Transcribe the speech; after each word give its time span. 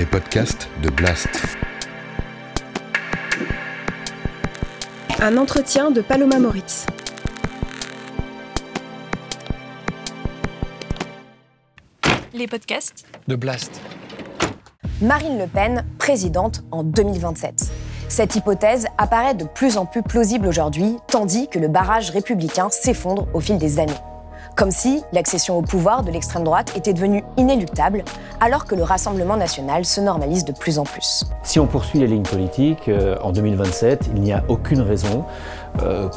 les 0.00 0.06
podcasts 0.06 0.66
de 0.82 0.88
Blast. 0.88 1.28
Un 5.20 5.36
entretien 5.36 5.90
de 5.90 6.00
Paloma 6.00 6.38
Moritz. 6.38 6.86
Les 12.32 12.46
podcasts 12.46 13.04
de 13.28 13.36
Blast. 13.36 13.78
Marine 15.02 15.38
Le 15.38 15.46
Pen, 15.46 15.84
présidente 15.98 16.64
en 16.70 16.82
2027. 16.82 17.70
Cette 18.08 18.36
hypothèse 18.36 18.86
apparaît 18.96 19.34
de 19.34 19.44
plus 19.44 19.76
en 19.76 19.84
plus 19.84 20.02
plausible 20.02 20.46
aujourd'hui, 20.46 20.96
tandis 21.08 21.46
que 21.48 21.58
le 21.58 21.68
barrage 21.68 22.08
républicain 22.08 22.70
s'effondre 22.70 23.28
au 23.34 23.40
fil 23.40 23.58
des 23.58 23.78
années. 23.78 23.92
Comme 24.56 24.70
si 24.70 25.02
l'accession 25.12 25.56
au 25.56 25.62
pouvoir 25.62 26.02
de 26.02 26.10
l'extrême 26.10 26.44
droite 26.44 26.72
était 26.76 26.92
devenue 26.92 27.24
inéluctable, 27.36 28.04
alors 28.40 28.66
que 28.66 28.74
le 28.74 28.82
Rassemblement 28.82 29.36
national 29.36 29.84
se 29.84 30.00
normalise 30.00 30.44
de 30.44 30.52
plus 30.52 30.78
en 30.78 30.84
plus. 30.84 31.24
Si 31.42 31.58
on 31.58 31.66
poursuit 31.66 31.98
les 31.98 32.06
lignes 32.06 32.22
politiques, 32.22 32.88
euh, 32.88 33.16
en 33.22 33.32
2027, 33.32 34.10
il 34.14 34.20
n'y 34.20 34.32
a 34.32 34.44
aucune 34.48 34.80
raison 34.80 35.24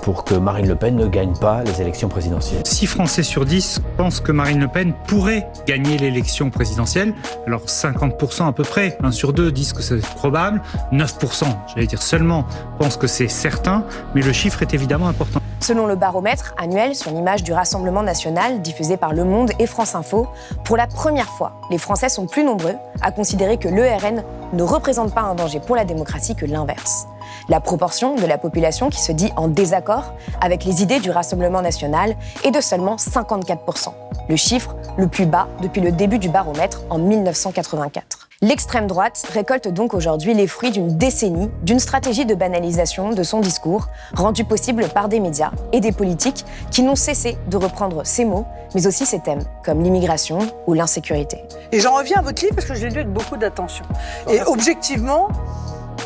pour 0.04 0.24
que 0.24 0.36
Marine 0.36 0.68
Le 0.68 0.76
Pen 0.76 0.96
ne 0.96 1.08
gagne 1.08 1.34
pas 1.34 1.64
les 1.64 1.82
élections 1.82 2.10
présidentielles. 2.10 2.64
6 2.66 2.88
Français 2.88 3.24
sur 3.24 3.46
10 3.46 3.82
pensent 3.98 4.20
que 4.20 4.32
Marine 4.32 4.60
Le 4.60 4.68
Pen 4.68 4.94
pourrait 5.08 5.48
gagner 5.68 5.98
l'élection 5.98 6.50
présidentielle. 6.50 7.14
Alors 7.48 7.66
50% 7.66 8.48
à 8.48 8.52
peu 8.52 8.64
près, 8.64 8.98
1 9.02 9.12
sur 9.12 9.34
2 9.34 9.52
disent 9.52 9.74
que 9.74 9.82
c'est 9.82 10.02
probable, 10.16 10.62
9%, 10.92 11.46
j'allais 11.74 11.88
dire 11.88 12.02
seulement, 12.02 12.46
pensent 12.80 12.98
que 12.98 13.08
c'est 13.08 13.28
certain, 13.28 13.86
mais 14.16 14.22
le 14.22 14.34
chiffre 14.34 14.62
est 14.62 14.74
évidemment 14.74 15.08
important. 15.08 15.40
Selon 15.60 15.88
le 15.88 15.96
baromètre 15.96 16.54
annuel 16.58 16.94
sur 16.94 17.12
l'image 17.12 17.42
du 17.42 17.54
Rassemblement 17.54 18.04
national 18.04 18.62
diffusé 18.62 18.98
par 18.98 19.14
Le 19.14 19.24
Monde 19.24 19.52
et 19.60 19.66
France 19.66 19.96
Info, 19.96 20.28
pour 20.66 20.76
la 20.76 20.88
première 20.88 21.30
fois, 21.30 21.54
les 21.72 21.78
Français 21.78 22.10
sont 22.10 22.28
plus 22.28 22.44
nombreux 22.44 22.76
à 23.02 23.12
considérer 23.12 23.58
que 23.58 23.70
l'ERN 23.70 24.24
ne 24.52 24.64
représente 24.64 25.14
pas 25.14 25.22
un 25.22 25.36
danger 25.36 25.62
pour 25.62 25.78
la 25.78 25.86
démocratie 25.86 26.36
que 26.36 26.46
l'inverse. 26.46 27.08
La 27.54 27.60
proportion 27.60 28.16
de 28.16 28.26
la 28.26 28.40
population 28.40 28.90
qui 28.90 29.00
se 29.00 29.12
dit 29.12 29.32
en 29.36 29.48
désaccord 29.48 30.16
avec 30.42 30.66
les 30.66 30.82
idées 30.82 31.00
du 31.00 31.12
Rassemblement 31.12 31.62
national 31.62 32.16
est 32.44 32.50
de 32.50 32.60
seulement 32.60 32.96
54%, 32.96 33.90
le 34.28 34.36
chiffre 34.36 34.76
le 34.98 35.08
plus 35.08 35.28
bas 35.28 35.48
depuis 35.62 35.80
le 35.80 35.92
début 35.92 36.18
du 36.18 36.30
baromètre 36.30 36.82
en 36.90 36.98
1984. 36.98 38.30
L'extrême 38.42 38.88
droite 38.88 39.24
récolte 39.32 39.68
donc 39.68 39.94
aujourd'hui 39.94 40.34
les 40.34 40.48
fruits 40.48 40.72
d'une 40.72 40.98
décennie 40.98 41.52
d'une 41.62 41.78
stratégie 41.78 42.26
de 42.26 42.34
banalisation 42.34 43.12
de 43.12 43.22
son 43.22 43.40
discours, 43.40 43.88
rendue 44.16 44.46
possible 44.46 44.88
par 44.90 45.08
des 45.08 45.20
médias 45.20 45.52
et 45.74 45.80
des 45.80 45.92
politiques 45.92 46.44
qui 46.72 46.82
n'ont 46.82 46.96
cessé 46.96 47.38
de 47.52 47.58
reprendre 47.58 48.02
ces 48.04 48.26
mots, 48.26 48.46
mais 48.74 48.88
aussi 48.88 49.06
ces 49.06 49.20
thèmes, 49.20 49.44
comme 49.64 49.84
l'immigration 49.84 50.40
ou 50.66 50.74
l'insécurité. 50.74 51.44
Et 51.72 51.80
j'en 51.80 51.94
reviens 51.96 52.18
à 52.18 52.22
votre 52.24 52.42
livre 52.42 52.56
parce 52.56 52.68
que 52.68 52.74
je 52.74 52.88
l'ai 52.88 52.90
lu 52.90 53.02
avec 53.02 53.14
beaucoup 53.14 53.38
d'attention. 53.38 53.86
Et 54.28 54.42
objectivement, 54.42 55.30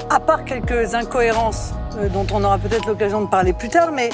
à 0.10 0.20
part 0.20 0.46
quelques 0.46 0.94
incohérences 0.94 1.74
euh, 1.98 2.10
dont 2.10 2.26
on 2.34 2.44
aura 2.44 2.58
peut-être 2.58 2.86
l'occasion 2.86 3.22
de 3.22 3.28
parler 3.28 3.54
plus 3.54 3.70
tard, 3.70 3.92
mais 3.92 4.10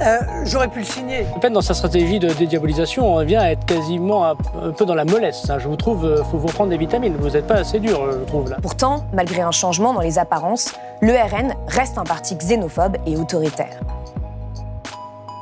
euh, 0.00 0.18
j'aurais 0.44 0.68
pu 0.68 0.80
le 0.80 0.84
signer. 0.84 1.26
Le 1.34 1.40
Pen, 1.40 1.52
dans 1.52 1.60
sa 1.60 1.74
stratégie 1.74 2.18
de 2.18 2.28
dédiabolisation, 2.28 3.10
on 3.10 3.14
revient 3.14 3.36
à 3.36 3.52
être 3.52 3.64
quasiment 3.64 4.26
un, 4.26 4.36
peu 4.76 4.84
dans 4.84 4.94
la 4.94 5.04
mollesse. 5.04 5.48
Hein. 5.50 5.58
Je 5.58 5.68
vous 5.68 5.76
trouve, 5.76 6.16
il 6.18 6.24
faut 6.30 6.38
vous 6.38 6.48
prendre 6.48 6.70
des 6.70 6.78
vitamines. 6.78 7.16
Vous 7.18 7.30
n'êtes 7.30 7.46
pas 7.46 7.54
assez 7.54 7.78
dur, 7.80 8.10
je 8.12 8.24
trouve. 8.26 8.50
Là. 8.50 8.56
Pourtant, 8.62 9.04
malgré 9.12 9.42
un 9.42 9.52
changement 9.52 9.92
dans 9.92 10.00
les 10.00 10.18
apparences, 10.18 10.74
le 11.00 11.12
RN 11.12 11.54
reste 11.68 11.98
un 11.98 12.04
parti 12.04 12.36
xénophobe 12.36 12.96
et 13.06 13.16
autoritaire. 13.16 13.80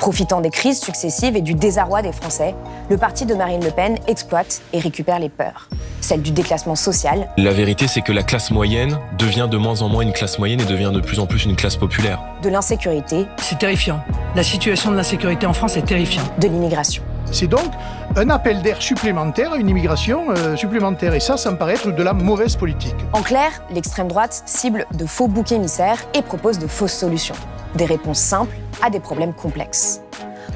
Profitant 0.05 0.43
des 0.43 0.51
crises 0.51 0.83
successives 0.83 1.35
et 1.35 1.41
du 1.41 1.55
désarroi 1.55 2.03
des 2.03 2.13
Français, 2.13 2.55
le 2.91 2.99
parti 2.99 3.25
de 3.25 3.33
Marine 3.33 3.65
Le 3.65 3.71
Pen 3.71 3.97
exploite 4.07 4.61
et 4.75 4.79
récupère 4.79 5.19
les 5.19 5.31
peurs. 5.31 5.71
Celle 6.03 6.21
du 6.21 6.31
déclassement 6.31 6.75
social. 6.75 7.31
La 7.39 7.55
vérité, 7.55 7.89
c'est 7.89 8.03
que 8.03 8.13
la 8.13 8.23
classe 8.23 8.51
moyenne 8.51 8.99
devient 9.17 9.49
de 9.51 9.57
moins 9.57 9.81
en 9.81 9.89
moins 9.89 10.03
une 10.03 10.13
classe 10.13 10.39
moyenne 10.39 10.61
et 10.61 10.67
devient 10.67 10.91
de 10.93 11.01
plus 11.01 11.21
en 11.21 11.27
plus 11.27 11.47
une 11.47 11.57
classe 11.57 11.77
populaire. 11.77 12.21
De 12.43 12.51
l'insécurité. 12.51 13.25
C'est 13.39 13.59
terrifiant. 13.59 13.99
La 14.37 14.43
situation 14.43 14.91
de 14.91 14.97
l'insécurité 14.97 15.47
en 15.47 15.55
France 15.55 15.79
est 15.79 15.87
terrifiante. 15.87 16.31
De 16.39 16.49
l'immigration. 16.49 17.03
C'est 17.33 17.47
donc 17.47 17.71
un 18.15 18.29
appel 18.29 18.61
d'air 18.61 18.83
supplémentaire, 18.83 19.55
une 19.55 19.71
immigration 19.71 20.27
euh, 20.29 20.55
supplémentaire. 20.55 21.15
Et 21.15 21.21
ça, 21.21 21.39
ça 21.39 21.51
me 21.51 21.57
paraît 21.57 21.77
être 21.77 21.91
de 21.91 22.03
la 22.03 22.13
mauvaise 22.13 22.57
politique. 22.57 22.95
En 23.15 23.23
clair, 23.23 23.51
l'extrême 23.71 24.09
droite 24.09 24.43
cible 24.45 24.85
de 24.93 25.07
faux 25.07 25.29
boucs 25.29 25.53
émissaires 25.53 26.05
et 26.13 26.21
propose 26.21 26.59
de 26.59 26.67
fausses 26.67 26.93
solutions. 26.93 27.37
Des 27.75 27.87
réponses 27.87 28.21
simples 28.21 28.57
à 28.83 28.91
des 28.91 29.01
problèmes 29.01 29.33
complexes. 29.33 30.01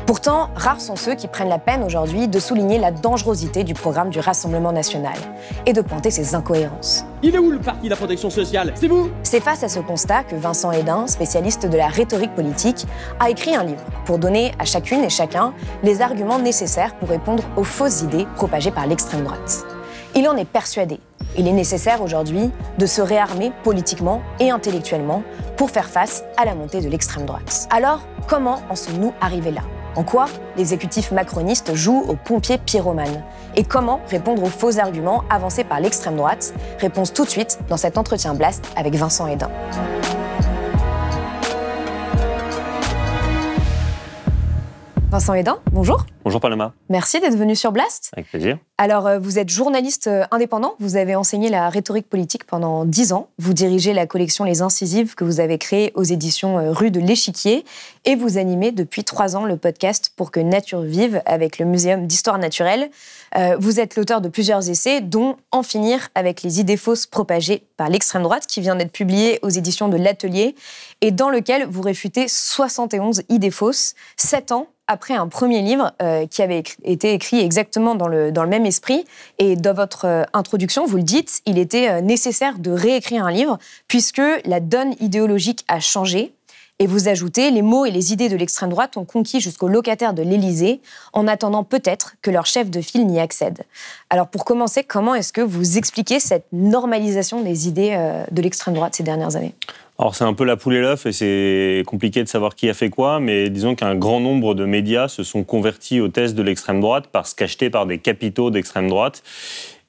Pourtant, 0.06 0.48
rares 0.54 0.80
sont 0.80 0.96
ceux 0.96 1.14
qui 1.14 1.28
prennent 1.28 1.48
la 1.48 1.58
peine 1.58 1.82
aujourd'hui 1.82 2.28
de 2.28 2.38
souligner 2.38 2.78
la 2.78 2.90
dangerosité 2.90 3.64
du 3.64 3.74
programme 3.74 4.08
du 4.08 4.20
Rassemblement 4.20 4.72
national 4.72 5.16
et 5.66 5.72
de 5.72 5.80
pointer 5.82 6.10
ses 6.10 6.34
incohérences. 6.34 7.04
Il 7.22 7.34
est 7.34 7.38
où 7.38 7.50
le 7.50 7.58
parti 7.58 7.84
de 7.84 7.90
la 7.90 7.96
protection 7.96 8.30
sociale? 8.30 8.72
C'est 8.74 8.88
vous? 8.88 9.10
C'est 9.22 9.40
face 9.40 9.64
à 9.64 9.68
ce 9.68 9.80
constat 9.80 10.24
que 10.24 10.36
Vincent 10.36 10.72
Hédin, 10.72 11.06
spécialiste 11.08 11.66
de 11.66 11.76
la 11.76 11.88
rhétorique 11.88 12.34
politique, 12.34 12.86
a 13.20 13.28
écrit 13.28 13.54
un 13.54 13.64
livre 13.64 13.84
pour 14.06 14.18
donner 14.18 14.52
à 14.58 14.64
chacune 14.64 15.04
et 15.04 15.10
chacun 15.10 15.52
les 15.82 16.00
arguments 16.00 16.38
nécessaires 16.38 16.94
pour 16.94 17.08
répondre 17.08 17.42
aux 17.56 17.64
fausses 17.64 18.02
idées 18.02 18.26
propagées 18.36 18.70
par 18.70 18.86
l'extrême 18.86 19.24
droite. 19.24 19.66
Il 20.14 20.26
en 20.28 20.36
est 20.36 20.46
persuadé. 20.46 21.00
Il 21.38 21.46
est 21.46 21.52
nécessaire 21.52 22.02
aujourd'hui 22.02 22.50
de 22.78 22.86
se 22.86 23.00
réarmer 23.00 23.52
politiquement 23.62 24.22
et 24.40 24.50
intellectuellement 24.50 25.22
pour 25.56 25.70
faire 25.70 25.88
face 25.88 26.24
à 26.36 26.44
la 26.44 26.56
montée 26.56 26.80
de 26.80 26.88
l'extrême 26.88 27.26
droite. 27.26 27.68
Alors, 27.70 28.00
comment 28.26 28.58
en 28.68 28.74
sommes-nous 28.74 29.14
arrivés 29.20 29.52
là? 29.52 29.62
En 29.94 30.02
quoi 30.02 30.26
l'exécutif 30.56 31.12
macroniste 31.12 31.74
joue 31.76 32.04
aux 32.08 32.16
pompiers 32.16 32.58
pyromanes 32.58 33.22
Et 33.54 33.62
comment 33.62 34.00
répondre 34.10 34.42
aux 34.42 34.46
faux 34.46 34.80
arguments 34.80 35.22
avancés 35.30 35.64
par 35.64 35.78
l'extrême 35.78 36.16
droite? 36.16 36.52
Réponse 36.80 37.12
tout 37.12 37.24
de 37.24 37.30
suite 37.30 37.60
dans 37.68 37.76
cet 37.76 37.98
entretien 37.98 38.34
Blast 38.34 38.64
avec 38.76 38.96
Vincent 38.96 39.28
Hédin. 39.28 39.50
Vincent 45.10 45.32
Hédin, 45.32 45.58
bonjour. 45.72 46.04
Bonjour 46.22 46.38
Paloma. 46.38 46.74
Merci 46.90 47.18
d'être 47.18 47.36
venu 47.36 47.56
sur 47.56 47.72
Blast. 47.72 48.10
Avec 48.12 48.28
plaisir. 48.28 48.58
Alors, 48.76 49.06
euh, 49.06 49.18
vous 49.18 49.38
êtes 49.38 49.48
journaliste 49.48 50.06
euh, 50.06 50.26
indépendant, 50.30 50.74
vous 50.80 50.96
avez 50.96 51.16
enseigné 51.16 51.48
la 51.48 51.70
rhétorique 51.70 52.10
politique 52.10 52.44
pendant 52.44 52.84
dix 52.84 53.14
ans, 53.14 53.30
vous 53.38 53.54
dirigez 53.54 53.94
la 53.94 54.06
collection 54.06 54.44
Les 54.44 54.60
Incisives 54.60 55.14
que 55.14 55.24
vous 55.24 55.40
avez 55.40 55.56
créée 55.56 55.92
aux 55.94 56.02
éditions 56.02 56.58
euh, 56.58 56.72
Rue 56.72 56.90
de 56.90 57.00
l'Échiquier 57.00 57.64
et 58.04 58.16
vous 58.16 58.36
animez 58.36 58.70
depuis 58.70 59.02
trois 59.02 59.34
ans 59.34 59.46
le 59.46 59.56
podcast 59.56 60.12
Pour 60.14 60.30
que 60.30 60.40
Nature 60.40 60.82
vive 60.82 61.22
avec 61.24 61.58
le 61.58 61.64
Muséum 61.64 62.06
d'Histoire 62.06 62.36
naturelle. 62.38 62.90
vous 63.58 63.80
êtes 63.80 63.96
l'auteur 63.96 64.20
de 64.20 64.28
plusieurs 64.28 64.68
essais, 64.68 65.00
dont 65.00 65.36
En 65.52 65.62
finir 65.62 66.08
avec 66.14 66.42
les 66.42 66.60
idées 66.60 66.76
fausses 66.76 67.06
propagées 67.06 67.62
par 67.78 67.88
l'extrême 67.88 68.22
droite, 68.22 68.46
qui 68.46 68.60
vient 68.60 68.76
d'être 68.76 68.92
publié 68.92 69.38
aux 69.42 69.48
éditions 69.48 69.88
de 69.88 69.96
l'Atelier, 69.96 70.54
et 71.00 71.12
dans 71.12 71.30
lequel 71.30 71.66
vous 71.66 71.82
réfutez 71.82 72.28
71 72.28 73.22
idées 73.28 73.50
fausses, 73.50 73.94
sept 74.16 74.52
ans 74.52 74.68
après 74.88 75.14
un 75.14 75.28
premier 75.28 75.62
livre 75.62 75.92
euh, 76.02 76.26
qui 76.26 76.42
avait 76.42 76.64
été 76.82 77.12
écrit 77.12 77.38
exactement 77.38 77.94
dans 77.94 78.08
le, 78.08 78.32
dans 78.32 78.42
le 78.42 78.48
même 78.48 78.66
esprit. 78.66 79.04
Et 79.38 79.54
dans 79.54 79.74
votre 79.74 80.06
euh, 80.06 80.24
introduction, 80.32 80.86
vous 80.86 80.96
le 80.96 81.02
dites, 81.02 81.42
il 81.46 81.58
était 81.58 81.90
euh, 81.90 82.00
nécessaire 82.00 82.58
de 82.58 82.70
réécrire 82.70 83.24
un 83.24 83.30
livre 83.30 83.58
puisque 83.86 84.22
la 84.44 84.60
donne 84.60 84.94
idéologique 84.98 85.64
a 85.68 85.78
changé. 85.78 86.32
Et 86.80 86.86
vous 86.86 87.08
ajoutez, 87.08 87.50
les 87.50 87.62
mots 87.62 87.86
et 87.86 87.90
les 87.90 88.12
idées 88.12 88.28
de 88.28 88.36
l'extrême 88.36 88.70
droite 88.70 88.96
ont 88.96 89.04
conquis 89.04 89.40
jusqu'aux 89.40 89.66
locataires 89.66 90.14
de 90.14 90.22
l'Élysée, 90.22 90.80
en 91.12 91.26
attendant 91.26 91.64
peut-être 91.64 92.14
que 92.22 92.30
leur 92.30 92.46
chef 92.46 92.70
de 92.70 92.80
file 92.80 93.06
n'y 93.06 93.18
accède. 93.18 93.64
Alors 94.10 94.28
pour 94.28 94.44
commencer, 94.44 94.84
comment 94.84 95.16
est-ce 95.16 95.32
que 95.32 95.40
vous 95.40 95.76
expliquez 95.76 96.20
cette 96.20 96.46
normalisation 96.52 97.42
des 97.42 97.66
idées 97.66 98.22
de 98.30 98.42
l'extrême 98.42 98.74
droite 98.74 98.94
ces 98.94 99.02
dernières 99.02 99.34
années? 99.34 99.54
Alors 99.98 100.14
c'est 100.14 100.22
un 100.22 100.34
peu 100.34 100.44
la 100.44 100.56
poule 100.56 100.74
et 100.74 100.80
l'œuf 100.80 101.06
et 101.06 101.12
c'est 101.12 101.82
compliqué 101.84 102.22
de 102.22 102.28
savoir 102.28 102.54
qui 102.54 102.70
a 102.70 102.74
fait 102.74 102.90
quoi, 102.90 103.18
mais 103.18 103.50
disons 103.50 103.74
qu'un 103.74 103.96
grand 103.96 104.20
nombre 104.20 104.54
de 104.54 104.64
médias 104.64 105.08
se 105.08 105.24
sont 105.24 105.42
convertis 105.42 106.00
aux 106.00 106.06
thèses 106.06 106.36
de 106.36 106.42
l'extrême 106.44 106.80
droite 106.80 107.06
parce 107.10 107.34
qu'achetés 107.34 107.70
par 107.70 107.86
des 107.86 107.98
capitaux 107.98 108.52
d'extrême 108.52 108.86
droite 108.86 109.24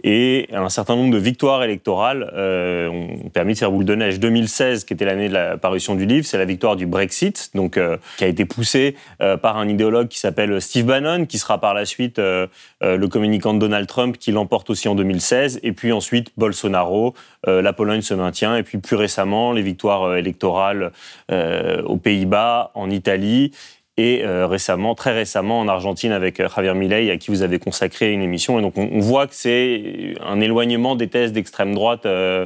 et 0.04 0.48
un 0.54 0.70
certain 0.70 0.96
nombre 0.96 1.12
de 1.12 1.18
victoires 1.18 1.62
électorales 1.64 2.32
euh, 2.34 2.88
ont 2.88 3.30
permis 3.30 3.54
de 3.54 3.58
faire 3.60 3.72
boule 3.72 3.86
de 3.86 3.96
neige. 3.96 4.20
2016, 4.20 4.86
qui 4.86 4.94
était 4.94 5.06
l'année 5.06 5.28
de 5.28 5.34
la 5.34 5.58
parution 5.58 5.96
du 5.96 6.06
livre, 6.06 6.26
c'est 6.26 6.38
la 6.38 6.46
victoire 6.46 6.78
du 6.78 6.86
Brexit, 6.86 7.52
donc 7.54 7.76
euh, 7.76 7.98
qui 8.18 8.24
a 8.24 8.28
été 8.28 8.46
poussée 8.46 8.96
euh, 9.22 9.36
par 9.36 9.58
un 9.58 9.68
idéologue 9.68 10.08
qui 10.08 10.20
s'appelle 10.20 10.62
Steve 10.62 10.86
Bannon, 10.86 11.26
qui 11.26 11.38
sera 11.38 11.60
par 11.60 11.74
la 11.74 11.86
suite 11.86 12.20
le 12.20 13.08
communicant 13.08 13.54
de 13.54 13.60
Donald 13.60 13.88
Trump, 13.88 14.18
qui 14.18 14.32
l'emporte 14.32 14.70
aussi 14.70 14.88
en 14.88 14.96
2016, 14.96 15.60
et 15.64 15.74
puis 15.74 15.92
ensuite 15.92 16.32
Bolsonaro, 16.38 17.14
la 17.46 17.74
Pologne 17.74 18.02
se 18.02 18.14
maintient, 18.14 18.56
et 18.56 18.64
puis 18.64 18.78
plus 18.78 18.96
récemment 18.96 19.52
les 19.52 19.62
victoires 19.62 20.16
électorales 20.16 20.92
aux 21.30 21.98
Pays-Bas, 21.98 22.72
en 22.74 22.90
Italie 22.90 23.52
et 24.00 24.24
euh, 24.24 24.48
récemment, 24.48 24.96
très 24.96 25.12
récemment 25.12 25.60
en 25.60 25.68
Argentine 25.68 26.14
avec 26.14 26.40
euh, 26.40 26.48
Javier 26.56 26.74
Milei, 26.74 27.12
à 27.12 27.18
qui 27.18 27.32
vous 27.32 27.42
avez 27.42 27.60
consacré 27.60 28.14
une 28.14 28.22
émission. 28.22 28.58
Et 28.58 28.62
donc 28.62 28.78
on, 28.78 29.00
voit 29.00 29.28
que 29.28 29.36
c'est 29.36 30.14
un 30.26 30.40
éloignement 30.40 30.96
des 30.96 31.10
thèses 31.10 31.34
d'extrême 31.34 31.76
droite 31.76 32.06
euh, 32.06 32.46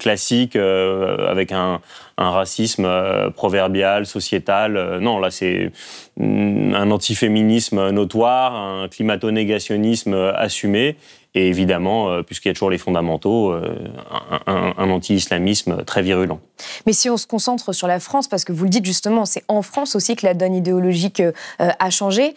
classiques 0.00 0.56
avec 0.56 1.52
un, 1.52 1.80
un 2.18 2.30
racisme 2.30 2.90
proverbial, 3.36 4.04
sociétal. 4.04 4.98
non, 5.00 5.20
là 5.20 5.30
c'est 5.30 5.70
mm, 6.16 6.74
un 6.74 6.90
antiféminisme 6.90 7.90
notoire, 7.90 8.56
un 8.56 8.88
climato-négationnisme 8.88 10.14
assumé. 10.34 10.96
Et 11.34 11.48
évidemment, 11.48 12.22
puisqu'il 12.22 12.48
y 12.48 12.50
a 12.50 12.54
toujours 12.54 12.70
les 12.70 12.78
fondamentaux, 12.78 13.52
un, 13.52 14.74
un 14.76 14.90
anti-islamisme 14.90 15.84
très 15.84 16.02
virulent. 16.02 16.40
Mais 16.86 16.92
si 16.92 17.08
on 17.08 17.16
se 17.16 17.26
concentre 17.26 17.72
sur 17.72 17.86
la 17.86 18.00
France, 18.00 18.28
parce 18.28 18.44
que 18.44 18.52
vous 18.52 18.64
le 18.64 18.70
dites 18.70 18.84
justement, 18.84 19.24
c'est 19.24 19.44
en 19.48 19.62
France 19.62 19.94
aussi 19.94 20.16
que 20.16 20.26
la 20.26 20.34
donne 20.34 20.54
idéologique 20.54 21.22
a 21.58 21.90
changé, 21.90 22.34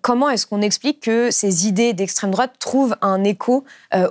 comment 0.00 0.30
est-ce 0.30 0.46
qu'on 0.46 0.62
explique 0.62 1.00
que 1.00 1.30
ces 1.30 1.66
idées 1.66 1.92
d'extrême 1.92 2.30
droite 2.30 2.52
trouvent 2.58 2.96
un 3.02 3.24
écho 3.24 3.64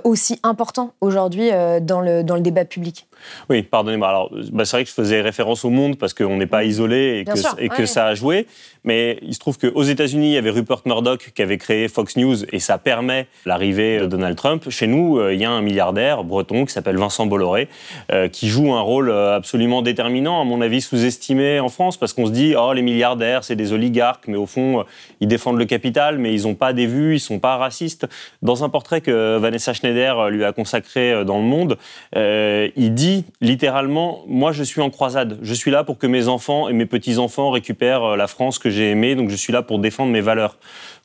aussi 0.04 0.38
important 0.42 0.92
aujourd'hui 1.00 1.50
dans, 1.80 2.00
le, 2.00 2.22
dans 2.22 2.34
le 2.34 2.42
débat 2.42 2.64
public? 2.64 3.06
Oui, 3.48 3.62
pardonnez-moi. 3.62 4.08
Alors, 4.08 4.32
bah, 4.52 4.64
c'est 4.64 4.76
vrai 4.76 4.84
que 4.84 4.90
je 4.90 4.94
faisais 4.94 5.20
référence 5.20 5.64
au 5.64 5.70
monde 5.70 5.98
parce 5.98 6.14
qu'on 6.14 6.36
n'est 6.36 6.46
pas 6.46 6.64
isolé 6.64 7.20
et, 7.20 7.24
que, 7.24 7.60
et 7.60 7.68
que, 7.68 7.86
ça 7.86 8.06
a 8.06 8.14
joué. 8.14 8.46
Mais 8.84 9.18
il 9.22 9.34
se 9.34 9.38
trouve 9.38 9.58
qu'aux 9.58 9.82
États-Unis, 9.82 10.30
il 10.30 10.34
y 10.34 10.38
avait 10.38 10.50
Rupert 10.50 10.82
Murdoch 10.86 11.30
qui 11.34 11.42
avait 11.42 11.58
créé 11.58 11.88
Fox 11.88 12.16
News 12.16 12.44
et 12.52 12.58
ça 12.58 12.78
permet 12.78 13.26
l'arrivée 13.46 14.00
de 14.00 14.06
Donald 14.06 14.36
Trump. 14.36 14.68
Chez 14.70 14.86
nous, 14.86 15.18
euh, 15.18 15.34
il 15.34 15.40
y 15.40 15.44
a 15.44 15.50
un 15.50 15.62
milliardaire 15.62 16.24
breton 16.24 16.64
qui 16.64 16.72
s'appelle 16.72 16.96
Vincent 16.96 17.26
Bolloré 17.26 17.68
euh, 18.10 18.28
qui 18.28 18.48
joue 18.48 18.72
un 18.72 18.80
rôle 18.80 19.10
euh, 19.10 19.36
absolument 19.36 19.82
déterminant, 19.82 20.40
à 20.40 20.44
mon 20.44 20.60
avis 20.60 20.80
sous-estimé 20.80 21.60
en 21.60 21.68
France 21.68 21.96
parce 21.96 22.12
qu'on 22.12 22.26
se 22.26 22.32
dit 22.32 22.54
oh 22.58 22.72
les 22.72 22.82
milliardaires 22.82 23.44
c'est 23.44 23.56
des 23.56 23.72
oligarques, 23.72 24.26
mais 24.26 24.36
au 24.36 24.46
fond 24.46 24.84
ils 25.20 25.28
défendent 25.28 25.58
le 25.58 25.64
capital, 25.64 26.18
mais 26.18 26.34
ils 26.34 26.42
n'ont 26.42 26.54
pas 26.54 26.72
des 26.72 26.86
vues, 26.86 27.14
ils 27.16 27.20
sont 27.20 27.38
pas 27.38 27.56
racistes. 27.56 28.08
Dans 28.42 28.64
un 28.64 28.68
portrait 28.68 29.00
que 29.00 29.36
Vanessa 29.36 29.72
Schneider 29.72 30.30
lui 30.30 30.44
a 30.44 30.52
consacré 30.52 31.24
dans 31.24 31.38
Le 31.38 31.44
Monde, 31.44 31.76
il 32.14 32.94
dit 32.94 33.11
littéralement 33.40 34.24
moi 34.26 34.52
je 34.52 34.62
suis 34.62 34.80
en 34.80 34.90
croisade, 34.90 35.38
je 35.42 35.54
suis 35.54 35.70
là 35.70 35.84
pour 35.84 35.98
que 35.98 36.06
mes 36.06 36.28
enfants 36.28 36.68
et 36.68 36.72
mes 36.72 36.86
petits 36.86 37.18
enfants 37.18 37.50
récupèrent 37.50 38.16
la 38.16 38.26
France 38.26 38.58
que 38.58 38.70
j'ai 38.70 38.90
aimé, 38.90 39.14
donc 39.14 39.30
je 39.30 39.36
suis 39.36 39.52
là 39.52 39.62
pour 39.62 39.78
défendre 39.78 40.12
mes 40.12 40.20
valeurs. 40.20 40.56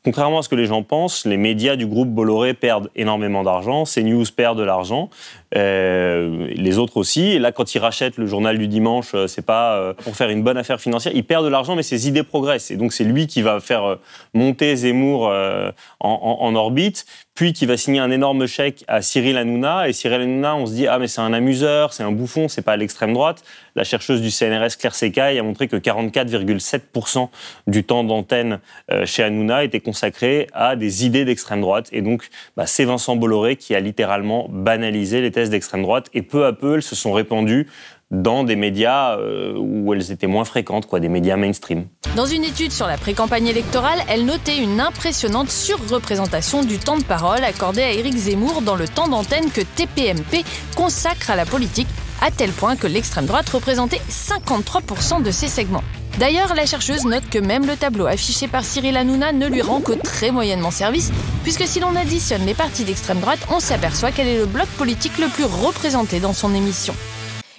Contrairement 0.08 0.38
à 0.38 0.42
ce 0.42 0.48
que 0.48 0.54
les 0.54 0.64
gens 0.64 0.82
pensent, 0.82 1.26
les 1.26 1.36
médias 1.36 1.76
du 1.76 1.86
groupe 1.86 2.08
Bolloré 2.08 2.54
perdent 2.54 2.88
énormément 2.96 3.42
d'argent, 3.42 3.84
CNews 3.84 4.24
perd 4.34 4.56
de 4.56 4.62
l'argent, 4.62 5.10
euh, 5.54 6.48
les 6.48 6.78
autres 6.78 6.96
aussi. 6.96 7.38
Là, 7.38 7.52
quand 7.52 7.74
ils 7.74 7.78
rachètent 7.78 8.16
le 8.16 8.24
journal 8.24 8.56
du 8.56 8.68
dimanche, 8.68 9.10
euh, 9.14 9.26
c'est 9.26 9.44
pas 9.44 9.76
euh, 9.76 9.92
pour 9.92 10.16
faire 10.16 10.30
une 10.30 10.42
bonne 10.42 10.56
affaire 10.56 10.80
financière, 10.80 11.12
ils 11.14 11.24
perdent 11.24 11.44
de 11.44 11.50
l'argent, 11.50 11.76
mais 11.76 11.82
ses 11.82 12.08
idées 12.08 12.22
progressent. 12.22 12.70
Et 12.70 12.76
donc 12.76 12.94
c'est 12.94 13.04
lui 13.04 13.26
qui 13.26 13.42
va 13.42 13.60
faire 13.60 13.98
monter 14.32 14.74
Zemmour 14.76 15.30
en, 16.00 16.38
en, 16.40 16.54
orbite, 16.54 17.04
puis 17.34 17.52
qui 17.52 17.66
va 17.66 17.76
signer 17.76 18.00
un 18.00 18.10
énorme 18.10 18.46
chèque 18.46 18.84
à 18.88 19.02
Cyril 19.02 19.36
Hanouna. 19.36 19.90
Et 19.90 19.92
Cyril 19.92 20.22
Hanouna, 20.22 20.56
on 20.56 20.64
se 20.64 20.72
dit 20.72 20.86
ah 20.86 20.98
mais 20.98 21.06
c'est 21.06 21.20
un 21.20 21.34
amuseur, 21.34 21.92
c'est 21.92 22.02
un 22.02 22.12
bouffon, 22.12 22.48
c'est 22.48 22.62
pas 22.62 22.72
à 22.72 22.76
l'extrême 22.78 23.12
droite. 23.12 23.44
La 23.78 23.84
chercheuse 23.84 24.20
du 24.20 24.32
CNRS 24.32 24.76
Claire 24.76 24.96
Secaille 24.96 25.38
a 25.38 25.42
montré 25.44 25.68
que 25.68 25.76
44,7% 25.76 27.28
du 27.68 27.84
temps 27.84 28.02
d'antenne 28.02 28.58
chez 29.04 29.22
Hanouna 29.22 29.62
était 29.62 29.78
consacré 29.78 30.48
à 30.52 30.74
des 30.74 31.06
idées 31.06 31.24
d'extrême 31.24 31.60
droite. 31.60 31.88
Et 31.92 32.02
donc, 32.02 32.28
bah, 32.56 32.66
c'est 32.66 32.84
Vincent 32.84 33.14
Bolloré 33.14 33.54
qui 33.54 33.76
a 33.76 33.80
littéralement 33.80 34.48
banalisé 34.50 35.20
les 35.20 35.30
thèses 35.30 35.50
d'extrême 35.50 35.82
droite. 35.82 36.10
Et 36.12 36.22
peu 36.22 36.44
à 36.44 36.52
peu, 36.52 36.74
elles 36.74 36.82
se 36.82 36.96
sont 36.96 37.12
répandues 37.12 37.68
dans 38.10 38.42
des 38.42 38.56
médias 38.56 39.16
euh, 39.18 39.54
où 39.56 39.92
elles 39.92 40.10
étaient 40.10 40.26
moins 40.26 40.44
fréquentes, 40.44 40.86
quoi, 40.86 40.98
des 40.98 41.08
médias 41.08 41.36
mainstream. 41.36 41.86
Dans 42.16 42.26
une 42.26 42.42
étude 42.42 42.72
sur 42.72 42.86
la 42.86 42.96
pré-campagne 42.96 43.46
électorale, 43.46 44.00
elle 44.08 44.24
notait 44.24 44.58
une 44.58 44.80
impressionnante 44.80 45.50
surreprésentation 45.50 46.64
du 46.64 46.78
temps 46.78 46.96
de 46.96 47.04
parole 47.04 47.44
accordé 47.44 47.82
à 47.82 47.92
Éric 47.92 48.16
Zemmour 48.16 48.62
dans 48.62 48.76
le 48.76 48.88
temps 48.88 49.08
d'antenne 49.08 49.50
que 49.50 49.60
TPMP 49.60 50.42
consacre 50.74 51.30
à 51.30 51.36
la 51.36 51.44
politique, 51.44 51.88
à 52.20 52.30
tel 52.30 52.50
point 52.50 52.76
que 52.76 52.86
l'extrême 52.86 53.26
droite 53.26 53.48
représentait 53.48 54.00
53% 54.10 55.22
de 55.22 55.30
ses 55.30 55.48
segments. 55.48 55.84
D'ailleurs, 56.18 56.54
la 56.54 56.66
chercheuse 56.66 57.04
note 57.04 57.28
que 57.30 57.38
même 57.38 57.66
le 57.66 57.76
tableau 57.76 58.06
affiché 58.06 58.48
par 58.48 58.64
Cyril 58.64 58.96
Hanouna 58.96 59.32
ne 59.32 59.46
lui 59.46 59.62
rend 59.62 59.80
que 59.80 59.92
très 59.92 60.32
moyennement 60.32 60.72
service, 60.72 61.12
puisque 61.44 61.66
si 61.66 61.78
l'on 61.78 61.94
additionne 61.94 62.44
les 62.44 62.54
partis 62.54 62.84
d'extrême 62.84 63.20
droite, 63.20 63.38
on 63.50 63.60
s'aperçoit 63.60 64.10
qu'elle 64.10 64.26
est 64.26 64.38
le 64.38 64.46
bloc 64.46 64.66
politique 64.78 65.18
le 65.18 65.28
plus 65.28 65.44
représenté 65.44 66.18
dans 66.18 66.32
son 66.32 66.54
émission. 66.54 66.94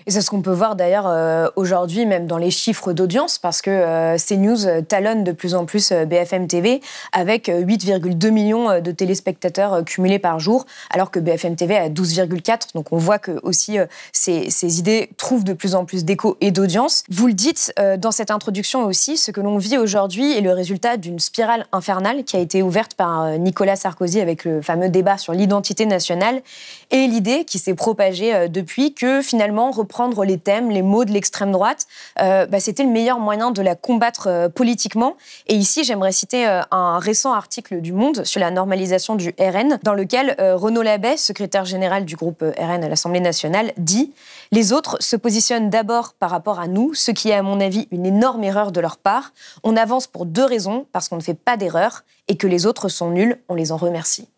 Et 0.09 0.11
c'est 0.11 0.21
ce 0.21 0.31
qu'on 0.31 0.41
peut 0.41 0.49
voir 0.49 0.75
d'ailleurs 0.75 1.05
euh, 1.05 1.51
aujourd'hui, 1.55 2.07
même 2.07 2.25
dans 2.25 2.39
les 2.39 2.49
chiffres 2.49 2.93
d'audience, 2.93 3.37
parce 3.37 3.61
que 3.61 3.69
euh, 3.69 4.17
CNews 4.17 4.81
talonne 4.87 5.23
de 5.23 5.31
plus 5.31 5.53
en 5.53 5.65
plus 5.65 5.91
euh, 5.91 6.05
BFM 6.05 6.47
TV 6.47 6.81
avec 7.11 7.47
8,2 7.47 8.31
millions 8.31 8.81
de 8.81 8.91
téléspectateurs 8.91 9.85
cumulés 9.85 10.17
par 10.17 10.39
jour, 10.39 10.65
alors 10.89 11.11
que 11.11 11.19
BFM 11.19 11.55
TV 11.55 11.77
a 11.77 11.89
12,4. 11.89 12.73
Donc 12.73 12.91
on 12.91 12.97
voit 12.97 13.19
que 13.19 13.39
aussi 13.43 13.77
ces, 14.11 14.49
ces, 14.49 14.79
idées 14.79 15.11
trouvent 15.17 15.43
de 15.43 15.53
plus 15.53 15.75
en 15.75 15.85
plus 15.85 16.03
d'écho 16.05 16.37
et 16.41 16.49
d'audience. 16.49 17.03
Vous 17.11 17.27
le 17.27 17.33
dites 17.33 17.71
dans 17.99 18.11
cette 18.11 18.31
introduction 18.31 18.85
aussi, 18.85 19.15
ce 19.15 19.29
que 19.29 19.41
l'on 19.41 19.59
vit 19.59 19.77
aujourd'hui 19.77 20.35
est 20.35 20.41
le 20.41 20.53
résultat 20.53 20.97
d'une 20.97 21.19
spirale 21.19 21.67
infernale 21.71 22.23
qui 22.23 22.35
a 22.35 22.39
été 22.39 22.63
ouverte 22.63 22.95
par 22.95 23.37
Nicolas 23.37 23.75
Sarkozy 23.75 24.21
avec 24.21 24.43
le 24.43 24.63
fameux 24.63 24.89
débat 24.89 25.19
sur 25.19 25.33
l'identité 25.33 25.85
nationale 25.85 26.41
et 26.89 27.05
l'idée 27.05 27.45
qui 27.45 27.59
s'est 27.59 27.75
propagée 27.75 28.49
depuis 28.49 28.95
que 28.95 29.21
finalement 29.21 29.69
reprendre 29.69 29.98
prendre 29.99 30.23
les 30.23 30.37
thèmes, 30.37 30.71
les 30.71 30.81
mots 30.81 31.03
de 31.03 31.11
l'extrême 31.11 31.51
droite, 31.51 31.85
euh, 32.21 32.45
bah, 32.45 32.61
c'était 32.61 32.83
le 32.83 32.89
meilleur 32.89 33.19
moyen 33.19 33.51
de 33.51 33.61
la 33.61 33.75
combattre 33.75 34.27
euh, 34.27 34.47
politiquement. 34.47 35.17
Et 35.47 35.55
ici, 35.55 35.83
j'aimerais 35.83 36.13
citer 36.13 36.47
euh, 36.47 36.61
un 36.71 36.99
récent 36.99 37.33
article 37.33 37.81
du 37.81 37.91
Monde 37.91 38.23
sur 38.23 38.39
la 38.39 38.49
normalisation 38.49 39.15
du 39.15 39.35
RN, 39.37 39.77
dans 39.83 39.93
lequel 39.93 40.37
Renaud 40.39 40.83
Labet, 40.83 41.17
secrétaire 41.17 41.65
général 41.65 42.05
du 42.05 42.15
groupe 42.15 42.45
RN 42.57 42.81
à 42.81 42.87
l'Assemblée 42.87 43.19
nationale, 43.19 43.73
dit 43.75 44.13
Les 44.53 44.71
autres 44.71 44.95
se 45.01 45.17
positionnent 45.17 45.69
d'abord 45.69 46.13
par 46.13 46.29
rapport 46.29 46.61
à 46.61 46.67
nous, 46.67 46.93
ce 46.93 47.11
qui 47.11 47.27
est 47.27 47.35
à 47.35 47.43
mon 47.43 47.59
avis 47.59 47.89
une 47.91 48.05
énorme 48.05 48.45
erreur 48.45 48.71
de 48.71 48.79
leur 48.79 48.95
part. 48.95 49.33
On 49.65 49.75
avance 49.75 50.07
pour 50.07 50.25
deux 50.25 50.45
raisons, 50.45 50.85
parce 50.93 51.09
qu'on 51.09 51.17
ne 51.17 51.21
fait 51.21 51.33
pas 51.33 51.57
d'erreur 51.57 52.05
et 52.29 52.37
que 52.37 52.47
les 52.47 52.65
autres 52.65 52.87
sont 52.87 53.09
nuls, 53.09 53.37
on 53.49 53.53
les 53.53 53.73
en 53.73 53.77
remercie. 53.77 54.29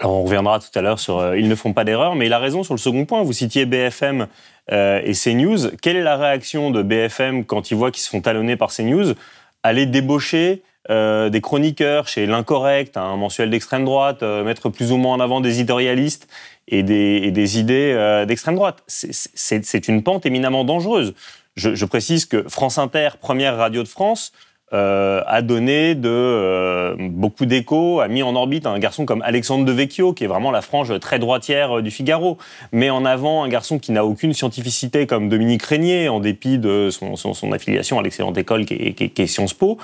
Alors 0.00 0.14
on 0.14 0.22
reviendra 0.22 0.60
tout 0.60 0.76
à 0.76 0.82
l'heure 0.82 1.00
sur 1.00 1.34
ils 1.34 1.48
ne 1.48 1.54
font 1.54 1.72
pas 1.72 1.84
d'erreur, 1.84 2.14
mais 2.14 2.26
il 2.26 2.32
a 2.32 2.38
raison 2.38 2.62
sur 2.62 2.74
le 2.74 2.78
second 2.78 3.04
point. 3.04 3.22
Vous 3.22 3.32
citiez 3.32 3.66
BFM 3.66 4.28
euh, 4.70 5.00
et 5.04 5.12
CNews. 5.12 5.70
Quelle 5.80 5.96
est 5.96 6.02
la 6.02 6.16
réaction 6.16 6.70
de 6.70 6.82
BFM 6.82 7.44
quand 7.44 7.70
ils 7.70 7.76
voient 7.76 7.90
qu'ils 7.90 8.02
se 8.02 8.10
font 8.10 8.20
talonner 8.20 8.56
par 8.56 8.70
CNews 8.70 9.14
Aller 9.62 9.86
débaucher 9.86 10.62
euh, 10.90 11.30
des 11.30 11.40
chroniqueurs 11.40 12.06
chez 12.06 12.26
L'Incorrect, 12.26 12.96
un 12.96 13.16
mensuel 13.16 13.50
d'extrême 13.50 13.84
droite, 13.84 14.22
euh, 14.22 14.44
mettre 14.44 14.68
plus 14.68 14.92
ou 14.92 14.96
moins 14.98 15.14
en 15.14 15.20
avant 15.20 15.40
des 15.40 15.58
éditorialistes 15.58 16.28
et 16.68 16.82
des, 16.82 17.58
idées 17.58 18.24
d'extrême 18.26 18.56
droite. 18.56 18.82
C'est 18.86 19.88
une 19.88 20.02
pente 20.02 20.26
éminemment 20.26 20.64
dangereuse. 20.64 21.14
je, 21.56 21.84
précise 21.86 22.26
que 22.26 22.46
France 22.46 22.76
Inter, 22.76 23.10
première 23.18 23.56
radio 23.56 23.82
de 23.82 23.88
France, 23.88 24.32
euh, 24.74 25.22
a 25.26 25.40
donné 25.40 25.94
de, 25.94 26.10
euh, 26.10 26.94
beaucoup 26.98 27.46
d'écho, 27.46 28.00
a 28.00 28.08
mis 28.08 28.22
en 28.22 28.36
orbite 28.36 28.66
un 28.66 28.78
garçon 28.78 29.06
comme 29.06 29.22
Alexandre 29.22 29.64
de 29.64 29.72
Vecchio, 29.72 30.12
qui 30.12 30.24
est 30.24 30.26
vraiment 30.26 30.50
la 30.50 30.60
frange 30.60 31.00
très 31.00 31.18
droitière 31.18 31.78
euh, 31.78 31.82
du 31.82 31.90
Figaro, 31.90 32.36
met 32.72 32.90
en 32.90 33.06
avant 33.06 33.44
un 33.44 33.48
garçon 33.48 33.78
qui 33.78 33.92
n'a 33.92 34.04
aucune 34.04 34.34
scientificité 34.34 35.06
comme 35.06 35.30
Dominique 35.30 35.62
Régnier, 35.62 36.10
en 36.10 36.20
dépit 36.20 36.58
de 36.58 36.90
son, 36.90 37.16
son, 37.16 37.52
affiliation 37.52 37.98
à 37.98 38.02
l'excellente 38.02 38.36
école 38.36 38.66
qui 38.66 38.74
est, 38.74 38.92
qui 38.92 39.22
est, 39.22 39.26
Sciences 39.26 39.54
Po. 39.54 39.78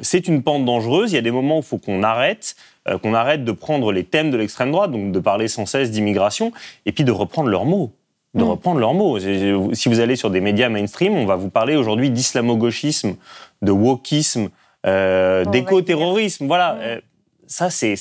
c'est 0.00 0.26
une 0.28 0.42
pente 0.42 0.64
dangereuse, 0.64 1.12
il 1.12 1.16
y 1.16 1.18
a 1.18 1.22
des 1.22 1.30
moments 1.30 1.56
où 1.56 1.60
il 1.60 1.66
faut 1.66 1.78
qu'on 1.78 2.02
arrête, 2.02 2.56
qu'on 3.02 3.14
arrête 3.14 3.44
de 3.44 3.52
prendre 3.52 3.92
les 3.92 4.04
thèmes 4.04 4.30
de 4.30 4.36
l'extrême 4.38 4.70
droite, 4.70 4.90
donc 4.90 5.12
de 5.12 5.18
parler 5.18 5.48
sans 5.48 5.66
cesse 5.66 5.90
d'immigration, 5.90 6.52
et 6.86 6.92
puis 6.92 7.04
de 7.04 7.12
reprendre 7.12 7.48
leurs 7.48 7.66
mots 7.66 7.92
de 8.34 8.42
mm. 8.42 8.48
reprendre 8.48 8.80
leurs 8.80 8.94
mots. 8.94 9.18
Si 9.18 9.88
vous 9.88 10.00
allez 10.00 10.16
sur 10.16 10.30
des 10.30 10.40
médias 10.40 10.68
mainstream, 10.68 11.14
on 11.14 11.26
va 11.26 11.36
vous 11.36 11.50
parler 11.50 11.76
aujourd'hui 11.76 12.10
d'islamo-gauchisme, 12.10 13.14
de 13.62 13.72
wokisme, 13.72 14.48
euh, 14.86 15.44
d'éco-terrorisme. 15.44 16.46
Voilà. 16.46 16.76
Euh, 16.80 17.00
ça, 17.46 17.68
c'est 17.70 17.96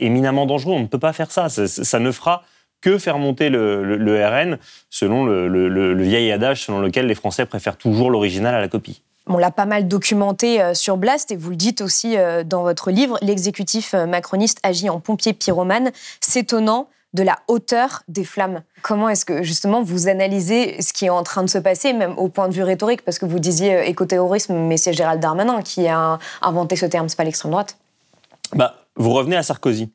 éminemment 0.00 0.46
dangereux. 0.46 0.74
On 0.74 0.80
ne 0.80 0.86
peut 0.86 0.98
pas 0.98 1.12
faire 1.12 1.32
ça. 1.32 1.48
Ça, 1.48 1.98
ne 1.98 2.12
fera 2.12 2.44
que 2.80 2.98
faire 2.98 3.18
monter 3.18 3.48
le, 3.48 4.24
RN 4.24 4.58
selon 4.90 5.24
le, 5.24 6.02
vieil 6.02 6.30
adage 6.30 6.64
selon 6.64 6.80
lequel 6.80 7.06
les 7.06 7.16
Français 7.16 7.44
préfèrent 7.44 7.76
toujours 7.76 8.10
l'original 8.10 8.54
à 8.54 8.60
la 8.60 8.68
copie. 8.68 9.02
On 9.26 9.38
l'a 9.38 9.50
pas 9.50 9.66
mal 9.66 9.86
documenté 9.88 10.60
euh, 10.60 10.74
sur 10.74 10.96
Blast 10.96 11.30
et 11.32 11.36
vous 11.36 11.50
le 11.50 11.56
dites 11.56 11.80
aussi 11.80 12.16
dans 12.44 12.62
votre 12.62 12.90
livre, 12.90 13.18
l'exécutif 13.22 13.94
macroniste 13.94 14.58
agit 14.62 14.88
en 14.88 15.00
pompier 15.00 15.32
pyromane, 15.32 15.90
s'étonnant 16.20 16.88
de 17.14 17.22
la 17.22 17.38
hauteur 17.48 18.02
des 18.08 18.24
flammes. 18.24 18.62
Comment 18.82 19.08
est-ce 19.08 19.24
que 19.24 19.42
justement 19.42 19.82
vous 19.82 20.08
analysez 20.08 20.80
ce 20.80 20.92
qui 20.92 21.06
est 21.06 21.10
en 21.10 21.22
train 21.22 21.42
de 21.42 21.50
se 21.50 21.58
passer, 21.58 21.92
même 21.92 22.18
au 22.18 22.28
point 22.28 22.48
de 22.48 22.54
vue 22.54 22.62
rhétorique, 22.62 23.02
parce 23.02 23.18
que 23.18 23.26
vous 23.26 23.38
disiez 23.38 23.74
euh, 23.74 23.84
écoterrorisme, 23.84 24.54
mais 24.54 24.76
c'est 24.76 24.92
Gérald 24.92 25.20
Darmanin 25.20 25.62
qui 25.62 25.88
a 25.88 26.18
inventé 26.40 26.76
ce 26.76 26.86
terme, 26.86 27.08
c'est 27.08 27.16
pas 27.16 27.24
l'extrême 27.24 27.52
droite. 27.52 27.78
Bah, 28.54 28.76
vous 28.96 29.12
revenez 29.12 29.36
à 29.36 29.42
Sarkozy. 29.42 29.92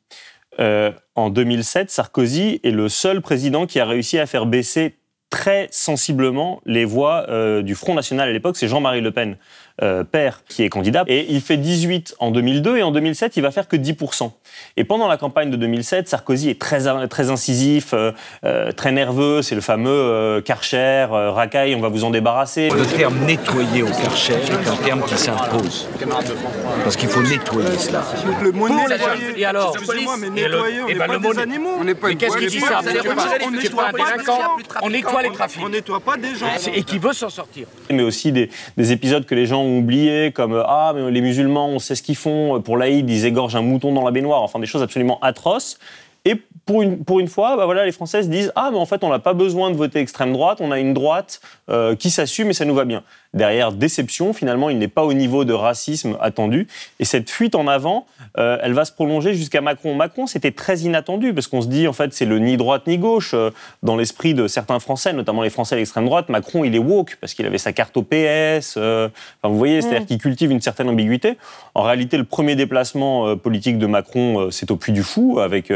Euh, 0.60 0.92
en 1.14 1.30
2007, 1.30 1.90
Sarkozy 1.90 2.60
est 2.64 2.70
le 2.70 2.88
seul 2.88 3.20
président 3.20 3.66
qui 3.66 3.78
a 3.78 3.84
réussi 3.84 4.18
à 4.18 4.26
faire 4.26 4.46
baisser 4.46 4.96
très 5.30 5.68
sensiblement 5.70 6.60
les 6.64 6.84
voix 6.84 7.26
euh, 7.28 7.62
du 7.62 7.74
Front 7.74 7.94
National 7.94 8.28
à 8.28 8.32
l'époque, 8.32 8.56
c'est 8.56 8.68
Jean-Marie 8.68 9.00
Le 9.00 9.12
Pen. 9.12 9.36
Euh, 9.80 10.02
père 10.02 10.42
qui 10.48 10.64
est 10.64 10.68
candidat. 10.68 11.04
Et 11.06 11.26
il 11.30 11.40
fait 11.40 11.56
18 11.56 12.16
en 12.18 12.32
2002 12.32 12.78
et 12.78 12.82
en 12.82 12.90
2007, 12.90 13.36
il 13.36 13.42
va 13.44 13.52
faire 13.52 13.68
que 13.68 13.76
10%. 13.76 14.32
Et 14.76 14.82
pendant 14.82 15.06
la 15.06 15.16
campagne 15.16 15.50
de 15.50 15.56
2007, 15.56 16.08
Sarkozy 16.08 16.50
est 16.50 16.60
très, 16.60 17.06
très 17.06 17.30
incisif, 17.30 17.94
euh, 17.94 18.10
euh, 18.44 18.72
très 18.72 18.90
nerveux. 18.90 19.40
C'est 19.40 19.54
le 19.54 19.60
fameux 19.60 20.42
Karcher, 20.44 21.06
racaille, 21.10 21.76
on 21.76 21.80
va 21.80 21.90
vous 21.90 22.02
en 22.02 22.10
débarrasser. 22.10 22.70
Le 22.70 22.84
terme 22.86 23.24
nettoyer 23.24 23.84
au 23.84 23.86
Karcher 23.86 24.34
est 24.34 24.68
un 24.68 24.76
terme 24.84 25.04
qui 25.04 25.16
s'impose. 25.16 25.88
Parce 26.82 26.96
qu'il 26.96 27.08
faut 27.08 27.22
nettoyer 27.22 27.78
cela. 27.78 28.02
Le 28.42 28.50
mot 28.50 28.68
nettoyer. 28.68 29.38
Et 29.38 29.44
alors 29.44 29.76
Excusez-moi, 29.78 30.16
mais 30.18 30.30
nettoyer, 30.30 30.82
on 30.82 30.88
n'est 30.88 30.94
pas 30.96 31.18
des 31.18 31.38
animaux. 31.38 31.70
On 31.78 31.84
n'est 31.84 31.94
pas 31.94 32.14
Qu'est-ce 32.14 32.36
qu'il 32.36 32.48
dit 32.48 32.60
ça 32.60 32.80
On 33.46 33.50
nettoie 33.52 33.92
pas 33.92 34.16
des 34.16 34.24
gens. 34.24 34.38
On 34.82 34.90
nettoie 34.90 35.22
les 35.22 35.30
trafics. 35.30 35.62
On 35.64 35.68
nettoie 35.68 36.00
pas 36.00 36.16
des 36.16 36.34
gens. 36.34 36.46
Et 36.74 36.82
qui 36.82 36.98
veut 36.98 37.12
s'en 37.12 37.30
sortir. 37.30 37.68
Mais 37.90 38.02
aussi 38.02 38.32
des, 38.32 38.50
des 38.76 38.90
épisodes 38.90 39.24
que 39.24 39.36
les 39.36 39.46
gens 39.46 39.67
ont 39.68 39.78
oubliés, 39.78 40.32
comme 40.32 40.62
Ah, 40.66 40.92
mais 40.94 41.10
les 41.10 41.20
musulmans, 41.20 41.68
on 41.68 41.78
sait 41.78 41.94
ce 41.94 42.02
qu'ils 42.02 42.16
font. 42.16 42.60
Pour 42.60 42.76
l'Aïd, 42.76 43.08
ils 43.08 43.26
égorgent 43.26 43.56
un 43.56 43.62
mouton 43.62 43.92
dans 43.92 44.04
la 44.04 44.10
baignoire. 44.10 44.42
Enfin, 44.42 44.58
des 44.58 44.66
choses 44.66 44.82
absolument 44.82 45.18
atroces. 45.20 45.78
Et 46.24 46.34
pour 46.66 46.82
une, 46.82 47.04
pour 47.04 47.20
une 47.20 47.28
fois, 47.28 47.56
bah 47.56 47.64
voilà, 47.64 47.86
les 47.86 47.92
Françaises 47.92 48.28
disent 48.28 48.52
Ah, 48.54 48.68
mais 48.70 48.78
en 48.78 48.86
fait, 48.86 49.02
on 49.02 49.08
n'a 49.08 49.18
pas 49.18 49.32
besoin 49.32 49.70
de 49.70 49.76
voter 49.76 50.00
extrême 50.00 50.32
droite, 50.32 50.58
on 50.60 50.70
a 50.70 50.78
une 50.78 50.92
droite 50.92 51.40
euh, 51.70 51.94
qui 51.94 52.10
s'assume 52.10 52.50
et 52.50 52.52
ça 52.52 52.64
nous 52.64 52.74
va 52.74 52.84
bien. 52.84 53.02
Derrière, 53.34 53.72
déception, 53.72 54.32
finalement, 54.32 54.70
il 54.70 54.78
n'est 54.78 54.88
pas 54.88 55.04
au 55.04 55.12
niveau 55.12 55.44
de 55.44 55.52
racisme 55.52 56.16
attendu. 56.18 56.66
Et 56.98 57.04
cette 57.04 57.28
fuite 57.28 57.54
en 57.54 57.68
avant, 57.68 58.06
euh, 58.38 58.56
elle 58.62 58.72
va 58.72 58.86
se 58.86 58.92
prolonger 58.92 59.34
jusqu'à 59.34 59.60
Macron. 59.60 59.94
Macron, 59.94 60.26
c'était 60.26 60.50
très 60.50 60.78
inattendu, 60.78 61.34
parce 61.34 61.46
qu'on 61.46 61.60
se 61.60 61.66
dit, 61.66 61.86
en 61.86 61.92
fait, 61.92 62.14
c'est 62.14 62.24
le 62.24 62.38
ni 62.38 62.56
droite 62.56 62.86
ni 62.86 62.96
gauche. 62.96 63.32
Euh, 63.34 63.50
dans 63.82 63.96
l'esprit 63.96 64.32
de 64.32 64.48
certains 64.48 64.80
Français, 64.80 65.12
notamment 65.12 65.42
les 65.42 65.50
Français 65.50 65.74
à 65.74 65.78
l'extrême 65.78 66.06
droite, 66.06 66.30
Macron, 66.30 66.64
il 66.64 66.74
est 66.74 66.78
woke, 66.78 67.18
parce 67.20 67.34
qu'il 67.34 67.44
avait 67.44 67.58
sa 67.58 67.74
carte 67.74 67.94
au 67.98 68.02
PS. 68.02 68.78
enfin, 68.78 69.10
vous 69.42 69.58
voyez, 69.58 69.82
c'est-à-dire 69.82 70.02
mm. 70.02 70.06
qu'il 70.06 70.18
cultive 70.18 70.50
une 70.50 70.62
certaine 70.62 70.88
ambiguïté. 70.88 71.36
En 71.74 71.82
réalité, 71.82 72.16
le 72.16 72.24
premier 72.24 72.56
déplacement 72.56 73.36
politique 73.36 73.76
de 73.76 73.86
Macron, 73.86 74.50
c'est 74.50 74.70
au 74.70 74.76
Puy 74.76 74.92
du 74.92 75.02
Fou, 75.02 75.38
avec 75.38 75.70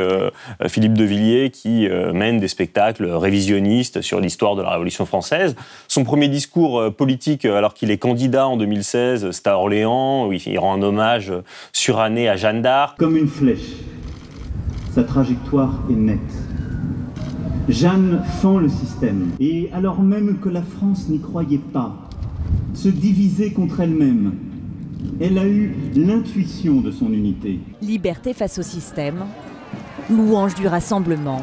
Philippe 0.68 0.94
de 0.94 1.04
Villiers, 1.04 1.50
qui 1.50 1.86
mène 2.12 2.40
des 2.40 2.48
spectacles 2.48 3.10
révisionnistes 3.10 4.00
sur 4.00 4.20
l'histoire 4.20 4.56
de 4.56 4.62
la 4.62 4.70
Révolution 4.70 5.04
française. 5.04 5.54
Son 5.86 6.04
premier 6.04 6.28
discours 6.28 6.92
politique 6.94 7.41
euh, 7.44 7.56
alors 7.56 7.74
qu'il 7.74 7.90
est 7.90 7.98
candidat 7.98 8.46
en 8.46 8.56
2016, 8.56 9.30
c'est 9.30 9.46
à 9.46 9.56
Orléans, 9.56 10.26
où 10.26 10.32
il 10.32 10.58
rend 10.58 10.74
un 10.74 10.82
hommage 10.82 11.32
suranné 11.72 12.28
à 12.28 12.36
Jeanne 12.36 12.62
d'Arc. 12.62 12.98
Comme 12.98 13.16
une 13.16 13.28
flèche, 13.28 13.76
sa 14.92 15.04
trajectoire 15.04 15.80
est 15.90 15.94
nette. 15.94 16.18
Jeanne 17.68 18.22
fend 18.40 18.58
le 18.58 18.68
système, 18.68 19.30
et 19.38 19.70
alors 19.72 20.02
même 20.02 20.38
que 20.40 20.48
la 20.48 20.62
France 20.62 21.08
n'y 21.08 21.20
croyait 21.20 21.60
pas, 21.72 22.08
se 22.74 22.88
divisait 22.88 23.52
contre 23.52 23.80
elle-même, 23.80 24.34
elle 25.20 25.38
a 25.38 25.46
eu 25.46 25.74
l'intuition 25.94 26.80
de 26.80 26.90
son 26.90 27.12
unité. 27.12 27.60
Liberté 27.80 28.34
face 28.34 28.58
au 28.58 28.62
système, 28.62 29.24
louange 30.10 30.54
du 30.54 30.66
rassemblement, 30.66 31.40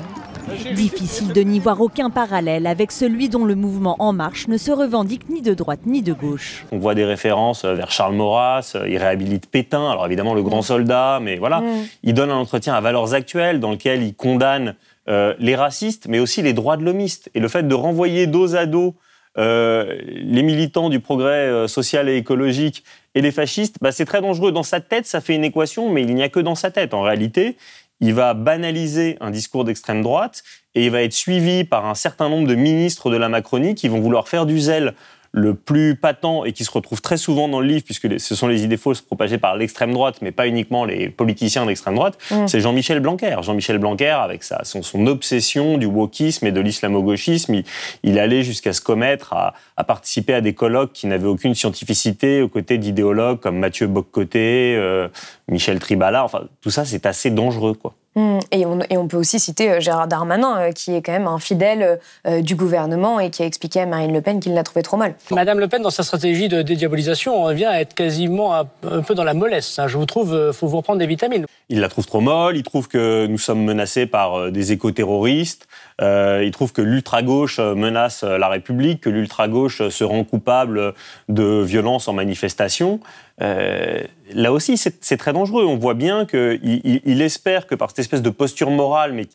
Difficile 0.76 1.34
de 1.34 1.42
n'y 1.42 1.60
voir 1.60 1.82
aucun 1.82 2.10
parallèle 2.10 2.68
avec 2.68 2.92
celui 2.92 3.30
dont 3.30 3.46
le 3.46 3.56
mouvement 3.56 3.96
En 4.00 4.14
Marche 4.14 4.48
ne 4.48 4.58
se 4.58 4.72
revendique 4.72 5.30
ni 5.30 5.42
de 5.42 5.54
droite 5.54 5.82
ni 5.86 6.02
de 6.02 6.14
gauche. 6.14 6.66
On 6.72 6.78
voit 6.78 6.96
des 6.96 7.06
références 7.06 7.66
vers 7.66 7.92
Charles 7.92 8.16
Maurras, 8.16 8.76
il 8.88 8.98
réhabilite 8.98 9.48
Pétain, 9.48 9.90
alors 9.90 10.06
évidemment 10.06 10.34
le 10.34 10.44
grand 10.44 10.62
soldat, 10.62 11.20
mais 11.22 11.38
voilà. 11.38 11.64
Il 12.04 12.14
donne 12.14 12.32
un 12.32 12.38
entretien 12.38 12.74
à 12.74 12.82
valeurs 12.82 13.14
actuelles 13.14 13.60
dans 13.60 13.72
lequel 13.72 14.04
il 14.04 14.16
condamne 14.16 14.76
euh, 15.08 15.34
les 15.40 15.56
racistes, 15.56 16.08
mais 16.08 16.20
aussi 16.20 16.42
les 16.42 16.54
droits 16.54 16.78
de 16.78 16.84
l'homiste. 16.84 17.30
Et 17.34 17.40
le 17.40 17.48
fait 17.48 17.68
de 17.68 17.74
renvoyer 17.74 18.28
dos 18.28 18.56
à 18.56 18.66
dos 18.66 18.96
euh, 19.38 19.96
les 20.06 20.42
militants 20.42 20.90
du 20.90 21.00
progrès 21.00 21.48
euh, 21.48 21.68
social 21.68 22.10
et 22.10 22.18
écologique 22.18 22.84
et 23.16 23.22
les 23.22 23.32
fascistes, 23.32 23.78
bah, 23.80 23.92
c'est 23.92 24.06
très 24.06 24.22
dangereux. 24.22 24.52
Dans 24.52 24.64
sa 24.64 24.82
tête, 24.82 25.06
ça 25.06 25.22
fait 25.22 25.36
une 25.36 25.44
équation, 25.44 25.90
mais 25.90 26.02
il 26.02 26.14
n'y 26.14 26.24
a 26.24 26.30
que 26.30 26.40
dans 26.40 26.56
sa 26.56 26.72
tête. 26.72 26.94
En 26.94 27.02
réalité, 27.02 27.56
il 28.00 28.14
va 28.14 28.34
banaliser 28.34 29.18
un 29.20 29.32
discours 29.32 29.66
d'extrême 29.66 30.02
droite 30.02 30.44
et 30.76 30.86
il 30.86 30.92
va 30.92 31.02
être 31.02 31.14
suivi 31.14 31.64
par 31.64 31.86
un 31.86 31.96
certain 31.96 32.30
nombre 32.30 32.48
de 32.48 32.56
ministres 32.56 33.10
de 33.10 33.18
la 33.18 33.30
Macronie 33.30 33.76
qui 33.76 33.88
vont 33.88 34.00
vouloir 34.00 34.28
faire 34.28 34.46
du 34.46 34.60
zèle 34.60 34.96
le 35.32 35.54
plus 35.54 35.96
patent 35.96 36.44
et 36.46 36.54
qui 36.54 36.64
se 36.64 36.72
retrouve 36.72 37.02
très 37.02 37.18
souvent 37.18 37.48
dans 37.48 37.60
le 37.60 37.68
livre, 37.68 37.84
puisque 37.84 38.20
ce 38.20 38.36
sont 38.36 38.48
les 38.48 38.64
idées 38.64 38.78
fausses 38.78 39.02
propagées 39.02 39.38
par 39.38 39.56
l'extrême 39.56 39.94
droite, 39.94 40.18
mais 40.22 40.32
pas 40.32 40.48
uniquement 40.48 40.86
les 40.86 41.10
politiciens 41.10 41.66
d'extrême 41.66 41.96
droite, 41.96 42.18
mm. 42.32 42.48
c'est 42.48 42.60
Jean-Michel 42.60 43.00
Blanquer. 43.00 43.36
Jean-Michel 43.42 43.78
Blanquer, 43.78 44.10
avec 44.10 44.44
sa, 44.44 44.64
son, 44.64 45.08
obsession 45.08 45.78
du 45.78 45.86
wokisme 45.86 46.48
et 46.48 46.52
de 46.52 46.60
l'islamo-gauchisme, 46.60 47.62
il, 48.04 48.20
allait 48.20 48.44
jusqu'à 48.44 48.74
se 48.74 48.82
commettre 48.82 49.34
à, 49.34 49.84
participer 49.84 50.34
à 50.34 50.42
des 50.42 50.54
colloques 50.54 50.94
qui 50.94 51.08
n'avaient 51.08 51.28
aucune 51.28 51.56
scientificité, 51.56 52.42
aux 52.42 52.50
côtés 52.50 52.78
d'idéologues 52.78 53.40
comme 53.40 53.58
Mathieu 53.58 53.88
Boccoté, 53.88 54.76
euh, 54.78 55.08
Michel 55.48 55.80
Tribala. 55.80 56.24
Enfin, 56.24 56.44
tout 56.62 56.70
ça, 56.70 56.86
c'est 56.86 57.06
assez 57.06 57.30
dangereux, 57.30 57.74
quoi. 57.74 57.96
Mmh. 58.20 58.40
Et, 58.52 58.66
on, 58.66 59.08
peut 59.08 59.18
aussi 59.18 59.40
citer 59.40 59.72
euh, 59.72 59.80
Gérard 59.80 60.08
Darmanin, 60.08 60.60
euh, 60.60 60.72
qui 60.74 60.94
est 60.94 61.02
quand 61.02 61.14
même 61.14 61.28
un 61.28 61.40
fidèle 61.40 62.00
euh, 62.28 62.42
du 62.42 62.56
gouvernement 62.56 63.20
et 63.20 63.30
qui 63.30 63.44
a 63.44 63.46
expliqué 63.46 63.80
à 63.80 63.86
Marine 63.86 64.12
Le 64.12 64.22
Pen 64.22 64.42
qu'il 64.42 64.54
l'a 64.54 64.64
trouvé 64.64 64.84
trop 64.84 64.98
mal. 64.98 65.16
Madame 65.32 65.60
Le 65.60 65.70
Pen, 65.70 65.82
dans 65.82 65.90
sa 65.90 66.04
stratégie 66.04 66.50
de 66.50 66.62
dédiabolisation, 66.62 67.42
on 67.42 67.46
revient 67.46 67.66
à 67.66 67.80
être 67.80 67.94
quasiment 67.94 68.54
un, 68.54 68.66
peu 69.08 69.16
dans 69.16 69.24
la 69.24 69.34
mollesse. 69.34 69.80
Hein. 69.80 69.88
Je 69.88 69.98
vous 69.98 70.06
trouve, 70.06 70.38
il 70.50 70.54
faut 70.54 70.68
vous 70.68 70.78
reprendre 70.78 71.00
des 71.00 71.08
vitamines. 71.08 71.46
Il 71.70 71.80
la 71.80 71.88
trouve 71.88 72.08
trop 72.08 72.20
molle, 72.20 72.58
il 72.58 72.64
trouve 72.64 72.90
que 72.90 73.26
nous 73.28 73.38
sommes 73.38 73.64
menacés 73.64 74.06
par 74.06 74.52
des 74.52 74.72
éco-terroristes, 74.72 75.68
il 76.02 76.50
trouve 76.52 76.74
que 76.74 76.82
l'ultra-gauche 76.82 77.60
menace 77.60 78.24
la 78.24 78.48
République, 78.48 79.02
que 79.02 79.10
l'ultra-gauche 79.10 79.88
se 79.90 80.04
rend 80.04 80.24
coupable 80.24 80.94
de 81.28 81.62
violences 81.62 82.08
en 82.08 82.14
manifestation. 82.14 83.00
Euh, 83.42 84.04
là 84.34 84.52
aussi, 84.52 84.78
c'est 84.78 85.18
très 85.18 85.34
dangereux. 85.34 85.66
On 85.66 85.78
voit 85.78 85.94
bien 85.94 86.26
qu'il 86.26 86.60
il, 86.64 87.22
espère 87.22 87.68
que 87.68 87.76
par 87.76 87.90
cette 87.90 88.00
espèce 88.00 88.22
de 88.22 88.30
posture 88.30 88.70
morale, 88.70 89.14
mais 89.14 89.28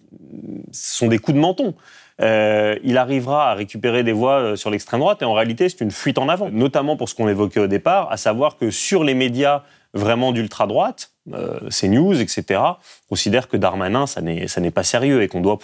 ce 0.73 0.99
sont 0.99 1.09
des 1.09 1.19
coups 1.19 1.37
de 1.37 1.41
menton, 1.41 1.75
euh, 2.21 2.77
il 2.85 2.97
arrivera 2.99 3.51
à 3.51 3.55
récupérer 3.55 4.05
des 4.05 4.13
voix 4.13 4.39
euh, 4.39 4.57
sur 4.57 4.71
l'extrême 4.71 5.01
droite. 5.01 5.23
Et 5.23 5.25
en 5.25 5.33
réalité, 5.33 5.69
c'est 5.69 5.81
une 5.81 5.91
fuite 5.91 6.19
en 6.19 6.29
avant, 6.29 6.49
notamment 6.51 6.97
pour 6.97 7.09
ce 7.09 7.15
qu'on 7.15 7.29
évoquait 7.29 7.61
au 7.61 7.67
départ, 7.67 8.11
à 8.13 8.17
savoir 8.17 8.57
que 8.57 8.71
sur 8.71 9.05
les 9.05 9.15
médias 9.15 9.63
vraiment 9.95 10.33
d'ultra-droite, 10.33 11.13
CNews, 11.71 12.21
etc., 12.21 12.61
considère 13.09 13.49
que 13.49 13.57
Darmanin, 13.57 14.07
ça 14.07 14.21
n'est 14.21 14.71
pas 14.73 14.83
sérieux 14.83 15.23
et 15.23 15.29
qu'on 15.29 15.41
doit, 15.41 15.59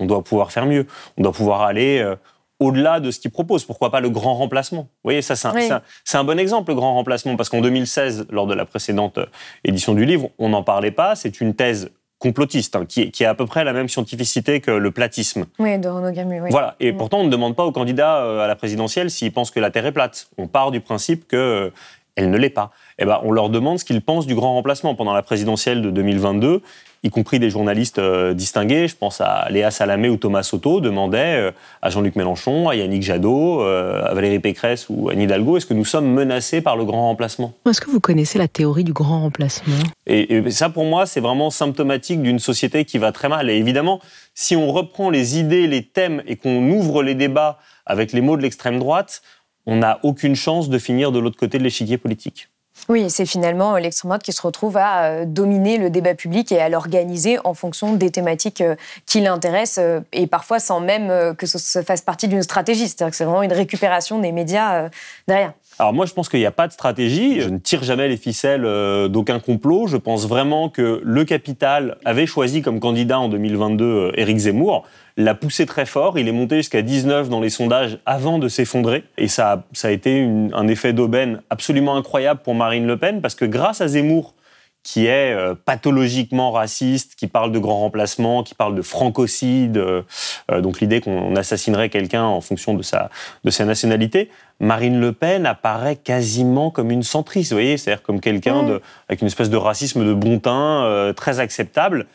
doit 0.00 0.22
pouvoir 0.22 0.52
faire 0.52 0.66
mieux. 0.66 0.86
On 1.16 1.22
doit 1.22 1.32
pouvoir 1.32 1.62
aller 1.62 2.14
au-delà 2.60 3.00
de 3.00 3.10
ce 3.10 3.18
qu'il 3.18 3.30
propose. 3.30 3.64
Pourquoi 3.64 3.90
pas 3.90 4.00
le 4.00 4.10
grand 4.10 4.34
remplacement? 4.34 4.82
Vous 4.82 4.88
voyez, 5.04 5.22
ça, 5.22 5.36
c'est 5.36 6.16
un, 6.16 6.24
bon 6.24 6.38
exemple, 6.38 6.70
le 6.70 6.76
grand 6.76 6.94
remplacement, 6.94 7.36
parce 7.36 7.48
qu'en 7.48 7.60
2016, 7.60 8.26
lors 8.30 8.46
de 8.46 8.54
la 8.54 8.64
précédente 8.64 9.18
euh, 9.18 9.26
édition 9.64 9.94
du 9.94 10.04
livre, 10.04 10.30
on 10.38 10.50
n'en 10.50 10.62
parlait 10.62 10.90
pas. 10.90 11.16
C'est 11.16 11.40
une 11.40 11.54
thèse 11.54 11.90
complotiste, 12.18 12.76
hein, 12.76 12.86
qui, 12.86 13.10
qui, 13.10 13.24
a 13.24 13.30
à 13.30 13.34
peu 13.34 13.44
près 13.44 13.64
la 13.64 13.72
même 13.72 13.88
scientificité 13.88 14.60
que 14.60 14.70
le 14.70 14.90
platisme. 14.90 15.46
Oui, 15.58 15.78
de 15.78 15.88
Renaud. 15.88 16.08
Oui. 16.08 16.50
Voilà. 16.50 16.76
Et 16.80 16.92
mm. 16.92 16.96
pourtant, 16.96 17.18
on 17.18 17.24
ne 17.24 17.30
demande 17.30 17.54
pas 17.56 17.64
au 17.64 17.72
candidat 17.72 18.24
euh, 18.24 18.40
à 18.40 18.46
la 18.46 18.56
présidentielle 18.56 19.10
s'il 19.10 19.32
pense 19.32 19.50
que 19.50 19.60
la 19.60 19.70
Terre 19.70 19.86
est 19.86 19.92
plate. 19.92 20.28
On 20.38 20.46
part 20.46 20.70
du 20.70 20.80
principe 20.80 21.26
que 21.26 21.36
euh, 21.36 21.70
elle 22.16 22.30
ne 22.30 22.36
l'est 22.38 22.50
pas. 22.50 22.70
Eh 22.98 23.04
ben, 23.04 23.20
on 23.24 23.32
leur 23.32 23.50
demande 23.50 23.78
ce 23.78 23.84
qu'ils 23.84 24.02
pensent 24.02 24.26
du 24.26 24.34
grand 24.34 24.54
remplacement. 24.54 24.94
Pendant 24.94 25.14
la 25.14 25.22
présidentielle 25.22 25.82
de 25.82 25.90
2022, 25.90 26.62
y 27.04 27.10
compris 27.10 27.38
des 27.38 27.50
journalistes 27.50 27.98
euh, 27.98 28.34
distingués, 28.34 28.88
je 28.88 28.96
pense 28.96 29.20
à 29.20 29.46
Léa 29.50 29.70
Salamé 29.70 30.08
ou 30.08 30.16
Thomas 30.16 30.42
Soto, 30.42 30.80
demandaient 30.80 31.36
euh, 31.36 31.50
à 31.82 31.90
Jean-Luc 31.90 32.16
Mélenchon, 32.16 32.68
à 32.68 32.76
Yannick 32.76 33.02
Jadot, 33.02 33.60
euh, 33.60 34.04
à 34.04 34.14
Valérie 34.14 34.38
Pécresse 34.38 34.86
ou 34.88 35.10
à 35.10 35.12
Anne 35.12 35.20
Hidalgo, 35.20 35.58
est-ce 35.58 35.66
que 35.66 35.74
nous 35.74 35.84
sommes 35.84 36.10
menacés 36.10 36.62
par 36.62 36.76
le 36.76 36.84
grand 36.84 37.08
remplacement? 37.08 37.52
Est-ce 37.68 37.80
que 37.80 37.90
vous 37.90 38.00
connaissez 38.00 38.38
la 38.38 38.48
théorie 38.48 38.84
du 38.84 38.94
grand 38.94 39.20
remplacement? 39.20 39.76
Et, 40.06 40.50
ça, 40.50 40.70
pour 40.70 40.84
moi, 40.84 41.04
c'est 41.04 41.20
vraiment 41.20 41.50
symptomatique 41.50 42.22
d'une 42.22 42.38
société 42.38 42.84
qui 42.84 42.98
va 42.98 43.12
très 43.12 43.28
mal. 43.28 43.50
Et 43.50 43.56
évidemment, 43.56 44.00
si 44.34 44.56
on 44.56 44.72
reprend 44.72 45.10
les 45.10 45.38
idées, 45.38 45.66
les 45.66 45.82
thèmes 45.82 46.22
et 46.26 46.36
qu'on 46.36 46.70
ouvre 46.70 47.02
les 47.02 47.14
débats 47.14 47.58
avec 47.86 48.12
les 48.12 48.22
mots 48.22 48.36
de 48.36 48.42
l'extrême 48.42 48.78
droite, 48.78 49.22
on 49.66 49.76
n'a 49.76 49.98
aucune 50.02 50.36
chance 50.36 50.68
de 50.68 50.78
finir 50.78 51.12
de 51.12 51.18
l'autre 51.18 51.38
côté 51.38 51.58
de 51.58 51.62
l'échiquier 51.62 51.98
politique. 51.98 52.48
Oui, 52.88 53.08
c'est 53.08 53.24
finalement 53.24 53.76
l'extrême 53.76 54.10
droite 54.10 54.22
qui 54.22 54.32
se 54.32 54.42
retrouve 54.42 54.76
à 54.76 55.04
euh, 55.04 55.24
dominer 55.24 55.78
le 55.78 55.90
débat 55.90 56.14
public 56.14 56.52
et 56.52 56.60
à 56.60 56.68
l'organiser 56.68 57.38
en 57.44 57.54
fonction 57.54 57.94
des 57.94 58.10
thématiques 58.10 58.60
euh, 58.60 58.74
qui 59.06 59.20
l'intéressent 59.20 59.78
euh, 59.82 60.00
et 60.12 60.26
parfois 60.26 60.58
sans 60.58 60.80
même 60.80 61.34
que 61.36 61.46
ce 61.46 61.82
fasse 61.82 62.02
partie 62.02 62.28
d'une 62.28 62.42
stratégie. 62.42 62.88
C'est-à-dire 62.88 63.10
que 63.10 63.16
c'est 63.16 63.24
vraiment 63.24 63.42
une 63.42 63.52
récupération 63.52 64.18
des 64.18 64.32
médias 64.32 64.90
derrière. 65.28 65.52
Alors 65.78 65.92
moi, 65.92 66.06
je 66.06 66.12
pense 66.12 66.28
qu'il 66.28 66.40
n'y 66.40 66.46
a 66.46 66.52
pas 66.52 66.68
de 66.68 66.72
stratégie. 66.72 67.40
Je 67.40 67.48
ne 67.48 67.58
tire 67.58 67.82
jamais 67.82 68.08
les 68.08 68.16
ficelles 68.16 68.62
d'aucun 69.10 69.40
complot. 69.40 69.86
Je 69.86 69.96
pense 69.96 70.26
vraiment 70.26 70.68
que 70.68 71.00
le 71.04 71.24
capital 71.24 71.98
avait 72.04 72.26
choisi 72.26 72.62
comme 72.62 72.80
candidat 72.80 73.18
en 73.18 73.28
2022 73.28 74.12
Éric 74.14 74.38
Zemmour 74.38 74.84
l'a 75.16 75.34
poussé 75.34 75.66
très 75.66 75.86
fort. 75.86 76.18
Il 76.18 76.28
est 76.28 76.32
monté 76.32 76.56
jusqu'à 76.56 76.82
19 76.82 77.28
dans 77.28 77.40
les 77.40 77.50
sondages 77.50 77.98
avant 78.06 78.38
de 78.38 78.48
s'effondrer. 78.48 79.04
Et 79.16 79.28
ça 79.28 79.64
a, 79.82 79.90
été 79.90 80.28
un 80.52 80.68
effet 80.68 80.92
d'aubaine 80.92 81.42
absolument 81.50 81.96
incroyable 81.96 82.40
pour 82.42 82.54
Marine 82.54 82.86
Le 82.86 82.96
Pen, 82.96 83.20
parce 83.20 83.34
que 83.34 83.44
grâce 83.44 83.80
à 83.80 83.88
Zemmour, 83.88 84.34
qui 84.82 85.06
est 85.06 85.32
euh, 85.32 85.54
pathologiquement 85.54 86.50
raciste, 86.50 87.14
qui 87.14 87.26
parle 87.26 87.52
de 87.52 87.58
grands 87.58 87.78
remplacements, 87.78 88.42
qui 88.42 88.54
parle 88.54 88.74
de 88.74 88.82
francocide, 88.82 89.78
euh, 89.78 90.02
euh, 90.50 90.60
donc 90.60 90.80
l'idée 90.80 91.00
qu'on 91.00 91.34
assassinerait 91.36 91.88
quelqu'un 91.88 92.24
en 92.24 92.42
fonction 92.42 92.74
de 92.74 92.82
sa, 92.82 93.08
de 93.44 93.50
sa 93.50 93.64
nationalité. 93.64 94.30
Marine 94.60 95.00
Le 95.00 95.12
Pen 95.12 95.46
apparaît 95.46 95.96
quasiment 95.96 96.70
comme 96.70 96.90
une 96.90 97.02
centriste, 97.02 97.52
vous 97.52 97.56
voyez, 97.56 97.76
c'est-à-dire 97.76 98.02
comme 98.02 98.20
quelqu'un 98.20 98.62
Mm. 98.62 98.80
avec 99.08 99.20
une 99.20 99.26
espèce 99.26 99.50
de 99.50 99.56
racisme 99.56 100.04
de 100.06 100.14
bon 100.14 100.38
teint, 100.38 100.84
euh, 100.84 101.12
très 101.12 101.40
acceptable, 101.40 102.06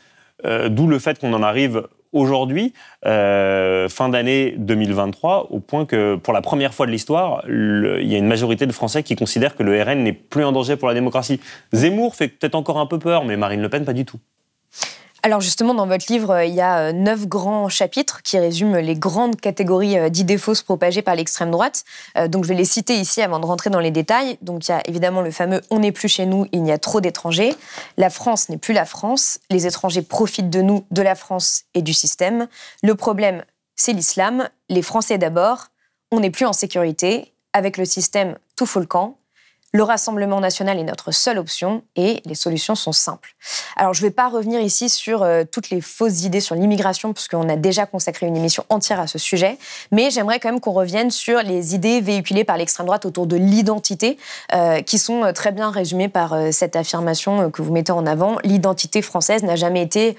Euh, 0.46 0.70
d'où 0.70 0.88
le 0.88 1.00
fait 1.00 1.20
qu'on 1.20 1.34
en 1.34 1.44
arrive 1.44 1.84
aujourd'hui, 2.14 2.72
euh, 3.06 3.90
fin 3.90 4.08
d'année 4.08 4.56
2023, 4.58 5.48
au 5.52 5.60
point 5.60 5.86
que 5.86 6.16
pour 6.16 6.34
la 6.34 6.42
première 6.42 6.74
fois 6.74 6.86
de 6.86 6.92
l'histoire, 6.92 7.44
il 7.50 8.08
y 8.08 8.16
a 8.16 8.18
une 8.18 8.26
majorité 8.26 8.66
de 8.66 8.72
Français 8.72 9.04
qui 9.04 9.18
considèrent 9.18 9.56
que 9.58 9.64
le 9.64 9.82
RN 9.84 10.02
n'est 10.02 10.14
plus 10.14 10.46
un 10.46 10.54
danger 10.54 10.78
pour 10.78 10.88
la 10.88 10.94
démocratie. 10.94 11.42
Zemmour 11.74 12.16
fait 12.16 12.30
peut-être 12.30 12.56
encore 12.56 12.80
un 12.80 12.86
peu 12.86 13.00
peur, 13.00 13.26
mais 13.26 13.36
Marine 13.36 13.62
Le 13.62 13.68
Pen 13.68 13.84
pas 13.84 13.92
du 13.94 14.06
tout. 14.06 14.20
Alors 15.22 15.42
justement, 15.42 15.74
dans 15.74 15.88
votre 15.88 16.06
livre, 16.10 16.32
euh, 16.32 16.46
il 16.46 16.54
y 16.54 16.62
a 16.62 16.80
euh, 16.80 16.92
neuf 16.94 17.28
grands 17.28 17.68
chapitres 17.68 18.22
qui 18.24 18.40
résument 18.40 18.78
les 18.78 18.96
grandes 18.96 19.36
catégories 19.36 19.98
euh, 19.98 20.10
d'idées 20.10 20.38
fausses 20.38 20.62
propagées 20.62 21.02
par 21.02 21.16
l'extrême 21.16 21.52
droite. 21.52 21.84
Donc 22.30 22.44
je 22.44 22.50
vais 22.50 22.56
les 22.56 22.66
citer 22.66 22.96
ici 22.96 23.22
avant 23.22 23.40
de 23.40 23.46
rentrer 23.46 23.70
dans 23.70 23.80
les 23.80 23.92
détails. 23.92 24.38
Donc 24.42 24.68
il 24.68 24.72
y 24.72 24.74
a 24.74 24.82
évidemment 24.88 25.22
le 25.22 25.32
fameux 25.32 25.62
«on 25.70 25.80
n'est 25.80 25.92
plus 25.92 26.08
chez 26.08 26.26
nous, 26.26 26.46
il 26.52 26.66
y 26.66 26.72
a 26.72 26.78
trop 26.78 27.02
d'étrangers 27.02 27.56
»,«la 27.98 28.10
France 28.10 28.50
n'est 28.50 28.58
plus 28.58 28.74
la 28.74 28.86
France 28.86 29.40
»,«les 29.50 29.68
étrangers 29.68 30.02
profitent 30.02 30.50
de 30.50 30.62
nous, 30.62 30.86
de 30.92 31.02
la 31.02 31.16
France 31.16 31.64
et 31.74 31.82
du 31.82 31.94
système 31.94 32.48
»,«le 32.84 32.96
problème, 32.96 33.44
c'est 33.76 33.94
l'islam 33.94 34.50
»,«les 34.70 34.82
Français 34.82 35.18
d'abord 35.18 35.68
»,«on 36.12 36.20
n'est 36.20 36.32
plus 36.32 36.46
en 36.46 36.54
sécurité 36.54 37.34
»,«avec 37.54 37.78
le 37.78 37.86
système, 37.86 38.38
tout 38.56 38.66
fout 38.66 38.82
le 38.82 38.88
camp», 38.88 39.18
le 39.72 39.84
Rassemblement 39.84 40.40
national 40.40 40.80
est 40.80 40.84
notre 40.84 41.12
seule 41.12 41.38
option 41.38 41.84
et 41.96 42.22
les 42.26 42.34
solutions 42.34 42.74
sont 42.74 42.92
simples. 42.92 43.36
Alors, 43.76 43.94
je 43.94 44.02
ne 44.02 44.08
vais 44.08 44.14
pas 44.14 44.28
revenir 44.28 44.62
ici 44.62 44.90
sur 44.90 45.22
euh, 45.22 45.44
toutes 45.50 45.70
les 45.70 45.80
fausses 45.80 46.24
idées 46.24 46.40
sur 46.40 46.56
l'immigration, 46.56 47.14
puisqu'on 47.14 47.48
a 47.50 47.56
déjà 47.56 47.86
consacré 47.86 48.26
une 48.26 48.36
émission 48.36 48.66
entière 48.70 49.00
à 49.00 49.06
ce 49.06 49.20
sujet, 49.20 49.58
mais 49.92 50.10
j'aimerais 50.10 50.40
quand 50.40 50.50
même 50.50 50.60
qu'on 50.60 50.72
revienne 50.72 51.12
sur 51.12 51.44
les 51.44 51.76
idées 51.76 52.02
véhiculées 52.02 52.44
par 52.44 52.58
l'extrême 52.58 52.88
droite 52.88 53.06
autour 53.06 53.28
de 53.28 53.36
l'identité, 53.36 54.18
euh, 54.56 54.82
qui 54.82 54.98
sont 54.98 55.24
euh, 55.24 55.34
très 55.34 55.52
bien 55.52 55.70
résumées 55.70 56.10
par 56.10 56.36
cette 56.52 56.76
affirmation 56.76 57.52
que 57.52 57.62
vous 57.62 57.72
mettez 57.72 57.92
en 57.92 58.06
avant. 58.06 58.38
L'identité 58.44 59.02
française 59.02 59.44
n'a 59.44 59.56
jamais 59.56 59.82
été 59.82 60.16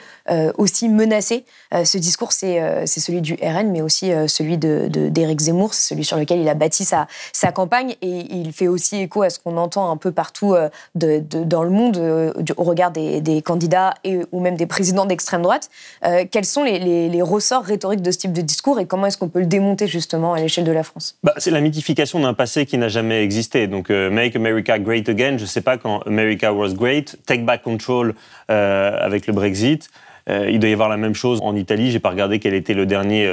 aussi 0.58 0.88
menacée. 0.88 1.44
Ce 1.72 1.98
discours, 1.98 2.32
c'est 2.32 2.86
celui 2.86 3.20
du 3.20 3.34
RN, 3.42 3.70
mais 3.70 3.82
aussi 3.82 4.12
celui 4.26 4.58
d'Éric 4.58 4.90
de, 4.90 5.08
d'Éric 5.08 5.40
Zemmour, 5.40 5.74
celui 5.74 6.04
sur 6.04 6.16
lequel 6.16 6.40
il 6.40 6.48
a 6.48 6.54
bâti 6.54 6.84
sa, 6.84 7.06
sa 7.32 7.52
campagne, 7.52 7.96
et 8.02 8.26
il 8.32 8.52
fait 8.52 8.68
aussi 8.68 8.96
écho 8.96 9.22
à 9.22 9.30
ce 9.30 9.39
qu'on 9.40 9.56
entend 9.56 9.90
un 9.90 9.96
peu 9.96 10.12
partout 10.12 10.54
euh, 10.54 10.68
dans 10.94 11.62
le 11.62 11.70
monde 11.70 11.96
euh, 11.96 12.32
au 12.56 12.64
regard 12.64 12.90
des, 12.90 13.42
candidats 13.42 13.94
et, 14.04 14.18
ou 14.32 14.40
même 14.40 14.56
des 14.56 14.66
présidents 14.66 15.06
d'extrême 15.06 15.42
droite. 15.42 15.70
Euh, 16.04 16.24
quels 16.30 16.44
sont 16.44 16.64
les, 16.64 17.22
ressorts 17.22 17.64
rhétoriques 17.64 18.02
de 18.02 18.10
ce 18.10 18.18
type 18.18 18.32
de 18.32 18.40
discours 18.40 18.80
et 18.80 18.86
comment 18.86 19.06
est-ce 19.06 19.18
qu'on 19.18 19.28
peut 19.28 19.40
le 19.40 19.46
démonter 19.46 19.86
justement 19.86 20.32
à 20.34 20.40
l'échelle 20.40 20.64
de 20.64 20.72
la 20.72 20.82
France? 20.82 21.16
Bah, 21.22 21.34
c'est 21.36 21.50
la 21.50 21.60
mythification 21.60 22.20
d'un 22.20 22.34
passé 22.34 22.66
qui 22.66 22.78
n'a 22.78 22.88
jamais 22.88 23.22
existé. 23.22 23.66
Donc, 23.66 23.90
Make 23.90 24.36
America 24.36 24.78
Great 24.78 25.08
Again, 25.08 25.36
je 25.36 25.42
ne 25.42 25.48
sais 25.48 25.60
pas 25.60 25.76
quand 25.76 26.00
America 26.06 26.52
was 26.52 26.72
great, 26.72 27.18
Take 27.26 27.42
Back 27.42 27.62
Control 27.62 28.14
avec 28.48 29.26
le 29.26 29.32
Brexit. 29.32 29.90
Il 30.28 30.58
doit 30.58 30.70
y 30.70 30.72
avoir 30.72 30.88
la 30.88 30.96
même 30.96 31.14
chose 31.14 31.40
en 31.42 31.54
Italie. 31.56 31.90
J'ai 31.90 32.00
pas 32.00 32.10
regardé 32.10 32.38
quel 32.38 32.54
était 32.54 32.74
le 32.74 32.86
dernier 32.86 33.30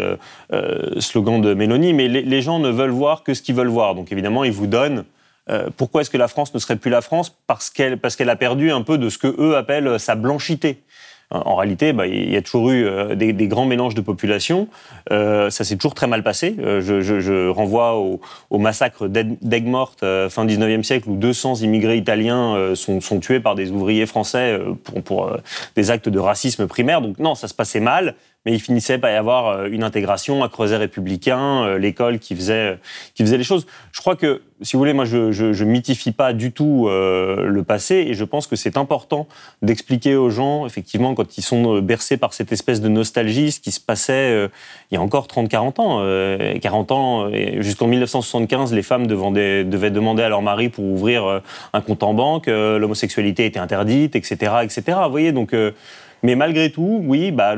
slogan 0.99 1.41
de 1.41 1.53
Mélanie, 1.53 1.93
mais 1.93 2.07
les 2.07 2.41
gens 2.41 2.59
ne 2.59 2.69
veulent 2.69 2.89
voir 2.89 3.23
que 3.23 3.33
ce 3.33 3.41
qu'ils 3.41 3.55
veulent 3.55 3.67
voir. 3.67 3.95
Donc, 3.95 4.11
évidemment, 4.11 4.43
ils 4.43 4.51
vous 4.51 4.67
donnent. 4.67 5.05
Euh, 5.50 5.70
pourquoi 5.75 6.01
est-ce 6.01 6.10
que 6.10 6.18
la 6.18 6.27
France 6.27 6.54
ne 6.54 6.60
serait 6.60 6.75
plus 6.75 6.92
la 6.92 7.01
France? 7.01 7.36
Parce 7.48 7.70
qu'elle 7.70 7.98
parce 7.98 8.16
qu'elle 8.16 8.30
a 8.30 8.36
perdu 8.36 8.72
un 8.72 8.82
peu 8.82 8.98
de 8.98 9.10
ce 9.10 9.18
que 9.18 9.34
eux 9.39 9.56
appellent 9.58 10.00
sa 10.00 10.16
blanchité. 10.16 10.82
En 11.30 11.56
réalité, 11.58 11.92
bah, 11.92 12.08
il 12.08 12.32
y 12.32 12.38
a 12.38 12.42
toujours 12.42 12.70
eu 12.72 12.86
euh, 12.86 13.13
des, 13.16 13.34
des 13.34 13.48
grands 13.50 13.66
mélanges 13.66 13.94
de 13.96 14.00
populations. 14.00 14.70
Euh, 15.12 15.50
ça 15.50 15.66
s'est 15.66 15.75
toujours 15.75 15.94
très 15.94 16.08
mal 16.08 16.24
passé. 16.24 16.56
Euh, 16.60 16.80
je, 16.80 17.01
je- 17.01 17.20
je 17.20 17.50
renvoie 17.50 17.98
au, 17.98 18.22
au 18.50 18.60
massacre 18.60 19.10
d'Aigues- 19.10 19.36
d'Aigues-Mortes 19.42 20.06
fin 20.30 20.46
19e 20.46 20.84
siècle 20.84 21.10
où 21.10 21.18
200 21.18 21.56
immigrés 21.56 21.98
italiens 21.98 22.74
sont, 22.75 23.01
sont 23.01 23.20
tués 23.20 23.42
par 23.42 23.56
des 23.56 23.72
ouvriers 23.72 24.06
français 24.06 24.58
pour, 24.86 25.04
pour, 25.04 25.38
des 25.75 25.92
actes 25.92 26.08
de 26.08 26.20
racisme 26.20 26.66
primaire. 26.66 27.01
Donc 27.01 27.20
non, 27.20 27.36
ça 27.36 27.50
se 27.50 27.54
passait 27.54 27.82
mal, 27.82 28.16
mais 28.48 28.54
il 28.54 28.62
finissait 28.62 28.98
par 28.98 29.12
y 29.12 29.16
avoir 29.16 29.48
euh, 29.48 29.68
une 29.70 29.84
intégration, 29.84 30.42
un 30.42 30.48
creuset 30.48 30.77
républicain, 30.77 31.66
euh, 31.66 31.77
l'école 31.77 32.18
qui 32.18 32.34
faisait, 32.34 32.80
qui 33.13 33.24
faisait 33.24 33.38
les 33.38 33.44
choses. 33.44 33.68
Je 33.92 34.00
crois 34.00 34.16
que, 34.16 34.42
si 34.62 34.77
vous 34.77 34.80
voulez, 34.80 34.94
moi, 34.94 35.04
je, 35.04 35.34
je, 35.34 35.51
je 35.51 35.66
mythifie 35.66 36.13
pas 36.13 36.32
du 36.32 36.54
tout 36.54 36.88
euh, 36.88 37.44
le 37.46 37.63
passé 37.63 37.96
et 38.08 38.13
je 38.13 38.24
pense 38.24 38.48
que 38.48 38.56
c'est 38.56 38.77
important 38.77 39.27
d'expliquer 39.62 40.16
aux 40.16 40.30
gens, 40.30 40.66
effectivement, 40.66 41.13
quand 41.13 41.38
ils 41.38 41.42
sont 41.42 41.75
euh, 41.75 41.82
bercés 41.82 42.16
par 42.16 42.34
cette 42.34 42.54
espèce 42.54 42.80
de 42.80 42.88
nostalgie, 42.88 43.51
ce 43.51 43.60
qui 43.60 43.74
se 43.74 43.82
passait 43.82 44.13
euh, 44.13 44.48
il 44.92 44.96
y 44.96 44.98
a 44.98 45.01
encore 45.01 45.27
30-40 45.27 45.82
ans. 45.82 45.98
Euh, 46.00 46.58
40 46.58 46.92
ans, 46.94 47.30
euh, 47.30 47.62
jusqu'en 47.62 47.88
1975, 47.88 48.72
les 48.72 48.82
femmes 48.82 49.08
devandaient- 49.08 49.66
devaient 49.66 49.92
demander 49.92 50.24
à 50.24 50.29
leur 50.29 50.42
mari 50.42 50.70
pour 50.70 50.86
ouvrir 50.86 51.25
euh, 51.25 51.40
un 51.74 51.81
compte 51.81 52.01
en 52.01 52.14
banque, 52.14 52.48
euh, 52.48 52.79
l'homosexualité 52.79 53.46
était 53.46 53.60
interdite, 53.60 54.16
etc., 54.16 54.53
etc. 54.64 55.00
Vous 55.03 55.12
voyez, 55.12 55.33
donc... 55.33 55.53
mais 56.24 56.36
malgré 56.36 56.72
tout, 56.72 57.01
oui, 57.03 57.32
bah, 57.32 57.56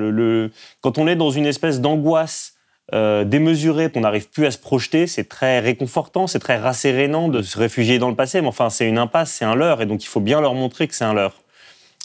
quand 0.81 0.97
on 0.97 1.07
est 1.07 1.15
dans 1.15 1.31
une 1.31 1.45
espèce 1.45 1.81
d'angoisse 1.81 2.53
euh, 2.93 3.23
démesurée, 3.23 3.91
qu'on 3.91 4.01
n'arrive 4.01 4.29
plus 4.29 4.45
à 4.45 4.51
se 4.51 4.57
projeter, 4.57 5.05
c'est 5.05 5.29
très 5.29 5.59
réconfortant, 5.59 6.27
c'est 6.27 6.39
très 6.39 6.57
rassérénant 6.57 7.27
de 7.27 7.41
se 7.41 7.57
réfugier 7.57 7.99
dans 7.99 8.09
le 8.09 8.15
passé. 8.15 8.41
Mais 8.41 8.47
enfin, 8.47 8.69
c'est 8.69 8.87
une 8.87 8.97
impasse, 8.97 9.31
c'est 9.31 9.45
un 9.45 9.55
leurre, 9.55 9.81
et 9.81 9.85
donc 9.85 10.03
il 10.03 10.07
faut 10.07 10.21
bien 10.21 10.41
leur 10.41 10.55
montrer 10.55 10.87
que 10.87 10.95
c'est 10.95 11.05
un 11.05 11.13
leurre. 11.13 11.35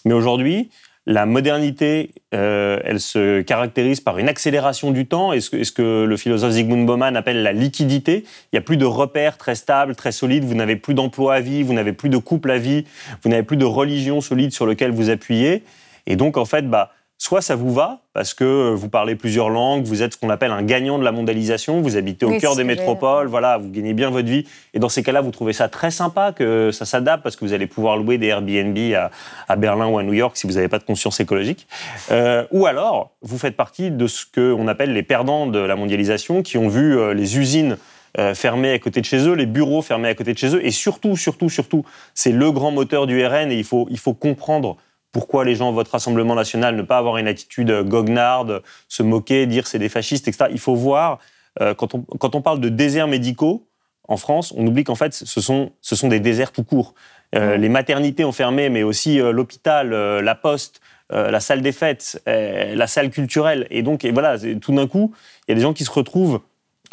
Mais 0.05 0.13
aujourd'hui, 0.13 0.71
la 1.07 1.27
modernité, 1.27 2.13
euh, 2.35 2.79
elle 2.85 3.01
se 3.01 3.43
caractérise 3.43 4.01
par 4.01 4.19
une 4.19 4.29
accélération 4.29 4.91
du 4.91 5.07
temps, 5.07 5.33
et 5.33 5.41
ce 5.41 5.51
que, 5.51 5.57
et 5.57 5.65
ce 5.65 5.73
que 5.73 6.05
le 6.05 6.17
philosophe 6.17 6.53
Zygmunt 6.53 6.85
Bauman 6.85 7.17
appelle 7.17 7.43
la 7.43 7.53
liquidité. 7.53 8.25
Il 8.27 8.55
n'y 8.55 8.59
a 8.59 8.63
plus 8.63 8.77
de 8.77 8.87
repères 8.87 9.37
très 9.37 9.55
stables, 9.55 9.97
très 9.97 10.13
solides, 10.13 10.45
vous 10.45 10.55
n'avez 10.55 10.77
plus 10.77 10.95
d'emploi 10.95 11.35
à 11.35 11.41
vie, 11.41 11.63
vous 11.63 11.75
n'avez 11.75 11.93
plus 11.93 12.09
de 12.09 12.17
couple 12.17 12.51
à 12.51 12.59
vie, 12.59 12.85
vous 13.23 13.31
n'avez 13.31 13.43
plus 13.43 13.59
de 13.59 13.67
religion 13.67 14.21
solide 14.21 14.53
sur 14.53 14.67
lequel 14.67 14.93
vous 14.93 15.11
appuyez. 15.11 15.63
Et 16.07 16.17
donc, 16.17 16.37
en 16.37 16.45
fait, 16.45 16.69
bah, 16.69 16.91
soit 17.19 17.41
ça 17.41 17.57
vous 17.57 17.73
va, 17.73 18.01
parce 18.13 18.35
que 18.35 18.75
vous 18.75 18.89
parlez 18.89 19.15
plusieurs 19.15 19.49
langues, 19.49 19.85
vous 19.85 20.03
êtes 20.03 20.15
ce 20.15 20.19
qu'on 20.19 20.31
appelle 20.31 20.51
un 20.51 20.63
gagnant 20.63 20.99
de 20.99 21.05
la 21.05 21.13
mondialisation, 21.13 21.81
vous 21.81 21.97
habitez 21.97 22.27
au 22.27 22.31
Oui, 22.31 22.39
cœur 22.39 22.57
des 22.57 22.65
métropoles, 22.65 23.29
voilà, 23.29 23.57
vous 23.57 23.71
gagnez 23.71 23.95
bien 23.95 24.11
votre 24.11 24.29
vie. 24.29 24.47
Et 24.75 24.79
dans 24.79 24.89
ces 24.89 25.03
cas-là, 25.03 25.21
vous 25.21 25.31
trouvez 25.31 25.53
ça 25.53 25.69
très 25.69 25.91
sympa 25.91 26.33
que 26.33 26.71
ça 26.71 26.85
s'adapte, 26.85 27.23
parce 27.23 27.37
que 27.37 27.45
vous 27.45 27.53
allez 27.53 27.67
pouvoir 27.67 27.97
louer 27.97 28.19
des 28.19 28.27
Airbnb 28.27 28.77
à, 28.95 29.11
à 29.49 29.57
Berlin 29.57 29.87
ou 29.87 29.99
à 29.99 30.03
New 30.03 30.13
York 30.13 30.37
si 30.37 30.47
vous 30.47 30.55
n'avez 30.55 30.69
pas 30.69 30.79
de 30.79 30.85
conscience 30.85 31.19
écologique. 31.21 31.67
Euh, 32.11 32.45
ou 32.51 32.67
alors, 32.67 33.13
vous 33.23 33.39
faites 33.39 33.57
partie 33.57 33.91
de 33.91 34.07
ce 34.07 34.25
qu'on 34.27 34.69
appelle 34.69 34.93
les 34.93 35.03
perdants 35.03 35.47
de 35.47 35.61
la 35.61 35.77
mondialisation, 35.77 36.43
qui 36.43 36.59
ont 36.59 36.69
vu 36.69 36.99
euh, 36.99 37.15
les 37.15 37.39
usines 37.39 37.79
euh, 38.19 38.35
fermés 38.35 38.73
à 38.73 38.79
côté 38.79 39.01
de 39.01 39.07
chez 39.07 39.27
eux, 39.27 39.35
les 39.35 39.47
bureaux 39.47 39.83
fermés 39.83 40.09
à 40.09 40.15
côté 40.15 40.35
de 40.35 40.39
chez 40.39 40.55
eux, 40.55 40.65
et 40.65 40.71
surtout, 40.71 41.17
surtout, 41.17 41.49
surtout, 41.49 41.85
c'est 42.13 42.33
le 42.33 42.53
grand 42.53 42.71
moteur 42.71 43.07
du 43.07 43.25
RN, 43.25 43.51
et 43.51 43.57
il 43.57 43.65
faut, 43.65 43.87
il 43.91 43.99
faut 43.99 44.15
comprendre 44.15 44.77
pourquoi 45.15 45.45
les 45.45 45.55
gens 45.55 45.71
votent 45.73 45.89
Rassemblement 45.89 46.35
National, 46.35 46.75
ne 46.75 46.83
pas 46.83 46.99
avoir 46.99 47.19
une 47.19 47.29
attitude 47.29 47.71
euh, 47.71 47.85
goguenarde, 47.85 48.63
se 48.89 49.05
moquer, 49.05 49.47
dire 49.47 49.69
c'est 49.69 49.79
des 49.79 49.89
fascistes, 49.89 50.27
etc. 50.27 50.47
Il 50.51 50.59
faut 50.59 50.75
voir, 50.75 51.21
euh, 51.61 51.73
quand, 51.73 51.95
on, 51.95 52.03
quand 52.03 52.35
on 52.35 52.43
parle 52.43 52.61
de 52.61 52.69
déserts 52.69 53.07
médicaux, 53.07 53.65
en 54.09 54.17
France, 54.17 54.53
on 54.57 54.67
oublie 54.67 54.83
qu'en 54.83 54.97
fait, 54.97 55.15
ce 55.15 55.41
sont, 55.41 55.71
ce 55.81 55.95
sont 55.95 56.09
des 56.09 56.19
déserts 56.19 56.51
tout 56.51 56.65
court. 56.65 56.95
Euh, 57.37 57.57
Les 57.57 57.69
maternités 57.69 58.25
ont 58.25 58.33
fermé, 58.33 58.69
mais 58.71 58.83
aussi 58.83 59.21
euh, 59.21 59.31
l'hôpital, 59.31 59.89
la 59.91 60.35
poste, 60.35 60.81
la 61.11 61.39
salle 61.39 61.61
des 61.63 61.71
fêtes, 61.71 62.21
la 62.27 62.87
salle 62.89 63.11
culturelle. 63.11 63.69
Et 63.71 63.83
donc, 63.83 64.05
et 64.05 64.11
voilà, 64.11 64.37
tout 64.61 64.75
d'un 64.75 64.89
coup, 64.89 65.15
il 65.47 65.51
y 65.51 65.53
a 65.53 65.55
des 65.55 65.61
gens 65.61 65.75
qui 65.75 65.85
se 65.85 65.91
retrouvent 65.91 66.41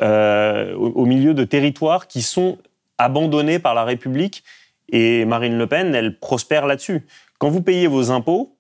au, 0.01 0.05
au 0.05 1.05
milieu 1.05 1.33
de 1.33 1.43
territoires 1.43 2.07
qui 2.07 2.21
sont 2.21 2.59
abandonnés 2.99 3.57
par 3.57 3.73
la 3.73 3.83
République. 3.83 4.43
Et 4.91 5.25
Marine 5.25 5.57
Le 5.57 5.65
Pen, 5.65 5.95
elle 5.95 6.19
prospère 6.19 6.67
là-dessus. 6.67 7.03
Quand 7.41 7.49
vous 7.49 7.63
payez 7.63 7.87
vos 7.87 8.11
impôts, 8.11 8.55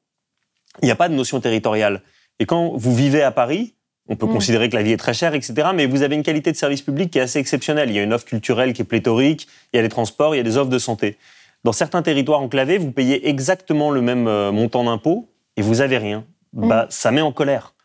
il 0.81 0.85
n'y 0.85 0.91
a 0.91 0.95
pas 0.95 1.07
de 1.07 1.13
notion 1.13 1.39
territoriale. 1.39 2.01
Et 2.39 2.47
quand 2.47 2.71
vous 2.75 2.95
vivez 2.95 3.21
à 3.21 3.29
Paris, 3.31 3.75
on 4.09 4.15
peut 4.15 4.25
Mm. 4.25 4.31
considérer 4.33 4.69
que 4.69 4.75
la 4.75 4.81
vie 4.81 4.91
est 4.91 4.97
très 4.97 5.13
chère, 5.13 5.35
etc. 5.35 5.67
Mais 5.75 5.85
vous 5.85 6.01
avez 6.01 6.15
une 6.15 6.23
qualité 6.23 6.51
de 6.51 6.57
service 6.57 6.81
public 6.81 7.11
qui 7.11 7.19
est 7.19 7.21
assez 7.21 7.37
exceptionnelle. 7.37 7.91
Il 7.91 7.95
y 7.95 7.99
a 7.99 8.01
une 8.01 8.11
offre 8.11 8.25
culturelle 8.25 8.73
qui 8.73 8.81
est 8.81 8.85
pléthorique, 8.85 9.47
il 9.71 9.75
y 9.77 9.79
a 9.79 9.83
les 9.83 9.89
transports, 9.89 10.33
il 10.33 10.39
y 10.39 10.41
a 10.41 10.43
des 10.43 10.57
offres 10.57 10.71
de 10.71 10.79
santé. 10.79 11.17
Dans 11.63 11.73
certains 11.73 12.01
territoires 12.01 12.41
enclavés, 12.41 12.79
vous 12.79 12.91
payez 12.91 13.29
exactement 13.29 13.91
le 13.91 14.01
même 14.01 14.27
euh, 14.27 14.51
montant 14.51 14.83
d'impôts 14.83 15.29
et 15.57 15.61
vous 15.61 15.81
avez 15.81 15.99
rien. 15.99 16.25
Bah, 16.53 16.87
ça 16.89 17.11
met 17.11 17.21
en 17.21 17.31
colère. 17.31 17.75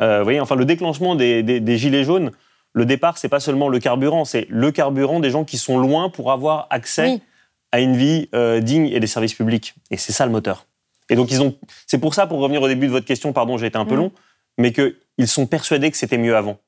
Euh, 0.00 0.18
vous 0.20 0.24
voyez, 0.24 0.40
enfin, 0.40 0.56
le 0.56 0.64
déclenchement 0.64 1.16
des, 1.16 1.42
des- 1.42 1.60
des 1.60 1.76
gilets 1.76 2.02
jaunes, 2.04 2.30
le 2.72 2.86
départ, 2.86 3.18
c'est 3.18 3.28
pas 3.28 3.40
seulement 3.40 3.68
le 3.68 3.78
carburant, 3.78 4.24
c'est 4.24 4.46
le 4.48 4.72
carburant 4.72 5.20
des 5.20 5.30
gens 5.30 5.44
qui 5.44 5.58
sont 5.58 5.76
loin 5.78 6.08
pour 6.08 6.32
avoir 6.32 6.66
accès 6.70 7.06
Oui. 7.10 7.22
À 7.76 7.80
une 7.80 7.94
vie 7.94 8.30
euh, 8.34 8.60
digne 8.60 8.88
et 8.88 9.00
des 9.00 9.06
services 9.06 9.34
publics. 9.34 9.74
Et 9.90 9.98
c'est 9.98 10.12
ça 10.12 10.24
le 10.24 10.32
moteur. 10.32 10.66
Et 11.10 11.14
donc 11.14 11.30
ils 11.30 11.42
ont. 11.42 11.54
C'est 11.86 11.98
pour 11.98 12.14
ça, 12.14 12.26
pour 12.26 12.38
revenir 12.40 12.62
au 12.62 12.68
début 12.68 12.86
de 12.86 12.92
votre 12.92 13.04
question, 13.04 13.34
pardon, 13.34 13.58
j'ai 13.58 13.66
été 13.66 13.76
un 13.76 13.84
peu 13.84 13.94
Mm. 13.94 13.98
long, 13.98 14.12
mais 14.56 14.72
qu'ils 14.72 15.28
sont 15.28 15.46
persuadés 15.46 15.90
que 15.90 15.96
c'était 15.98 16.16
mieux 16.16 16.34
avant. 16.34 16.58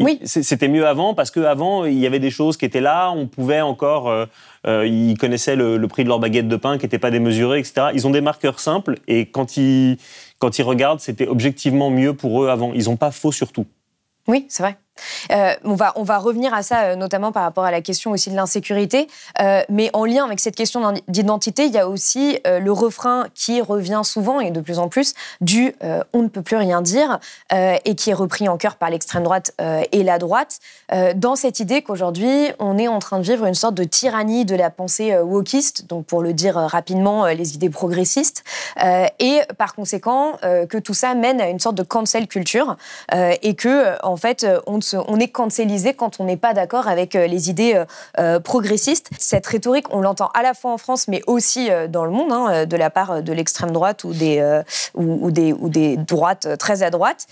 Oui. 0.00 0.18
C'était 0.24 0.68
mieux 0.68 0.86
avant 0.86 1.12
parce 1.12 1.30
qu'avant, 1.30 1.84
il 1.84 1.98
y 1.98 2.06
avait 2.06 2.20
des 2.20 2.30
choses 2.30 2.56
qui 2.56 2.64
étaient 2.64 2.80
là, 2.80 3.10
on 3.10 3.26
pouvait 3.26 3.60
encore. 3.60 4.08
Euh, 4.08 4.24
euh, 4.66 4.86
ils 4.86 5.18
connaissaient 5.18 5.56
le, 5.56 5.86
prix 5.88 6.04
de 6.04 6.08
leur 6.08 6.20
baguette 6.20 6.48
de 6.48 6.56
pain 6.56 6.78
qui 6.78 6.84
n'était 6.84 7.00
pas 7.00 7.10
démesuré, 7.10 7.58
etc. 7.58 7.88
Ils 7.92 8.06
ont 8.06 8.10
des 8.10 8.20
marqueurs 8.20 8.60
simples 8.60 8.94
et 9.08 9.26
quand 9.26 9.56
ils, 9.56 9.98
quand 10.38 10.58
ils 10.58 10.62
regardent, 10.62 11.00
c'était 11.00 11.26
objectivement 11.26 11.90
mieux 11.90 12.14
pour 12.14 12.42
eux 12.42 12.48
avant. 12.48 12.72
Ils 12.74 12.84
n'ont 12.84 12.96
pas 12.96 13.10
faux 13.10 13.32
sur 13.32 13.52
tout. 13.52 13.66
Oui, 14.28 14.46
c'est 14.48 14.62
vrai. 14.62 14.78
Euh, 15.30 15.54
on, 15.64 15.74
va, 15.74 15.92
on 15.96 16.02
va 16.02 16.18
revenir 16.18 16.54
à 16.54 16.62
ça, 16.62 16.82
euh, 16.82 16.96
notamment 16.96 17.32
par 17.32 17.42
rapport 17.42 17.64
à 17.64 17.70
la 17.70 17.80
question 17.80 18.10
aussi 18.10 18.30
de 18.30 18.36
l'insécurité. 18.36 19.08
Euh, 19.40 19.62
mais 19.68 19.90
en 19.92 20.04
lien 20.04 20.24
avec 20.24 20.40
cette 20.40 20.56
question 20.56 20.92
d'identité, 21.08 21.66
il 21.66 21.72
y 21.72 21.78
a 21.78 21.88
aussi 21.88 22.38
le 22.44 22.72
refrain 22.72 23.26
qui 23.34 23.60
revient 23.60 24.02
souvent 24.04 24.40
et 24.40 24.50
de 24.50 24.60
plus 24.60 24.78
en 24.78 24.88
plus 24.88 25.14
du 25.40 25.74
on 26.12 26.22
ne 26.22 26.28
peut 26.28 26.42
plus 26.42 26.56
rien 26.56 26.82
dire 26.82 27.18
et 27.52 27.94
qui 27.94 28.10
est 28.10 28.14
repris 28.14 28.48
en 28.48 28.56
cœur 28.56 28.76
par 28.76 28.90
l'extrême 28.90 29.22
droite 29.22 29.52
et 29.92 30.02
la 30.02 30.18
droite, 30.18 30.58
dans 31.14 31.36
cette 31.36 31.60
idée 31.60 31.82
qu'aujourd'hui, 31.82 32.50
on 32.58 32.78
est 32.78 32.88
en 32.88 32.98
train 32.98 33.18
de 33.18 33.24
vivre 33.24 33.46
une 33.46 33.54
sorte 33.54 33.74
de 33.74 33.84
tyrannie 33.84 34.44
de 34.44 34.54
la 34.54 34.70
pensée 34.70 35.16
wokiste, 35.18 35.86
donc 35.88 36.06
pour 36.06 36.22
le 36.22 36.32
dire 36.32 36.56
rapidement, 36.56 37.26
les 37.26 37.54
idées 37.54 37.70
progressistes, 37.70 38.44
et 39.18 39.40
par 39.56 39.74
conséquent, 39.74 40.38
que 40.42 40.78
tout 40.78 40.94
ça 40.94 41.14
mène 41.14 41.40
à 41.40 41.48
une 41.48 41.60
sorte 41.60 41.76
de 41.76 41.82
cancel 41.82 42.26
culture 42.26 42.76
et 43.12 43.54
que, 43.54 44.04
en 44.04 44.16
fait, 44.16 44.46
on 44.66 44.78
on 44.94 45.18
est 45.18 45.28
cancelisé 45.28 45.94
quand 45.94 46.20
on 46.20 46.24
n'est 46.24 46.36
pas 46.36 46.54
d'accord 46.54 46.88
avec 46.88 47.14
euh, 47.14 47.26
les 47.26 47.50
idées 47.50 47.74
euh, 47.74 47.84
euh, 48.18 48.40
progressistes. 48.40 49.10
Cette 49.18 49.46
rhétorique, 49.46 49.86
on 49.92 50.00
l'entend 50.00 50.30
à 50.34 50.42
la 50.42 50.54
fois 50.54 50.72
en 50.72 50.78
France, 50.78 51.08
mais 51.08 51.22
aussi 51.26 51.68
dans 51.88 52.04
le 52.04 52.10
monde, 52.10 52.32
hein, 52.32 52.66
de 52.66 52.76
la 52.76 52.90
part 52.90 53.22
de 53.22 53.32
l'extrême 53.32 53.70
droite 53.70 54.04
ou 54.04 54.12
des, 54.12 54.62
ou, 54.94 55.30
des, 55.30 55.52
ou 55.52 55.68
des 55.68 55.96
droites 55.96 56.56
très 56.58 56.82
à 56.82 56.90
droite. 56.90 57.26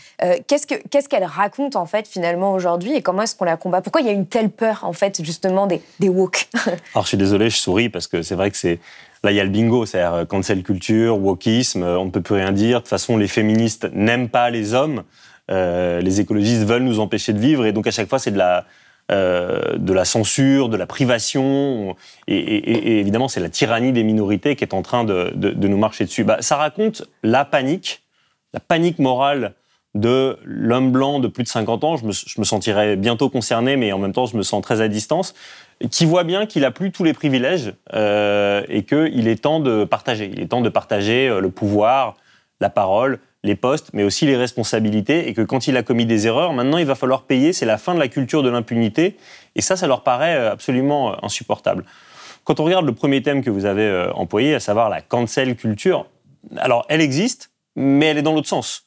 qu'est-ce, 0.46 0.66
qu'est-ce 0.66 1.08
qu'elle 1.08 1.24
raconte, 1.24 1.76
en 1.76 1.86
fait, 1.86 2.06
finalement, 2.06 2.52
aujourd'hui 2.52 2.94
et 2.94 3.02
comment 3.02 3.22
est-ce 3.22 3.34
qu'on 3.34 3.44
la 3.44 3.56
combat? 3.56 3.80
Pourquoi 3.80 4.00
il 4.00 4.06
y 4.06 4.10
a 4.10 4.12
une 4.12 4.26
telle 4.26 4.50
peur, 4.50 4.80
en 4.82 4.92
fait, 4.92 5.22
justement, 5.24 5.66
des, 5.66 5.82
des 6.00 6.08
woke? 6.08 6.48
Alors, 6.94 7.04
je 7.04 7.08
suis 7.08 7.16
désolé, 7.16 7.50
je 7.50 7.58
souris 7.58 7.88
parce 7.88 8.06
que 8.06 8.22
c'est 8.22 8.34
vrai 8.34 8.50
que 8.50 8.56
c'est. 8.56 8.78
Là, 9.22 9.32
il 9.32 9.36
y 9.36 9.40
a 9.40 9.44
le 9.44 9.50
bingo, 9.50 9.86
c'est-à-dire 9.86 10.26
cancel 10.28 10.62
culture, 10.62 11.18
wokisme, 11.18 11.82
on 11.82 12.04
ne 12.04 12.10
peut 12.10 12.20
plus 12.20 12.34
rien 12.34 12.52
dire. 12.52 12.78
De 12.78 12.82
toute 12.82 12.88
façon, 12.88 13.16
les 13.16 13.28
féministes 13.28 13.88
n'aiment 13.92 14.28
pas 14.28 14.50
les 14.50 14.74
hommes. 14.74 15.02
Euh, 15.50 16.00
les 16.00 16.20
écologistes 16.20 16.64
veulent 16.64 16.82
nous 16.82 17.00
empêcher 17.00 17.32
de 17.32 17.38
vivre, 17.38 17.66
et 17.66 17.72
donc 17.72 17.86
à 17.86 17.90
chaque 17.90 18.08
fois 18.08 18.18
c'est 18.18 18.32
de 18.32 18.38
la 18.38 18.64
euh, 19.12 19.76
de 19.76 19.92
la 19.92 20.04
censure, 20.04 20.68
de 20.68 20.76
la 20.76 20.86
privation, 20.86 21.94
et, 22.26 22.98
évidemment 22.98 23.28
c'est 23.28 23.38
la 23.38 23.48
tyrannie 23.48 23.92
des 23.92 24.02
minorités 24.02 24.56
qui 24.56 24.64
est 24.64 24.74
en 24.74 24.82
train 24.82 25.04
de, 25.04 25.32
nous 25.36 25.78
marcher 25.78 26.04
dessus. 26.04 26.24
Bah, 26.24 26.38
ça 26.40 26.56
raconte 26.56 27.04
la 27.22 27.44
panique, 27.44 28.02
la 28.52 28.58
panique 28.58 28.98
morale 28.98 29.54
de 29.94 30.36
l'homme 30.44 30.90
blanc 30.90 31.20
de 31.20 31.28
plus 31.28 31.44
de 31.44 31.48
50 31.48 31.84
ans, 31.84 31.96
je 31.96 32.04
me, 32.04 32.10
je 32.10 32.40
me, 32.40 32.44
sentirais 32.44 32.96
bientôt 32.96 33.30
concerné, 33.30 33.76
mais 33.76 33.92
en 33.92 33.98
même 33.98 34.12
temps 34.12 34.26
je 34.26 34.36
me 34.36 34.42
sens 34.42 34.60
très 34.60 34.80
à 34.80 34.88
distance, 34.88 35.34
qui 35.88 36.04
voit 36.04 36.24
bien 36.24 36.44
qu'il 36.44 36.64
a 36.64 36.72
plus 36.72 36.90
tous 36.90 37.04
les 37.04 37.12
privilèges 37.12 37.74
euh, 37.94 38.64
et 38.68 38.82
qu'il 38.82 39.28
est 39.28 39.40
temps 39.40 39.60
de 39.60 39.84
partager. 39.84 40.28
Il 40.32 40.40
est 40.40 40.48
temps 40.48 40.62
de 40.62 40.68
partager 40.68 41.28
le 41.40 41.50
pouvoir, 41.50 42.16
la 42.60 42.70
parole, 42.70 43.20
les 43.42 43.54
postes, 43.54 43.90
mais 43.92 44.02
aussi 44.02 44.26
les 44.26 44.36
responsabilités, 44.36 45.28
et 45.28 45.34
que 45.34 45.42
quand 45.42 45.68
il 45.68 45.76
a 45.76 45.82
commis 45.82 46.06
des 46.06 46.26
erreurs, 46.26 46.52
maintenant 46.52 46.78
il 46.78 46.86
va 46.86 46.94
falloir 46.94 47.22
payer, 47.22 47.52
c'est 47.52 47.66
la 47.66 47.78
fin 47.78 47.94
de 47.94 48.00
la 48.00 48.08
culture 48.08 48.42
de 48.42 48.48
l'impunité, 48.48 49.16
et 49.54 49.62
ça, 49.62 49.76
ça 49.76 49.86
leur 49.86 50.02
paraît 50.02 50.36
euh, 50.36 50.52
absolument 50.52 51.12
euh, 51.12 51.16
insupportable. 51.22 51.84
Quand 52.44 52.60
on 52.60 52.64
regarde 52.64 52.86
le 52.86 52.94
premier 52.94 53.22
thème 53.22 53.42
que 53.42 53.50
vous 53.50 53.64
avez 53.64 53.82
euh, 53.82 54.12
employé, 54.12 54.54
à 54.54 54.60
savoir 54.60 54.88
la 54.88 55.00
cancel 55.00 55.56
culture, 55.56 56.06
alors 56.56 56.86
elle 56.88 57.00
existe, 57.00 57.50
mais 57.74 58.06
elle 58.06 58.18
est 58.18 58.22
dans 58.22 58.32
l'autre 58.32 58.48
sens 58.48 58.85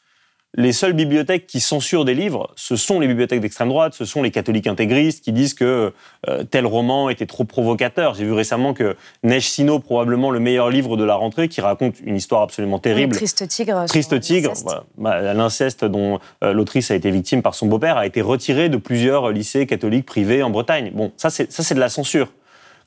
les 0.55 0.73
seules 0.73 0.93
bibliothèques 0.93 1.45
qui 1.45 1.59
censurent 1.59 2.05
des 2.05 2.15
livres, 2.15 2.51
ce 2.55 2.75
sont 2.75 2.99
les 2.99 3.07
bibliothèques 3.07 3.39
d'extrême 3.39 3.69
droite, 3.69 3.93
ce 3.93 4.05
sont 4.05 4.23
les 4.23 4.31
catholiques 4.31 4.67
intégristes 4.67 5.23
qui 5.23 5.31
disent 5.31 5.53
que 5.53 5.93
euh, 6.27 6.43
tel 6.43 6.65
roman 6.65 7.09
était 7.09 7.27
trop 7.27 7.43
provocateur. 7.43 8.15
J'ai 8.15 8.25
vu 8.25 8.33
récemment 8.33 8.73
que 8.73 8.95
Neige 9.23 9.47
Sino, 9.49 9.79
probablement 9.79 10.31
le 10.31 10.39
meilleur 10.39 10.69
livre 10.69 10.97
de 10.97 11.03
la 11.03 11.15
rentrée, 11.15 11.49
qui 11.49 11.62
raconte 11.62 11.99
une 12.03 12.15
histoire 12.15 12.41
absolument 12.41 12.79
terrible. 12.79 13.15
Triste 13.15 13.47
Tigre. 13.47 13.85
Triste 13.85 14.19
Tigre. 14.19 14.53
Bah, 14.97 15.33
l'inceste 15.33 15.85
dont 15.85 16.19
euh, 16.43 16.51
l'autrice 16.53 16.89
a 16.89 16.95
été 16.95 17.12
victime 17.12 17.43
par 17.43 17.53
son 17.53 17.67
beau-père 17.67 17.97
a 17.97 18.07
été 18.07 18.21
retiré 18.21 18.69
de 18.69 18.77
plusieurs 18.77 19.29
lycées 19.29 19.67
catholiques 19.67 20.05
privés 20.05 20.41
en 20.41 20.49
Bretagne. 20.49 20.91
Bon, 20.93 21.12
ça 21.17 21.29
c'est 21.29 21.73
de 21.73 21.79
la 21.79 21.89
censure. 21.89 22.29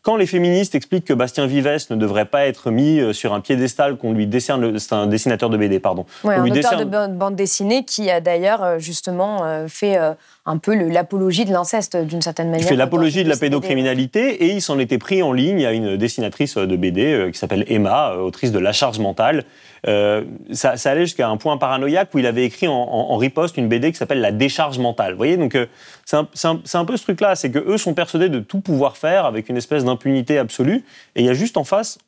Quand 0.03 0.17
les 0.17 0.27
féministes 0.27 0.75
expliquent 0.75 1.05
que 1.05 1.13
Bastien 1.13 1.47
Vives 1.47 1.87
ne 1.91 1.95
devrait 1.95 2.25
pas 2.25 2.47
être 2.47 2.73
mis 2.73 2.99
euh, 2.99 3.13
sur 3.13 3.33
un 3.35 3.41
piédestal 3.41 3.97
qu'on 3.97 4.13
lui 4.13 4.27
décerne, 4.27 4.77
c'est 4.81 4.95
un 4.95 5.07
dessinateur 5.07 5.49
de 5.49 5.57
BD, 5.57 5.79
pardon. 5.79 6.07
Ouais, 6.25 6.35
un 6.35 6.45
auteur 6.45 6.77
de 6.77 7.15
bande 7.15 7.37
dessinée 7.37 7.85
qui 7.85 8.11
a 8.11 8.21
d'ailleurs 8.21 8.65
euh, 8.65 8.79
justement 8.81 9.45
euh, 9.45 9.69
fait 9.69 9.97
un 10.45 10.59
peu 10.59 10.75
l'apologie 10.75 11.45
de 11.45 11.53
l'inceste 11.53 11.97
d'une 11.97 12.21
certaine 12.21 12.51
manière. 12.51 12.67
Il 12.67 12.69
fait 12.69 12.75
l'apologie 12.75 13.23
de 13.23 13.29
la 13.29 13.37
pédocriminalité 13.37 14.45
et 14.45 14.53
il 14.53 14.61
s'en 14.61 14.81
était 14.81 14.99
pris 14.99 15.23
en 15.23 15.33
ligne 15.33 15.65
à 15.65 15.71
une 15.71 15.97
dessinatrice 15.97 16.57
de 16.57 16.77
BD 16.77 17.31
qui 17.33 17.39
s'appelle 17.39 17.65
Emma, 17.69 18.17
autrice 18.17 18.51
de 18.51 18.59
La 18.59 18.73
Charge 18.73 18.99
Mentale. 18.99 19.45
Ça, 19.85 20.75
allait 20.85 21.07
jusqu'à 21.07 21.29
un 21.29 21.37
point 21.37 21.57
paranoïaque 21.57 22.11
où 22.15 22.19
il 22.19 22.27
avait 22.27 22.45
écrit 22.45 22.69
en, 22.69 23.17
riposte 23.17 23.57
une 23.57 23.69
BD 23.69 23.91
qui 23.91 23.99
s'appelle 23.99 24.21
La 24.21 24.33
Décharge 24.33 24.79
Mentale. 24.79 25.13
Vous 25.13 25.17
voyez, 25.17 25.37
donc 25.37 25.57
c'est 26.05 26.17
un, 26.17 26.29
un, 26.75 26.85
peu 26.85 26.97
ce 26.97 27.03
truc-là, 27.03 27.35
c'est 27.35 27.51
que 27.51 27.59
eux 27.59 27.79
sont 27.79 27.95
persuadés 27.95 28.29
de 28.29 28.39
tout 28.39 28.61
pouvoir 28.61 28.97
faire 28.97 29.27
avec 29.27 29.49
une 29.49 29.57
espèce 29.57 29.85
d'impunité 29.85 30.39
absolue, 30.39 30.85
et 31.17 31.23
il 31.23 31.27
y 31.27 31.31
a 31.31 31.35
juste 31.35 31.57
en 31.57 31.65
face 31.65 31.99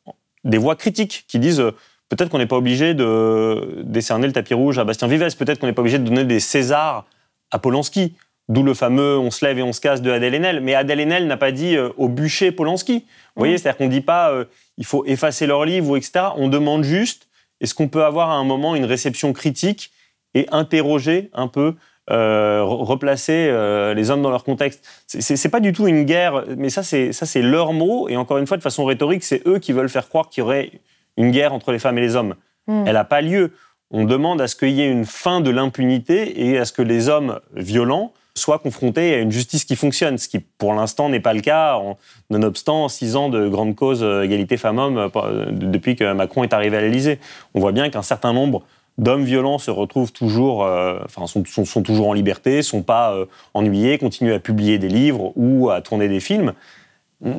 des 0.45 0.59
voix 0.59 0.77
critiques 0.77 1.25
qui 1.27 1.39
disent 1.39 1.61
euh, 1.61 1.73
peut-être 2.09 2.29
qu'on 2.29 2.39
n'est 2.39 2.47
pas 2.47 2.57
obligé 2.57 2.95
de 2.95 3.83
décerner 3.83 4.27
le 4.27 4.33
tapis 4.33 4.55
rouge 4.55 4.79
à 4.79 4.85
Bastien 4.85 5.09
Vives, 5.09 5.37
peut-être 5.37 5.59
qu'on 5.59 5.67
n'est 5.67 5.73
pas 5.73 5.83
obligé 5.83 5.99
de 5.99 6.05
donner 6.05 6.25
des 6.25 6.41
Césars 6.41 7.07
à 7.51 7.59
Polanski, 7.59 8.15
d'où 8.49 8.63
le 8.63 8.75
fameux 8.75 9.19
on 9.19 9.31
se 9.31 9.45
lève 9.45 9.59
et 9.59 9.63
on 9.63 9.73
se 9.73 9.81
casse 9.81 10.03
de 10.03 10.11
Adèle 10.11 10.35
Haenel. 10.35 10.61
Mais 10.61 10.75
Adèle 10.75 11.01
Haenel 11.01 11.27
n'a 11.27 11.37
pas 11.37 11.53
dit 11.53 11.77
euh, 11.77 11.91
au 11.97 12.09
bûcher 12.09 12.53
Polanski. 12.53 12.99
Vous 13.37 13.41
voyez, 13.41 13.59
c'est-à-dire 13.59 13.79
qu'on 13.79 13.87
ne 13.87 13.91
dit 13.91 14.01
pas 14.01 14.31
euh, 14.31 14.45
il 14.77 14.85
faut 14.85 15.05
effacer 15.07 15.47
leur 15.47 15.65
livre 15.65 15.91
ou 15.91 15.97
etc. 15.97 16.27
On 16.37 16.49
demande 16.49 16.85
juste 16.85 17.29
est-ce 17.61 17.75
qu'on 17.75 17.89
peut 17.89 18.05
avoir 18.05 18.31
à 18.31 18.35
un 18.35 18.45
moment 18.45 18.75
une 18.75 18.85
réception 18.85 19.33
critique 19.33 19.93
et 20.35 20.47
interroger 20.51 21.31
un 21.33 21.49
peu 21.49 21.75
euh, 22.11 22.63
replacer 22.63 23.49
euh, 23.49 23.95
les 23.95 24.11
hommes 24.11 24.23
dans 24.23 24.31
leur 24.31 24.45
contexte? 24.45 24.87
C'est 25.07 25.49
pas 25.49 25.61
du 25.61 25.73
tout 25.73 25.87
une 25.87 26.05
guerre, 26.05 26.45
mais 26.57 26.71
ça 26.71 26.83
c'est 26.83 27.13
ça 27.13 27.27
c'est 27.27 27.43
leur 27.43 27.73
mot 27.73 28.09
et 28.09 28.17
encore 28.17 28.39
une 28.39 28.47
fois 28.47 28.57
de 28.57 28.63
façon 28.63 28.85
rhétorique, 28.85 29.25
c'est 29.25 29.47
eux 29.47 29.59
qui 29.59 29.73
veulent 29.73 29.89
faire 29.89 30.09
croire 30.09 30.29
qu'il 30.29 30.43
y 30.43 30.45
aurait 30.45 30.73
une 31.17 31.31
guerre 31.31 31.53
entre 31.53 31.73
les 31.73 31.79
femmes 31.79 31.99
et 31.99 32.03
les 32.03 32.17
hommes. 32.17 32.35
Hmm. 32.67 32.85
Elle 32.87 32.95
n'a 32.95 33.05
pas 33.05 33.21
lieu. 33.21 33.53
On 33.91 34.05
demande 34.05 34.41
à 34.41 34.49
ce 34.49 34.57
qu'il 34.57 34.71
y 34.71 34.81
ait 34.81 34.91
une 34.91 35.05
fin 35.05 35.41
de 35.41 35.51
l'impunité 35.51 36.49
et 36.49 36.59
à 36.59 36.65
ce 36.65 36.73
que 36.73 36.83
les 36.83 37.09
hommes 37.09 37.41
violents 37.55 38.13
soient 38.37 38.59
confrontés 38.59 39.15
à 39.15 39.19
une 39.19 39.31
justice 39.31 39.65
qui 39.65 39.77
fonctionne, 39.77 40.19
ce 40.19 40.29
qui 40.29 40.41
pour 40.41 40.75
l'instant 40.75 41.09
n'est 41.09 41.21
pas 41.21 41.35
le 41.35 41.41
cas, 41.41 41.77
en, 41.77 41.97
nonobstant 42.31 42.89
six 42.89 43.17
ans 43.17 43.29
de 43.29 43.49
grande 43.49 43.75
cause 43.75 44.03
euh, 44.03 44.23
égalité 44.23 44.57
femmes-hommes 44.57 45.11
depuis 45.53 45.97
que 45.97 46.13
Macron 46.13 46.43
est 46.43 46.53
arrivé 46.53 46.77
à 46.77 46.81
l'Élysée. 46.81 47.21
On 47.55 47.61
voit 47.61 47.73
bien 47.73 47.91
qu'un 47.91 48.03
certain 48.03 48.33
nombre 48.33 48.65
d'hommes 48.99 49.25
violents 49.25 49.59
se 49.59 49.71
retrouvent 49.71 50.13
toujours, 50.13 50.65
euh, 50.65 50.99
enfin, 51.05 51.27
sont, 51.27 51.83
toujours 51.83 52.09
en 52.09 52.13
liberté, 52.13 52.63
sont 52.63 52.83
pas 52.83 53.15
euh, 53.15 53.27
ennuyés, 53.55 53.99
continuent 53.99 54.35
à 54.35 54.39
publier 54.39 54.79
des 54.79 54.89
livres 54.89 55.33
ou 55.37 55.71
à 55.71 55.81
tourner 55.81 56.09
des 56.09 56.21
films. 56.21 56.53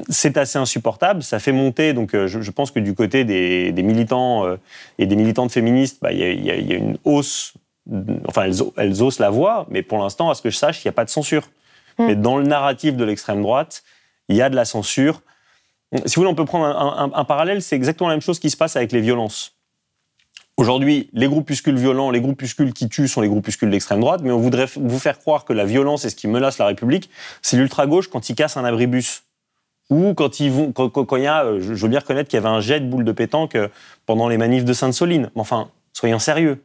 C'est 0.09 0.37
assez 0.37 0.57
insupportable. 0.57 1.21
Ça 1.21 1.37
fait 1.39 1.51
monter, 1.51 1.93
donc 1.93 2.15
euh, 2.15 2.27
je, 2.27 2.51
pense 2.51 2.71
que 2.71 2.79
du 2.79 2.95
côté 2.95 3.23
des, 3.23 3.71
militants 3.83 4.45
et 4.97 5.05
des 5.05 5.15
militantes 5.15 5.51
féministes, 5.51 5.99
bah, 6.01 6.11
il 6.11 6.43
y, 6.43 6.51
a 6.51 6.75
une 6.75 6.97
hausse. 7.03 7.53
Enfin, 8.27 8.49
elles, 8.77 9.03
osent 9.03 9.19
la 9.19 9.29
voix, 9.29 9.67
mais 9.69 9.83
pour 9.83 9.99
l'instant, 9.99 10.29
à 10.29 10.35
ce 10.35 10.41
que 10.41 10.49
je 10.49 10.57
sache, 10.57 10.83
il 10.83 10.87
n'y 10.87 10.89
a 10.89 10.93
pas 10.93 11.05
de 11.05 11.09
censure. 11.09 11.49
Mm. 11.97 12.05
Mais 12.05 12.15
dans 12.15 12.37
le 12.37 12.45
narratif 12.45 12.95
de 12.95 13.03
l'extrême 13.03 13.41
droite, 13.41 13.83
il 14.27 14.35
y 14.35 14.41
a 14.41 14.49
de 14.49 14.55
la 14.55 14.65
censure. 14.65 15.21
Si 16.05 16.15
vous 16.15 16.21
voulez, 16.21 16.31
on 16.31 16.35
peut 16.35 16.45
prendre 16.45 16.65
un 17.15 17.25
parallèle, 17.25 17.61
c'est 17.61 17.75
exactement 17.75 18.09
la 18.09 18.15
même 18.15 18.21
chose 18.21 18.39
qui 18.39 18.49
se 18.49 18.57
passe 18.57 18.75
avec 18.75 18.91
les 18.91 19.01
violences. 19.01 19.55
Aujourd'hui, 20.57 21.09
les 21.11 21.27
groupuscules 21.27 21.75
violents, 21.75 22.11
les 22.11 22.21
groupuscules 22.21 22.73
qui 22.73 22.87
tuent 22.87 23.09
sont 23.09 23.19
les 23.19 23.27
groupuscules 23.27 23.69
d'extrême 23.69 23.99
droite, 23.99 24.21
mais 24.23 24.31
on 24.31 24.39
voudrait 24.39 24.67
vous 24.77 24.99
faire 24.99 25.19
croire 25.19 25.43
que 25.43 25.51
la 25.51 25.65
violence 25.65 26.05
est 26.05 26.09
ce 26.09 26.15
qui 26.15 26.29
menace 26.29 26.57
la 26.59 26.65
République, 26.65 27.09
c'est 27.41 27.57
l'ultra-gauche 27.57 28.07
quand 28.07 28.29
ils 28.29 28.35
cassent 28.35 28.55
un 28.55 28.63
abribus. 28.63 29.23
Ou 29.89 30.13
quand 30.13 30.39
ils 30.39 30.49
vont, 30.49 30.71
quand, 30.71 31.17
il 31.17 31.23
y 31.23 31.27
a, 31.27 31.43
euh, 31.43 31.59
je 31.59 31.73
veux 31.73 31.89
bien 31.89 31.99
reconnaître 31.99 32.27
qu'il 32.27 32.37
y 32.37 32.43
avait 32.43 32.49
un 32.49 32.61
jet 32.61 32.79
de 32.79 32.87
boule 32.87 33.03
de 33.03 33.11
pétanque 33.11 33.53
euh, 33.53 33.67
pendant 34.07 34.27
les 34.27 34.37
manifs 34.37 34.65
de 34.65 34.73
Sainte-Soline. 34.73 35.29
Mais 35.35 35.41
enfin, 35.41 35.69
soyons 35.93 36.17
sérieux. 36.17 36.63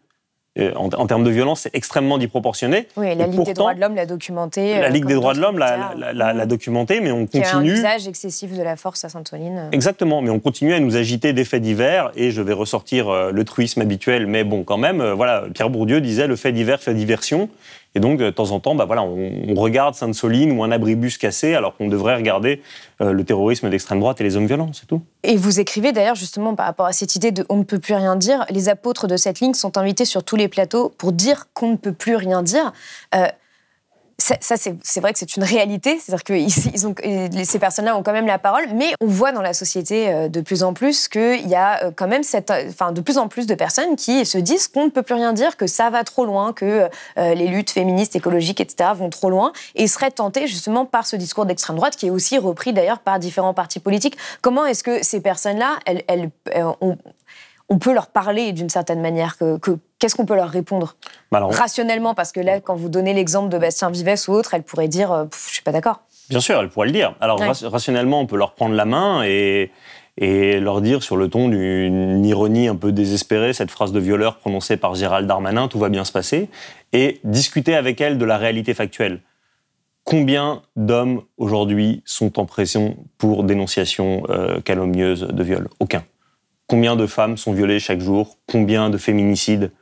Euh, 0.58 0.72
en, 0.74 1.06
termes 1.06 1.22
de 1.22 1.30
violence, 1.30 1.60
c'est 1.60 1.74
extrêmement 1.76 2.18
disproportionné. 2.18 2.88
Oui, 2.96 3.14
la 3.14 3.28
Ligue 3.28 3.44
des 3.44 3.54
droits 3.54 3.72
de 3.72 3.80
l'homme 3.80 3.94
l'a 3.94 4.04
documenté. 4.04 4.80
La 4.80 4.88
Ligue 4.88 5.04
des 5.04 5.14
droits 5.14 5.32
de 5.32 5.40
l'homme 5.40 5.58
l'a 5.60 6.46
documenté, 6.46 7.00
mais 7.00 7.12
on 7.12 7.26
continue. 7.26 7.70
un 7.70 7.74
usage 7.76 8.08
excessif 8.08 8.56
de 8.56 8.62
la 8.62 8.74
force 8.74 9.04
à 9.04 9.08
Sainte-Soline. 9.08 9.68
Exactement, 9.70 10.22
mais 10.22 10.30
on 10.30 10.40
continue 10.40 10.74
à 10.74 10.80
nous 10.80 10.96
agiter 10.96 11.32
des 11.32 11.44
faits 11.44 11.62
divers, 11.62 12.10
et 12.16 12.32
je 12.32 12.42
vais 12.42 12.52
ressortir 12.52 13.08
euh, 13.08 13.30
le 13.30 13.44
truisme 13.44 13.80
habituel, 13.80 14.26
mais 14.26 14.42
bon, 14.42 14.64
quand 14.64 14.76
même, 14.76 15.00
euh, 15.00 15.14
voilà, 15.14 15.44
Pierre 15.54 15.70
Bourdieu 15.70 16.00
disait 16.00 16.26
le 16.26 16.34
fait 16.34 16.50
divers 16.50 16.82
fait 16.82 16.94
diversion. 16.94 17.48
Et 17.94 18.00
donc, 18.00 18.18
de 18.18 18.30
temps 18.30 18.52
en 18.52 18.60
temps, 18.60 18.74
bah 18.74 18.86
on, 18.98 19.54
regarde 19.54 19.94
Sainte-Soline 19.94 20.52
ou 20.52 20.62
un 20.62 20.70
abribus 20.70 21.18
cassé, 21.18 21.54
alors 21.54 21.76
qu'on 21.76 21.88
devrait 21.88 22.14
regarder 22.14 22.62
euh, 23.00 23.12
le 23.12 23.24
terrorisme 23.24 23.68
d'extrême 23.68 23.98
droite 23.98 24.20
et 24.20 24.24
les 24.24 24.36
hommes 24.36 24.46
violents, 24.46 24.70
c'est 24.72 24.86
tout. 24.86 25.02
Et 25.24 25.36
vous 25.36 25.58
écrivez 25.58 25.92
d'ailleurs 25.92 26.14
justement 26.14 26.54
par 26.54 26.66
rapport 26.66 26.86
à 26.86 26.92
cette 26.92 27.16
idée 27.16 27.32
de 27.32 27.44
on 27.48 27.56
ne 27.56 27.64
peut 27.64 27.80
plus 27.80 27.94
rien 27.94 28.14
dire, 28.14 28.44
les 28.48 28.68
apôtres 28.68 29.08
de 29.08 29.16
cette 29.16 29.40
ligne 29.40 29.54
sont 29.54 29.76
invités 29.76 30.04
sur 30.04 30.22
tous 30.22 30.36
les 30.36 30.48
plateaux 30.48 30.92
pour 30.98 31.12
dire 31.12 31.46
qu'on 31.52 31.72
ne 31.72 31.76
peut 31.76 31.92
plus 31.92 32.14
rien 32.14 32.42
dire. 32.42 32.72
Euh, 33.14 33.26
ça, 34.20 34.56
c'est 34.56 35.00
vrai 35.00 35.12
que 35.12 35.18
c'est 35.18 35.36
une 35.36 35.44
réalité, 35.44 35.98
c'est-à-dire 35.98 36.24
que 36.24 36.86
ont, 36.86 36.94
ces 37.44 37.58
personnes-là 37.58 37.96
ont 37.96 38.02
quand 38.02 38.12
même 38.12 38.26
la 38.26 38.38
parole, 38.38 38.66
mais 38.74 38.92
on 39.00 39.06
voit 39.06 39.32
dans 39.32 39.42
la 39.42 39.54
société 39.54 40.08
euh, 40.08 40.28
de 40.28 40.40
plus 40.40 40.62
en 40.62 40.74
plus 40.74 41.08
qu'il 41.08 41.48
y 41.48 41.54
a 41.54 41.84
euh, 41.84 41.90
quand 41.94 42.08
même 42.08 42.22
cette, 42.22 42.50
enfin, 42.50 42.92
de 42.92 43.00
plus 43.00 43.18
en 43.18 43.28
plus 43.28 43.46
de 43.46 43.54
personnes 43.54 43.96
qui 43.96 44.24
se 44.24 44.38
disent 44.38 44.68
qu'on 44.68 44.84
ne 44.84 44.90
peut 44.90 45.02
plus 45.02 45.14
rien 45.14 45.32
dire, 45.32 45.56
que 45.56 45.66
ça 45.66 45.90
va 45.90 46.04
trop 46.04 46.24
loin, 46.24 46.52
que 46.52 46.88
euh, 47.18 47.34
les 47.34 47.48
luttes 47.48 47.70
féministes, 47.70 48.16
écologiques, 48.16 48.60
etc. 48.60 48.90
vont 48.94 49.10
trop 49.10 49.30
loin, 49.30 49.52
et 49.74 49.86
seraient 49.86 50.10
tentés 50.10 50.46
justement 50.46 50.84
par 50.84 51.06
ce 51.06 51.16
discours 51.16 51.46
d'extrême 51.46 51.76
droite 51.76 51.96
qui 51.96 52.06
est 52.06 52.10
aussi 52.10 52.38
repris 52.38 52.72
d'ailleurs 52.72 53.00
par 53.00 53.18
différents 53.18 53.54
partis 53.54 53.80
politiques. 53.80 54.16
Comment 54.42 54.66
est-ce 54.66 54.84
que 54.84 55.02
ces 55.02 55.20
personnes-là, 55.20 55.78
elles, 55.86 56.02
elles, 56.08 56.30
on 57.70 57.78
peut 57.78 57.94
leur 57.94 58.08
parler 58.08 58.52
d'une 58.52 58.68
certaine 58.68 59.00
manière 59.00 59.38
que, 59.38 59.58
Qu'est-ce 60.00 60.14
qu'on 60.14 60.24
peut 60.24 60.34
leur 60.34 60.48
répondre 60.48 60.96
bah 61.30 61.46
Rationnellement, 61.50 62.14
parce 62.14 62.32
que 62.32 62.40
là, 62.40 62.60
quand 62.60 62.74
vous 62.74 62.88
donnez 62.88 63.12
l'exemple 63.12 63.50
de 63.50 63.58
Bastien 63.58 63.90
Vives 63.90 64.28
ou 64.28 64.32
autre, 64.32 64.54
elle 64.54 64.62
pourrait 64.62 64.88
dire 64.88 65.12
euh, 65.12 65.26
Je 65.46 65.52
suis 65.52 65.62
pas 65.62 65.72
d'accord. 65.72 66.00
Bien 66.30 66.40
sûr, 66.40 66.58
elle 66.58 66.70
pourrait 66.70 66.86
le 66.86 66.92
dire. 66.92 67.14
Alors, 67.20 67.38
rationnellement, 67.64 68.20
on 68.20 68.26
peut 68.26 68.38
leur 68.38 68.54
prendre 68.54 68.74
la 68.74 68.86
main 68.86 69.22
et, 69.24 69.70
et 70.16 70.58
leur 70.58 70.80
dire 70.80 71.02
sur 71.02 71.18
le 71.18 71.28
ton 71.28 71.48
d'une 71.48 72.24
ironie 72.24 72.68
un 72.68 72.76
peu 72.76 72.92
désespérée, 72.92 73.52
cette 73.52 73.70
phrase 73.70 73.92
de 73.92 74.00
violeur 74.00 74.38
prononcée 74.38 74.78
par 74.78 74.94
Gérald 74.94 75.26
Darmanin 75.26 75.68
Tout 75.68 75.78
va 75.78 75.90
bien 75.90 76.04
se 76.04 76.12
passer, 76.12 76.48
et 76.92 77.20
discuter 77.24 77.74
avec 77.74 78.00
elle 78.00 78.16
de 78.16 78.24
la 78.24 78.38
réalité 78.38 78.72
factuelle. 78.72 79.20
Combien 80.04 80.62
d'hommes 80.76 81.22
aujourd'hui 81.36 82.02
sont 82.06 82.38
en 82.40 82.46
pression 82.46 82.96
pour 83.18 83.44
dénonciation 83.44 84.22
euh, 84.30 84.60
calomnieuse 84.60 85.28
de 85.28 85.42
viol? 85.42 85.68
Aucun. 85.78 86.02
Combien 86.70 86.94
de 86.94 87.08
femmes 87.08 87.36
sont 87.36 87.52
violées 87.52 87.80
chaque 87.80 87.98
jour? 87.98 88.36
Combien 88.46 88.90
de 88.90 88.96
féminicides? 88.96 89.72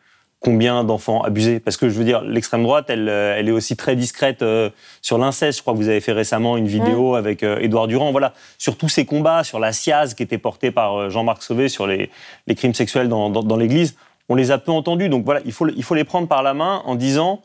Combien 0.40 0.84
d'enfants 0.84 1.20
abusés? 1.22 1.60
Parce 1.60 1.76
que 1.76 1.90
je 1.90 1.98
veux 1.98 2.04
dire, 2.04 2.22
l'extrême 2.22 2.62
droite, 2.62 2.86
elle, 2.88 3.10
euh, 3.10 3.36
elle, 3.36 3.46
est 3.46 3.52
aussi 3.52 3.76
très 3.76 3.94
discrète 3.94 4.40
euh, 4.40 4.70
sur 5.02 5.18
l'inceste. 5.18 5.58
Je 5.58 5.62
crois 5.62 5.74
que 5.74 5.78
vous 5.78 5.90
avez 5.90 6.00
fait 6.00 6.12
récemment 6.12 6.56
une 6.56 6.66
vidéo 6.66 7.14
avec 7.14 7.42
euh, 7.42 7.58
Édouard 7.60 7.88
Durand. 7.88 8.10
Voilà, 8.10 8.32
sur 8.56 8.78
tous 8.78 8.88
ces 8.88 9.04
combats, 9.04 9.44
sur 9.44 9.58
la 9.58 9.74
SIAZ 9.74 10.14
qui 10.14 10.22
était 10.22 10.38
portée 10.38 10.70
par 10.70 11.10
Jean-Marc 11.10 11.42
Sauvé 11.42 11.68
sur 11.68 11.86
les, 11.86 12.08
les, 12.46 12.54
crimes 12.54 12.72
sexuels 12.72 13.10
dans, 13.10 13.28
dans, 13.28 13.56
l'Église, 13.58 13.94
on 14.30 14.34
les 14.34 14.50
a 14.50 14.56
peu 14.56 14.72
entendus. 14.72 15.10
Donc 15.10 15.26
voilà, 15.26 15.42
il 15.44 15.52
faut, 15.52 15.68
il 15.68 15.82
faut 15.82 15.94
les 15.94 16.04
prendre 16.04 16.26
par 16.26 16.42
la 16.42 16.54
main 16.54 16.80
en 16.86 16.94
disant 16.94 17.42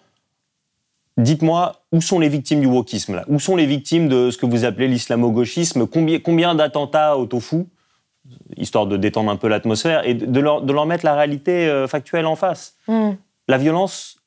Dites-moi, 1.17 1.82
où 1.91 1.99
sont 1.99 2.19
les 2.19 2.29
victimes 2.29 2.62
du 2.62 2.67
wokisme 2.67 3.15
là? 3.15 3.25
Où 3.27 3.41
sont 3.41 3.58
les 3.58 3.65
victimes 3.65 4.08
de 4.08 4.32
ce 4.32 4.38
que 4.38 4.45
vous 4.45 4.63
appelez 4.63 4.88
l'islamo-gauchisme? 4.88 5.86
Combien, 5.86 6.19
combien 6.19 6.56
d'attentats 6.56 7.17
au 7.17 7.25
tofu? 7.25 7.65
Histoire 8.57 8.88
de 8.88 8.97
détendre 8.97 9.31
un 9.31 9.36
peu 9.36 9.47
l'atmosphère, 9.47 10.07
et 10.07 10.13
de 10.13 10.39
leur, 10.39 10.62
de 10.62 10.73
leur, 10.73 10.86
mettre 10.86 11.05
la 11.05 11.15
réalité 11.15 11.67
euh, 11.67 11.88
factuelle 11.88 12.25
en 12.25 12.36
face. 12.36 12.75
Hmm. 12.88 13.12
La 13.47 13.57
violence, 13.57 14.17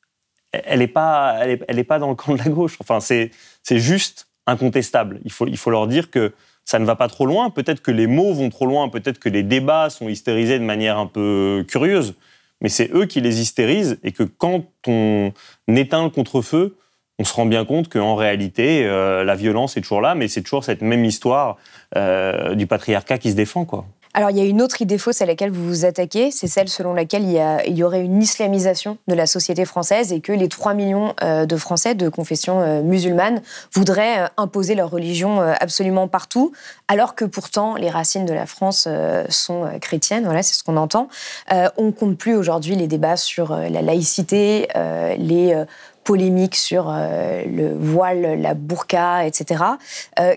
elle 0.52 0.80
n'est 0.80 0.88
pas, 0.88 1.36
elle 1.40 1.50
est, 1.50 1.64
elle 1.68 1.78
est, 1.78 1.84
pas 1.84 1.98
dans 1.98 2.10
le 2.10 2.14
camp 2.14 2.34
de 2.34 2.38
la 2.38 2.48
gauche. 2.48 2.76
Enfin, 2.80 3.00
c'est 3.00 3.30
juste 3.70 4.28
incontestable. 4.46 5.20
Il 5.24 5.32
faut, 5.32 5.46
il 5.46 5.56
faut 5.56 5.70
leur 5.70 5.86
dire 5.86 6.10
que 6.10 6.34
ça 6.64 6.78
ne 6.78 6.84
va 6.84 6.96
pas 6.96 7.08
trop 7.08 7.26
loin. 7.26 7.50
Peut-être 7.50 7.80
que 7.80 7.90
les 7.90 8.06
mots 8.06 8.34
vont 8.34 8.50
trop 8.50 8.66
loin. 8.66 8.88
Peut-être 8.88 9.18
que 9.18 9.28
les 9.28 9.42
débats 9.42 9.88
sont 9.88 10.08
hystérisés 10.08 10.58
de 10.58 10.64
manière 10.64 10.98
un 10.98 11.06
peu 11.06 11.64
curieuse. 11.68 12.14
Mais 12.60 12.68
c'est 12.68 12.90
eux 12.92 13.06
qui 13.06 13.20
les 13.20 13.40
hystérisent 13.40 13.98
et 14.02 14.12
que 14.12 14.22
quand 14.22 14.64
on 14.86 15.32
éteint 15.68 16.04
le 16.04 16.10
contre-feu, 16.10 16.76
on 17.18 17.24
se 17.24 17.32
rend 17.32 17.46
bien 17.46 17.64
compte 17.64 17.88
qu'en 17.88 18.14
réalité, 18.14 18.84
euh, 18.84 19.24
la 19.24 19.34
violence 19.34 19.76
est 19.76 19.80
toujours 19.80 20.00
là, 20.00 20.14
mais 20.14 20.28
c'est 20.28 20.42
toujours 20.42 20.64
cette 20.64 20.82
même 20.82 21.04
histoire 21.04 21.56
du 22.54 22.66
patriarcat 22.66 23.18
qui 23.18 23.30
se 23.30 23.36
défend, 23.36 23.64
quoi. 23.64 23.86
Alors, 24.16 24.30
il 24.30 24.38
y 24.38 24.40
a 24.40 24.44
une 24.44 24.62
autre 24.62 24.80
idée 24.80 24.96
fausse 24.96 25.20
à 25.20 25.26
laquelle 25.26 25.50
vous 25.50 25.68
vous 25.68 25.84
attaquez, 25.84 26.30
c'est 26.30 26.46
celle 26.46 26.70
selon 26.70 26.94
laquelle 26.94 27.22
il 27.22 27.76
y, 27.76 27.82
aurait 27.82 28.00
une 28.00 28.22
islamisation 28.22 28.96
de 29.08 29.14
la 29.14 29.26
société 29.26 29.66
française 29.66 30.10
et 30.10 30.20
que 30.22 30.32
les 30.32 30.48
3 30.48 30.72
millions 30.72 31.14
euh, 31.22 31.44
de 31.44 31.54
Français 31.58 31.94
de 31.94 32.08
confession 32.08 32.82
musulmane 32.82 33.42
voudraient 33.74 34.26
imposer 34.38 34.74
leur 34.74 34.90
religion 34.90 35.40
absolument 35.60 36.08
partout, 36.08 36.52
alors 36.88 37.14
que 37.14 37.26
pourtant 37.26 37.74
les 37.74 37.90
racines 37.90 38.24
de 38.24 38.32
la 38.32 38.46
France 38.46 38.88
sont 39.28 39.68
chrétiennes, 39.82 40.24
voilà, 40.24 40.42
c'est 40.42 40.54
ce 40.54 40.64
qu'on 40.64 40.78
entend. 40.78 41.08
on 41.76 41.92
compte 41.92 42.16
plus 42.16 42.36
aujourd'hui 42.36 42.74
les 42.74 42.86
débats 42.86 43.18
sur 43.18 43.54
la 43.54 43.82
laïcité, 43.82 44.68
les 45.18 45.62
polémique 46.06 46.54
sur 46.54 46.88
euh, 46.88 47.42
le 47.44 47.74
voile, 47.74 48.40
la 48.40 48.54
burqa, 48.54 49.26
etc. 49.26 49.64
Euh, 50.20 50.36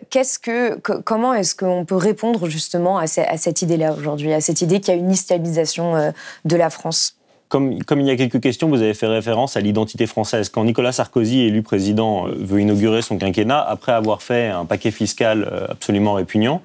comment 1.06 1.34
est-ce 1.36 1.56
qu'on 1.56 1.86
peut 1.86 1.96
répondre 1.96 2.50
justement 2.50 2.98
à, 2.98 3.06
cette 3.08 3.62
idée-là 3.62 3.94
aujourd'hui, 3.94 4.34
à 4.34 4.42
cette 4.42 4.62
idée 4.62 4.82
qu'il 4.82 4.96
y 4.96 4.98
a 4.98 5.00
une 5.00 5.14
stabilisation 5.14 5.96
euh, 5.96 6.12
de 6.44 6.56
la 6.58 6.72
France? 6.72 7.16
Comme, 7.50 7.72
il 7.72 8.06
y 8.06 8.12
a 8.12 8.16
quelques 8.16 8.42
questions, 8.42 8.68
vous 8.68 8.82
avez 8.82 8.94
fait 8.94 9.08
référence 9.08 9.58
à 9.58 9.62
l'identité 9.62 10.08
française. 10.08 10.50
Quand 10.50 10.64
Nicolas 10.64 10.92
Sarkozy, 10.92 11.42
élu 11.42 11.62
président, 11.62 12.26
veut 12.28 12.62
inaugurer 12.62 13.02
son 13.02 13.18
quinquennat, 13.18 13.60
après 13.60 13.92
avoir 13.92 14.22
fait 14.22 14.48
un 14.50 14.66
paquet 14.66 14.92
fiscal 14.92 15.68
absolument 15.68 16.14
répugnant, 16.14 16.62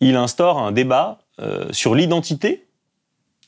il 0.00 0.14
instaure 0.14 0.58
un 0.58 0.72
débat 0.72 1.20
sur 1.70 1.94
l'identité 1.94 2.65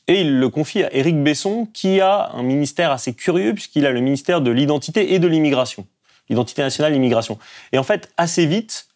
et 0.09 0.21
il 0.21 0.39
le 0.39 0.49
confie 0.49 0.83
à 0.83 0.93
Éric 0.93 1.21
Besson, 1.23 1.67
qui 1.71 2.01
a 2.01 2.31
un 2.33 2.41
ministère 2.41 2.91
assez 2.91 3.13
curieux, 3.13 3.53
puisqu'il 3.53 3.85
a 3.85 3.91
le 3.91 4.01
ministère 4.01 4.41
de 4.41 4.49
l'identité 4.49 5.13
et 5.13 5.19
de 5.19 5.27
l'immigration. 5.27 5.85
L'identité 6.29 6.63
nationale, 6.63 6.93
l'immigration. 6.93 7.37
Et 7.73 7.77
en 7.77 7.83
fait, 7.83 8.11
assez 8.17 8.47
vite, 8.47 8.87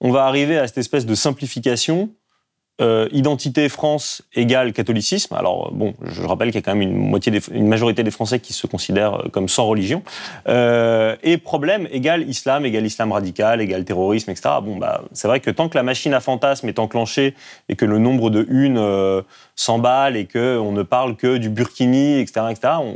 on 0.00 0.12
va 0.12 0.26
arriver 0.26 0.56
à 0.58 0.68
cette 0.68 0.78
espèce 0.78 1.06
de 1.06 1.14
simplification 1.16 2.10
euh, 2.80 3.08
identité 3.12 3.68
France 3.68 4.22
égale 4.34 4.72
catholicisme. 4.72 5.34
Alors 5.34 5.70
bon, 5.70 5.92
je 6.02 6.22
rappelle 6.22 6.48
qu'il 6.48 6.56
y 6.56 6.58
a 6.58 6.62
quand 6.62 6.74
même 6.74 6.88
une 6.88 6.96
moitié, 6.96 7.30
majorité 7.52 8.02
des 8.02 8.10
Français 8.10 8.40
qui 8.40 8.54
se 8.54 8.66
considèrent 8.66 9.26
euh, 9.26 9.28
comme 9.28 9.50
sans 9.50 9.66
religion. 9.66 10.02
Euh, 10.48 11.14
et 11.22 11.36
problème 11.36 11.86
égale 11.90 12.26
islam, 12.26 12.64
égale 12.64 12.86
islam 12.86 13.12
radical, 13.12 13.60
égale 13.60 13.84
terrorisme, 13.84 14.30
etc. 14.30 14.48
Bon, 14.62 14.78
bah, 14.78 15.02
c'est 15.12 15.28
vrai 15.28 15.40
que 15.40 15.50
tant 15.50 15.68
que 15.68 15.76
la 15.76 15.82
machine 15.82 16.14
à 16.14 16.20
fantasmes 16.20 16.68
est 16.68 16.78
enclenchée 16.78 17.34
et 17.68 17.76
que 17.76 17.84
le 17.84 17.98
nombre 17.98 18.30
de 18.30 18.46
une 18.48 18.78
s'emballe 19.60 20.16
et 20.16 20.26
que 20.26 20.58
on 20.58 20.72
ne 20.72 20.82
parle 20.82 21.16
que 21.16 21.36
du 21.36 21.50
burkini, 21.50 22.18
etc., 22.18 22.46
etc., 22.50 22.74
on, 22.80 22.94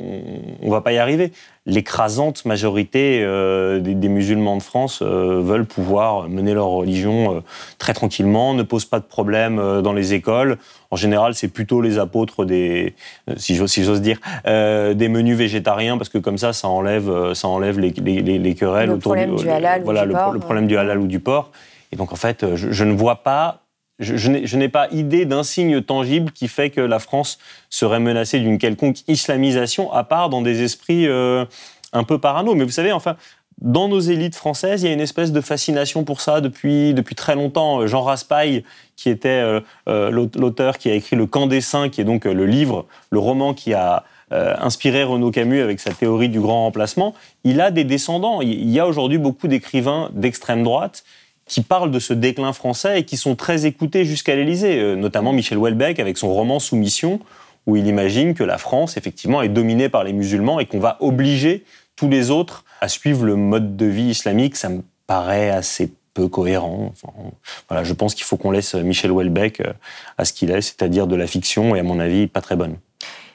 on 0.63 0.71
va 0.71 0.81
pas 0.81 0.93
y 0.93 0.99
arriver 0.99 1.33
l'écrasante 1.67 2.45
majorité 2.45 3.23
euh, 3.23 3.81
des, 3.81 4.09
musulmans 4.09 4.57
de 4.57 4.63
France 4.63 5.01
euh, 5.01 5.41
veulent 5.43 5.65
pouvoir 5.65 6.29
mener 6.29 6.53
leur 6.53 6.67
religion 6.67 7.37
euh, 7.37 7.41
très 7.79 7.95
tranquillement, 7.95 8.53
ne 8.53 8.63
posent 8.63 8.85
pas 8.85 9.01
de 9.01 9.05
problème 9.05 9.57
dans 9.83 9.93
les 9.93 10.13
écoles. 10.13 10.59
En 10.91 10.97
général, 10.97 11.35
c'est 11.35 11.49
plutôt 11.49 11.81
les 11.81 11.99
apôtres 11.99 12.45
des, 12.45 12.95
si 13.37 13.55
j'ose 13.57 14.01
dire, 14.01 14.19
des 14.45 15.09
menus 15.09 15.37
végétariens, 15.37 15.97
parce 15.97 16.09
que 16.09 16.19
comme 16.19 16.39
ça, 16.39 16.53
ça 16.53 16.69
enlève, 16.69 17.33
ça 17.33 17.49
enlève 17.49 17.81
les, 17.81 17.91
les, 17.91 18.55
querelles 18.55 18.91
le 18.91 18.99
problème 18.99 19.35
du 19.35 19.49
halal 19.49 19.83
voilà, 19.83 20.03
ou 20.03 20.07
du 20.07 20.13
le, 20.13 20.19
porc, 20.19 20.33
le 20.33 20.39
problème 20.39 20.67
du 20.67 20.77
halal 20.77 20.99
ou 20.99 21.07
du 21.07 21.19
porc. 21.19 21.51
Et 21.91 21.97
donc, 21.97 22.13
en 22.13 22.17
fait, 22.17 22.55
je 22.55 22.85
ne 22.85 22.93
vois 22.93 23.17
pas 23.17 23.64
je, 24.01 24.57
n'ai 24.57 24.69
pas 24.69 24.89
idée 24.91 25.25
d'un 25.25 25.45
signe 25.45 25.81
tangible 25.81 26.33
qui 26.33 26.49
fait 26.49 26.71
que 26.71 26.81
la 26.81 26.99
France 26.99 27.39
serait 27.71 28.01
menacée 28.01 28.41
d'une 28.41 28.59
quelconque 28.59 28.99
islamisation, 29.09 29.93
à 29.93 30.03
part 30.05 30.31
dans 30.31 30.43
des 30.43 30.63
esprits 30.63 31.07
euh, 31.07 31.45
un 31.93 32.03
peu 32.03 32.19
parano. 32.19 32.55
Mais 32.55 32.65
vous 32.65 32.73
savez, 32.73 32.91
enfin, 32.91 33.17
dans 33.61 33.87
nos 33.87 34.01
élites 34.01 34.35
françaises, 34.35 34.83
il 34.83 34.87
y 34.87 34.91
a 34.91 34.93
une 34.93 35.01
espèce 35.01 35.31
de 35.31 35.41
fascination 35.41 36.03
pour 36.03 36.21
ça 36.21 36.41
depuis, 36.41 36.93
depuis 36.93 37.15
très 37.15 37.37
longtemps. 37.37 37.87
Jean 37.87 38.03
Raspail, 38.03 38.65
qui 38.97 39.11
était 39.11 39.29
euh, 39.29 39.61
euh, 39.89 40.11
l'auteur 40.11 40.79
qui 40.79 40.91
a 40.91 40.95
écrit 40.95 41.15
Le 41.15 41.27
Camp 41.27 41.47
des 41.47 41.61
Saints, 41.61 41.89
qui 41.89 42.01
est 42.01 42.05
donc 42.05 42.25
le 42.25 42.47
livre, 42.47 42.87
le 43.11 43.21
roman 43.21 43.55
qui 43.55 43.75
a 43.75 44.05
inspiré 44.31 45.05
Renaud 45.05 45.31
Camus 45.31 45.61
avec 45.61 45.79
sa 45.79 45.93
théorie 45.93 46.29
du 46.29 46.41
grand 46.41 46.65
remplacement, 46.65 47.15
il 47.45 47.61
a 47.61 47.71
des 47.71 47.85
descendants. 47.85 48.41
Il 48.41 48.69
y 48.69 48.81
a 48.81 48.87
aujourd'hui 48.89 49.19
beaucoup 49.19 49.47
d'écrivains 49.47 50.11
d'extrême 50.13 50.65
droite 50.65 51.05
qui 51.47 51.63
parlent 51.63 51.91
de 51.91 51.99
ce 51.99 52.15
déclin 52.15 52.53
français 52.53 53.01
et 53.01 53.05
qui 53.05 53.17
sont 53.17 53.37
très 53.37 53.67
écoutés 53.67 54.05
jusqu'à 54.05 54.35
l'Élysée, 54.35 54.79
euh, 54.79 54.97
notamment 54.97 55.33
Michel 55.33 55.59
Houellebecq 55.59 56.01
avec 56.01 56.19
son 56.19 56.33
roman 56.33 56.59
Soumission, 56.59 57.21
où 57.67 57.77
il 57.77 57.87
imagine 57.87 58.35
que 58.35 58.45
la 58.45 58.59
France, 58.59 58.97
effectivement, 58.97 59.43
est 59.43 59.49
dominée 59.49 59.89
par 59.89 60.05
les 60.05 60.13
musulmans 60.13 60.61
et 60.61 60.67
qu'on 60.67 60.81
va 60.81 60.97
obliger 61.01 61.65
tous 61.97 62.09
les 62.09 62.31
autres 62.31 62.65
à 62.81 62.89
suivre 62.89 63.25
le 63.25 63.37
mode 63.37 63.77
de 63.77 63.87
vie 63.87 64.11
islamique. 64.11 64.57
Ça 64.57 64.69
me 64.69 64.83
paraît 65.07 65.51
assez 65.51 65.93
peu 66.13 66.29
cohérent. 66.29 66.93
voilà, 67.69 67.85
je 67.85 67.93
pense 67.93 68.15
qu'il 68.15 68.25
faut 68.25 68.37
qu'on 68.37 68.53
laisse 68.53 68.75
Michel 68.75 69.11
Houellebecq 69.11 69.61
euh, 69.61 69.73
à 70.17 70.25
ce 70.25 70.33
qu'il 70.33 70.51
est, 70.51 70.61
c'est-à-dire 70.61 71.07
de 71.07 71.17
la 71.17 71.27
fiction 71.27 71.75
et, 71.75 71.81
à 71.81 71.83
mon 71.83 71.99
avis, 71.99 72.27
pas 72.27 72.41
très 72.41 72.57
bonne. 72.57 72.77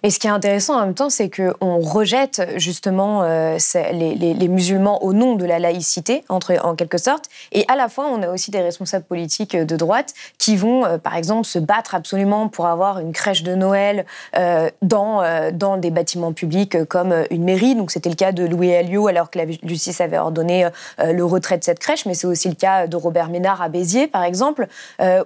Et 0.03 0.09
ce 0.09 0.19
qui 0.19 0.27
est 0.27 0.31
intéressant 0.31 0.75
en 0.75 0.85
même 0.85 0.93
temps, 0.93 1.09
c'est 1.09 1.29
qu'on 1.29 1.79
rejette 1.79 2.41
justement 2.57 3.23
euh, 3.23 3.57
les, 3.91 4.47
musulmans 4.47 5.03
au 5.03 5.13
nom 5.13 5.35
de 5.35 5.45
la 5.45 5.59
laïcité, 5.59 6.23
entre, 6.29 6.53
en 6.63 6.75
quelque 6.75 6.97
sorte. 6.97 7.25
Et 7.51 7.65
à 7.67 7.75
la 7.75 7.89
fois, 7.89 8.07
on 8.07 8.21
a 8.23 8.29
aussi 8.29 8.51
des 8.51 8.61
responsables 8.61 9.05
politiques 9.05 9.55
de 9.55 9.75
droite 9.75 10.13
qui 10.37 10.55
vont, 10.55 10.85
euh, 10.85 10.97
par 10.97 11.15
exemple, 11.15 11.45
se 11.45 11.59
battre 11.59 11.95
absolument 11.95 12.47
pour 12.47 12.67
avoir 12.67 12.99
une 12.99 13.11
crèche 13.11 13.43
de 13.43 13.55
Noël 13.55 14.05
euh, 14.37 14.69
dans, 14.81 15.21
dans 15.51 15.77
des 15.77 15.91
bâtiments 15.91 16.33
publics 16.33 16.83
comme 16.85 17.13
une 17.29 17.43
mairie. 17.43 17.75
Donc 17.75 17.91
c'était 17.91 18.09
le 18.09 18.15
cas 18.15 18.31
de 18.31 18.45
Louis 18.45 18.73
Alliot, 18.73 19.07
alors 19.07 19.29
que 19.29 19.39
la 19.39 19.45
justice 19.63 20.01
avait 20.01 20.17
ordonné 20.17 20.67
le 20.99 21.23
retrait 21.23 21.57
de 21.57 21.63
cette 21.63 21.79
crèche. 21.79 22.05
Mais 22.05 22.13
c'est 22.13 22.27
aussi 22.27 22.47
le 22.47 22.55
cas 22.55 22.87
de 22.87 22.95
Robert 22.95 23.29
Ménard 23.29 23.61
à 23.61 23.69
Béziers, 23.69 24.07
par 24.07 24.23
exemple, 24.23 24.67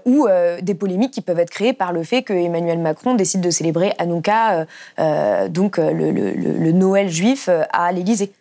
ou 0.06 0.28
des 0.62 0.76
polémiques 0.76 1.12
qui 1.12 1.22
peuvent 1.22 1.40
être 1.40 1.50
créées 1.50 1.74
par 1.74 1.94
le 1.94 2.04
fait 2.04 2.24
que 2.24 2.34
Emmanuel 2.34 2.80
Macron 2.80 3.14
décide 3.16 3.42
de 3.42 3.50
célébrer 3.50 3.94
Hanouka 4.00 4.63
euh, 4.63 4.63
donc 5.50 5.80
euh, 5.80 5.92
le, 5.92 6.72
Noël 6.72 7.10
juif 7.10 7.48
euh, 7.50 7.64
à 7.72 7.92
l'Élysée. 7.92 8.32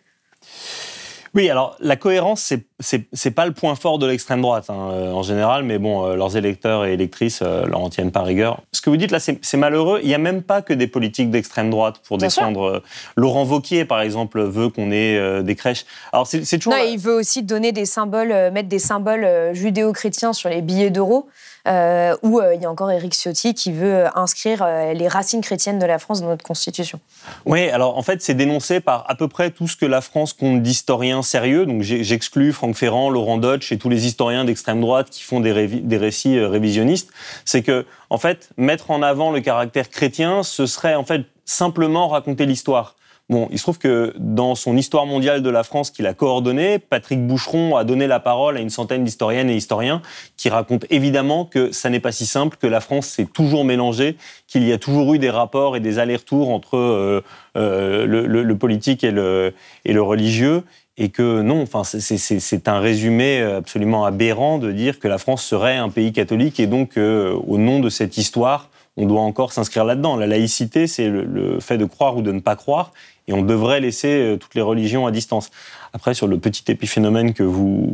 Oui, 1.33 1.49
alors 1.49 1.75
la 1.79 1.95
cohérence, 1.95 2.41
c'est 2.41 2.65
c'est 2.83 3.31
pas 3.31 3.45
le 3.45 3.53
point 3.53 3.75
fort 3.75 3.97
de 3.97 4.05
l'extrême 4.05 4.41
droite 4.41 4.65
hein, 4.69 4.89
euh, 4.91 5.11
en 5.11 5.23
général, 5.23 5.63
mais 5.63 5.77
bon, 5.77 6.05
euh, 6.05 6.15
leurs 6.15 6.37
électeurs 6.37 6.85
et 6.85 6.93
électrices 6.93 7.39
euh, 7.41 7.65
leur 7.65 7.79
en 7.79 7.89
tiennent 7.89 8.11
pas 8.11 8.21
rigueur. 8.21 8.61
Ce 8.71 8.81
que 8.81 8.89
vous 8.89 8.97
dites 8.97 9.11
là, 9.11 9.19
c'est 9.19 9.57
malheureux. 9.57 9.99
Il 10.03 10.07
n'y 10.07 10.15
a 10.15 10.19
même 10.19 10.43
pas 10.43 10.61
que 10.61 10.73
des 10.73 10.87
politiques 10.87 11.31
d'extrême 11.31 11.69
droite 11.69 12.01
pour 12.05 12.17
défendre. 12.17 12.83
Laurent 13.15 13.43
Vauquier, 13.43 13.85
par 13.85 14.01
exemple, 14.01 14.41
veut 14.41 14.69
qu'on 14.69 14.91
ait 14.91 15.41
des 15.43 15.55
crèches. 15.55 15.85
Alors 16.11 16.27
c'est 16.27 16.57
toujours. 16.57 16.73
Non, 16.73 16.83
il 16.85 16.97
veut 16.97 17.13
aussi 17.13 17.43
donner 17.43 17.71
des 17.71 17.85
symboles, 17.85 18.51
mettre 18.51 18.69
des 18.69 18.79
symboles 18.79 19.27
judéo-chrétiens 19.53 20.33
sur 20.33 20.49
les 20.49 20.61
billets 20.61 20.89
d'euros. 20.89 21.27
Euh, 21.65 22.13
où 22.23 22.41
il 22.53 22.61
y 22.61 22.65
a 22.65 22.69
encore 22.69 22.91
Éric 22.91 23.13
Ciotti 23.13 23.53
qui 23.53 23.71
veut 23.71 24.05
inscrire 24.17 24.67
les 24.93 25.07
racines 25.07 25.39
chrétiennes 25.39 25.79
de 25.79 25.85
la 25.85 25.97
France 25.97 26.19
dans 26.19 26.27
notre 26.27 26.43
Constitution. 26.43 26.99
Oui, 27.45 27.69
alors 27.69 27.97
en 27.97 28.01
fait, 28.01 28.21
c'est 28.21 28.33
dénoncé 28.33 28.81
par 28.81 29.09
à 29.09 29.15
peu 29.15 29.29
près 29.29 29.49
tout 29.49 29.69
ce 29.69 29.77
que 29.77 29.85
la 29.85 30.01
France 30.01 30.33
compte 30.33 30.61
d'historiens 30.61 31.21
sérieux. 31.21 31.65
Donc 31.65 31.81
j'exclus 31.81 32.51
Franck 32.51 32.72
Ferrand, 32.73 33.09
Laurent 33.09 33.37
Dodge 33.37 33.71
et 33.71 33.77
tous 33.77 33.89
les 33.89 34.05
historiens 34.05 34.45
d'extrême 34.45 34.81
droite 34.81 35.09
qui 35.09 35.23
font 35.23 35.39
des, 35.39 35.67
des 35.67 35.97
récits 35.97 36.37
euh, 36.37 36.47
révisionnistes. 36.47 37.11
C'est 37.45 37.61
que, 37.61 37.85
en 38.09 38.17
fait, 38.17 38.49
mettre 38.57 38.91
en 38.91 39.01
avant 39.01 39.31
le 39.31 39.41
caractère 39.41 39.89
chrétien, 39.89 40.43
ce 40.43 40.65
serait 40.65 40.95
en 40.95 41.03
fait 41.03 41.25
simplement 41.45 42.07
raconter 42.07 42.45
l'histoire. 42.45 42.95
Bon, 43.29 43.47
il 43.51 43.57
se 43.57 43.63
trouve 43.63 43.79
que 43.79 44.13
dans 44.17 44.53
son 44.53 44.75
Histoire 44.75 45.05
mondiale 45.05 45.41
de 45.41 45.49
la 45.49 45.63
France 45.63 45.91
qu'il 45.91 46.05
a 46.07 46.13
coordonné, 46.13 46.77
Patrick 46.77 47.25
Boucheron 47.25 47.77
a 47.77 47.85
donné 47.85 48.05
la 48.05 48.19
parole 48.19 48.57
à 48.57 48.59
une 48.59 48.69
centaine 48.69 49.05
d'historiennes 49.05 49.49
et 49.49 49.55
historiens 49.55 50.01
qui 50.35 50.49
racontent 50.49 50.85
évidemment 50.89 51.45
que 51.45 51.71
ça 51.71 51.89
n'est 51.89 52.01
pas 52.01 52.11
si 52.11 52.25
simple, 52.25 52.57
que 52.57 52.67
la 52.67 52.81
France 52.81 53.07
s'est 53.07 53.25
toujours 53.25 53.63
mélangée, 53.63 54.17
qu'il 54.47 54.67
y 54.67 54.73
a 54.73 54.77
toujours 54.77 55.13
eu 55.13 55.19
des 55.19 55.29
rapports 55.29 55.77
et 55.77 55.79
des 55.79 55.99
allers-retours 55.99 56.49
entre 56.49 56.77
euh, 56.77 57.21
euh, 57.55 58.05
le, 58.05 58.57
politique 58.57 59.05
et 59.05 59.11
le, 59.11 59.53
religieux, 59.85 60.63
et 60.97 61.07
que 61.07 61.41
non, 61.41 61.65
c'est 61.93 62.67
un 62.67 62.79
résumé 62.79 63.41
absolument 63.41 64.03
aberrant 64.03 64.57
de 64.57 64.73
dire 64.73 64.99
que 64.99 65.07
la 65.07 65.17
France 65.17 65.43
serait 65.43 65.77
un 65.77 65.89
pays 65.89 66.11
catholique 66.11 66.59
et 66.59 66.67
donc 66.67 66.97
euh, 66.97 67.33
au 67.47 67.57
nom 67.57 67.79
de 67.79 67.89
cette 67.89 68.17
histoire, 68.17 68.69
on 68.97 69.05
doit 69.05 69.21
encore 69.21 69.53
s'inscrire 69.53 69.85
là-dedans. 69.85 70.15
La 70.15 70.27
laïcité, 70.27 70.87
c'est 70.87 71.07
le, 71.09 71.59
fait 71.59 71.77
de 71.77 71.85
croire 71.85 72.17
ou 72.17 72.21
de 72.21 72.31
ne 72.31 72.39
pas 72.39 72.55
croire, 72.55 72.91
et 73.27 73.33
on 73.33 73.41
devrait 73.41 73.79
laisser 73.79 74.07
euh, 74.09 74.37
toutes 74.37 74.55
les 74.55 74.61
religions 74.61 75.05
à 75.07 75.11
distance. 75.11 75.49
Après, 75.93 76.13
sur 76.13 76.27
le 76.27 76.37
petit 76.39 76.63
épiphénomène 76.71 77.33
que 77.33 77.43
vous 77.43 77.91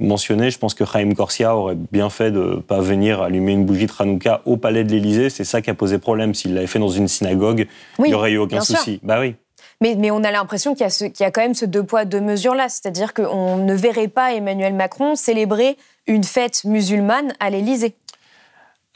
mentionnez, 0.00 0.50
je 0.50 0.58
pense 0.58 0.74
que 0.74 0.84
Chaim 0.84 1.12
Corsia 1.14 1.56
aurait 1.56 1.76
bien 1.92 2.08
fait 2.08 2.30
de 2.30 2.40
ne 2.40 2.56
pas 2.56 2.80
venir 2.80 3.20
allumer 3.20 3.52
une 3.52 3.64
bougie 3.64 3.86
de 3.86 3.92
Hanouka 3.98 4.42
au 4.46 4.56
palais 4.56 4.84
de 4.84 4.92
l'Élysée. 4.92 5.28
C'est 5.30 5.44
ça 5.44 5.60
qui 5.60 5.70
a 5.70 5.74
posé 5.74 5.98
problème. 5.98 6.34
S'il 6.34 6.54
l'avait 6.54 6.68
fait 6.68 6.78
dans 6.78 6.88
une 6.88 7.08
synagogue, 7.08 7.66
il 7.98 8.04
n'y 8.04 8.14
aurait 8.14 8.32
eu 8.32 8.38
aucun 8.38 8.60
souci. 8.60 9.00
Bah 9.02 9.20
oui. 9.20 9.34
Mais, 9.80 10.10
on 10.10 10.24
a 10.24 10.30
l'impression 10.30 10.74
qu'il 10.74 10.86
y, 10.86 11.22
a 11.22 11.30
quand 11.30 11.42
même 11.42 11.54
ce 11.54 11.66
deux 11.66 11.82
poids, 11.82 12.06
deux 12.06 12.20
mesures-là. 12.20 12.68
C'est-à-dire 12.68 13.12
qu'on 13.12 13.56
ne 13.56 13.74
verrait 13.74 14.08
pas 14.08 14.32
Emmanuel 14.32 14.72
Macron 14.72 15.16
célébrer 15.16 15.76
une 16.06 16.24
fête 16.24 16.64
musulmane 16.64 17.34
à 17.40 17.50
l'Élysée. 17.50 17.94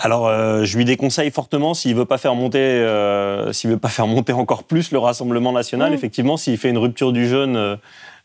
Alors, 0.02 0.28
euh, 0.28 0.64
je 0.64 0.78
lui 0.78 0.86
déconseille 0.86 1.30
fortement 1.30 1.74
s'il 1.74 1.94
veut 1.94 2.06
pas 2.06 2.16
faire 2.16 2.34
monter, 2.34 2.58
euh, 2.58 3.52
s'il 3.52 3.68
veut 3.68 3.76
pas 3.76 3.90
faire 3.90 4.06
monter 4.06 4.32
encore 4.32 4.64
plus 4.64 4.92
le 4.92 4.98
Rassemblement 4.98 5.52
national. 5.52 5.92
Effectivement, 5.92 6.38
s'il 6.38 6.56
fait 6.56 6.70
une 6.70 6.78
rupture 6.78 7.12
du 7.12 7.28
jeûne 7.28 7.54
euh, 7.54 7.76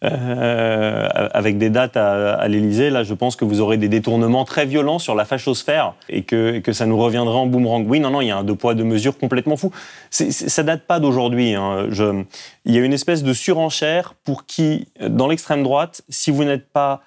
euh, 0.05 1.09
avec 1.33 1.57
des 1.57 1.69
dates 1.69 1.97
à, 1.97 2.35
à 2.35 2.47
l'Élysée, 2.47 2.89
là, 2.89 3.03
je 3.03 3.13
pense 3.13 3.35
que 3.35 3.43
vous 3.43 3.59
aurez 3.59 3.75
des 3.75 3.89
détournements 3.89 4.45
très 4.45 4.65
violents 4.65 4.99
sur 4.99 5.15
la 5.15 5.25
fachosphère 5.25 5.95
et 6.07 6.23
que, 6.23 6.59
que 6.59 6.71
ça 6.71 6.85
nous 6.85 6.97
reviendra 6.97 7.35
en 7.35 7.45
boomerang. 7.45 7.85
Oui, 7.85 7.99
non, 7.99 8.09
non, 8.09 8.21
il 8.21 8.27
y 8.27 8.31
a 8.31 8.38
un 8.38 8.45
deux 8.45 8.55
poids 8.55 8.73
deux 8.73 8.85
mesures 8.85 9.17
complètement 9.17 9.57
fou. 9.57 9.71
C 10.11 10.31
ça 10.31 10.63
date 10.63 10.83
pas 10.83 11.01
d'aujourd'hui. 11.01 11.55
Hein. 11.55 11.89
Il 12.63 12.73
y 12.73 12.77
a 12.77 12.85
une 12.85 12.93
espèce 12.93 13.21
de 13.21 13.33
surenchère 13.33 14.13
pour 14.23 14.45
qui, 14.45 14.88
dans 15.05 15.27
l'extrême 15.27 15.63
droite, 15.63 16.03
si 16.07 16.31
vous 16.31 16.45
n'êtes 16.45 16.69
pas 16.69 17.01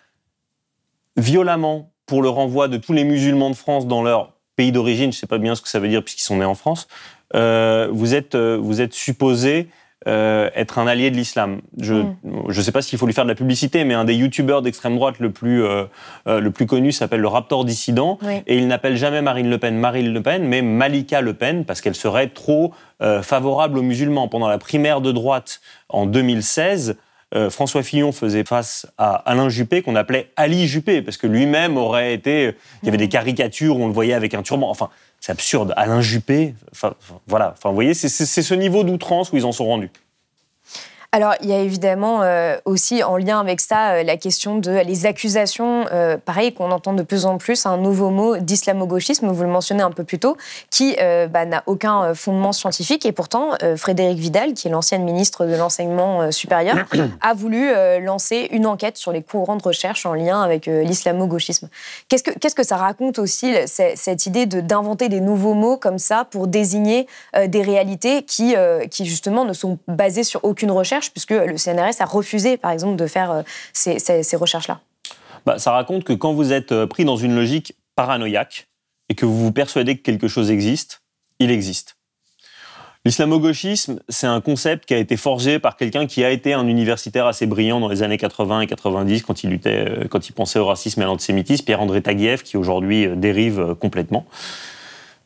violemment 1.17 1.91
pour 2.05 2.21
le 2.21 2.29
renvoi 2.29 2.69
de 2.69 2.77
tous 2.77 2.93
les 2.93 3.05
musulmans 3.05 3.49
de 3.49 3.57
France 3.57 3.87
dans 3.87 4.03
leur 4.03 4.35
pays 4.59 4.73
d'origine, 4.73 5.13
je 5.13 5.17
ne 5.17 5.21
sais 5.21 5.29
pas 5.29 5.39
bien 5.39 5.55
ce 5.55 5.63
que 5.63 5.69
ça 5.69 5.79
veut 5.79 5.89
dire 5.89 6.03
puisqu'ils 6.03 6.25
sont 6.25 6.39
nés 6.39 6.45
en 6.45 6.57
France, 6.57 6.89
euh, 7.37 7.89
vous, 7.93 8.17
êtes, 8.17 8.35
euh, 8.35 8.59
vous 8.61 8.81
êtes 8.81 8.93
supposé 8.93 9.69
euh, 10.09 10.51
être 10.57 10.81
un 10.81 10.89
allié 10.89 11.13
de 11.13 11.17
l'islam. 11.17 11.61
Je 11.81 11.95
ne 11.95 12.03
mm. 12.49 12.53
sais 12.53 12.73
pas 12.73 12.83
s'il 12.83 12.99
faut 12.99 13.07
lui 13.07 13.13
faire 13.13 13.25
de 13.25 13.29
la 13.29 13.37
publicité, 13.37 13.85
mais 13.85 13.95
un 13.95 14.05
des 14.05 14.17
youtubeurs 14.17 14.61
d'extrême 14.63 14.97
droite 14.97 15.21
le 15.21 15.31
plus, 15.31 15.63
le 16.27 16.49
plus 16.49 16.67
connu 16.67 16.91
s'appelle 16.91 17.21
le 17.21 17.29
Raptor 17.29 17.65
Dissident, 17.65 18.19
et 18.47 18.59
il 18.59 18.67
n'appelle 18.67 18.97
jamais 18.97 19.23
Marine 19.23 19.49
Le 19.49 19.59
Pen 19.59 19.77
Marine 19.79 20.13
Le 20.13 20.23
Pen, 20.23 20.43
mais 20.45 20.61
Malika 20.61 21.21
Le 21.21 21.35
Pen, 21.35 21.65
parce 21.65 21.81
qu'elle 21.81 21.95
serait 21.95 22.29
trop 22.29 22.73
favorable 23.23 23.79
aux 23.79 23.83
musulmans. 23.83 24.27
Pendant 24.29 24.49
la 24.49 24.59
primaire 24.59 25.01
de 25.01 25.13
droite 25.13 25.61
en 25.89 26.07
2016, 26.07 26.97
euh, 27.35 27.51
François 27.51 27.83
Fillon 27.83 28.13
faisait 28.13 28.45
face 28.45 28.87
à 28.97 29.15
Alain 29.15 29.49
Juppé, 29.49 29.83
qu'on 29.83 29.97
appelait 29.97 30.31
Ali 30.37 30.67
Juppé, 30.67 31.03
parce 31.03 31.17
que 31.17 31.27
lui-même 31.27 31.77
aurait 31.77 32.15
été. 32.15 32.55
Il 32.83 32.87
y 32.87 32.89
avait 32.89 32.99
des 32.99 33.09
caricatures 33.09 33.77
où 33.77 33.83
on 33.83 33.87
le 33.87 33.93
voyait 33.93 34.15
avec 34.15 34.35
un 34.35 34.43
turban. 34.43 34.71
Enfin, 34.71 34.89
c'est 35.21 35.33
absurde. 35.33 35.75
Alain 35.77 36.01
Juppé, 36.01 36.55
enfin, 36.73 36.95
voilà. 37.27 37.55
Enfin, 37.57 37.69
vous 37.69 37.75
voyez, 37.75 37.95
c'est 37.95 38.09
ce 38.09 38.55
niveau 38.55 38.85
d'outrance 38.85 39.33
où 39.33 39.37
ils 39.37 39.45
en 39.45 39.53
sont 39.53 39.67
rendus. 39.67 39.91
Alors, 41.11 41.35
il 41.41 41.49
y 41.49 41.55
a 41.55 41.61
évidemment 41.61 42.21
euh, 42.23 42.59
aussi 42.67 43.03
en 43.03 43.17
lien 43.17 43.41
avec 43.41 43.63
ça 43.63 43.93
euh, 43.93 44.03
la 44.03 44.19
question 44.19 44.59
de 44.59 44.73
les 44.73 45.07
accusations, 45.07 45.87
euh, 45.91 46.19
pareil, 46.19 46.53
qu'on 46.53 46.71
entend 46.71 46.93
de 46.93 47.03
plus 47.03 47.25
en 47.25 47.39
plus, 47.39 47.65
un 47.65 47.79
nouveau 47.79 48.11
mot 48.11 48.37
d'islamo-gauchisme, 48.37 49.27
vous 49.29 49.43
le 49.43 49.49
mentionnez 49.49 49.83
un 49.83 49.91
peu 49.91 50.05
plus 50.05 50.19
tôt, 50.19 50.37
qui 50.71 50.97
bah, 51.31 51.47
n'a 51.47 51.63
aucun 51.67 52.15
fondement 52.15 52.53
scientifique. 52.53 53.07
Et 53.07 53.13
pourtant, 53.13 53.53
Frédéric 53.77 54.19
Vidal, 54.19 54.53
qui 54.53 54.69
est 54.69 54.71
l'ancienne 54.71 55.05
ministre 55.05 55.47
de 55.47 55.55
l'Enseignement 55.55 56.31
supérieur, 56.31 56.77
a 57.21 57.35
voulu 57.35 57.71
lancer 58.01 58.49
une 58.51 58.67
enquête 58.67 58.97
sur 58.97 59.13
les 59.13 59.23
courants 59.23 59.57
de 59.57 59.63
recherche 59.63 60.07
en 60.07 60.15
lien 60.15 60.43
avec 60.43 60.67
l'islamo-gauchisme. 60.67 61.69
Qu'est-ce 62.09 62.23
que, 62.23 62.31
qu'est-ce 62.39 62.55
que 62.55 62.65
ça 62.65 62.77
raconte 62.77 63.19
aussi, 63.19 63.55
cette 63.67 64.27
idée 64.27 64.47
d'inventer 64.47 65.09
des 65.09 65.21
nouveaux 65.21 65.55
mots 65.55 65.77
comme 65.77 65.99
ça 65.99 66.25
pour 66.25 66.47
désigner 66.47 67.07
des 67.47 67.63
réalités 67.63 68.23
qui, 68.23 68.55
qui, 68.91 69.07
justement, 69.07 69.45
ne 69.45 69.53
sont 69.53 69.79
basées 69.87 70.25
sur 70.25 70.45
aucune 70.45 70.71
recherche 70.71 70.98
puisque 71.13 71.31
le 71.31 71.57
CNRS 71.57 72.01
a 72.01 72.05
refusé, 72.05 72.57
par 72.57 72.71
exemple, 72.71 72.97
de 72.97 73.07
faire 73.07 73.31
euh, 73.31 73.43
ces, 73.73 74.37
recherches-là 74.37 74.81
bah, 75.47 75.59
Ça 75.59 75.73
raconte 75.73 76.05
que 76.05 76.13
quand 76.13 76.33
vous 76.33 76.53
êtes 76.53 76.73
euh, 76.73 76.87
pris 76.87 77.05
dans 77.05 77.17
une 77.17 77.35
logique 77.35 77.75
paranoïaque 77.97 78.69
et 79.09 79.15
que 79.15 79.27
vous 79.27 79.39
vous 79.39 79.53
persuadez 79.53 79.97
que 79.97 80.03
quelque 80.03 80.29
chose 80.29 80.51
existe, 80.51 81.03
il 81.39 81.51
existe. 81.51 81.97
L'islamo-gauchisme, 83.05 84.01
c'est 84.09 84.27
un 84.27 84.41
concept 84.41 84.85
qui 84.85 84.93
a 84.93 84.99
été 84.99 85.17
forgé 85.17 85.59
par 85.59 85.77
quelqu'un 85.77 86.07
qui 86.07 86.25
a 86.25 86.31
été 86.31 86.53
un 86.53 86.67
universitaire 86.67 87.27
assez 87.27 87.47
brillant 87.47 87.81
dans 87.81 87.89
les 87.89 88.03
années 88.03 88.19
80 88.19 88.63
et 88.63 88.67
90 88.67 89.23
quand 89.23 89.45
il, 89.45 89.51
luttait, 89.51 89.89
euh, 89.89 90.09
quand 90.09 90.29
il 90.29 90.33
pensait 90.33 90.59
au 90.59 90.67
racisme 90.67 91.01
et 91.01 91.05
à 91.05 91.07
l'antisémitisme, 91.07 91.65
Pierre-André 91.65 92.03
Taguieff, 92.03 92.43
qui 92.43 92.57
aujourd'hui 92.57 93.09
dérive 93.17 93.77
complètement. 93.81 94.27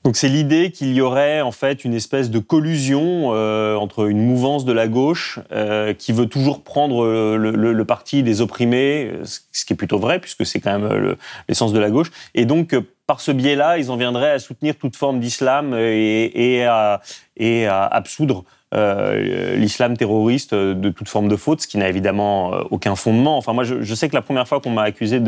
Donc 0.04 0.16
c'est 0.16 0.28
l'idée 0.28 0.72
qu'il 0.72 0.92
y 0.92 1.00
aurait 1.00 1.42
en 1.42 1.52
fait 1.52 1.84
une 1.84 1.94
espèce 1.94 2.30
de 2.30 2.40
collusion 2.40 3.34
euh, 3.34 3.76
entre 3.76 4.08
une 4.08 4.24
mouvance 4.24 4.64
de 4.64 4.72
la 4.72 4.88
gauche 4.88 5.38
euh, 5.52 5.94
qui 5.94 6.12
veut 6.12 6.26
toujours 6.26 6.62
prendre 6.64 7.06
le, 7.36 7.84
parti 7.84 8.22
des 8.22 8.40
opprimés, 8.40 9.12
ce 9.24 9.64
qui 9.64 9.72
est 9.72 9.76
plutôt 9.76 9.98
vrai 9.98 10.18
puisque 10.18 10.44
c'est 10.44 10.60
quand 10.60 10.78
même 10.78 11.16
l'essence 11.48 11.72
de 11.72 11.78
la 11.78 11.90
gauche, 11.90 12.10
et 12.34 12.46
donc 12.46 12.74
par 13.06 13.20
ce 13.20 13.30
biais-là, 13.30 13.78
ils 13.78 13.90
en 13.90 13.96
viendraient 13.96 14.30
à 14.30 14.38
soutenir 14.38 14.76
toute 14.76 14.96
forme 14.96 15.20
d'islam 15.20 15.74
et, 15.74 16.30
et, 16.34 16.64
à, 16.64 17.00
et 17.36 17.66
à 17.66 17.84
absoudre 17.84 18.44
euh, 18.72 19.56
l'islam 19.56 19.96
terroriste 19.96 20.54
de 20.54 20.88
toute 20.90 21.08
forme 21.08 21.28
de 21.28 21.36
faute, 21.36 21.60
ce 21.62 21.66
qui 21.66 21.78
n'a 21.78 21.88
évidemment 21.88 22.54
euh, 22.54 22.62
aucun 22.70 22.96
fondement. 22.96 23.36
Enfin, 23.36 23.52
moi, 23.52 23.64
je, 23.64 23.94
sais 23.94 24.08
que 24.08 24.14
la 24.14 24.22
première 24.22 24.48
fois 24.48 24.60
qu'on 24.60 24.70
m'a 24.70 24.82
accusé 24.82 25.20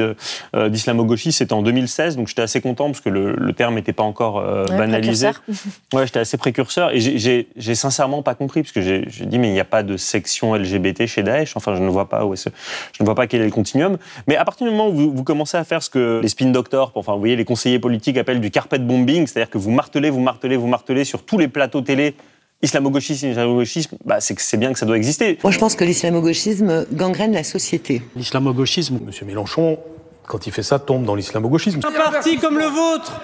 euh, 0.55 0.69
d'islamo-gauchiste, 0.69 1.39
c'était 1.39 1.53
en 1.53 1.63
2016, 1.63 2.17
donc 2.17 2.29
j'étais 2.29 2.43
assez 2.43 2.61
content 2.61 2.87
parce 2.87 3.01
que 3.01 3.11
le, 3.11 3.53
terme 3.53 3.75
n'était 3.75 3.93
pas 3.93 4.03
encore 4.03 4.43
banalisé. 4.69 5.31
Ouais, 5.93 6.07
j'étais 6.07 6.19
assez 6.19 6.37
précurseur 6.37 6.91
et 6.93 6.99
j'ai 6.99 7.75
sincèrement 7.75 8.23
pas 8.23 8.35
compris 8.35 8.63
parce 8.63 8.73
que 8.73 8.81
j'ai 8.81 9.27
dit 9.27 9.39
mais 9.39 9.49
il 9.49 9.53
n'y 9.53 9.61
a 9.61 9.65
pas 9.65 9.83
de 9.83 9.97
section 9.97 10.55
LGBT 10.55 11.07
chez 11.07 11.23
Daesh. 11.23 11.57
Enfin, 11.57 11.77
je 11.77 11.83
ne 11.83 11.89
vois 11.89 12.09
pas 12.09 12.25
où 12.25 12.35
est 12.35 12.49
je 12.93 13.03
ne 13.03 13.05
vois 13.05 13.15
pas 13.15 13.27
quel 13.27 13.43
est 13.43 13.47
le 13.47 13.51
continuum. 13.51 13.97
Mais 14.27 14.37
à 14.37 14.45
partir 14.45 14.67
du 14.67 14.73
moment 14.73 14.89
où 14.89 14.93
vous, 14.93 15.13
vous 15.13 15.25
commencez 15.25 15.57
à 15.57 15.65
faire 15.65 15.83
ce 15.83 15.91
que 15.91 16.21
les 16.23 16.29
spin 16.29 16.51
doctors, 16.51 16.93
enfin, 16.95 17.13
vous 17.13 17.21
voyez, 17.21 17.37
les 17.37 17.45
conseillers 17.45 17.79
politiques 17.79 18.17
appellent 18.17 18.41
du 18.41 18.51
carpet 18.51 18.79
bombing, 18.79 19.27
c'est-à-dire 19.27 19.51
que 19.51 19.59
vous 19.59 19.71
martelez, 19.71 20.11
vous 20.11 20.21
martelez, 20.21 20.57
vous 20.57 20.67
martelez 20.67 21.05
sur 21.05 21.25
tous 21.25 21.39
les 21.39 21.49
plateaux 21.49 21.81
télé 21.81 22.15
islamo-gauchisme, 22.63 23.29
islamo-gauchisme, 23.29 23.97
bah, 24.05 24.19
c'est 24.21 24.57
bien 24.57 24.73
que 24.73 24.79
ça 24.79 24.87
doit 24.87 24.97
exister. 24.97 25.39
Moi, 25.43 25.53
je 25.53 25.59
pense 25.59 25.75
que 25.75 25.85
l'islamo-gauchisme 25.85 26.87
gangrène 26.93 27.33
la 27.33 27.45
société. 27.45 28.03
L'islamo-gauchisme, 28.17 28.99
M. 29.07 29.27
Mélenchon, 29.27 29.79
quand 30.27 30.47
il 30.47 30.53
fait 30.53 30.63
ça, 30.63 30.79
tombe 30.79 31.05
dans 31.05 31.15
l'islamo-gauchisme. 31.15 31.81
Un 31.85 31.93
parti 31.93 32.39
comme 32.39 32.59
le 32.59 32.65
vôtre, 32.65 33.21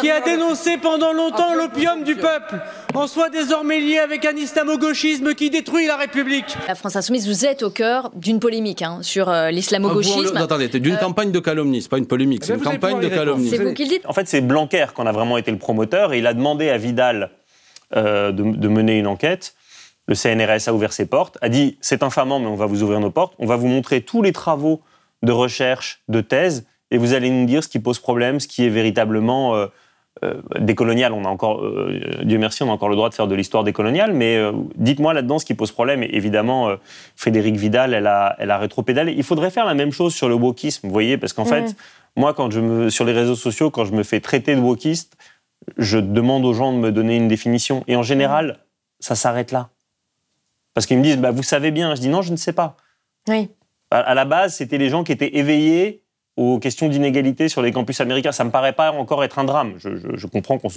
qui 0.00 0.10
a 0.10 0.20
dénoncé 0.20 0.76
pendant 0.76 1.12
longtemps 1.12 1.54
l'opium 1.54 2.04
du 2.04 2.14
peuple, 2.16 2.60
en 2.94 3.06
soit 3.06 3.30
désormais 3.30 3.80
lié 3.80 3.98
avec 3.98 4.26
un 4.26 4.36
islamo-gauchisme 4.36 5.34
qui 5.34 5.48
détruit 5.48 5.86
la 5.86 5.96
République. 5.96 6.56
La 6.68 6.74
France 6.74 6.96
Insoumise, 6.96 7.26
vous 7.26 7.46
êtes 7.46 7.62
au 7.62 7.70
cœur 7.70 8.10
d'une 8.14 8.38
polémique 8.38 8.82
hein, 8.82 8.98
sur 9.00 9.30
euh, 9.30 9.50
l'islamo-gauchisme. 9.50 10.36
Ah, 10.36 10.42
attendez, 10.42 10.68
d'une 10.68 10.94
euh, 10.94 10.98
campagne 10.98 11.32
de 11.32 11.38
calomnie, 11.38 11.80
c'est 11.80 11.90
pas 11.90 11.98
une 11.98 12.06
polémique, 12.06 12.44
c'est 12.44 12.54
une 12.54 12.60
campagne 12.60 13.00
de 13.00 13.08
calomnie. 13.08 13.48
C'est 13.48 13.62
vous 13.62 13.72
qui 13.72 13.84
le 13.84 13.88
dites. 13.88 14.06
En 14.06 14.12
fait, 14.12 14.28
c'est 14.28 14.42
Blanquer 14.42 14.86
qu'on 14.94 15.06
a 15.06 15.12
vraiment 15.12 15.38
été 15.38 15.50
le 15.50 15.58
promoteur 15.58 16.12
et 16.12 16.18
il 16.18 16.26
a 16.26 16.34
demandé 16.34 16.68
à 16.68 16.76
Vidal 16.76 17.30
euh, 17.96 18.32
de, 18.32 18.68
mener 18.68 18.98
une 18.98 19.06
enquête. 19.06 19.54
le 20.06 20.14
CNRS 20.14 20.68
a 20.68 20.72
ouvert 20.72 20.92
ses 20.92 21.06
portes, 21.06 21.38
a 21.42 21.48
dit 21.48 21.78
c'est 21.80 22.02
infamant, 22.02 22.38
mais 22.38 22.46
on 22.46 22.56
va 22.56 22.66
vous 22.66 22.82
ouvrir 22.82 23.00
nos 23.00 23.10
portes, 23.10 23.34
on 23.38 23.46
va 23.46 23.56
vous 23.56 23.68
montrer 23.68 24.00
tous 24.00 24.22
les 24.22 24.32
travaux 24.32 24.82
de 25.22 25.32
recherche, 25.32 26.02
de 26.08 26.20
thèse, 26.20 26.66
et 26.92 26.98
vous 26.98 27.14
allez 27.14 27.30
nous 27.30 27.46
dire 27.46 27.64
ce 27.64 27.68
qui 27.68 27.78
pose 27.78 27.98
problème, 27.98 28.38
ce 28.38 28.46
qui 28.46 28.66
est 28.66 28.68
véritablement 28.68 29.56
euh, 29.56 29.66
euh, 30.24 30.34
décolonial. 30.60 31.14
On 31.14 31.24
a 31.24 31.28
encore, 31.28 31.64
euh, 31.64 32.00
Dieu 32.22 32.38
merci, 32.38 32.62
on 32.62 32.68
a 32.68 32.72
encore 32.72 32.90
le 32.90 32.96
droit 32.96 33.08
de 33.08 33.14
faire 33.14 33.26
de 33.26 33.34
l'histoire 33.34 33.64
décoloniale, 33.64 34.12
mais 34.12 34.38
dites-moi 34.76 35.14
là-dedans 35.14 35.38
ce 35.38 35.46
qui 35.46 35.54
pose 35.54 35.72
problème. 35.72 36.02
Et 36.02 36.14
évidemment, 36.14 36.70
Frédéric 37.16 37.56
Vidal, 37.56 37.94
elle 37.94 38.06
a, 38.06 38.36
elle 38.38 38.50
a 38.50 38.58
rétropédalé. 38.58 39.14
Il 39.16 39.24
faudrait 39.24 39.50
faire 39.50 39.64
la 39.64 39.74
même 39.74 39.90
chose 39.90 40.14
sur 40.14 40.28
le 40.28 40.34
wokisme, 40.34 40.86
vous 40.86 40.92
voyez, 40.92 41.16
parce 41.16 41.32
qu'en 41.32 41.46
fait, 41.46 41.74
moi, 42.14 42.34
quand 42.34 42.50
je 42.50 42.60
me, 42.60 42.90
sur 42.90 43.06
les 43.06 43.12
réseaux 43.12 43.36
sociaux, 43.36 43.70
quand 43.70 43.86
je 43.86 43.92
me 43.92 44.02
fais 44.02 44.20
traiter 44.20 44.54
de 44.54 44.60
wokiste, 44.60 45.16
je 45.76 45.98
demande 45.98 46.44
aux 46.44 46.54
gens 46.54 46.72
de 46.72 46.78
me 46.78 46.92
donner 46.92 47.16
une 47.16 47.28
définition. 47.28 47.84
Et 47.86 47.96
en 47.96 48.02
général, 48.02 48.58
ça 49.00 49.14
s'arrête 49.14 49.52
là. 49.52 49.70
Parce 50.74 50.86
qu'ils 50.86 50.98
me 50.98 51.02
disent, 51.02 51.18
bah, 51.18 51.30
vous 51.30 51.42
savez 51.42 51.70
bien. 51.70 51.94
Je 51.94 52.00
dis, 52.00 52.08
non, 52.08 52.22
je 52.22 52.32
ne 52.32 52.36
sais 52.36 52.52
pas. 52.52 52.76
Oui. 53.28 53.50
À, 53.90 54.14
la 54.14 54.24
base, 54.24 54.56
c'était 54.56 54.78
les 54.78 54.88
gens 54.88 55.04
qui 55.04 55.12
étaient 55.12 55.36
éveillés 55.36 56.02
aux 56.38 56.58
questions 56.58 56.88
d'inégalité 56.88 57.50
sur 57.50 57.60
les 57.60 57.72
campus 57.72 58.00
américains. 58.00 58.32
Ça 58.32 58.44
me 58.44 58.50
paraît 58.50 58.72
pas 58.72 58.90
encore 58.92 59.22
être 59.22 59.38
un 59.38 59.44
drame. 59.44 59.74
Je, 59.76 60.26
comprends 60.26 60.58
qu'on 60.58 60.70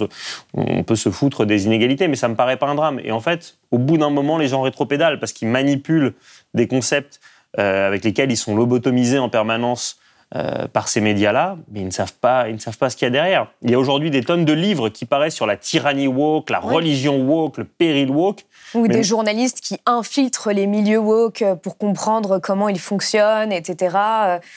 on 0.52 0.82
peut 0.82 0.96
se 0.96 1.10
foutre 1.10 1.46
des 1.46 1.64
inégalités, 1.64 2.08
mais 2.08 2.16
ça 2.16 2.28
me 2.28 2.34
paraît 2.34 2.58
pas 2.58 2.66
un 2.66 2.74
drame. 2.74 3.00
Et 3.02 3.10
en 3.10 3.20
fait, 3.20 3.56
au 3.70 3.78
bout 3.78 3.96
d'un 3.96 4.10
moment, 4.10 4.36
les 4.36 4.48
gens 4.48 4.60
rétropédalent 4.60 5.18
parce 5.18 5.32
qu'ils 5.32 5.48
manipulent 5.48 6.12
des 6.52 6.66
concepts 6.66 7.20
euh, 7.58 7.86
avec 7.86 8.04
lesquels 8.04 8.30
ils 8.30 8.36
sont 8.36 8.54
lobotomisés 8.54 9.18
en 9.18 9.30
permanence 9.30 9.98
euh, 10.36 10.66
par 10.68 10.88
ces 10.88 11.00
médias-là, 11.00 11.56
mais 11.72 11.80
ils 11.80 11.86
ne 11.86 11.90
savent 11.90 12.12
pas, 12.12 12.48
ils 12.48 12.54
ne 12.54 12.60
savent 12.60 12.76
pas 12.76 12.90
ce 12.90 12.96
qu'il 12.96 13.06
y 13.06 13.08
a 13.08 13.10
derrière. 13.10 13.46
Il 13.62 13.70
y 13.70 13.74
a 13.74 13.78
aujourd'hui 13.78 14.10
des 14.10 14.22
tonnes 14.22 14.44
de 14.44 14.52
livres 14.52 14.90
qui 14.90 15.06
paraissent 15.06 15.34
sur 15.34 15.46
la 15.46 15.56
tyrannie 15.56 16.08
woke, 16.08 16.50
la 16.50 16.58
religion 16.58 17.22
woke, 17.22 17.58
le 17.58 17.64
péril 17.64 18.10
woke. 18.10 18.44
Ou 18.74 18.86
des 18.86 19.02
journalistes 19.02 19.60
qui 19.60 19.78
infiltrent 19.86 20.52
les 20.52 20.66
milieux 20.66 20.98
woke 20.98 21.42
pour 21.62 21.78
comprendre 21.78 22.38
comment 22.38 22.68
ils 22.68 22.78
fonctionnent, 22.78 23.52
etc. 23.52 23.96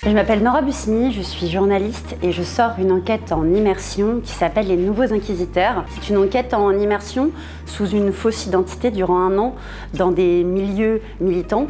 Je 0.04 0.10
m'appelle 0.10 0.44
Nora 0.44 0.62
Bussini, 0.62 1.14
je 1.14 1.22
suis 1.22 1.50
journaliste 1.50 2.18
et 2.22 2.34
je 2.34 2.44
sors 2.44 2.72
une 2.78 2.92
enquête 2.92 3.32
en 3.32 3.46
immersion 3.54 4.20
qui 4.24 4.34
s'appelle 4.34 4.68
Les 4.68 4.76
Nouveaux 4.76 5.14
Inquisiteurs. 5.14 5.86
C'est 5.96 6.10
une 6.10 6.18
enquête 6.18 6.54
en 6.54 6.78
immersion 6.78 7.32
sous 7.66 7.88
une 7.88 8.12
fausse 8.12 8.46
identité 8.46 8.92
durant 8.92 9.20
un 9.20 9.38
an 9.38 9.56
dans 9.94 10.12
des 10.12 10.44
milieux 10.44 11.02
militants 11.22 11.68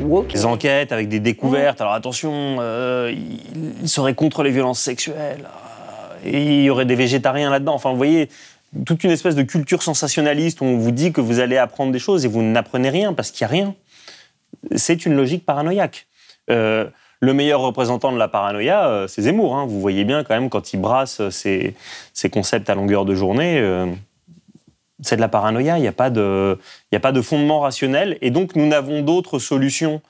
woke. 0.00 0.28
Des 0.28 0.44
enquêtes 0.44 0.92
avec 0.92 1.08
des 1.08 1.20
découvertes. 1.20 1.80
Alors 1.80 1.94
attention, 1.94 2.56
euh, 2.60 3.14
il, 3.82 3.88
serait 3.88 4.14
contre 4.14 4.42
les 4.42 4.50
violences 4.50 4.80
sexuelles. 4.80 5.44
Euh, 5.44 6.14
et 6.24 6.58
il 6.58 6.62
y 6.64 6.70
aurait 6.70 6.84
des 6.84 6.94
végétariens 6.94 7.50
là-dedans. 7.50 7.74
Enfin, 7.74 7.90
vous 7.90 7.96
voyez, 7.96 8.28
toute 8.84 9.04
une 9.04 9.10
espèce 9.10 9.34
de 9.34 9.42
culture 9.42 9.82
sensationnaliste 9.82 10.60
où 10.60 10.64
on 10.64 10.76
vous 10.76 10.90
dit 10.90 11.12
que 11.12 11.20
vous 11.20 11.40
allez 11.40 11.56
apprendre 11.56 11.92
des 11.92 11.98
choses 11.98 12.24
et 12.24 12.28
vous 12.28 12.42
n'apprenez 12.42 12.90
rien 12.90 13.12
parce 13.12 13.30
qu'il 13.30 13.46
n'y 13.46 13.50
a 13.50 13.52
rien. 13.52 13.74
C'est 14.74 15.06
une 15.06 15.14
logique 15.14 15.44
paranoïaque. 15.44 16.06
Euh, 16.50 16.86
le 17.20 17.32
meilleur 17.32 17.60
représentant 17.60 18.12
de 18.12 18.18
la 18.18 18.28
paranoïa, 18.28 19.06
c'est 19.08 19.22
Zemmour. 19.22 19.56
Hein. 19.56 19.66
Vous 19.66 19.80
voyez 19.80 20.04
bien 20.04 20.22
quand 20.22 20.34
même 20.34 20.50
quand 20.50 20.74
il 20.74 20.80
brasse 20.80 21.26
ses, 21.30 21.74
concepts 22.30 22.68
à 22.68 22.74
longueur 22.74 23.06
de 23.06 23.14
journée 23.14 23.58
c'est 25.02 25.16
de 25.16 25.20
la 25.20 25.28
paranoïa, 25.28 25.78
il 25.78 25.82
n'y 25.82 25.88
a, 25.88 25.92
pas 25.92 26.10
de, 26.10 26.58
a 26.92 27.00
pas 27.00 27.12
de 27.12 27.20
fondement 27.20 27.60
rationnel. 27.60 28.18
Et 28.22 28.30
donc, 28.30 28.56
nous 28.56 28.66
n'avons 28.66 29.02
d'autres 29.02 29.38
solutions, 29.38 30.00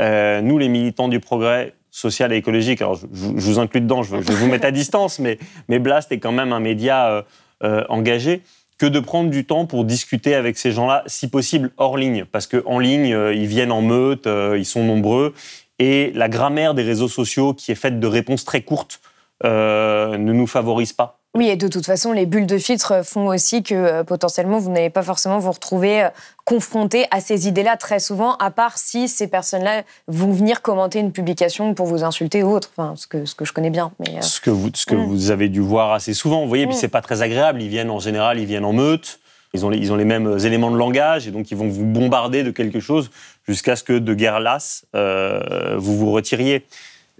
euh, 0.00 0.40
nous, 0.40 0.58
les 0.58 0.68
militants 0.68 1.08
du 1.08 1.20
progrès 1.20 1.74
social 1.90 2.32
et 2.32 2.36
écologique. 2.36 2.82
Alors, 2.82 2.96
je, 2.96 3.06
vous 3.10 3.58
inclus 3.58 3.80
dedans, 3.80 4.02
je, 4.02 4.16
vais 4.16 4.34
vous 4.34 4.48
mettre 4.48 4.66
à 4.66 4.70
distance, 4.70 5.18
mais, 5.18 5.38
mais 5.68 5.78
Blast 5.78 6.12
est 6.12 6.18
quand 6.18 6.32
même 6.32 6.52
un 6.52 6.60
média 6.60 7.10
euh, 7.10 7.22
euh, 7.62 7.84
engagé 7.88 8.42
que 8.76 8.86
de 8.86 8.98
prendre 8.98 9.30
du 9.30 9.44
temps 9.44 9.66
pour 9.66 9.84
discuter 9.84 10.34
avec 10.34 10.58
ces 10.58 10.72
gens-là, 10.72 11.04
si 11.06 11.28
possible 11.28 11.70
hors 11.76 11.96
ligne, 11.96 12.24
parce 12.24 12.48
qu'en 12.48 12.80
ligne, 12.80 13.16
ils 13.32 13.46
viennent 13.46 13.70
en 13.70 13.82
meute, 13.82 14.26
ils 14.26 14.64
sont 14.64 14.82
nombreux, 14.82 15.32
et 15.78 16.10
la 16.16 16.28
grammaire 16.28 16.74
des 16.74 16.82
réseaux 16.82 17.08
sociaux, 17.08 17.54
qui 17.54 17.70
est 17.70 17.76
faite 17.76 18.00
de 18.00 18.06
réponses 18.08 18.44
très 18.44 18.62
courtes, 18.62 19.00
ne 19.44 20.32
nous 20.32 20.46
favorise 20.46 20.92
pas. 20.92 21.18
Oui, 21.36 21.48
et 21.48 21.56
de 21.56 21.66
toute 21.66 21.84
façon, 21.84 22.12
les 22.12 22.26
bulles 22.26 22.46
de 22.46 22.58
filtre 22.58 23.04
font 23.04 23.26
aussi 23.26 23.64
que 23.64 23.74
euh, 23.74 24.04
potentiellement, 24.04 24.60
vous 24.60 24.70
n'allez 24.70 24.90
pas 24.90 25.02
forcément 25.02 25.40
vous 25.40 25.50
retrouver 25.50 26.04
euh, 26.04 26.08
confronté 26.44 27.06
à 27.10 27.20
ces 27.20 27.48
idées-là 27.48 27.76
très 27.76 27.98
souvent, 27.98 28.36
à 28.36 28.52
part 28.52 28.78
si 28.78 29.08
ces 29.08 29.26
personnes-là 29.26 29.82
vont 30.06 30.30
venir 30.30 30.62
commenter 30.62 31.00
une 31.00 31.10
publication 31.10 31.74
pour 31.74 31.86
vous 31.86 32.04
insulter 32.04 32.44
ou 32.44 32.52
autre, 32.52 32.70
enfin, 32.76 32.94
ce, 32.96 33.08
que, 33.08 33.24
ce 33.24 33.34
que 33.34 33.44
je 33.44 33.52
connais 33.52 33.70
bien. 33.70 33.90
Mais, 33.98 34.18
euh, 34.18 34.20
Ce 34.20 34.40
que, 34.40 34.50
vous, 34.50 34.70
ce 34.72 34.86
que 34.86 34.94
mm. 34.94 35.06
vous 35.06 35.32
avez 35.32 35.48
dû 35.48 35.58
voir 35.58 35.90
assez 35.90 36.14
souvent, 36.14 36.42
vous 36.42 36.48
voyez, 36.48 36.66
puis 36.66 36.76
mm. 36.76 36.78
c'est 36.78 36.88
pas 36.88 37.02
très 37.02 37.22
agréable, 37.22 37.60
ils 37.60 37.68
viennent 37.68 37.90
en 37.90 37.98
général, 37.98 38.38
ils 38.38 38.46
viennent 38.46 38.64
en 38.64 38.72
meute, 38.72 39.18
ils 39.54 39.66
ont, 39.66 39.70
les, 39.70 39.78
ils 39.78 39.92
ont 39.92 39.96
les 39.96 40.04
mêmes 40.04 40.38
éléments 40.44 40.70
de 40.70 40.76
langage, 40.76 41.26
et 41.26 41.32
donc 41.32 41.50
ils 41.50 41.56
vont 41.56 41.68
vous 41.68 41.84
bombarder 41.84 42.44
de 42.44 42.52
quelque 42.52 42.78
chose 42.78 43.10
jusqu'à 43.48 43.74
ce 43.74 43.82
que 43.82 43.98
de 43.98 44.14
guerre 44.14 44.38
lasse, 44.38 44.84
vous 44.92 45.96
vous 45.96 46.12
retiriez. 46.12 46.64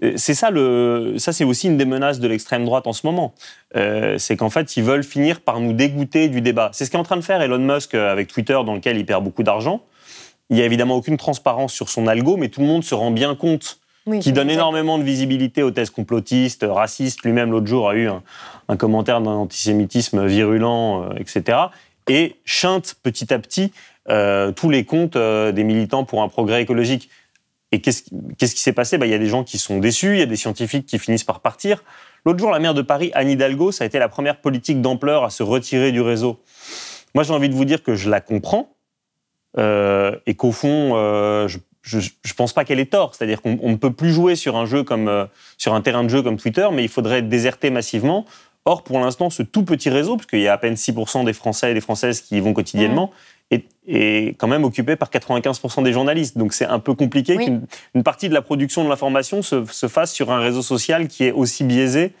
Euh, 0.03 0.13
c'est 0.17 0.33
ça, 0.33 0.49
le, 0.51 1.15
ça 1.17 1.31
c'est 1.33 1.43
aussi 1.43 1.67
une 1.67 1.77
des 1.77 1.85
menaces 1.85 2.19
de 2.19 2.27
l'extrême 2.27 2.65
droite 2.65 2.87
en 2.87 2.93
ce 2.93 3.05
moment. 3.05 3.33
Euh, 3.75 4.17
c'est 4.17 4.35
qu'en 4.35 4.49
fait, 4.49 4.75
ils 4.77 4.83
veulent 4.83 5.03
finir 5.03 5.41
par 5.41 5.59
nous 5.59 5.73
dégoûter 5.73 6.27
du 6.27 6.41
débat. 6.41 6.69
C'est 6.73 6.85
ce 6.85 6.91
qu'est 6.91 6.97
en 6.97 7.03
train 7.03 7.17
de 7.17 7.21
faire 7.21 7.41
Elon 7.41 7.59
Musk 7.59 7.95
euh, 7.95 8.11
avec 8.11 8.27
Twitter, 8.27 8.57
dans 8.65 8.75
lequel 8.75 8.97
il 8.97 9.05
perd 9.05 9.23
beaucoup 9.23 9.43
d'argent. 9.43 9.81
Il 10.49 10.57
n'y 10.57 10.61
a 10.61 10.65
évidemment 10.65 10.95
aucune 10.95 11.17
transparence 11.17 11.73
sur 11.73 11.89
son 11.89 12.07
algo, 12.07 12.37
mais 12.37 12.49
tout 12.49 12.61
le 12.61 12.67
monde 12.67 12.83
se 12.83 12.93
rend 12.93 13.11
bien 13.11 13.35
compte 13.35 13.79
qu'il 14.21 14.33
donne 14.33 14.51
énormément 14.51 14.99
de 14.99 15.03
visibilité 15.03 15.63
aux 15.63 15.71
thèses 15.71 15.89
complotistes, 15.89 16.63
racistes. 16.69 17.23
Lui-même, 17.23 17.49
l'autre 17.49 17.65
jour, 17.65 17.89
a 17.89 17.95
eu 17.95 18.07
un, 18.67 18.77
commentaire 18.77 19.19
d'un 19.21 19.31
antisémitisme 19.31 20.27
virulent, 20.27 21.09
etc. 21.17 21.57
Et 22.07 22.35
chinte 22.45 22.97
petit 23.01 23.33
à 23.33 23.39
petit 23.39 23.71
tous 24.07 24.69
les 24.69 24.83
comptes 24.83 25.17
des 25.17 25.63
militants 25.63 26.03
pour 26.03 26.21
un 26.21 26.27
progrès 26.27 26.61
écologique. 26.61 27.09
Et 27.71 27.81
qu'est-ce 27.81 28.03
qui 28.03 28.61
s'est 28.61 28.73
passé? 28.73 28.97
Bah, 28.97 29.05
Il 29.05 29.11
y 29.11 29.15
a 29.15 29.19
des 29.19 29.27
gens 29.27 29.43
qui 29.43 29.57
sont 29.57 29.79
déçus, 29.79 30.13
il 30.13 30.19
y 30.19 30.23
a 30.23 30.27
des 30.27 30.35
scientifiques 30.35 30.85
qui 30.85 30.99
finissent 30.99 31.23
par 31.23 31.39
partir. 31.39 31.83
L'autre 32.25 32.39
jour, 32.39 32.51
la 32.51 32.59
maire 32.59 32.73
de 32.73 32.81
Paris, 32.81 33.11
Anne 33.13 33.29
Hidalgo, 33.29 33.71
ça 33.71 33.83
a 33.83 33.87
été 33.87 33.99
la 33.99 34.09
première 34.09 34.41
politique 34.41 34.81
d'ampleur 34.81 35.23
à 35.23 35.29
se 35.29 35.43
retirer 35.43 35.91
du 35.91 36.01
réseau. 36.01 36.39
Moi, 37.13 37.23
j'ai 37.23 37.33
envie 37.33 37.49
de 37.49 37.53
vous 37.53 37.65
dire 37.65 37.83
que 37.83 37.95
je 37.95 38.09
la 38.09 38.21
comprends 38.21 38.75
euh, 39.57 40.15
et 40.25 40.35
qu'au 40.35 40.51
fond, 40.51 40.95
euh, 40.95 41.47
je 41.47 41.97
ne 41.97 42.33
pense 42.35 42.51
pas 42.53 42.65
qu'elle 42.65 42.79
ait 42.79 42.87
tort. 42.87 43.13
C'est-à-dire 43.15 43.41
qu'on 43.41 43.69
ne 43.69 43.75
peut 43.75 43.93
plus 43.93 44.11
jouer 44.11 44.35
sur 44.35 44.55
un 44.57 44.65
jeu 44.65 44.83
comme 44.83 45.07
euh, 45.07 45.25
sur 45.57 45.73
un 45.73 45.81
terrain 45.81 46.03
de 46.03 46.09
jeu 46.09 46.21
comme 46.23 46.37
Twitter, 46.37 46.67
mais 46.73 46.83
il 46.83 46.89
faudrait 46.89 47.21
déserter 47.21 47.69
massivement. 47.69 48.25
Or, 48.65 48.83
pour 48.83 48.99
l'instant, 48.99 49.29
ce 49.29 49.43
tout 49.43 49.63
petit 49.63 49.91
réseau, 49.91 50.17
puisqu'il 50.17 50.39
y 50.39 50.47
a 50.47 50.53
à 50.53 50.57
peine 50.57 50.73
6% 50.73 51.23
des 51.23 51.33
Français 51.33 51.71
et 51.71 51.73
des 51.75 51.81
Françaises 51.81 52.21
qui 52.21 52.37
y 52.37 52.39
vont 52.39 52.53
quotidiennement, 52.53 53.11
est, 53.51 54.35
quand 54.37 54.47
même 54.47 54.63
occupé 54.63 54.95
par 54.95 55.09
95% 55.09 55.83
des 55.83 55.93
journalistes. 55.93 56.37
Donc 56.37 56.53
c'est 56.53 56.65
un 56.65 56.79
peu 56.79 56.93
compliqué 56.93 57.37
qu'une 57.37 58.03
partie 58.03 58.29
de 58.29 58.33
la 58.33 58.41
production 58.41 58.83
de 58.83 58.89
l'information 58.89 59.41
se, 59.41 59.63
se, 59.65 59.87
fasse 59.87 60.11
sur 60.11 60.31
un 60.31 60.39
réseau 60.39 60.61
social 60.61 61.07
qui 61.07 61.25
est 61.25 61.31
aussi 61.31 61.63
biaisé, 61.63 62.13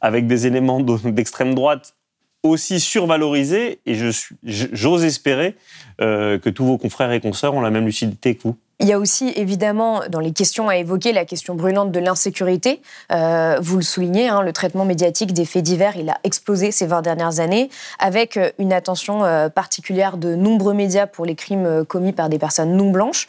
avec 0.00 0.26
des 0.26 0.46
éléments 0.46 0.80
d'extrême 0.80 1.54
droite 1.54 1.94
aussi 2.42 2.80
survalorisés. 2.80 3.80
Et 3.86 3.96
j'ose 4.42 5.04
espérer 5.04 5.56
que 5.98 6.48
tous 6.48 6.64
vos 6.64 6.78
confrères 6.78 7.12
et 7.12 7.20
consoeurs 7.20 7.54
ont 7.54 7.60
la 7.60 7.70
même 7.70 7.86
lucidité 7.86 8.34
que 8.34 8.42
vous. 8.44 8.56
Il 8.80 8.86
y 8.86 8.92
a 8.92 8.98
aussi 9.00 9.32
évidemment 9.34 10.02
dans 10.08 10.20
les 10.20 10.30
questions 10.32 10.68
à 10.68 10.76
évoquer 10.76 11.12
la 11.12 11.24
question 11.24 11.56
brûlante 11.56 11.90
de 11.90 11.98
l'insécurité. 11.98 12.80
Euh, 13.10 13.58
vous 13.60 13.74
le 13.74 13.82
soulignez, 13.82 14.28
hein, 14.28 14.40
le 14.42 14.52
traitement 14.52 14.84
médiatique 14.84 15.32
des 15.32 15.44
faits 15.44 15.64
divers, 15.64 15.96
il 15.96 16.08
a 16.08 16.18
explosé 16.22 16.70
ces 16.70 16.86
20 16.86 17.02
dernières 17.02 17.40
années, 17.40 17.70
avec 17.98 18.36
euh, 18.36 18.52
une 18.60 18.72
attention 18.72 19.24
euh, 19.24 19.48
particulière 19.48 20.16
de 20.16 20.36
nombreux 20.36 20.74
médias 20.74 21.08
pour 21.08 21.26
les 21.26 21.34
crimes 21.34 21.84
commis 21.86 22.12
par 22.12 22.28
des 22.28 22.38
personnes 22.38 22.76
non 22.76 22.90
blanches. 22.90 23.26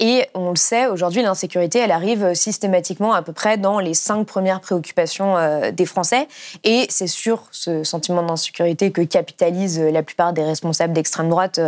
et 0.00 0.26
on 0.34 0.50
le 0.50 0.56
sait, 0.56 0.88
aujourd'hui, 0.88 1.22
l'insécurité, 1.22 1.78
elle 1.78 1.92
arrive 1.92 2.34
systématiquement 2.34 3.12
à 3.12 3.22
peu 3.22 3.32
près 3.32 3.56
dans 3.58 3.78
les 3.78 3.94
cinq 3.94 4.26
premières 4.26 4.60
préoccupations 4.60 5.36
des 5.72 5.86
Français. 5.86 6.26
Et 6.64 6.86
c'est 6.88 7.06
sur 7.06 7.44
ce 7.52 7.84
sentiment 7.84 8.22
d'insécurité 8.22 8.90
que 8.90 9.02
capitalisent 9.02 9.80
la 9.80 10.02
plupart 10.02 10.32
des 10.32 10.42
responsables 10.42 10.92
d'extrême 10.92 11.28
droite 11.28 11.60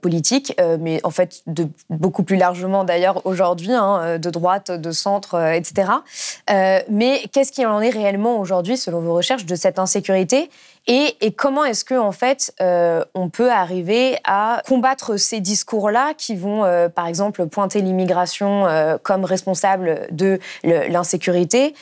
politique, 0.00 0.54
mais 0.80 1.00
en 1.04 1.10
fait 1.10 1.42
de 1.46 1.68
beaucoup 1.90 2.22
plus 2.22 2.36
largement 2.36 2.84
d'ailleurs 2.84 3.24
aujourd'hui, 3.26 3.72
hein, 3.72 4.00
euh, 4.02 4.18
de 4.18 4.30
droite, 4.30 4.70
de 4.70 4.90
centre, 4.90 5.34
euh, 5.34 5.52
etc. 5.52 5.90
Euh, 6.50 6.80
mais 6.90 7.22
qu'est-ce 7.32 7.52
qu'il 7.52 7.66
en 7.66 7.80
est 7.80 7.90
réellement 7.90 8.38
aujourd'hui, 8.38 8.76
selon 8.76 9.00
vos 9.00 9.14
recherches, 9.14 9.46
de 9.46 9.54
cette 9.54 9.78
insécurité? 9.78 10.50
Et, 10.86 11.32
comment 11.36 11.64
est-ce 11.64 11.84
que 11.84 11.94
en 11.94 12.12
fait 12.12 12.52
on 12.60 13.28
peut 13.28 13.50
arriver 13.50 14.18
à 14.24 14.62
combattre 14.66 15.16
ces 15.16 15.40
discours-là 15.40 16.14
qui 16.14 16.36
vont, 16.36 16.62
par 16.94 17.06
exemple, 17.06 17.46
pointer 17.46 17.80
l'immigration 17.80 18.66
comme 19.02 19.24
responsable 19.24 20.06
de 20.10 20.38
l'insécurité 20.64 21.74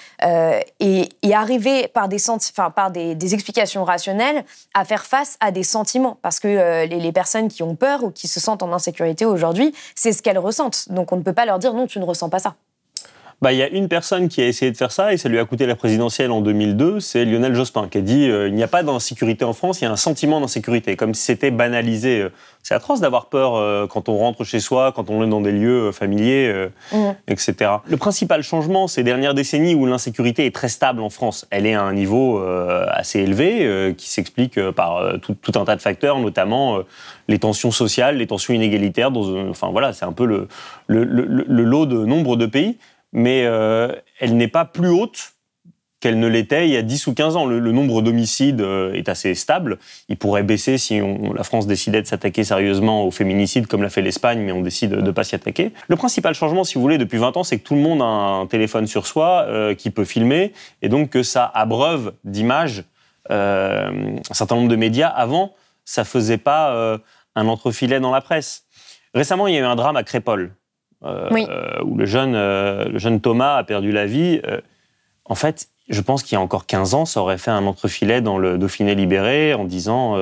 et, 0.80 1.08
arriver 1.32 1.88
par 1.88 2.08
des, 2.08 2.30
enfin, 2.30 2.70
par 2.70 2.90
des, 2.90 3.34
explications 3.34 3.84
rationnelles 3.84 4.44
à 4.74 4.84
faire 4.84 5.04
face 5.04 5.36
à 5.40 5.50
des 5.50 5.64
sentiments 5.64 6.18
parce 6.22 6.40
que 6.40 6.86
les, 6.86 7.00
les 7.00 7.12
personnes 7.12 7.48
qui 7.48 7.62
ont 7.62 7.74
peur 7.74 8.04
ou 8.04 8.10
qui 8.10 8.28
se 8.28 8.40
sentent 8.40 8.62
en 8.62 8.72
insécurité 8.72 9.24
aujourd'hui, 9.24 9.74
c'est 9.94 10.12
ce 10.12 10.22
qu'elles 10.22 10.38
ressentent. 10.38 10.88
Donc 10.90 11.12
on 11.12 11.16
ne 11.16 11.22
peut 11.22 11.32
pas 11.32 11.46
leur 11.46 11.58
dire 11.58 11.74
non, 11.74 11.86
tu 11.86 11.98
ne 11.98 12.04
ressens 12.04 12.28
pas 12.28 12.38
ça. 12.38 12.54
Bah, 13.44 13.52
il 13.52 13.58
y 13.58 13.62
a 13.62 13.68
une 13.68 13.88
personne 13.88 14.30
qui 14.30 14.40
a 14.40 14.46
essayé 14.46 14.72
de 14.72 14.76
faire 14.78 14.90
ça 14.90 15.12
et 15.12 15.18
ça 15.18 15.28
lui 15.28 15.38
a 15.38 15.44
coûté 15.44 15.66
la 15.66 15.76
présidentielle 15.76 16.30
en 16.30 16.40
2002, 16.40 16.98
c'est 16.98 17.26
Lionel 17.26 17.54
Jospin 17.54 17.88
qui 17.88 17.98
a 17.98 18.00
dit 18.00 18.26
euh, 18.30 18.48
il 18.48 18.54
n'y 18.54 18.62
a 18.62 18.68
pas 18.68 18.82
d'insécurité 18.82 19.44
en 19.44 19.52
France, 19.52 19.82
il 19.82 19.84
y 19.84 19.86
a 19.86 19.90
un 19.90 19.96
sentiment 19.96 20.40
d'insécurité, 20.40 20.96
comme 20.96 21.12
si 21.12 21.24
c'était 21.24 21.50
banalisé. 21.50 22.22
Euh. 22.22 22.28
C'est 22.62 22.72
atroce 22.74 23.00
d'avoir 23.00 23.26
peur 23.26 23.56
euh, 23.56 23.86
quand 23.86 24.08
on 24.08 24.16
rentre 24.16 24.44
chez 24.44 24.60
soi, 24.60 24.92
quand 24.96 25.10
on 25.10 25.22
est 25.22 25.28
dans 25.28 25.42
des 25.42 25.52
lieux 25.52 25.92
familiers, 25.92 26.70
mmh. 26.92 26.96
etc. 27.28 27.70
Le 27.86 27.98
principal 27.98 28.42
changement 28.42 28.88
ces 28.88 29.02
dernières 29.02 29.34
décennies 29.34 29.74
où 29.74 29.84
l'insécurité 29.84 30.46
est 30.46 30.54
très 30.54 30.70
stable 30.70 31.02
en 31.02 31.10
France, 31.10 31.46
elle 31.50 31.66
est 31.66 31.74
à 31.74 31.82
un 31.82 31.92
niveau 31.92 32.42
assez 32.88 33.20
élevé 33.20 33.94
qui 33.98 34.08
s'explique 34.08 34.58
par 34.70 35.18
tout, 35.20 35.36
un 35.54 35.64
tas 35.66 35.76
de 35.76 35.82
facteurs, 35.82 36.18
notamment 36.18 36.78
les 37.28 37.38
tensions 37.38 37.70
sociales, 37.70 38.16
les 38.16 38.26
tensions 38.26 38.54
inégalitaires. 38.54 39.10
Dans, 39.10 39.50
enfin 39.50 39.68
voilà, 39.70 39.92
c'est 39.92 40.06
un 40.06 40.12
peu 40.12 40.24
le, 40.24 40.48
le, 40.86 41.04
le 41.04 41.64
lot 41.64 41.84
de 41.84 42.06
nombre 42.06 42.36
de 42.36 42.46
pays 42.46 42.78
mais 43.14 43.44
euh, 43.46 43.88
elle 44.18 44.36
n'est 44.36 44.48
pas 44.48 44.66
plus 44.66 44.88
haute 44.88 45.30
qu'elle 46.00 46.18
ne 46.18 46.26
l'était 46.26 46.68
il 46.68 46.74
y 46.74 46.76
a 46.76 46.82
10 46.82 47.06
ou 47.06 47.14
15 47.14 47.36
ans. 47.36 47.46
Le, 47.46 47.72
nombre 47.72 48.02
d'homicides 48.02 48.60
euh, 48.60 48.92
est 48.92 49.08
assez 49.08 49.34
stable. 49.34 49.78
Il 50.10 50.18
pourrait 50.18 50.42
baisser 50.42 50.76
si 50.76 51.00
la 51.34 51.44
France 51.44 51.66
décidait 51.66 52.02
de 52.02 52.06
s'attaquer 52.06 52.44
sérieusement 52.44 53.06
aux 53.06 53.10
féminicides, 53.10 53.68
comme 53.68 53.82
l'a 53.82 53.88
fait 53.88 54.02
l'Espagne, 54.02 54.40
mais 54.40 54.52
on 54.52 54.60
décide 54.60 54.90
de 54.90 55.00
ne 55.00 55.10
pas 55.12 55.24
s'y 55.24 55.34
attaquer. 55.34 55.72
Le 55.88 55.96
principal 55.96 56.34
changement, 56.34 56.64
si 56.64 56.74
vous 56.74 56.82
voulez, 56.82 56.98
depuis 56.98 57.16
20 57.16 57.38
ans, 57.38 57.44
c'est 57.44 57.58
que 57.58 57.64
tout 57.64 57.76
le 57.76 57.80
monde 57.80 58.02
a 58.02 58.04
un 58.04 58.46
téléphone 58.46 58.86
sur 58.86 59.06
soi 59.06 59.46
euh, 59.48 59.74
qui 59.74 59.90
peut 59.90 60.04
filmer, 60.04 60.52
et 60.82 60.90
donc 60.90 61.08
que 61.08 61.22
ça 61.22 61.50
abreuve 61.54 62.12
d'images 62.24 62.84
un 63.30 64.12
certain 64.32 64.56
nombre 64.56 64.68
de 64.68 64.76
médias. 64.76 65.08
Avant, 65.08 65.54
ça 65.86 66.04
faisait 66.04 66.36
pas 66.36 66.98
un 67.34 67.48
entrefilet 67.48 67.98
dans 67.98 68.10
la 68.10 68.20
presse. 68.20 68.64
Récemment, 69.14 69.46
il 69.46 69.54
y 69.54 69.56
a 69.56 69.60
eu 69.60 69.64
un 69.64 69.76
drame 69.76 69.96
à 69.96 70.02
Crépole. 70.02 70.52
Euh, 71.04 71.28
euh, 71.32 71.82
où 71.84 71.96
le 71.96 72.06
jeune, 72.06 72.34
euh, 72.34 72.86
le 72.86 72.98
jeune 72.98 73.20
Thomas 73.20 73.56
a 73.56 73.64
perdu 73.64 73.92
la 73.92 74.06
vie. 74.06 74.40
en 75.26 75.34
fait, 75.34 75.68
je 75.88 76.00
pense 76.00 76.22
qu'il 76.22 76.36
y 76.36 76.38
a 76.38 76.40
encore 76.40 76.66
15 76.66 76.94
ans, 76.94 77.04
ça 77.04 77.20
aurait 77.20 77.36
fait 77.36 77.50
un 77.50 77.66
entrefilet 77.66 78.22
dans 78.22 78.38
le 78.38 78.56
Dauphiné 78.56 78.94
libéré 78.94 79.52
en 79.52 79.64
disant, 79.64 80.16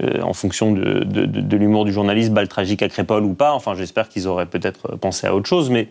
en 0.00 0.32
fonction 0.32 0.72
de, 0.72 1.56
l'humour 1.56 1.84
du 1.84 1.92
journaliste, 1.92 2.32
balle 2.32 2.48
tragique 2.48 2.82
à 2.82 2.88
Crépole 2.88 3.24
ou 3.24 3.34
pas. 3.34 3.52
Enfin, 3.52 3.74
j'espère 3.74 4.08
qu'ils 4.08 4.28
auraient 4.28 4.46
peut-être 4.46 4.96
pensé 4.96 5.26
à 5.26 5.34
autre 5.34 5.46
chose, 5.46 5.68
mais 5.68 5.88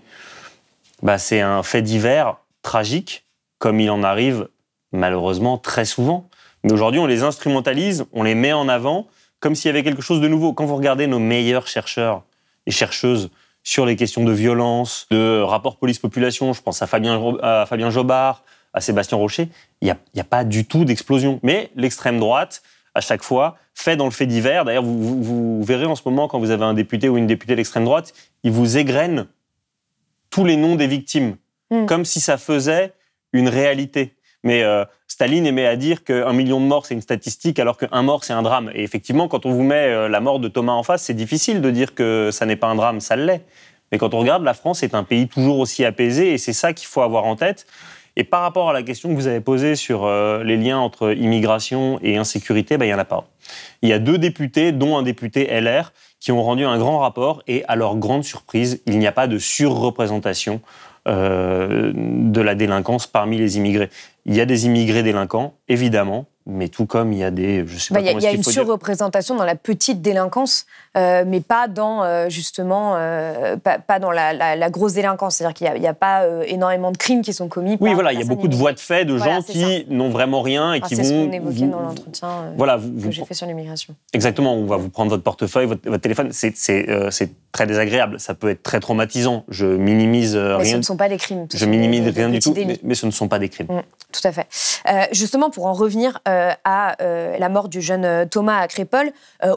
bah, 1.04 1.18
c'est 1.18 1.42
un 1.42 1.62
fait 1.62 1.82
divers 1.82 2.38
tragique, 2.64 3.24
comme 3.60 3.80
il 3.80 3.90
en 3.92 4.04
arrive 4.04 4.48
malheureusement 4.92 5.58
très 5.58 5.86
souvent. 5.86 6.28
Mais 6.64 6.74
aujourd'hui, 6.74 7.00
on 7.00 7.08
les 7.08 7.24
instrumentalise, 7.24 8.06
on 8.14 8.24
les 8.24 8.36
met 8.36 8.54
en 8.54 8.68
avant, 8.68 9.08
comme 9.40 9.56
s'il 9.56 9.70
y 9.70 9.70
avait 9.70 9.84
quelque 9.84 10.02
chose 10.02 10.22
de 10.22 10.28
nouveau. 10.28 10.54
Quand 10.54 10.66
vous 10.66 10.76
regardez 10.76 11.08
nos 11.08 11.20
meilleurs 11.20 11.68
chercheurs 11.68 12.24
et 12.66 12.72
chercheuses 12.72 13.30
sur 13.64 13.86
les 13.86 13.96
questions 13.96 14.24
de 14.24 14.32
violence, 14.32 15.08
de 15.12 15.42
rapport 15.42 15.78
police-population. 15.78 16.54
Je 16.54 16.62
pense 16.62 16.82
à 16.82 16.88
Fabien, 16.88 17.22
à 17.42 17.66
Fabien 17.66 17.90
Jobard, 17.90 18.44
à 18.74 18.82
Sébastien 18.82 19.18
Rocher. 19.18 19.50
Il 19.82 19.86
n'y 19.86 19.92
a, 19.92 19.98
a, 20.18 20.24
pas 20.24 20.44
du 20.44 20.66
tout 20.66 20.86
d'explosion. 20.86 21.40
Mais 21.44 21.72
l'extrême 21.76 22.20
droite, 22.20 22.64
à 22.96 23.02
chaque 23.02 23.24
fois, 23.24 23.58
fait 23.74 23.96
dans 23.96 24.06
le 24.06 24.12
fait 24.12 24.26
divers. 24.26 24.66
D'ailleurs, 24.66 24.84
vous, 24.84 25.24
vous, 25.24 25.64
verrez 25.64 25.86
en 25.86 25.96
ce 25.96 26.02
moment, 26.06 26.28
quand 26.28 26.40
vous 26.40 26.52
avez 26.52 26.66
un 26.66 26.74
député 26.74 27.10
ou 27.10 27.18
une 27.18 27.28
députée 27.28 27.56
d'extrême 27.56 27.86
droite, 27.86 28.14
il 28.44 28.52
vous 28.52 28.78
égrène 28.78 29.28
tous 30.30 30.46
les 30.46 30.58
noms 30.58 30.76
des 30.76 30.88
victimes, 30.88 31.36
hmm. 31.70 31.86
comme 31.86 32.06
si 32.06 32.20
ça 32.22 32.38
faisait 32.38 32.94
une 33.34 33.48
réalité. 33.48 34.16
Mais 34.44 34.64
euh, 34.64 34.86
Staline 35.08 35.46
aimait 35.46 35.68
à 35.68 35.76
dire 35.76 36.04
qu'un 36.04 36.34
million 36.34 36.60
de 36.60 36.66
morts, 36.66 36.86
c'est 36.86 36.94
une 36.94 37.02
statistique, 37.02 37.60
alors 37.60 37.78
qu'un 37.78 38.02
mort, 38.02 38.24
c'est 38.24 38.34
un 38.34 38.42
drame. 38.42 38.72
Et 38.74 38.84
effectivement, 38.84 39.28
quand 39.28 39.46
on 39.46 39.52
vous 39.52 39.64
met 39.64 39.88
euh, 39.88 40.10
la 40.10 40.20
mort 40.20 40.40
de 40.40 40.48
Thomas 40.48 40.74
en 40.74 40.84
face, 40.84 41.04
c'est 41.04 41.14
difficile 41.14 41.62
de 41.62 41.70
dire 41.70 41.94
que 41.94 42.30
ça 42.32 42.46
n'est 42.46 42.56
pas 42.56 42.68
un 42.68 42.76
drame, 42.76 43.00
ça 43.02 43.16
l'est. 43.16 43.46
Mais 43.92 43.98
quand 43.98 44.14
on 44.14 44.20
regarde, 44.20 44.44
la 44.44 44.54
France 44.54 44.84
est 44.84 44.96
un 44.96 45.04
pays 45.04 45.28
toujours 45.28 45.60
aussi 45.60 45.86
apaisé, 45.86 46.34
et 46.34 46.38
c'est 46.38 46.54
ça 46.54 46.74
qu'il 46.74 46.88
faut 46.88 47.02
avoir 47.02 47.26
en 47.26 47.36
tête. 47.36 47.68
Et 48.16 48.24
par 48.24 48.42
rapport 48.42 48.70
à 48.70 48.74
la 48.74 48.84
question 48.84 49.10
que 49.10 49.16
vous 49.16 49.28
avez 49.28 49.40
posée 49.40 49.76
sur 49.76 50.06
euh, 50.06 50.44
les 50.44 50.58
liens 50.58 50.80
entre 50.80 51.16
immigration 51.16 52.00
et 52.02 52.18
insécurité, 52.18 52.78
ben, 52.78 52.86
il 52.86 52.90
n'y 52.90 52.94
en 52.94 53.00
a 53.00 53.06
pas. 53.06 53.26
Il 53.82 53.90
y 53.90 53.94
a 53.94 54.00
deux 54.00 54.18
députés, 54.18 54.72
dont 54.72 54.98
un 54.98 55.04
député 55.04 55.48
LR, 55.62 55.94
qui 56.20 56.32
ont 56.32 56.44
rendu 56.44 56.66
un 56.66 56.78
grand 56.78 57.00
rapport, 57.00 57.42
et 57.48 57.64
à 57.68 57.76
leur 57.76 57.96
grande 57.96 58.24
surprise, 58.24 58.82
il 58.86 59.00
n'y 59.00 59.08
a 59.08 59.12
pas 59.12 59.28
de 59.28 59.38
surreprésentation 59.38 60.62
de 61.06 62.42
la 62.42 62.56
délinquance 62.56 63.08
parmi 63.08 63.38
les 63.38 63.58
immigrés. 63.58 63.90
Il 64.26 64.36
y 64.36 64.42
a 64.42 64.46
des 64.46 64.66
immigrés 64.66 65.04
délinquants, 65.04 65.54
évidemment, 65.68 66.28
mais 66.52 66.68
tout 66.68 66.86
comme 66.86 67.14
il 67.14 67.20
y 67.20 67.24
a 67.24 67.32
des, 67.32 67.66
je 67.66 67.78
sais 67.78 67.94
bah, 67.94 68.02
Il 68.02 68.22
y 68.22 68.28
a, 68.28 68.32
une 68.32 68.44
surreprésentation 68.44 69.36
dans 69.36 69.46
la 69.46 69.56
petite 69.56 70.02
délinquance, 70.02 70.66
euh, 70.98 71.24
mais 71.26 71.42
pas 71.42 71.68
dans 71.68 72.04
euh, 72.04 72.30
justement, 72.30 72.96
euh, 72.96 73.56
pas, 73.58 74.00
dans 74.00 74.12
la, 74.12 74.70
grosse 74.70 74.94
délinquance. 74.94 75.36
C'est-à-dire 75.36 75.54
qu'il 75.54 75.82
n'y 75.82 75.88
a, 75.88 75.94
pas 75.94 76.26
énormément 76.46 76.92
de 76.92 76.98
crimes 76.98 77.22
qui 77.22 77.34
sont 77.34 77.48
commis. 77.48 77.78
Oui, 77.80 77.94
voilà, 77.94 78.14
il 78.14 78.20
y 78.20 78.24
a 78.24 78.26
beaucoup 78.26 78.48
de 78.48 78.56
voies 78.56 78.74
de 78.74 78.80
fait 78.80 79.06
de 79.06 79.18
gens 79.18 79.42
qui 79.42 79.86
n'ont 79.90 80.10
vraiment 80.10 80.42
rien 80.42 80.74
et 80.74 80.82
qui 80.82 80.96
vont. 80.96 81.04
C'est 81.04 81.10
ce 81.10 81.14
qu'on 81.14 81.32
évoquait 81.32 81.68
dans 81.68 81.82
l'entretien 81.82 82.30
voilà, 82.56 82.78
que 82.78 83.12
j'ai 83.12 83.26
fait 83.26 83.34
sur 83.34 83.48
l'immigration. 83.48 83.96
Exactement, 84.14 84.56
on 84.56 84.66
va 84.66 84.78
vous 84.78 84.90
prendre 84.90 85.10
votre 85.10 85.24
portefeuille, 85.24 85.68
votre, 85.68 85.98
téléphone. 85.98 86.30
C'est 86.32 86.54
très 87.52 87.68
désagréable. 87.68 88.20
Ça 88.20 88.34
peut 88.34 88.50
être 88.50 88.64
très 88.64 88.80
traumatisant. 88.80 89.44
Je 89.50 89.66
minimise 89.66 90.36
mais 90.36 90.42
rien. 90.42 90.58
Mais 90.58 90.66
ce 90.66 90.78
ne 90.78 90.82
sont 90.82 90.98
pas 90.98 91.10
des 91.10 91.18
crimes. 91.18 91.48
Je 91.54 91.66
minimise 91.66 92.08
rien 92.08 92.30
du 92.30 92.40
tout, 92.40 92.54
mais, 92.84 92.96
ce 92.96 93.06
ne 93.06 93.12
sont 93.12 93.28
pas 93.28 93.40
des 93.40 93.50
crimes. 93.50 93.68
Mmh, 93.68 93.82
tout 94.12 94.28
à 94.28 94.32
fait. 94.32 94.48
justement, 95.12 95.50
pour 95.50 95.66
en 95.66 95.74
revenir 95.74 96.20
euh, 96.28 96.41
à 96.64 97.02
euh, 97.02 97.38
la 97.38 97.50
mort 97.50 97.70
du 97.70 97.82
jeune 97.82 98.06
euh, 98.06 98.26
Thomas 98.26 98.60
à 98.60 98.68
Crépole, 98.68 99.12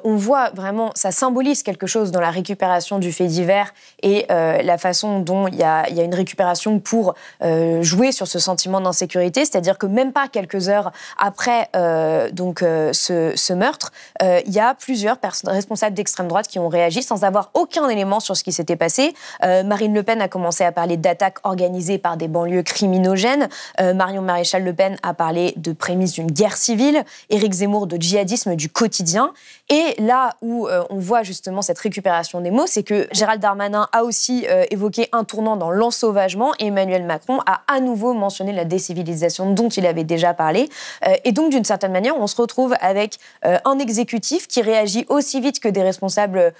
on 0.04 0.16
voit 0.16 0.50
vraiment, 0.50 0.90
ça 0.94 1.10
symbolise 1.10 1.62
quelque 1.62 1.86
chose 1.86 2.10
dans 2.10 2.20
la 2.20 2.30
récupération 2.30 2.98
du 2.98 3.12
fait 3.12 3.26
divers 3.26 3.72
et 4.02 4.26
la 4.28 4.78
façon 4.78 5.20
dont 5.20 5.46
il 5.46 5.56
y, 5.56 5.62
a, 5.62 5.88
une 5.88 6.14
récupération 6.14 6.80
pour 6.80 7.14
jouer 7.80 8.12
sur 8.12 8.26
ce 8.26 8.38
sentiment 8.38 8.80
d'insécurité, 8.80 9.44
c'est-à-dire 9.44 9.78
que 9.78 9.86
même 9.86 10.12
pas 10.12 10.28
quelques 10.28 10.68
heures 10.68 10.90
après 11.18 11.68
donc 12.32 12.60
ce, 12.60 13.52
meurtre, 13.52 13.92
il 14.22 14.52
y 14.52 14.60
a 14.60 14.74
plusieurs 14.74 15.18
responsables 15.46 15.94
d'extrême 15.94 16.28
droite 16.28 16.48
qui 16.48 16.58
ont 16.58 16.68
réagi 16.68 17.02
sans 17.02 17.24
avoir 17.24 17.50
aucun 17.54 17.88
élément 17.88 18.20
sur 18.20 18.36
ce 18.36 18.44
qui 18.44 18.52
s'était 18.52 18.76
passé. 18.76 19.14
Marine 19.42 19.94
Le 19.94 20.02
Pen 20.02 20.20
a 20.22 20.28
commencé 20.28 20.64
à 20.64 20.72
parler 20.72 20.96
d'attaques 20.96 21.38
organisées 21.44 21.98
par 21.98 22.16
des 22.16 22.28
banlieues 22.28 22.62
criminogènes. 22.62 23.48
Marion 23.80 24.22
Maréchal 24.22 24.64
Le 24.64 24.72
Pen 24.72 24.96
a 25.02 25.14
parlé 25.14 25.54
de 25.56 25.72
prémices 25.72 26.14
d'une 26.14 26.30
guerre 26.30 26.56
civile, 26.64 27.04
Éric 27.30 27.52
Zemmour 27.52 27.86
de 27.86 27.96
djihadisme 27.96 28.56
du 28.56 28.68
quotidien. 28.68 29.32
Et 29.68 29.94
là 29.98 30.36
où 30.42 30.66
euh, 30.66 30.84
on 30.90 30.98
voit 30.98 31.22
justement 31.22 31.62
cette 31.62 31.78
récupération 31.78 32.40
des 32.40 32.50
mots, 32.50 32.66
c'est 32.66 32.82
que 32.82 33.06
Gérald 33.12 33.40
Darmanin 33.40 33.88
a 33.92 34.04
aussi 34.04 34.46
euh, 34.48 34.64
évoqué 34.70 35.08
un 35.12 35.24
tournant 35.24 35.56
dans 35.56 35.70
l'ensauvagement 35.70 36.52
Emmanuel 36.58 37.04
Macron 37.04 37.40
a 37.46 37.62
à 37.68 37.80
nouveau 37.80 38.14
mentionné 38.14 38.52
la 38.52 38.64
décivilisation 38.64 39.52
dont 39.52 39.68
il 39.68 39.86
avait 39.86 40.04
déjà 40.04 40.34
parlé. 40.34 40.68
Euh, 41.06 41.14
et 41.24 41.32
donc, 41.32 41.50
d'une 41.50 41.64
certaine 41.64 41.92
manière, 41.92 42.16
on 42.18 42.26
se 42.26 42.36
retrouve 42.36 42.74
avec 42.80 43.18
un 43.42 43.78
exécutif 43.78 44.48
qui 44.48 44.62
réagit 44.62 45.04
aussi 45.08 45.40
vite 45.40 45.60
que 45.60 45.68
des 45.68 45.82
responsables 45.82 46.52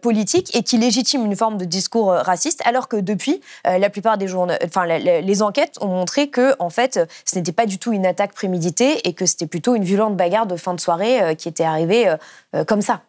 politiques 0.00 0.54
et 0.56 0.62
qui 0.62 0.78
légitime 0.78 1.24
une 1.24 1.36
forme 1.36 1.58
de 1.58 1.64
discours 1.64 2.08
raciste, 2.08 2.62
alors 2.64 2.88
que 2.88 2.96
depuis, 2.96 3.40
la 3.64 3.90
plupart 3.90 4.18
des 4.18 4.28
journaux, 4.28 4.54
enfin, 4.64 4.86
les 4.86 5.42
enquêtes 5.42 5.76
ont 5.80 5.88
montré 5.88 6.28
que, 6.28 6.54
en 6.58 6.70
fait, 6.70 7.00
ce 7.24 7.36
n'était 7.36 7.52
pas 7.52 7.66
du 7.66 7.78
tout 7.78 7.92
une 7.92 8.06
attaque 8.06 8.32
préméditée 8.32 9.06
et 9.06 9.12
que 9.12 9.26
c'était 9.26 9.46
plutôt 9.50 9.74
une 9.74 9.84
violente 9.84 10.16
bagarre 10.16 10.46
de 10.46 10.56
fin 10.56 10.74
de 10.74 10.80
soirée 10.80 11.36
qui 11.36 11.48
était 11.48 11.64
arrivée 11.64 12.14
euh, 12.54 12.64
comme 12.64 12.82
ça. 12.82 13.02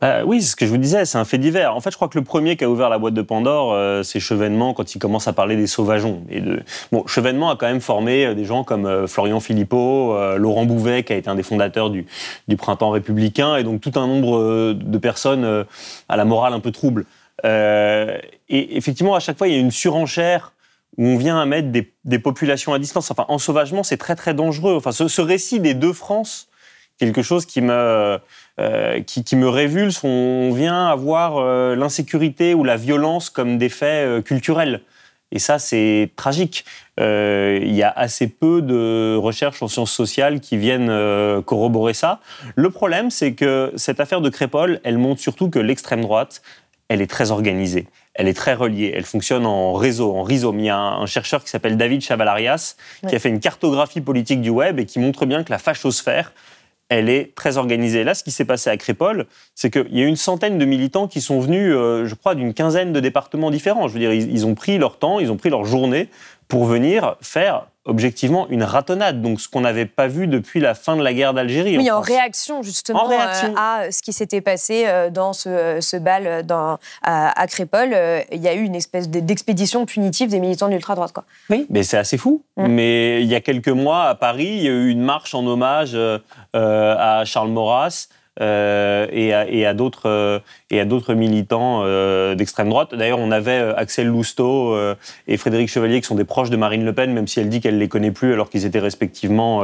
Bah 0.00 0.24
oui, 0.26 0.42
c'est 0.42 0.50
ce 0.50 0.56
que 0.56 0.66
je 0.66 0.70
vous 0.70 0.76
disais, 0.76 1.06
c'est 1.06 1.16
un 1.16 1.24
fait 1.24 1.38
divers. 1.38 1.74
En 1.74 1.80
fait, 1.80 1.90
je 1.90 1.96
crois 1.96 2.08
que 2.08 2.18
le 2.18 2.24
premier 2.24 2.58
qui 2.58 2.64
a 2.64 2.68
ouvert 2.68 2.90
la 2.90 2.98
boîte 2.98 3.14
de 3.14 3.22
Pandore, 3.22 3.72
euh, 3.72 4.02
c'est 4.02 4.20
Chevènement 4.20 4.74
quand 4.74 4.94
il 4.94 4.98
commence 4.98 5.26
à 5.26 5.32
parler 5.32 5.56
des 5.56 5.66
sauvageons. 5.66 6.22
Et. 6.30 6.42
Bon, 6.92 7.06
Chevènement 7.06 7.48
a 7.48 7.56
quand 7.56 7.66
même 7.66 7.80
formé 7.80 8.26
euh, 8.26 8.34
des 8.34 8.44
gens 8.44 8.62
comme 8.62 9.06
Florian 9.06 9.40
Philippot, 9.40 10.36
Laurent 10.36 10.66
Bouvet, 10.66 11.02
qui 11.02 11.14
a 11.14 11.16
été 11.16 11.30
un 11.30 11.34
des 11.34 11.42
fondateurs 11.42 11.88
du, 11.88 12.04
du 12.46 12.56
printemps 12.56 12.90
républicain, 12.90 13.56
et 13.56 13.64
donc 13.64 13.80
tout 13.80 13.92
un 13.98 14.06
nombre 14.06 14.74
de 14.74 14.98
personnes 14.98 15.64
à 16.10 16.16
la 16.16 16.24
morale 16.26 16.52
un 16.52 16.60
peu 16.60 16.72
trouble. 16.72 17.06
et 17.44 18.20
effectivement, 18.76 19.14
à 19.14 19.20
chaque 19.20 19.38
fois, 19.38 19.48
il 19.48 19.54
y 19.54 19.56
a 19.56 19.60
une 19.60 19.70
surenchère 19.70 20.52
où 20.98 21.06
on 21.06 21.16
vient 21.16 21.40
à 21.40 21.46
mettre 21.46 21.68
des, 21.70 22.18
populations 22.18 22.72
à 22.72 22.78
distance. 22.78 23.10
Enfin, 23.10 23.26
en 23.28 23.38
sauvagement, 23.38 23.82
c'est 23.82 23.96
très 23.96 24.16
très 24.16 24.34
dangereux. 24.34 24.74
Enfin, 24.76 24.92
ce, 24.92 25.20
récit 25.20 25.60
des 25.60 25.74
deux 25.74 25.92
France, 25.92 26.48
quelque 26.98 27.22
chose 27.22 27.46
qui 27.46 27.60
me 27.60 28.18
euh, 28.58 29.02
qui, 29.02 29.36
me 29.36 29.48
révulse. 29.48 30.02
On 30.02 30.50
vient 30.52 30.86
avoir 30.86 31.36
euh, 31.36 31.76
l'insécurité 31.76 32.54
ou 32.54 32.64
la 32.64 32.76
violence 32.76 33.28
comme 33.28 33.58
des 33.58 33.68
faits 33.68 34.06
euh, 34.06 34.22
culturels. 34.22 34.80
Et 35.32 35.38
ça, 35.38 35.58
c'est 35.58 36.10
tragique. 36.16 36.64
Il 36.98 37.74
y 37.74 37.82
a 37.82 37.90
assez 37.90 38.28
peu 38.28 38.62
de 38.62 39.16
recherches 39.16 39.60
en 39.60 39.68
sciences 39.68 39.90
sociales 39.90 40.40
qui 40.40 40.56
viennent 40.56 41.42
corroborer 41.42 41.94
ça. 41.94 42.20
Le 42.54 42.70
problème, 42.70 43.10
c'est 43.10 43.34
que 43.34 43.72
cette 43.74 43.98
affaire 43.98 44.20
de 44.20 44.30
Crépole, 44.30 44.80
elle 44.84 44.98
montre 44.98 45.20
surtout 45.20 45.50
que 45.50 45.58
l'extrême 45.58 46.00
droite, 46.00 46.42
elle 46.88 47.02
est 47.02 47.10
très 47.10 47.32
organisée, 47.32 47.88
elle 48.16 48.28
est 48.28 48.34
très 48.34 48.54
reliée, 48.54 48.92
elle 48.94 49.04
fonctionne 49.04 49.46
en 49.46 49.74
réseau, 49.74 50.14
en 50.14 50.22
rhizome. 50.22 50.58
Il 50.58 50.66
y 50.66 50.70
a 50.70 50.78
un, 50.78 51.06
chercheur 51.06 51.44
qui 51.44 51.50
s'appelle 51.50 51.76
David 51.76 52.00
Chavalarias 52.00 52.76
qui 53.06 53.14
a 53.14 53.18
fait 53.18 53.28
une 53.28 53.40
cartographie 53.40 54.00
politique 54.00 54.40
du 54.40 54.50
web 54.50 54.80
et 54.80 54.86
qui 54.86 54.98
montre 54.98 55.26
bien 55.26 55.44
que 55.44 55.52
la 55.52 55.58
fachosphère, 55.58 56.32
elle 56.88 57.08
est 57.08 57.34
très 57.34 57.58
organisée. 57.58 58.04
Là, 58.04 58.14
ce 58.14 58.24
qui 58.24 58.30
s'est 58.30 58.44
passé 58.44 58.70
à 58.70 58.76
Crépole, 58.76 59.26
c'est 59.54 59.70
qu'il 59.70 59.96
y 59.96 60.02
a 60.02 60.06
une 60.06 60.16
centaine 60.16 60.58
de 60.58 60.64
militants 60.64 61.08
qui 61.08 61.20
sont 61.20 61.40
venus, 61.40 61.72
euh, 61.74 62.06
je 62.06 62.14
crois, 62.14 62.34
d'une 62.34 62.54
quinzaine 62.54 62.92
de 62.92 63.00
départements 63.00 63.50
différents. 63.50 63.88
Je 63.88 63.94
veux 63.94 64.00
dire, 64.00 64.12
ils, 64.12 64.46
ont 64.46 64.54
pris 64.54 64.78
leur 64.78 64.98
temps, 64.98 65.20
ils 65.20 65.30
ont 65.30 65.36
pris 65.36 65.50
leur 65.50 65.64
journée 65.64 66.08
pour 66.48 66.64
venir 66.64 67.16
faire 67.20 67.66
objectivement 67.86 68.46
une 68.48 68.62
ratonnade, 68.62 69.22
donc 69.22 69.40
ce 69.40 69.48
qu'on 69.48 69.62
n'avait 69.62 69.86
pas 69.86 70.08
vu 70.08 70.26
depuis 70.26 70.60
la 70.60 70.74
fin 70.74 70.96
de 70.96 71.02
la 71.02 71.14
guerre 71.14 71.34
d'Algérie. 71.34 71.78
Oui, 71.78 71.90
en, 71.90 72.00
réaction 72.00 72.62
justement 72.62 73.10
euh, 73.10 73.16
à 73.56 73.90
ce 73.90 74.02
qui 74.02 74.12
s'était 74.12 74.40
passé 74.40 74.84
euh, 74.86 75.10
dans 75.10 75.32
ce, 75.32 75.96
bal 75.96 76.44
dans, 76.44 76.78
à, 77.02 77.46
Crépole, 77.46 77.96
il 78.32 78.40
y 78.42 78.48
a 78.48 78.54
eu 78.54 78.62
une 78.62 78.74
espèce 78.74 79.08
d'expédition 79.08 79.86
punitive 79.86 80.28
des 80.28 80.40
militants 80.40 80.66
de 80.66 80.72
l'ultra-droite. 80.72 81.14
Oui, 81.48 81.66
mais 81.70 81.82
c'est 81.82 81.96
assez 81.96 82.18
fou. 82.18 82.42
Mmh. 82.56 82.66
Mais 82.66 83.22
il 83.22 83.28
y 83.28 83.34
a 83.34 83.40
quelques 83.40 83.68
mois, 83.68 84.04
à 84.04 84.14
Paris, 84.14 84.48
il 84.48 84.62
y 84.62 84.68
a 84.68 84.72
eu 84.72 84.88
une 84.88 85.02
marche 85.02 85.34
en 85.34 85.46
hommage 85.46 85.96
à 86.52 87.22
Charles 87.24 87.50
Maurras. 87.50 88.08
Et 88.40 89.66
à, 89.66 89.74
d'autres 89.74 90.42
et 90.70 90.80
à 90.80 90.84
d'autres 90.84 91.14
militants 91.14 91.82
euh, 91.84 92.34
d'extrême 92.34 92.68
droite. 92.68 92.94
D'ailleurs, 92.94 93.20
on 93.20 93.30
avait 93.30 93.58
euh, 93.58 93.76
Axel 93.76 94.08
Lousteau 94.08 94.74
euh, 94.74 94.96
et 95.28 95.36
Frédéric 95.36 95.68
Chevalier 95.68 96.00
qui 96.00 96.06
sont 96.06 96.16
des 96.16 96.24
proches 96.24 96.50
de 96.50 96.56
Marine 96.56 96.84
Le 96.84 96.92
Pen, 96.92 97.12
même 97.12 97.28
si 97.28 97.38
elle 97.38 97.48
dit 97.48 97.60
qu'elle 97.60 97.78
les 97.78 97.88
connaît 97.88 98.10
plus, 98.10 98.32
alors 98.32 98.50
qu'ils 98.50 98.64
étaient 98.64 98.80
respectivement 98.80 99.62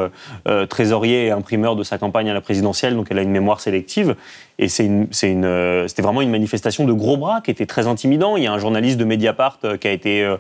trésoriers 0.69 1.27
et 1.27 1.31
imprimeurs 1.31 1.77
de 1.77 1.83
sa 1.83 1.99
campagne 1.99 2.31
à 2.31 2.35
la 2.35 2.41
présidentielle. 2.41 2.95
Donc, 2.95 3.09
elle 3.11 3.19
a 3.19 3.23
une 3.23 3.31
mémoire 3.31 3.61
sélective. 3.61 4.15
Et 4.59 4.69
c'est 4.69 4.85
une, 4.85 5.09
une, 5.23 5.89
c'était 5.89 6.03
vraiment 6.03 6.23
une 6.23 6.31
manifestation 6.31 6.85
de 6.85 6.93
gros 6.93 7.17
bras 7.17 7.41
qui 7.41 7.51
était 7.51 7.67
très 7.67 7.87
intimidant. 7.87 8.37
Il 8.37 8.45
y 8.45 8.47
a 8.47 8.53
un 8.53 8.59
journaliste 8.59 8.99
de 8.99 9.05
Mediapart 9.05 9.59
qui 9.81 9.89
a 9.89 9.91
été 9.91 10.37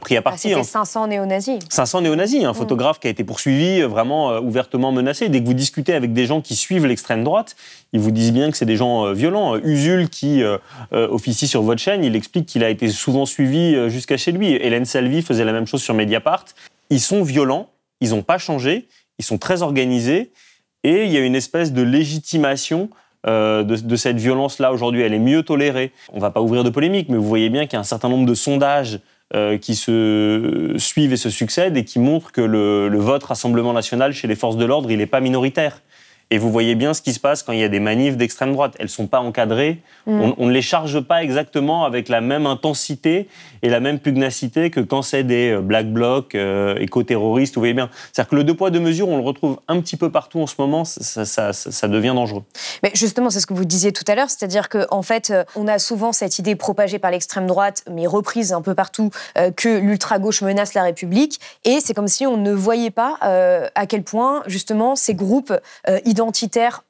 pris 0.00 0.16
à 0.16 0.22
partie. 0.22 0.52
Ah, 0.52 0.62
c'était 0.62 0.64
500 0.64 1.08
néo-nazis. 1.08 1.58
500 1.68 2.02
néo-nazis, 2.02 2.44
un 2.44 2.52
mm. 2.52 2.54
photographe 2.54 3.00
qui 3.00 3.08
a 3.08 3.10
été 3.10 3.24
poursuivi, 3.24 3.82
vraiment 3.82 4.38
ouvertement 4.38 4.92
menacé. 4.92 5.28
Dès 5.28 5.40
que 5.40 5.46
vous 5.46 5.54
discutez 5.54 5.94
avec 5.94 6.12
des 6.12 6.26
gens 6.26 6.40
qui 6.40 6.54
suivent 6.56 6.86
l'extrême 6.86 7.24
droite, 7.24 7.56
ils 7.92 8.00
vous 8.00 8.10
disent 8.10 8.32
bien 8.32 8.50
que 8.50 8.56
c'est 8.56 8.66
des 8.66 8.76
gens 8.76 9.12
violents. 9.12 9.56
Usul 9.56 10.08
qui 10.08 10.42
euh, 10.42 10.58
euh, 10.92 11.08
officie 11.08 11.46
sur 11.46 11.62
votre 11.62 11.80
chaîne, 11.80 12.04
il 12.04 12.16
explique 12.16 12.46
qu'il 12.46 12.64
a 12.64 12.70
été 12.70 12.88
souvent 12.90 13.26
suivi 13.26 13.74
euh, 13.74 13.88
jusqu'à 13.88 14.16
chez 14.16 14.32
lui. 14.32 14.52
Hélène 14.52 14.84
Salvi 14.84 15.22
faisait 15.22 15.44
la 15.44 15.52
même 15.52 15.66
chose 15.66 15.82
sur 15.82 15.94
Mediapart. 15.94 16.44
Ils 16.90 17.00
sont 17.00 17.22
violents, 17.22 17.70
ils 18.00 18.10
n'ont 18.10 18.22
pas 18.22 18.38
changé, 18.38 18.86
ils 19.18 19.24
sont 19.24 19.38
très 19.38 19.62
organisés, 19.62 20.30
et 20.84 21.04
il 21.04 21.10
y 21.10 21.16
a 21.16 21.20
une 21.20 21.34
espèce 21.34 21.72
de 21.72 21.82
légitimation 21.82 22.90
de, 23.26 23.96
cette 23.96 24.18
violence-là 24.18 24.72
aujourd'hui. 24.72 25.02
Elle 25.02 25.12
est 25.12 25.18
mieux 25.18 25.42
tolérée. 25.42 25.90
On 26.12 26.18
ne 26.18 26.20
va 26.20 26.30
pas 26.30 26.40
ouvrir 26.40 26.62
de 26.62 26.70
polémique, 26.70 27.08
mais 27.08 27.16
vous 27.16 27.26
voyez 27.26 27.50
bien 27.50 27.66
qu'il 27.66 27.72
y 27.72 27.76
a 27.76 27.80
un 27.80 27.82
certain 27.82 28.08
nombre 28.08 28.24
de 28.24 28.34
sondages 28.34 29.00
qui 29.60 29.74
se 29.74 30.74
suivent 30.76 31.12
et 31.12 31.16
se 31.16 31.28
succèdent 31.28 31.76
et 31.76 31.84
qui 31.84 31.98
montrent 31.98 32.30
que 32.30 32.40
le, 32.40 32.88
le 32.88 32.98
vote 32.98 33.24
Rassemblement 33.24 33.72
national 33.72 34.12
chez 34.12 34.28
les 34.28 34.36
forces 34.36 34.56
de 34.56 34.64
l'ordre, 34.64 34.92
il 34.92 34.98
n'est 34.98 35.06
pas 35.06 35.20
minoritaire. 35.20 35.80
Et 36.32 36.38
vous 36.38 36.50
voyez 36.50 36.74
bien 36.74 36.92
ce 36.92 37.02
qui 37.02 37.12
se 37.12 37.20
passe 37.20 37.44
quand 37.44 37.52
il 37.52 37.60
y 37.60 37.64
a 37.64 37.68
des 37.68 37.78
manifs 37.78 38.16
d'extrême 38.16 38.52
droite. 38.52 38.74
Elles 38.80 38.86
ne 38.86 38.90
sont 38.90 39.06
pas 39.06 39.20
encadrées. 39.20 39.80
Mm. 40.06 40.32
On, 40.38 40.46
ne 40.46 40.52
les 40.52 40.62
charge 40.62 41.00
pas 41.00 41.22
exactement 41.22 41.84
avec 41.84 42.08
la 42.08 42.20
même 42.20 42.46
intensité 42.46 43.28
et 43.62 43.68
la 43.68 43.78
même 43.78 44.00
pugnacité 44.00 44.70
que 44.70 44.80
quand 44.80 45.02
c'est 45.02 45.22
des 45.22 45.52
euh, 45.52 45.60
black 45.60 45.92
blocs, 45.92 46.34
euh, 46.34 46.74
éco-terroristes. 46.80 47.54
Vous 47.54 47.60
voyez 47.60 47.74
bien. 47.74 47.90
C'est-à-dire 48.12 48.30
que 48.30 48.36
le 48.36 48.42
deux 48.42 48.56
poids, 48.56 48.70
deux 48.70 48.80
mesures, 48.80 49.08
on 49.08 49.18
le 49.18 49.22
retrouve 49.22 49.60
un 49.68 49.80
petit 49.80 49.96
peu 49.96 50.10
partout 50.10 50.40
en 50.40 50.48
ce 50.48 50.56
moment. 50.58 50.84
Ça, 50.84 51.24
ça, 51.24 51.52
ça, 51.52 51.88
devient 51.88 52.12
dangereux. 52.16 52.42
Mais 52.82 52.90
justement, 52.94 53.30
c'est 53.30 53.38
ce 53.38 53.46
que 53.46 53.54
vous 53.54 53.64
disiez 53.64 53.92
tout 53.92 54.04
à 54.08 54.16
l'heure. 54.16 54.28
C'est-à-dire 54.28 54.68
qu'en 54.68 54.86
en 54.90 55.02
fait, 55.02 55.30
euh, 55.30 55.44
on 55.54 55.68
a 55.68 55.78
souvent 55.78 56.12
cette 56.12 56.40
idée 56.40 56.56
propagée 56.56 56.98
par 56.98 57.12
l'extrême 57.12 57.46
droite, 57.46 57.84
mais 57.88 58.08
reprise 58.08 58.52
un 58.52 58.62
peu 58.62 58.74
partout, 58.74 59.10
que 59.56 59.78
l'ultra-gauche 59.78 60.42
menace 60.42 60.74
la 60.74 60.82
République. 60.82 61.38
Et 61.64 61.78
c'est 61.80 61.94
comme 61.94 62.08
si 62.08 62.26
on 62.26 62.36
ne 62.36 62.52
voyait 62.52 62.90
pas 62.90 63.16
à 63.20 63.86
quel 63.86 64.02
point, 64.02 64.42
justement, 64.46 64.96
ces 64.96 65.14
groupes 65.14 65.52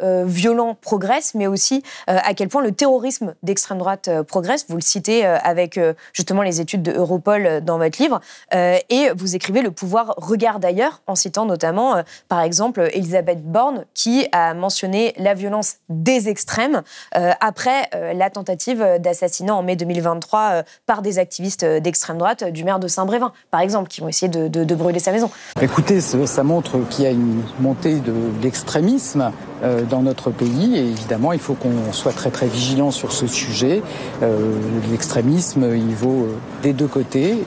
euh, 0.02 0.24
violents 0.26 0.76
progressent, 0.80 1.34
mais 1.34 1.46
aussi 1.46 1.82
euh, 2.08 2.18
à 2.22 2.34
quel 2.34 2.48
point 2.48 2.62
le 2.62 2.72
terrorisme 2.72 3.34
d'extrême 3.42 3.78
droite 3.78 4.08
euh, 4.08 4.22
progresse. 4.22 4.66
Vous 4.68 4.76
le 4.76 4.82
citez 4.82 5.24
avec 5.24 5.78
justement 6.12 6.42
les 6.42 6.60
études 6.60 6.82
de 6.82 6.92
Europol 6.92 7.60
dans 7.62 7.78
votre 7.78 8.00
livre. 8.00 8.20
et 8.52 9.10
vous 9.16 9.34
écrivez 9.34 9.62
Le 9.62 9.70
pouvoir 9.70 10.14
regarde 10.16 10.64
ailleurs, 10.64 11.02
en 11.06 11.14
citant 11.14 11.46
notamment, 11.46 12.02
par 12.28 12.40
exemple, 12.40 12.88
Elisabeth 12.92 13.42
Borne, 13.44 13.84
qui 13.94 14.26
a 14.32 14.54
mentionné 14.54 15.14
la 15.16 15.34
violence 15.34 15.76
des 15.88 16.28
extrêmes 16.28 16.82
après 17.12 17.88
la 18.14 18.30
tentative 18.30 18.84
d'assassinat 18.98 19.54
en 19.54 19.62
mai 19.62 19.76
2023 19.76 20.62
par 20.86 21.02
des 21.02 21.18
activistes 21.18 21.64
d'extrême 21.64 22.18
droite 22.18 22.44
du 22.44 22.64
maire 22.64 22.78
de 22.78 22.88
Saint-Brévin, 22.88 23.32
par 23.50 23.60
exemple, 23.60 23.88
qui 23.88 24.02
ont 24.02 24.08
essayé 24.08 24.28
de, 24.28 24.74
brûler 24.74 25.00
sa 25.00 25.12
maison. 25.12 25.30
Écoutez, 25.60 26.00
ça 26.00 26.42
montre 26.42 26.78
qu'il 26.88 27.04
y 27.04 27.08
a 27.08 27.10
une 27.10 27.42
montée 27.60 27.96
de 27.96 28.14
l'extrémisme 28.42 29.15
euh, 29.62 29.84
dans 29.84 30.02
notre 30.02 30.30
pays. 30.30 30.76
Et 30.76 30.80
évidemment, 30.80 31.32
il 31.32 31.38
faut 31.38 31.54
qu'on 31.54 31.92
soit 31.92 32.12
très 32.12 32.30
très 32.30 32.46
vigilant 32.46 32.90
sur 32.90 33.12
ce 33.12 33.26
sujet. 33.26 33.82
Euh, 34.22 34.50
l'extrémisme, 34.90 35.74
il 35.74 35.94
vaut 35.94 36.24
euh, 36.24 36.36
des 36.62 36.74
deux 36.74 36.86
côtés. 36.86 37.38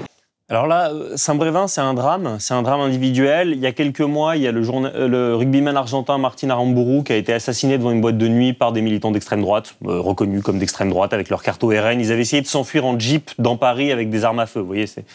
Alors 0.49 0.65
là, 0.65 0.91
Saint-Brévin, 1.15 1.67
c'est 1.67 1.82
un 1.82 1.93
drame, 1.93 2.38
c'est 2.39 2.55
un 2.55 2.63
drame 2.63 2.80
individuel. 2.80 3.51
Il 3.51 3.59
y 3.59 3.67
a 3.67 3.72
quelques 3.72 4.01
mois, 4.01 4.36
il 4.36 4.41
y 4.41 4.47
a 4.47 4.51
le, 4.51 5.36
rugbyman 5.36 5.78
argentin 5.78 6.17
Martin 6.17 6.49
Aramburu 6.49 7.03
qui 7.03 7.13
a 7.13 7.17
été 7.17 7.32
assassiné 7.32 7.78
devant 7.78 7.91
une 7.91 8.01
boîte 8.01 8.17
de 8.17 8.28
nuit 8.28 8.53
par 8.53 8.72
des 8.72 8.82
militants 8.82 9.11
d'extrême 9.11 9.41
droite, 9.41 9.76
reconnus 9.86 10.41
comme 10.41 10.57
d'extrême 10.57 10.89
droite 10.89 11.13
avec 11.13 11.30
leur 11.30 11.43
carte 11.43 11.61
RN. 11.61 12.01
Ils 12.01 12.11
avaient 12.11 12.24
essayé 12.24 12.41
de 12.41 12.47
s'enfuir 12.47 12.84
en 12.88 12.97
jeep 12.97 13.30
dans 13.38 13.57
Paris 13.57 13.91
avec 13.91 14.09
des 14.09 14.26
armes 14.26 14.39
à 14.39 14.47
feu. 14.47 14.61
Vous 14.61 14.65
voyez, 14.65 14.88
c'est 14.88 15.05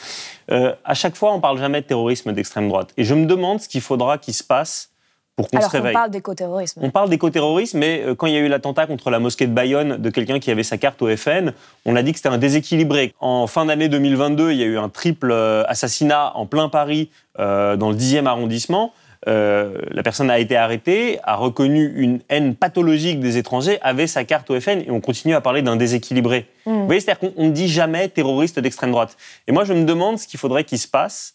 à 0.49 0.95
chaque 0.95 1.17
fois, 1.17 1.35
on 1.35 1.41
parle 1.41 1.59
jamais 1.59 1.81
de 1.81 1.87
terrorisme 1.87 2.33
d'extrême 2.33 2.69
droite. 2.69 2.91
Et 2.97 3.03
je 3.03 3.15
me 3.15 3.27
demande 3.27 3.61
ce 3.61 3.69
qu'il 3.69 3.81
faudra 3.81 4.19
qu'il 4.19 4.35
se 4.35 4.45
passe 4.45 4.94
pour 5.37 5.49
qu'on 5.49 5.61
se 5.61 5.69
réveille. 5.69 5.93
On 5.93 5.99
parle 5.99 6.11
d'éco-terrorisme. 6.11 6.81
On 6.83 6.91
parle 6.91 7.11
d'éco-terrorisme, 7.11 7.79
mais 7.79 8.03
euh, 8.05 8.15
quand 8.15 8.27
il 8.27 8.35
y 8.35 8.37
a 8.37 8.41
eu 8.41 8.49
l'attentat 8.49 8.87
contre 8.87 9.11
la 9.11 9.19
mosquée 9.19 9.47
de 9.47 9.53
Bayonne 9.53 9.97
de 9.97 10.11
quelqu'un 10.11 10.39
qui 10.39 10.51
avait 10.51 10.63
sa 10.63 10.79
carte 10.79 11.03
au 11.03 11.17
FN, 11.17 11.53
on 11.85 11.97
a 11.97 12.03
dit 12.03 12.13
que 12.13 12.19
c'était 12.19 12.29
un 12.29 12.39
déséquilibré. 12.39 13.13
En 13.19 13.47
fin 13.47 13.67
d'année 13.67 13.89
2022, 13.89 14.53
il 14.53 14.59
y 14.59 14.63
a 14.63 14.67
eu 14.67 14.79
un 14.79 14.89
triple 14.89 15.33
euh, 15.33 15.65
assassinat 15.67 16.33
en 16.37 16.47
plein 16.47 16.69
Paris, 16.69 17.11
euh, 17.41 17.77
dans 17.77 17.91
le 17.91 17.97
10e 17.97 18.27
arrondissement. 18.27 18.93
la 19.27 20.03
personne 20.05 20.31
a 20.31 20.39
été 20.39 20.55
arrêtée, 20.55 21.19
a 21.25 21.35
reconnu 21.35 21.93
une 21.97 22.21
haine 22.29 22.55
pathologique 22.55 23.21
des 23.21 23.39
étrangers, 23.39 23.79
avait 23.81 24.07
sa 24.07 24.25
carte 24.25 24.51
au 24.51 24.61
FN, 24.61 24.83
et 24.87 24.91
on 24.91 25.01
continue 25.01 25.35
à 25.35 25.41
parler 25.41 25.63
d'un 25.63 25.77
déséquilibré. 25.77 26.47
Hmm. 26.67 26.81
Vous 26.81 26.87
voyez, 26.87 27.01
c'est-à-dire 27.01 27.33
qu'on 27.33 27.45
ne 27.45 27.51
dit 27.51 27.69
jamais 27.69 28.09
terroriste 28.09 28.61
d'extrême 28.61 28.93
droite. 28.93 29.17
Et 29.49 29.53
moi, 29.53 29.65
je 29.65 29.73
me 29.73 29.85
demande 29.85 30.19
ce 30.19 30.29
qu'il 30.29 30.39
faudrait 30.39 30.65
qu'il 30.65 30.79
se 30.79 30.89
passe 30.89 31.35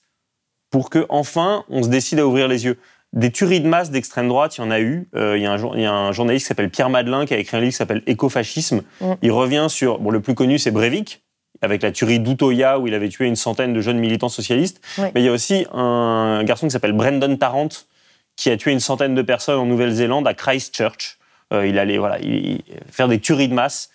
pour 0.69 0.89
que 0.89 1.05
enfin 1.09 1.63
on 1.69 1.83
se 1.83 1.89
décide 1.89 2.19
à 2.19 2.27
ouvrir 2.27 2.47
les 2.47 2.65
yeux. 2.65 2.77
Des 3.13 3.31
tueries 3.31 3.61
de 3.61 3.67
masse 3.67 3.89
d'extrême 3.89 4.27
droite, 4.27 4.57
il 4.57 4.61
y 4.61 4.63
en 4.63 4.69
a 4.69 4.79
eu. 4.79 5.07
Euh, 5.15 5.35
il, 5.35 5.41
y 5.41 5.47
a 5.47 5.51
un, 5.51 6.11
journaliste 6.11 6.45
qui 6.45 6.47
s'appelle 6.47 6.69
Pierre 6.69 6.91
Madelin 6.91 7.25
qui 7.25 7.33
a 7.33 7.37
écrit 7.37 7.57
un 7.57 7.59
livre 7.59 7.71
qui 7.71 7.77
s'appelle 7.77 8.03
Écofascisme. 8.05 8.83
Mm. 9.01 9.13
Il 9.23 9.31
revient 9.31 9.65
sur. 9.69 9.97
Bon, 9.97 10.11
le 10.11 10.19
plus 10.19 10.35
connu, 10.35 10.59
c'est 10.59 10.69
Breivik, 10.69 11.23
avec 11.61 11.81
la 11.81 11.91
tuerie 11.91 12.19
d'Utoya 12.19 12.77
où 12.77 12.85
il 12.85 12.93
avait 12.93 13.09
tué 13.09 13.25
une 13.25 13.35
centaine 13.35 13.73
de 13.73 13.81
jeunes 13.81 13.97
militants 13.97 14.29
socialistes. 14.29 14.79
Mais 14.99 15.21
il 15.21 15.23
y 15.23 15.27
a 15.27 15.31
aussi 15.31 15.65
un 15.73 16.43
garçon 16.43 16.67
qui 16.67 16.71
s'appelle 16.71 16.93
Brendan 16.93 17.37
Tarrant 17.37 17.69
qui 18.35 18.49
a 18.49 18.57
tué 18.57 18.71
une 18.71 18.79
centaine 18.79 19.15
de 19.15 19.21
personnes 19.21 19.59
en 19.59 19.65
Nouvelle-Zélande 19.65 20.27
à 20.27 20.33
Christchurch. 20.33 21.17
Euh, 21.51 21.67
il 21.67 21.77
allait 21.79 21.97
voilà, 21.97 22.19
faire 22.91 23.07
des 23.07 23.19
tueries 23.19 23.49
de 23.49 23.53
masse. 23.53 23.89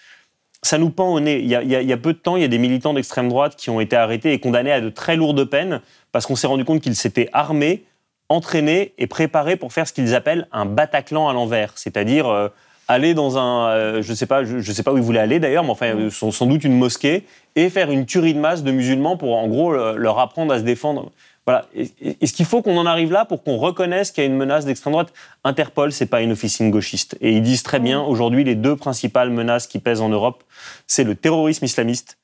Ça 0.63 0.77
nous 0.77 0.91
pend 0.91 1.15
au 1.15 1.21
nez. 1.21 1.39
Il 1.39 1.47
y, 1.47 1.55
a, 1.55 1.63
il 1.63 1.71
y 1.71 1.93
a 1.93 1.97
peu 1.97 2.13
de 2.13 2.19
temps, 2.19 2.37
il 2.37 2.43
y 2.43 2.45
a 2.45 2.49
des 2.49 2.59
militants 2.59 2.95
d'extrême 2.95 3.29
droite 3.29 3.55
qui 3.57 3.71
ont 3.71 3.81
été 3.81 3.97
arrêtés 3.97 4.33
et 4.33 4.41
condamnés 4.41 4.73
à 4.73 4.81
de 4.81 4.91
très 4.91 5.17
lourdes 5.17 5.45
peines 5.45 5.81
parce 6.11 6.27
qu'on 6.27 6.37
s'est 6.37 6.47
rendu 6.47 6.65
compte 6.65 6.83
qu'ils 6.83 6.97
s'étaient 6.97 7.31
armés 7.33 7.85
entraînés 8.29 8.95
et 8.99 9.07
préparés 9.07 9.57
pour 9.57 9.73
faire 9.73 9.87
ce 9.87 9.93
qu'ils 9.93 10.15
appellent 10.15 10.49
un 10.53 10.67
Bataclan 10.67 11.29
à 11.29 11.33
l'envers, 11.33 11.73
c'est-à-dire 11.77 12.29
euh, 12.29 12.49
aller 12.89 13.15
dans 13.15 13.39
un, 13.39 13.69
euh, 13.69 14.03
je 14.03 14.15
sais 14.15 14.27
pas, 14.27 14.45
je, 14.45 14.73
sais 14.73 14.83
pas 14.83 14.93
où 14.93 14.97
ils 14.97 15.03
voulaient 15.03 15.21
aller 15.21 15.41
d'ailleurs, 15.41 15.65
mais 15.65 15.71
enfin 15.71 15.95
mm. 15.95 16.11
sans, 16.11 16.47
doute 16.47 16.65
une 16.65 16.77
mosquée 16.77 17.25
et 17.57 17.71
faire 17.71 17.91
une 17.91 18.07
tuerie 18.07 18.35
de 18.35 18.41
masse 18.41 18.63
de 18.63 18.73
musulmans 18.73 19.17
pour 19.17 19.37
en 19.37 19.47
gros 19.49 19.73
leur 19.73 20.19
apprendre 20.19 20.53
à 20.53 20.59
se 20.59 20.65
défendre. 20.65 21.11
Voilà. 21.47 21.67
Est-ce 21.75 22.33
qu'il 22.33 22.47
faut 22.47 22.63
qu'on 22.63 22.79
en 22.79 22.87
arrive 22.87 23.13
là 23.13 23.27
pour 23.27 23.43
qu'on 23.43 23.59
reconnaisse 23.59 24.11
qu'il 24.11 24.25
y 24.25 24.27
a 24.27 24.31
une 24.31 24.37
menace 24.37 24.65
d'extrême 24.65 24.93
droite 24.93 25.13
Interpol, 25.45 25.93
c'est 25.93 26.07
pas 26.07 26.23
une 26.23 26.33
officine 26.33 26.71
gauchiste. 26.71 27.19
Et 27.21 27.33
ils 27.33 27.43
disent 27.43 27.63
très 27.63 27.81
bien, 27.81 28.03
mm. 28.03 28.09
aujourd'hui, 28.09 28.45
les 28.45 28.55
deux 28.55 28.77
principales 28.77 29.31
menaces 29.31 29.67
qui 29.67 29.79
pèsent 29.79 30.01
en 30.01 30.09
Europe, 30.09 30.43
c'est 30.87 31.05
le 31.05 31.15
terrorisme 31.15 31.65
islamiste, 31.65 32.19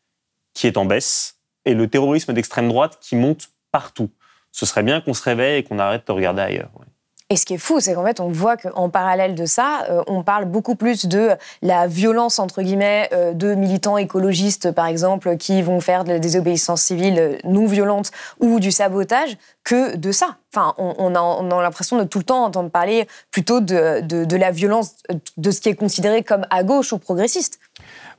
qui 0.54 0.66
est 0.66 0.78
en 0.78 0.86
baisse, 0.86 1.36
et 1.66 1.74
le 1.74 1.88
terrorisme 1.88 2.32
d'extrême 2.32 2.68
droite, 2.68 2.98
qui 3.00 3.14
monte 3.14 3.50
partout 3.72 4.10
ce 4.52 4.66
serait 4.66 4.82
bien 4.82 5.00
qu'on 5.00 5.14
se 5.14 5.22
réveille 5.22 5.60
et 5.60 5.62
qu'on 5.64 5.78
arrête 5.78 6.06
de 6.06 6.12
regarder 6.12 6.42
ailleurs. 6.42 6.70
Et 7.32 7.36
ce 7.36 7.46
qui 7.46 7.54
est 7.54 7.58
fou, 7.58 7.78
c'est 7.78 7.94
qu'en 7.94 8.04
fait, 8.04 8.18
on 8.18 8.28
voit 8.28 8.56
qu'en 8.56 8.88
parallèle 8.88 9.36
de 9.36 9.46
ça, 9.46 9.84
euh, 9.88 10.02
on 10.08 10.24
parle 10.24 10.46
beaucoup 10.46 10.74
plus 10.74 11.06
de 11.06 11.30
la 11.62 11.86
violence, 11.86 12.40
entre 12.40 12.60
guillemets, 12.60 13.08
euh, 13.12 13.32
de 13.34 13.54
militants 13.54 13.96
écologistes, 13.96 14.72
par 14.72 14.86
exemple, 14.86 15.36
qui 15.36 15.62
vont 15.62 15.78
faire 15.78 16.02
de 16.02 16.10
la 16.10 16.18
désobéissance 16.18 16.82
civile 16.82 17.18
euh, 17.20 17.38
non 17.44 17.66
violente 17.66 18.10
ou 18.40 18.58
du 18.58 18.72
sabotage, 18.72 19.36
que 19.62 19.94
de 19.94 20.10
ça. 20.10 20.38
Enfin, 20.52 20.74
on, 20.76 21.14
a, 21.14 21.62
l'impression 21.62 21.98
de 21.98 22.02
tout 22.02 22.18
le 22.18 22.24
temps 22.24 22.42
entendre 22.42 22.70
parler 22.70 23.06
plutôt 23.30 23.60
de, 23.60 24.00
de, 24.00 24.36
la 24.36 24.50
violence, 24.50 24.96
de 25.36 25.50
ce 25.52 25.60
qui 25.60 25.68
est 25.68 25.76
considéré 25.76 26.24
comme 26.24 26.44
à 26.50 26.64
gauche 26.64 26.92
ou 26.92 26.98
progressiste. 26.98 27.60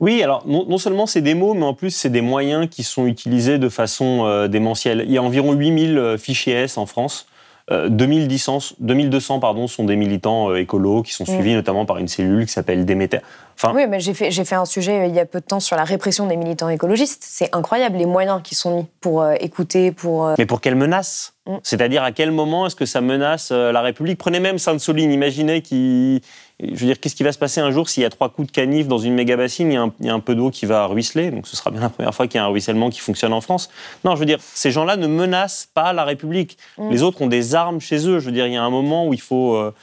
Oui, 0.00 0.22
alors 0.22 0.46
non, 0.46 0.78
seulement 0.78 1.06
c'est 1.06 1.20
des 1.20 1.34
mots, 1.34 1.52
mais 1.52 1.66
en 1.66 1.74
plus 1.74 1.90
c'est 1.90 2.08
des 2.08 2.22
moyens 2.22 2.70
qui 2.70 2.84
sont 2.84 3.06
utilisés 3.06 3.58
de 3.58 3.68
façon 3.68 4.46
démentielle. 4.46 5.04
Il 5.04 5.12
y 5.12 5.18
a 5.18 5.22
environ 5.22 5.52
8000 5.52 6.16
fichiers 6.18 6.54
S 6.54 6.78
en 6.78 6.86
France. 6.86 7.26
2200, 7.70 8.74
2200 8.80 9.40
pardon, 9.40 9.66
sont 9.66 9.84
des 9.84 9.96
militants 9.96 10.54
écolos 10.54 11.02
qui 11.02 11.12
sont 11.12 11.24
suivis 11.24 11.54
notamment 11.54 11.86
par 11.86 11.98
une 11.98 12.08
cellule 12.08 12.46
qui 12.46 12.52
s'appelle 12.52 12.84
Déméter. 12.84 13.20
Enfin, 13.54 13.72
oui, 13.74 13.86
mais 13.88 14.00
j'ai 14.00 14.14
fait, 14.14 14.30
fait 14.30 14.54
un 14.54 14.64
sujet 14.64 15.08
il 15.08 15.14
y 15.14 15.20
a 15.20 15.26
peu 15.26 15.40
de 15.40 15.44
temps 15.44 15.60
sur 15.60 15.76
la 15.76 15.84
répression 15.84 16.26
des 16.26 16.36
militants 16.36 16.68
écologistes. 16.68 17.22
C'est 17.24 17.54
incroyable 17.54 17.96
les 17.98 18.06
moyens 18.06 18.40
qui 18.42 18.54
sont 18.54 18.76
mis 18.76 18.86
pour 19.00 19.30
écouter, 19.30 19.92
pour... 19.92 20.32
Mais 20.38 20.46
pour 20.46 20.60
quelle 20.60 20.74
menace 20.74 21.34
mm. 21.46 21.56
C'est-à-dire 21.62 22.02
à 22.02 22.12
quel 22.12 22.32
moment 22.32 22.66
est-ce 22.66 22.76
que 22.76 22.86
ça 22.86 23.00
menace 23.00 23.52
la 23.52 23.80
République? 23.80 24.18
Prenez 24.18 24.40
même 24.40 24.58
Sainte-Soline, 24.58 25.12
imaginez 25.12 25.62
qui 25.62 26.22
je 26.62 26.78
veux 26.78 26.86
dire, 26.86 27.00
qu'est-ce 27.00 27.16
qui 27.16 27.24
va 27.24 27.32
se 27.32 27.38
passer 27.38 27.60
un 27.60 27.70
jour 27.70 27.88
s'il 27.88 28.02
y 28.02 28.06
a 28.06 28.10
trois 28.10 28.28
coups 28.28 28.48
de 28.48 28.52
canif 28.52 28.86
dans 28.86 28.98
une 28.98 29.14
méga 29.14 29.36
bassine, 29.36 29.72
il 29.72 30.06
y 30.06 30.08
a 30.08 30.14
un, 30.14 30.20
peu 30.20 30.34
d'eau 30.34 30.50
qui 30.50 30.64
va 30.64 30.86
ruisseler, 30.86 31.30
donc 31.30 31.46
ce 31.46 31.56
sera 31.56 31.70
bien 31.70 31.80
la 31.80 31.88
première 31.88 32.14
fois 32.14 32.28
qu'il 32.28 32.38
y 32.38 32.40
a 32.40 32.44
un 32.44 32.48
ruissellement 32.48 32.88
qui 32.88 33.00
fonctionne 33.00 33.32
en 33.32 33.40
France. 33.40 33.68
Non, 34.04 34.14
je 34.14 34.20
veux 34.20 34.26
dire, 34.26 34.38
ces 34.40 34.70
gens-là 34.70 34.96
ne 34.96 35.06
menacent 35.06 35.68
pas 35.74 35.92
la 35.92 36.04
République. 36.04 36.56
Mm. 36.78 36.90
Les 36.90 37.02
autres 37.02 37.20
ont 37.22 37.26
des 37.26 37.54
armes 37.54 37.80
chez 37.80 38.08
eux. 38.08 38.20
Je 38.20 38.26
veux 38.26 38.32
dire, 38.32 38.46
il 38.46 38.52
y 38.52 38.56
a 38.56 38.62
un 38.62 38.70
moment 38.70 39.08
où 39.08 39.14
il 39.14 39.20
faut, 39.20 39.56
euh, 39.56 39.74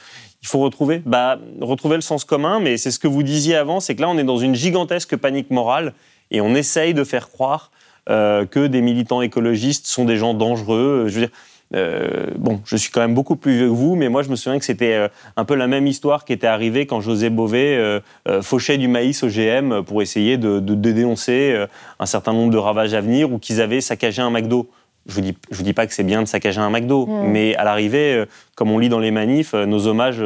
il 0.42 0.48
faut 0.48 0.60
retrouver, 0.60 1.02
bah, 1.04 1.38
retrouver 1.60 1.96
le 1.96 2.02
sens 2.02 2.24
commun, 2.24 2.60
mais 2.60 2.78
c'est 2.78 2.90
ce 2.90 2.98
que 2.98 3.08
vous 3.08 3.22
disiez 3.22 3.56
avant, 3.56 3.80
c'est 3.80 3.94
que 3.94 4.00
là, 4.00 4.08
on 4.08 4.16
est 4.16 4.24
dans 4.24 4.38
une 4.38 4.54
gigantesque 4.54 5.16
panique 5.16 5.50
morale 5.50 5.92
et 6.30 6.40
on 6.40 6.54
essaye 6.54 6.94
de 6.94 7.04
faire 7.04 7.28
croire 7.28 7.70
euh, 8.08 8.46
que 8.46 8.66
des 8.66 8.80
militants 8.80 9.20
écologistes 9.20 9.86
sont 9.86 10.06
des 10.06 10.16
gens 10.16 10.32
dangereux. 10.32 11.04
Je 11.08 11.14
veux 11.14 11.26
dire, 11.26 11.36
euh, 11.74 12.26
bon, 12.36 12.60
je 12.64 12.76
suis 12.76 12.90
quand 12.90 13.00
même 13.00 13.14
beaucoup 13.14 13.36
plus 13.36 13.52
vieux 13.56 13.68
que 13.68 13.74
vous, 13.74 13.94
mais 13.94 14.08
moi 14.08 14.22
je 14.22 14.28
me 14.28 14.36
souviens 14.36 14.58
que 14.58 14.64
c'était 14.64 14.94
euh, 14.94 15.08
un 15.36 15.44
peu 15.44 15.54
la 15.54 15.68
même 15.68 15.86
histoire 15.86 16.24
qui 16.24 16.32
était 16.32 16.48
arrivée 16.48 16.86
quand 16.86 17.00
José 17.00 17.30
Bové 17.30 17.76
euh, 17.76 18.00
fauchait 18.42 18.76
du 18.76 18.88
maïs 18.88 19.22
OGM 19.22 19.82
pour 19.82 20.02
essayer 20.02 20.36
de, 20.36 20.58
dénoncer 20.58 21.66
un 21.98 22.06
certain 22.06 22.32
nombre 22.32 22.52
de 22.52 22.58
ravages 22.58 22.94
à 22.94 23.00
venir 23.00 23.32
ou 23.32 23.38
qu'ils 23.38 23.60
avaient 23.60 23.80
saccagé 23.80 24.22
un 24.22 24.30
McDo. 24.30 24.68
Je 25.06 25.14
vous 25.14 25.20
dis, 25.20 25.36
je 25.50 25.56
vous 25.56 25.62
dis 25.62 25.72
pas 25.72 25.86
que 25.86 25.94
c'est 25.94 26.04
bien 26.04 26.22
de 26.22 26.26
saccager 26.28 26.60
un 26.60 26.70
McDo, 26.70 27.06
mmh. 27.06 27.26
mais 27.26 27.54
à 27.56 27.64
l'arrivée, 27.64 28.24
comme 28.54 28.70
on 28.70 28.78
lit 28.78 28.88
dans 28.88 28.98
les 28.98 29.10
manifs, 29.10 29.54
nos 29.54 29.86
hommages 29.86 30.22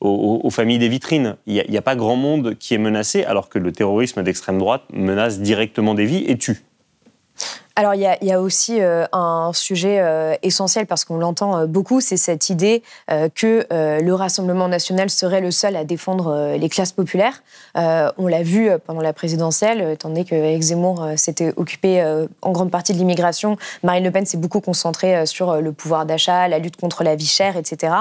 aux, 0.00 0.50
familles 0.50 0.78
des 0.78 0.88
vitrines. 0.88 1.36
Il 1.46 1.54
n'y 1.54 1.76
a, 1.76 1.78
a, 1.78 1.82
pas 1.82 1.96
grand 1.96 2.16
monde 2.16 2.56
qui 2.58 2.74
est 2.74 2.78
menacé, 2.78 3.24
alors 3.24 3.48
que 3.48 3.58
le 3.58 3.72
terrorisme 3.72 4.22
d'extrême 4.22 4.58
droite 4.58 4.82
menace 4.92 5.40
directement 5.40 5.94
des 5.94 6.06
vies 6.06 6.24
et 6.26 6.36
tue. 6.36 6.65
Alors 7.78 7.94
il 7.94 8.00
y, 8.00 8.32
a, 8.32 8.40
aussi 8.40 8.80
euh, 8.80 9.04
un 9.12 9.50
sujet 9.52 9.98
euh, 10.00 10.34
essentiel 10.42 10.86
parce 10.86 11.04
qu'on 11.04 11.18
l'entend 11.18 11.58
euh, 11.58 11.66
beaucoup, 11.66 12.00
c'est 12.00 12.16
cette 12.16 12.48
idée 12.48 12.82
que 13.34 13.66
le 13.70 14.12
Rassemblement 14.12 14.68
national 14.68 15.10
serait 15.10 15.42
le 15.42 15.50
seul 15.50 15.76
à 15.76 15.84
défendre 15.84 16.56
les 16.58 16.68
classes 16.68 16.92
populaires. 16.92 17.42
on 17.74 18.26
l'a 18.26 18.42
vu 18.42 18.70
pendant 18.86 19.00
la 19.00 19.12
présidentielle, 19.12 19.92
étant 19.92 20.08
donné 20.08 20.24
que 20.24 20.60
Zemmour 20.60 21.06
s'était 21.16 21.52
occupé 21.56 22.02
en 22.42 22.52
grande 22.52 22.70
partie 22.70 22.92
de 22.92 22.98
l'immigration, 22.98 23.56
Marine 23.82 24.04
Le 24.04 24.10
Pen 24.10 24.26
s'est 24.26 24.38
beaucoup 24.38 24.60
concentrée 24.60 25.26
sur 25.26 25.60
le 25.60 25.72
pouvoir 25.72 26.06
d'achat, 26.06 26.48
la 26.48 26.58
lutte 26.58 26.76
contre 26.76 27.04
la 27.04 27.14
vie 27.14 27.26
chère, 27.26 27.56
etc. 27.56 27.92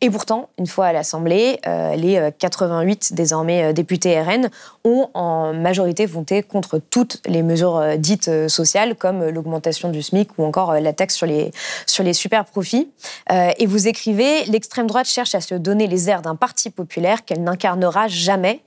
Et 0.00 0.10
pourtant, 0.10 0.48
une 0.58 0.66
fois 0.66 0.86
à 0.86 0.92
l'Assemblée, 0.92 1.60
les 1.96 2.30
88 2.38 3.14
désormais 3.14 3.72
députés 3.72 4.20
RN 4.20 4.50
ont 4.84 5.08
en 5.14 5.52
majorité 5.52 6.06
voté 6.06 6.42
contre 6.42 6.78
toutes 6.78 7.20
les 7.26 7.42
mesures 7.42 7.82
dites 7.98 8.48
sociales 8.48 8.94
comme 8.96 9.19
l'augmentation 9.28 9.90
du 9.90 10.02
SMIC 10.02 10.30
ou 10.38 10.44
encore 10.44 10.72
euh, 10.72 10.80
la 10.80 10.92
taxe 10.92 11.14
sur 11.14 11.26
les, 11.26 11.50
sur 11.86 12.04
les 12.04 12.12
super 12.12 12.44
profits. 12.44 12.90
Euh, 13.30 13.50
et 13.58 13.66
vous 13.66 13.88
écrivez 13.88 14.44
L'extrême 14.46 14.86
droite 14.86 15.06
cherche 15.06 15.34
à 15.34 15.40
se 15.40 15.54
donner 15.54 15.86
les 15.86 16.08
airs 16.08 16.22
d'un 16.22 16.36
parti 16.36 16.70
populaire 16.70 17.24
qu'elle 17.24 17.42
n'incarnera 17.42 18.08
jamais. 18.08 18.62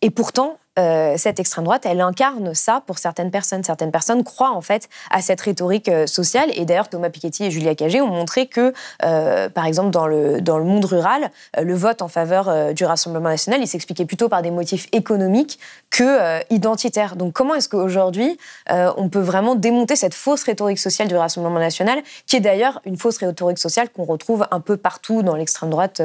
Et 0.00 0.10
pourtant, 0.10 0.58
euh, 0.78 1.14
cette 1.16 1.40
extrême 1.40 1.64
droite, 1.64 1.84
elle 1.86 2.00
incarne 2.00 2.54
ça 2.54 2.82
pour 2.86 2.98
certaines 2.98 3.30
personnes. 3.30 3.64
Certaines 3.64 3.90
personnes 3.90 4.22
croient 4.24 4.52
en 4.52 4.60
fait 4.60 4.88
à 5.10 5.20
cette 5.20 5.40
rhétorique 5.40 5.88
euh, 5.88 6.06
sociale. 6.06 6.50
Et 6.54 6.64
d'ailleurs, 6.64 6.88
Thomas 6.88 7.10
Piketty 7.10 7.44
et 7.44 7.50
Julia 7.50 7.74
Cagé 7.74 8.00
ont 8.00 8.08
montré 8.08 8.46
que, 8.46 8.72
euh, 9.04 9.48
par 9.48 9.66
exemple, 9.66 9.90
dans 9.90 10.06
le, 10.06 10.40
dans 10.40 10.58
le 10.58 10.64
monde 10.64 10.84
rural, 10.84 11.30
le 11.60 11.74
vote 11.74 12.02
en 12.02 12.08
faveur 12.08 12.74
du 12.74 12.84
Rassemblement 12.84 13.28
national, 13.28 13.60
il 13.60 13.66
s'expliquait 13.66 14.04
plutôt 14.04 14.28
par 14.28 14.42
des 14.42 14.50
motifs 14.50 14.86
économiques 14.92 15.58
que 15.90 16.42
identitaires. 16.52 17.16
Donc 17.16 17.32
comment 17.32 17.54
est-ce 17.54 17.68
qu'aujourd'hui, 17.68 18.38
on 18.70 19.08
peut 19.08 19.20
vraiment 19.20 19.54
démonter 19.54 19.96
cette 19.96 20.14
fausse 20.14 20.44
rhétorique 20.44 20.78
sociale 20.78 21.08
du 21.08 21.16
Rassemblement 21.16 21.58
national, 21.58 22.00
qui 22.26 22.36
est 22.36 22.40
d'ailleurs 22.40 22.80
une 22.84 22.96
fausse 22.96 23.18
rhétorique 23.18 23.58
sociale 23.58 23.88
qu'on 23.90 24.04
retrouve 24.04 24.46
un 24.50 24.60
peu 24.60 24.76
partout 24.76 25.22
dans 25.22 25.34
l'extrême 25.34 25.70
droite, 25.70 26.02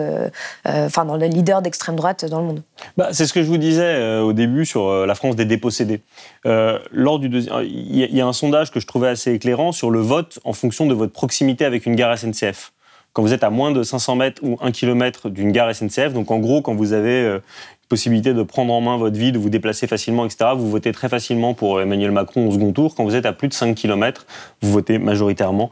enfin 0.66 1.06
dans 1.06 1.16
les 1.16 1.30
leaders 1.30 1.62
d'extrême 1.62 1.96
droite 1.96 2.26
dans 2.26 2.40
le 2.40 2.46
monde? 2.46 2.64
Bah, 2.98 3.10
C'est 3.12 3.26
ce 3.26 3.34
que 3.34 3.42
je 3.42 3.48
vous 3.48 3.58
disais 3.58 4.20
au 4.20 4.34
début 4.34 4.63
sur 4.66 4.88
euh, 4.88 5.06
la 5.06 5.16
France 5.16 5.36
des 5.36 5.46
dépossédés. 5.46 6.02
Euh, 6.46 6.80
lors 6.92 7.20
du 7.20 7.30
il 7.30 7.96
y, 7.96 8.22
a 8.22 8.28
un 8.28 8.34
sondage 8.34 8.72
que 8.72 8.80
je 8.80 8.88
trouvais 8.88 9.08
assez 9.08 9.34
éclairant 9.34 9.72
sur 9.72 9.90
le 9.90 10.00
vote 10.00 10.40
en 10.44 10.54
fonction 10.54 10.86
de 10.86 10.94
votre 10.94 11.14
proximité 11.14 11.66
avec 11.66 11.86
une 11.86 11.96
gare 11.96 12.18
SNCF. 12.18 12.74
Quand 13.14 13.22
vous 13.22 13.34
êtes 13.34 13.44
à 13.44 13.50
moins 13.50 13.72
de 13.72 13.84
500 13.84 14.16
mètres 14.16 14.42
ou 14.44 14.58
1 14.62 14.72
km 14.72 15.30
d'une 15.30 15.52
gare 15.52 15.74
SNCF, 15.74 16.14
donc 16.14 16.32
en 16.32 16.40
gros, 16.40 16.62
quand 16.62 16.74
vous 16.74 16.94
avez 16.94 17.22
euh, 17.22 17.40
possibilité 17.88 18.34
de 18.34 18.42
prendre 18.42 18.74
en 18.74 18.82
main 18.82 18.98
votre 18.98 19.18
vie, 19.18 19.32
de 19.32 19.38
vous 19.38 19.50
déplacer 19.50 19.86
facilement, 19.86 20.26
etc., 20.26 20.52
vous 20.56 20.70
votez 20.70 20.92
très 20.92 21.10
facilement 21.10 21.54
pour 21.54 21.80
Emmanuel 21.80 22.12
Macron 22.12 22.48
au 22.48 22.52
second 22.52 22.72
tour. 22.72 22.96
Quand 22.96 23.04
vous 23.04 23.16
êtes 23.16 23.28
à 23.28 23.34
plus 23.34 23.48
de 23.48 23.54
5 23.54 23.76
km, 23.76 24.26
vous 24.62 24.72
votez 24.72 24.98
majoritairement 24.98 25.70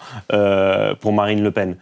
pour 1.00 1.14
Marine 1.14 1.42
Le 1.42 1.52
Pen. 1.52 1.78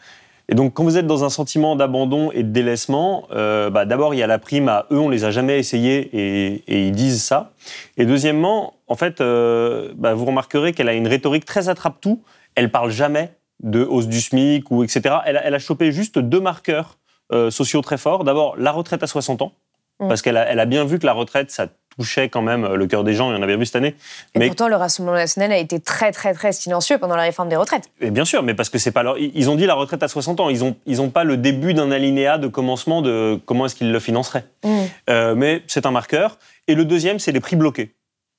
Et 0.52 0.56
donc, 0.56 0.74
quand 0.74 0.84
vous 0.84 0.98
êtes 0.98 1.06
dans 1.06 1.24
un 1.24 1.30
sentiment 1.30 1.76
d'abandon 1.76 2.32
et 2.32 2.42
de 2.42 2.50
délaissement, 2.50 3.28
euh, 3.32 3.70
bah, 3.70 3.86
d'abord, 3.86 4.16
il 4.16 4.18
y 4.18 4.24
a 4.24 4.28
la 4.28 4.40
prime 4.40 4.68
à 4.68 4.88
eux, 4.92 4.98
on 4.98 5.08
les 5.08 5.24
a 5.24 5.30
jamais 5.30 5.60
essayés 5.60 6.10
et, 6.12 6.88
ils 6.88 6.92
disent 6.92 7.24
ça. 7.24 7.52
Et 7.98 8.06
deuxièmement, 8.08 8.74
en 8.88 8.96
fait, 8.96 9.22
euh, 9.22 9.94
bah, 9.96 10.16
vous 10.16 10.26
remarquerez 10.26 10.74
qu'elle 10.74 10.90
a 10.90 10.94
une 10.94 11.08
rhétorique 11.08 11.46
très 11.46 11.70
attrape-tout. 11.70 12.24
Elle 12.56 12.72
parle 12.72 12.90
jamais 12.90 13.32
de 13.62 13.84
hausse 13.84 14.08
du 14.08 14.20
SMIC 14.20 14.72
ou 14.72 14.84
etc. 14.84 15.18
Elle, 15.26 15.54
a 15.54 15.60
chopé 15.60 15.92
juste 15.92 16.18
deux 16.18 16.40
marqueurs 16.40 16.98
euh, 17.32 17.52
sociaux 17.52 17.82
très 17.82 18.00
forts. 18.00 18.24
D'abord, 18.24 18.58
la 18.58 18.72
retraite 18.72 19.04
à 19.04 19.08
60 19.08 19.44
ans, 19.44 19.54
mmh. 20.00 20.08
parce 20.08 20.24
qu'elle 20.24 20.38
a, 20.38 20.50
elle 20.50 20.60
a 20.60 20.66
bien 20.66 20.84
vu 20.84 20.98
que 20.98 21.06
la 21.06 21.14
retraite, 21.14 21.52
ça 21.52 21.68
touchait 22.00 22.30
quand 22.30 22.42
même 22.42 22.66
le 22.66 22.88
cœur 22.88 23.04
des 23.04 23.14
gens, 23.14 23.32
et 23.34 23.36
on 23.36 23.42
avait 23.42 23.58
vu 23.58 23.66
cette 23.66 23.76
année. 23.76 23.96
Et 24.36 24.40
mais... 24.40 24.48
pourtant, 24.48 24.70
le 24.70 24.76
Rassemblement 24.76 25.18
national 25.18 25.52
a 25.52 25.58
été 25.58 25.80
très, 25.80 26.12
très, 26.12 26.34
très 26.34 26.54
silencieux 26.54 26.98
pendant 26.98 27.16
la 27.16 27.24
réforme 27.24 27.50
des 27.50 27.58
retraites. 27.58 27.90
Et 28.00 28.10
bien 28.10 28.26
sûr, 28.26 28.42
mais 28.42 28.54
parce 28.54 28.70
que 28.70 28.78
c'est 28.78 28.92
pas 28.92 29.04
leur... 29.04 29.18
Ils 29.18 29.50
ont 29.50 29.56
dit 29.56 29.66
la 29.66 29.74
retraite 29.74 30.02
à 30.02 30.08
60 30.08 30.40
ans. 30.40 30.50
Ils 30.50 30.60
n'ont 30.60 30.76
ils 30.86 31.02
ont 31.02 31.10
pas 31.10 31.24
le 31.24 31.38
début 31.38 31.74
d'un 31.74 31.92
alinéa 31.92 32.38
de 32.38 32.48
commencement 32.48 33.02
de 33.02 33.40
comment 33.46 33.66
est-ce 33.66 33.76
qu'ils 33.76 33.92
le 33.92 34.00
financeraient. 34.00 34.46
Mmh. 34.64 34.70
Euh, 35.10 35.36
mais 35.36 35.64
c'est 35.68 35.86
un 35.86 35.92
marqueur. 35.92 36.38
Et 36.68 36.76
le 36.76 36.86
deuxième, 36.86 37.20
c'est 37.20 37.32
les 37.32 37.40
prix 37.40 37.56
bloqués. 37.56 37.92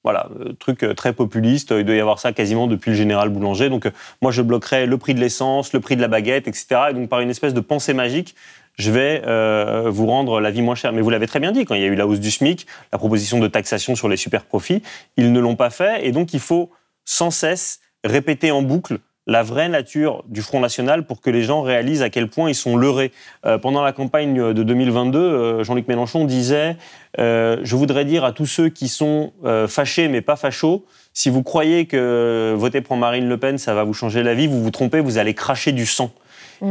Voilà, 0.03 0.31
euh, 0.41 0.55
truc 0.55 0.83
euh, 0.83 0.95
très 0.95 1.13
populiste. 1.13 1.75
Il 1.77 1.85
doit 1.85 1.95
y 1.95 2.01
avoir 2.01 2.19
ça 2.19 2.33
quasiment 2.33 2.67
depuis 2.67 2.91
le 2.91 2.97
général 2.97 3.29
Boulanger. 3.29 3.69
Donc, 3.69 3.91
moi, 4.23 4.33
je 4.33 4.41
bloquerais 4.41 4.87
le 4.87 4.97
prix 4.97 5.15
de 5.15 5.21
l'essence, 5.21 5.73
le 5.73 5.81
prix 5.81 5.97
de 5.97 6.01
la 6.01 6.09
baguette, 6.09 6.49
etc. 6.49 6.67
Et 6.91 6.95
donc, 6.95 7.09
par 7.09 7.21
une 7.21 7.31
espèce 7.31 7.53
de 7.53 7.61
pensée 7.61 7.93
magique, 7.93 8.35
je 8.77 8.91
vais 8.91 9.23
euh, 9.27 9.91
vous 9.91 10.07
rendre 10.07 10.41
la 10.41 10.51
vie 10.51 10.63
moins 10.63 10.75
chère. 10.75 10.93
Mais 10.93 11.03
vous 11.03 11.11
l'avez 11.11 11.27
très 11.27 11.41
bien 11.41 11.53
dit, 11.53 11.65
quand 11.65 11.75
il 11.75 11.83
y 11.83 11.85
a 11.85 11.89
eu 11.89 11.95
la 11.95 12.07
hausse 12.07 12.21
du 12.21 12.31
SMIC, 12.31 12.67
la 12.93 12.99
proposition 12.99 13.39
de 13.39 13.47
taxation 13.47 13.95
sur 13.95 14.09
les 14.09 14.17
super 14.17 14.45
profits, 14.45 14.83
ils 15.17 15.33
ne 15.33 15.41
l'ont 15.41 15.57
pas 15.57 15.71
fait. 15.71 16.07
Et 16.07 16.13
donc, 16.13 16.33
il 16.35 16.41
faut 16.41 16.71
sans 17.05 17.31
cesse 17.31 17.81
répéter 18.05 18.51
en 18.51 18.63
boucle 18.63 18.99
la 19.27 19.43
vraie 19.43 19.69
nature 19.69 20.25
du 20.29 20.41
Front 20.41 20.61
National 20.61 21.07
pour 21.07 21.21
que 21.21 21.29
les 21.31 21.43
gens 21.43 21.63
réalisent 21.63 22.03
à 22.03 22.09
quel 22.09 22.29
point 22.29 22.49
ils 22.49 22.55
sont 22.55 22.77
leurrés. 22.77 23.13
Euh, 23.45 23.59
pendant 23.59 23.83
la 23.83 23.93
campagne 23.93 24.55
de 24.55 24.63
2022, 24.63 25.19
euh, 25.19 25.63
Jean-Luc 25.63 25.87
Mélenchon 25.87 26.25
disait 26.25 26.77
Je 27.19 27.77
voudrais 27.77 28.05
dire 28.05 28.25
à 28.25 28.33
tous 28.33 28.47
ceux 28.47 28.71
qui 28.71 28.89
sont 28.89 29.33
fâchés 29.69 30.09
mais 30.09 30.23
pas 30.23 30.37
fachos, 30.37 30.87
si 31.13 31.29
vous 31.29 31.43
croyez 31.43 31.87
que 31.87 32.55
voter 32.57 32.81
pour 32.81 32.97
Marine 32.97 33.29
Le 33.29 33.37
Pen, 33.37 33.59
ça 33.59 33.75
va 33.75 33.85
vous 33.85 33.95
changer 33.95 34.23
la 34.23 34.35
vie, 34.35 34.47
vous 34.47 34.63
vous 34.63 34.71
trompez, 34.71 35.01
vous 35.01 35.19
allez 35.19 35.35
cracher 35.35 35.73
du 35.73 35.85
sang. 35.85 36.13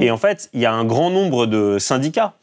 Et 0.02 0.12
en 0.12 0.18
fait, 0.18 0.50
il 0.54 0.62
y 0.62 0.66
a 0.66 0.74
un 0.74 0.86
grand 0.86 1.10
nombre 1.10 1.46
de 1.46 1.78
syndicats 1.80 2.36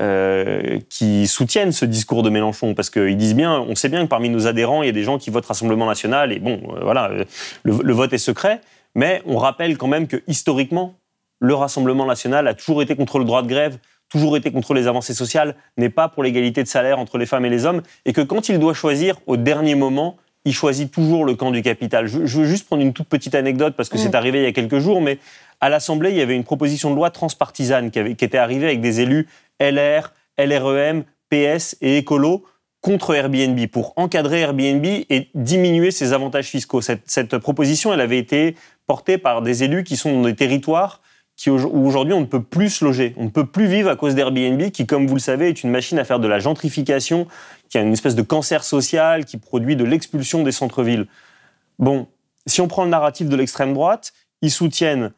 euh, 0.00 0.78
qui 0.88 1.26
soutiennent 1.26 1.72
ce 1.72 1.84
discours 1.84 2.22
de 2.22 2.30
Mélenchon 2.30 2.74
parce 2.74 2.88
qu'ils 2.88 3.16
disent 3.18 3.34
bien, 3.34 3.60
on 3.60 3.74
sait 3.74 3.90
bien 3.90 4.02
que 4.02 4.08
parmi 4.08 4.30
nos 4.30 4.46
adhérents, 4.46 4.82
il 4.82 4.86
y 4.86 4.88
a 4.88 4.92
des 4.92 5.02
gens 5.02 5.18
qui 5.18 5.28
votent 5.28 5.44
Rassemblement 5.44 5.84
national 5.84 6.32
et 6.32 6.38
bon, 6.38 6.62
euh, 6.70 6.80
voilà, 6.82 7.10
euh, 7.10 7.24
le, 7.62 7.92
vote 7.92 8.10
est 8.14 8.18
secret, 8.18 8.62
mais 8.94 9.20
on 9.26 9.36
rappelle 9.36 9.76
quand 9.76 9.88
même 9.88 10.06
que 10.06 10.22
historiquement, 10.26 10.94
le 11.40 11.54
Rassemblement 11.54 12.06
national 12.06 12.48
a 12.48 12.54
toujours 12.54 12.80
été 12.80 12.96
contre 12.96 13.18
le 13.18 13.26
droit 13.26 13.42
de 13.42 13.48
grève, 13.48 13.76
toujours 14.08 14.38
été 14.38 14.50
contre 14.50 14.72
les 14.72 14.86
avancées 14.86 15.12
sociales, 15.12 15.56
n'est 15.76 15.90
pas 15.90 16.08
pour 16.08 16.22
l'égalité 16.22 16.62
de 16.62 16.68
salaire 16.68 16.98
entre 16.98 17.18
les 17.18 17.26
femmes 17.26 17.44
et 17.44 17.50
les 17.50 17.66
hommes, 17.66 17.82
et 18.06 18.14
que 18.14 18.22
quand 18.22 18.48
il 18.48 18.58
doit 18.58 18.72
choisir 18.72 19.16
au 19.26 19.36
dernier 19.36 19.74
moment, 19.74 20.16
il 20.44 20.54
choisit 20.54 20.90
toujours 20.90 21.24
le 21.24 21.34
camp 21.34 21.50
du 21.50 21.62
capital. 21.62 22.06
Je, 22.06 22.18
veux 22.18 22.46
juste 22.46 22.66
prendre 22.66 22.82
une 22.82 22.92
toute 22.92 23.08
petite 23.08 23.34
anecdote 23.34 23.74
parce 23.76 23.88
que 23.88 23.98
c'est 23.98 24.12
mm. 24.12 24.16
arrivé 24.16 24.38
il 24.40 24.44
y 24.44 24.46
a 24.46 24.52
quelques 24.52 24.78
jours, 24.78 25.00
mais 25.00 25.18
à 25.62 25.68
l'Assemblée, 25.68 26.10
il 26.10 26.16
y 26.16 26.20
avait 26.20 26.34
une 26.34 26.42
proposition 26.42 26.90
de 26.90 26.96
loi 26.96 27.10
transpartisane 27.10 27.92
qui, 27.92 28.00
était 28.00 28.36
arrivée 28.36 28.66
avec 28.66 28.80
des 28.80 29.00
élus 29.00 29.28
LR, 29.60 30.12
LREM, 30.36 31.04
PS 31.30 31.76
et 31.80 31.98
Écolo 31.98 32.44
contre 32.80 33.14
Airbnb 33.14 33.64
pour 33.68 33.92
encadrer 33.94 34.40
Airbnb 34.40 34.84
et 34.84 35.28
diminuer 35.36 35.92
ses 35.92 36.12
avantages 36.12 36.46
fiscaux. 36.46 36.80
Cette, 36.80 37.38
proposition, 37.38 37.94
elle 37.94 38.00
avait 38.00 38.18
été 38.18 38.56
portée 38.88 39.18
par 39.18 39.40
des 39.40 39.62
élus 39.62 39.84
qui 39.84 39.96
sont 39.96 40.12
dans 40.12 40.24
des 40.24 40.34
territoires 40.34 41.00
où 41.46 41.86
aujourd'hui 41.86 42.12
on 42.12 42.20
ne 42.20 42.26
peut 42.26 42.42
plus 42.42 42.70
se 42.70 42.84
loger, 42.84 43.14
on 43.16 43.24
ne 43.24 43.30
peut 43.30 43.46
plus 43.46 43.66
vivre 43.66 43.88
à 43.88 43.96
cause 43.96 44.14
d'Airbnb 44.16 44.70
qui, 44.70 44.84
comme 44.84 45.06
vous 45.06 45.14
le 45.14 45.20
savez, 45.20 45.48
est 45.48 45.62
une 45.62 45.70
machine 45.70 45.98
à 45.98 46.04
faire 46.04 46.18
de 46.18 46.28
la 46.28 46.40
gentrification, 46.40 47.26
qui 47.68 47.78
a 47.78 47.82
une 47.82 47.92
espèce 47.92 48.16
de 48.16 48.22
cancer 48.22 48.64
social, 48.64 49.24
qui 49.24 49.38
produit 49.38 49.76
de 49.76 49.84
l'expulsion 49.84 50.42
des 50.42 50.52
centres-villes. 50.52 51.06
Bon, 51.78 52.08
si 52.46 52.60
on 52.60 52.68
prend 52.68 52.84
le 52.84 52.90
narratif 52.90 53.28
de 53.28 53.36
l'extrême 53.36 53.74
droite, 53.74 54.12
ils 54.40 54.50
soutiennent 54.50 55.12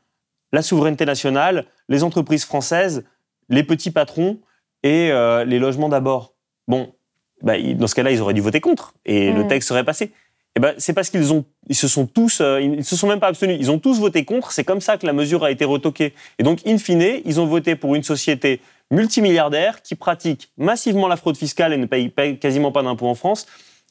la 0.55 0.63
souveraineté 0.63 1.05
nationale, 1.05 1.67
les 1.89 2.03
entreprises 2.05 2.45
françaises, 2.45 3.05
les 3.49 3.65
petits 3.65 3.91
patrons 3.91 4.39
et 4.83 5.11
euh, 5.11 5.45
les 5.45 5.59
logements 5.59 5.89
d'abord. 5.89 6.35
Bon, 6.69 6.95
bah, 7.43 7.55
dans 7.61 7.87
ce 7.87 7.95
cas-là, 7.95 8.13
ils 8.13 8.23
auraient 8.23 8.35
dû 8.35 8.41
voter 8.41 8.61
contre 8.61 8.95
et 9.05 9.33
le 9.33 9.47
texte 9.49 9.69
serait 9.69 9.85
passé. 9.85 10.13
Et 10.57 10.61
ben, 10.61 10.73
c'est 10.79 10.93
parce 10.93 11.11
qu'ils 11.11 11.33
ont, 11.33 11.45
ils 11.69 11.75
se 11.75 11.89
sont 11.89 12.07
tous, 12.07 12.41
euh, 12.41 12.61
ils 12.61 12.85
se 12.85 12.95
sont 12.95 13.09
même 13.09 13.19
pas 13.19 13.27
abstenus. 13.27 13.57
Ils 13.59 13.73
ont 13.73 13.81
tous 13.81 13.99
voté 13.99 14.25
contre. 14.25 14.53
C'est 14.53 14.63
comme 14.63 14.81
ça 14.81 14.97
que 14.97 15.05
la 15.05 15.13
mesure 15.13 15.43
a 15.43 15.51
été 15.51 15.65
retoquée. 15.65 16.15
Et 16.39 16.45
donc, 16.45 16.61
in 16.65 16.79
fine, 16.79 17.21
ils 17.25 17.41
ont 17.41 17.47
voté 17.47 17.75
pour 17.75 17.97
une 17.97 18.05
société 18.05 18.61
multimilliardaire 18.93 19.83
qui 19.83 19.97
pratique 19.97 20.53
massivement 20.57 21.09
la 21.09 21.17
fraude 21.17 21.37
fiscale 21.37 21.73
et 21.73 21.77
ne 21.77 21.87
paye, 21.87 22.09
paye 22.09 22.39
quasiment 22.39 22.71
pas 22.71 22.85
d'impôts 22.85 23.09
en 23.09 23.17
France 23.17 23.47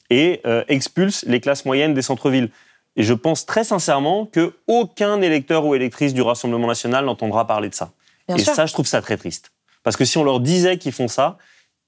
et 0.08 0.40
euh, 0.46 0.64
expulse 0.68 1.24
les 1.26 1.40
classes 1.40 1.66
moyennes 1.66 1.92
des 1.92 2.02
centres-villes. 2.02 2.48
Et 2.96 3.02
je 3.02 3.14
pense 3.14 3.44
très 3.46 3.64
sincèrement 3.64 4.26
que 4.26 4.54
aucun 4.66 5.20
électeur 5.20 5.64
ou 5.66 5.74
électrice 5.74 6.14
du 6.14 6.22
Rassemblement 6.22 6.68
national 6.68 7.04
n'entendra 7.04 7.46
parler 7.46 7.68
de 7.68 7.74
ça. 7.74 7.90
Bien 8.28 8.36
et 8.36 8.42
sûr. 8.44 8.54
ça, 8.54 8.66
je 8.66 8.72
trouve 8.72 8.86
ça 8.86 9.02
très 9.02 9.16
triste. 9.16 9.50
Parce 9.82 9.96
que 9.96 10.04
si 10.04 10.16
on 10.18 10.24
leur 10.24 10.40
disait 10.40 10.78
qu'ils 10.78 10.92
font 10.92 11.08
ça, 11.08 11.36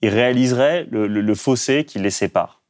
ils 0.02 0.10
réaliseraient 0.10 0.86
le, 0.90 1.06
le- 1.06 1.20
le 1.22 1.34
fossé 1.34 1.84
qui 1.84 1.98
les 1.98 2.10
sépare. 2.10 2.60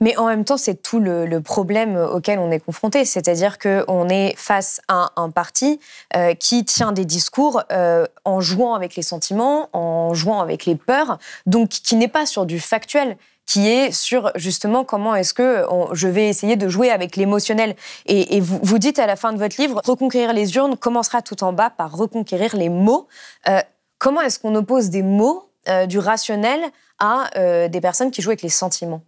Mais 0.00 0.16
en 0.18 0.26
même 0.26 0.44
temps, 0.44 0.58
c'est 0.58 0.82
tout 0.82 1.00
le, 1.00 1.24
le 1.24 1.40
problème 1.40 1.96
auquel 1.96 2.38
on 2.38 2.50
est 2.50 2.60
confronté. 2.60 3.04
C'est-à-dire 3.06 3.58
qu'on 3.58 4.08
est 4.10 4.34
face 4.36 4.82
à 4.88 5.10
un 5.16 5.30
parti 5.30 5.80
euh, 6.14 6.34
qui 6.34 6.64
tient 6.64 6.92
des 6.92 7.04
discours 7.06 7.62
euh, 7.72 8.04
en 8.24 8.40
jouant 8.42 8.74
avec 8.74 8.96
les 8.96 9.02
sentiments, 9.02 9.70
en 9.72 10.12
jouant 10.12 10.40
avec 10.40 10.66
les 10.66 10.74
peurs, 10.74 11.18
donc 11.46 11.68
qui 11.70 11.96
n'est 11.96 12.08
pas 12.08 12.26
sur 12.26 12.44
du 12.44 12.60
factuel 12.60 13.16
qui 13.46 13.68
est 13.68 13.92
sur 13.92 14.30
justement 14.36 14.84
comment 14.84 15.14
est-ce 15.14 15.34
que 15.34 15.64
on- 15.70 15.92
je 15.94 16.08
vais 16.08 16.28
essayer 16.28 16.56
de 16.56 16.68
jouer 16.68 16.90
avec 16.90 17.16
l'émotionnel. 17.16 17.74
Et, 18.06 18.40
vous, 18.40 18.58
vous 18.62 18.78
dites 18.78 18.98
à 18.98 19.06
la 19.06 19.16
fin 19.16 19.32
de 19.32 19.38
votre 19.38 19.60
livre, 19.60 19.80
reconquérir 19.84 20.32
les 20.32 20.54
urnes 20.56 20.76
commencera 20.76 21.22
tout 21.22 21.42
en 21.44 21.52
bas 21.52 21.70
par 21.70 21.96
reconquérir 21.96 22.56
les 22.56 22.68
mots. 22.68 23.08
Euh, 23.48 23.60
comment 23.98 24.20
est-ce 24.20 24.38
qu'on 24.38 24.54
oppose 24.54 24.90
des 24.90 25.02
mots 25.02 25.48
euh, 25.68 25.86
du 25.86 25.98
rationnel 25.98 26.60
à 26.98 27.30
euh, 27.36 27.68
des 27.68 27.80
personnes 27.80 28.10
qui 28.10 28.22
jouent 28.22 28.30
avec 28.30 28.42
les 28.42 28.48
sentiments? 28.48 29.02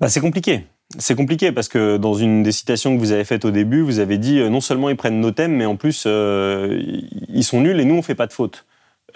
Bah, 0.00 0.08
c'est 0.08 0.20
compliqué. 0.20 0.66
C'est 0.98 1.14
compliqué 1.14 1.52
parce 1.52 1.68
que 1.68 1.98
dans 1.98 2.14
une 2.14 2.42
des 2.42 2.52
citations 2.52 2.94
que 2.94 3.00
vous 3.00 3.12
avez 3.12 3.24
faites 3.24 3.44
au 3.44 3.50
début, 3.50 3.82
vous 3.82 3.98
avez 3.98 4.16
dit 4.16 4.40
euh, 4.40 4.48
non 4.48 4.60
seulement 4.60 4.88
ils 4.88 4.96
prennent 4.96 5.20
nos 5.20 5.32
thèmes, 5.32 5.52
mais 5.52 5.66
en 5.66 5.76
plus 5.76 6.04
euh, 6.06 6.80
ils 7.28 7.44
sont 7.44 7.60
nuls 7.60 7.78
et 7.78 7.84
nous 7.84 7.96
on 7.96 8.02
fait 8.02 8.14
pas 8.14 8.26
de 8.26 8.32
faute. 8.32 8.64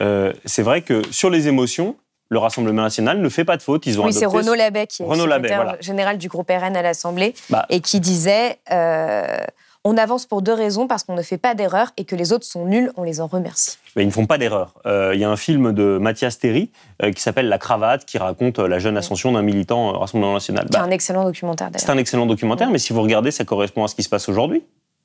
Euh, 0.00 0.32
c'est 0.44 0.62
vrai 0.62 0.82
que 0.82 1.02
sur 1.10 1.30
les 1.30 1.48
émotions, 1.48 1.96
le 2.32 2.38
Rassemblement 2.38 2.82
national 2.82 3.20
ne 3.20 3.28
fait 3.28 3.44
pas 3.44 3.56
de 3.56 3.62
faute. 3.62 3.84
Ils 3.86 4.00
ont 4.00 4.04
Oui, 4.04 4.12
c'est 4.12 4.26
Renaud 4.26 4.54
Labbé 4.54 4.86
qui 4.86 5.02
est 5.02 5.06
Renaud 5.06 5.26
Labbé, 5.26 5.48
secrétaire 5.48 5.62
voilà. 5.64 5.80
général 5.82 6.18
du 6.18 6.28
groupe 6.28 6.50
RN 6.50 6.74
à 6.76 6.82
l'Assemblée 6.82 7.34
Bah. 7.50 7.66
et 7.68 7.80
qui 7.80 8.00
disait 8.00 8.58
euh, 8.72 9.36
on 9.84 9.96
avance 9.98 10.26
pour 10.26 10.42
deux 10.42 10.52
raisons 10.54 10.86
parce 10.86 11.02
qu'on 11.02 11.14
ne 11.16 11.22
fait 11.22 11.38
pas 11.38 11.54
d'erreurs 11.54 11.90
et 11.96 12.04
que 12.04 12.14
les 12.16 12.32
autres 12.32 12.44
sont 12.46 12.64
nuls, 12.66 12.90
on 12.96 13.02
les 13.02 13.20
en 13.20 13.26
remercie. 13.26 13.76
Mais 13.96 14.04
ils 14.04 14.06
ne 14.06 14.12
font 14.12 14.26
pas 14.26 14.38
d'erreur. 14.38 14.74
Euh, 14.86 15.10
Il 15.14 15.20
y 15.20 15.24
a 15.24 15.28
un 15.30 15.36
film 15.36 15.72
de 15.72 15.98
Mathias 15.98 16.38
Théry 16.38 16.70
euh, 17.02 17.10
qui 17.10 17.20
s'appelle 17.20 17.48
La 17.48 17.58
Cravate, 17.58 18.04
qui 18.04 18.16
raconte 18.16 18.58
la 18.60 18.78
jeune 18.78 18.96
ascension 18.96 19.32
d'un 19.32 19.42
militant 19.42 19.92
Rassemblement 19.98 20.34
national. 20.34 20.66
C'est 20.70 20.78
Bah, 20.78 20.84
un 20.84 20.90
excellent 20.90 21.24
documentaire 21.24 21.68
C'est 21.74 21.80
d'ailleurs. 21.86 21.96
un 21.96 22.00
excellent 22.00 22.26
documentaire, 22.26 22.70
mais 22.70 22.78
si 22.78 22.92
vous 22.92 23.02
regardez, 23.02 23.30
ça 23.32 23.44
correspond 23.44 23.84
à 23.84 23.88
ce 23.88 23.94
qui 23.96 24.02
se 24.04 24.08
passe 24.08 24.28
aujourd'hui. 24.28 24.62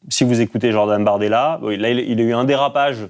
Si 0.10 0.24
vous 0.24 0.40
écoutez 0.42 0.72
Jordan 0.72 1.04
Bardella, 1.04 1.60
là, 1.64 1.90
il 1.90 2.20
a 2.20 2.24
eu 2.24 2.34
un 2.34 2.44
dérapage 2.46 3.08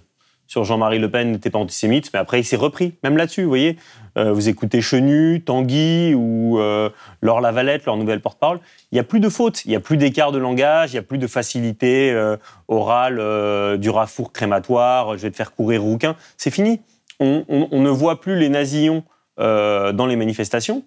sur 0.47 0.63
Jean-Marie 0.63 0.99
Le 0.99 1.11
Pen 1.11 1.31
n'était 1.31 1.49
pas 1.49 1.59
antisémite, 1.59 2.09
mais 2.13 2.19
après 2.19 2.39
il 2.39 2.43
s'est 2.43 2.55
repris, 2.55 2.95
même 3.03 3.17
là-dessus, 3.17 3.43
vous 3.43 3.49
voyez. 3.49 3.77
Euh, 4.17 4.31
vous 4.31 4.49
écoutez 4.49 4.81
Chenu, 4.81 5.43
Tanguy 5.45 6.15
ou 6.15 6.57
euh, 6.57 6.89
Laure 7.21 7.39
Lavalette, 7.39 7.85
leur 7.85 7.97
nouvelle 7.97 8.19
porte-parole, 8.19 8.59
il 8.91 8.95
n'y 8.95 8.99
a 8.99 9.03
plus 9.03 9.19
de 9.19 9.29
fautes, 9.29 9.63
il 9.65 9.69
n'y 9.69 9.75
a 9.75 9.79
plus 9.79 9.97
d'écart 9.97 10.31
de 10.31 10.37
langage, 10.37 10.91
il 10.91 10.95
n'y 10.95 10.99
a 10.99 11.03
plus 11.03 11.17
de 11.17 11.27
facilité 11.27 12.11
euh, 12.11 12.37
orale, 12.67 13.19
euh, 13.19 13.77
du 13.77 13.89
rafour 13.89 14.31
crématoire, 14.31 15.17
je 15.17 15.23
vais 15.23 15.31
te 15.31 15.35
faire 15.35 15.53
courir 15.53 15.83
rouquin, 15.83 16.15
c'est 16.37 16.51
fini. 16.51 16.81
On, 17.19 17.43
ne 17.49 17.89
voit 17.89 18.21
plus 18.21 18.37
les 18.37 18.47
nasillons 18.47 19.03
euh, 19.39 19.91
dans 19.91 20.05
les 20.05 20.15
manifestations, 20.15 20.83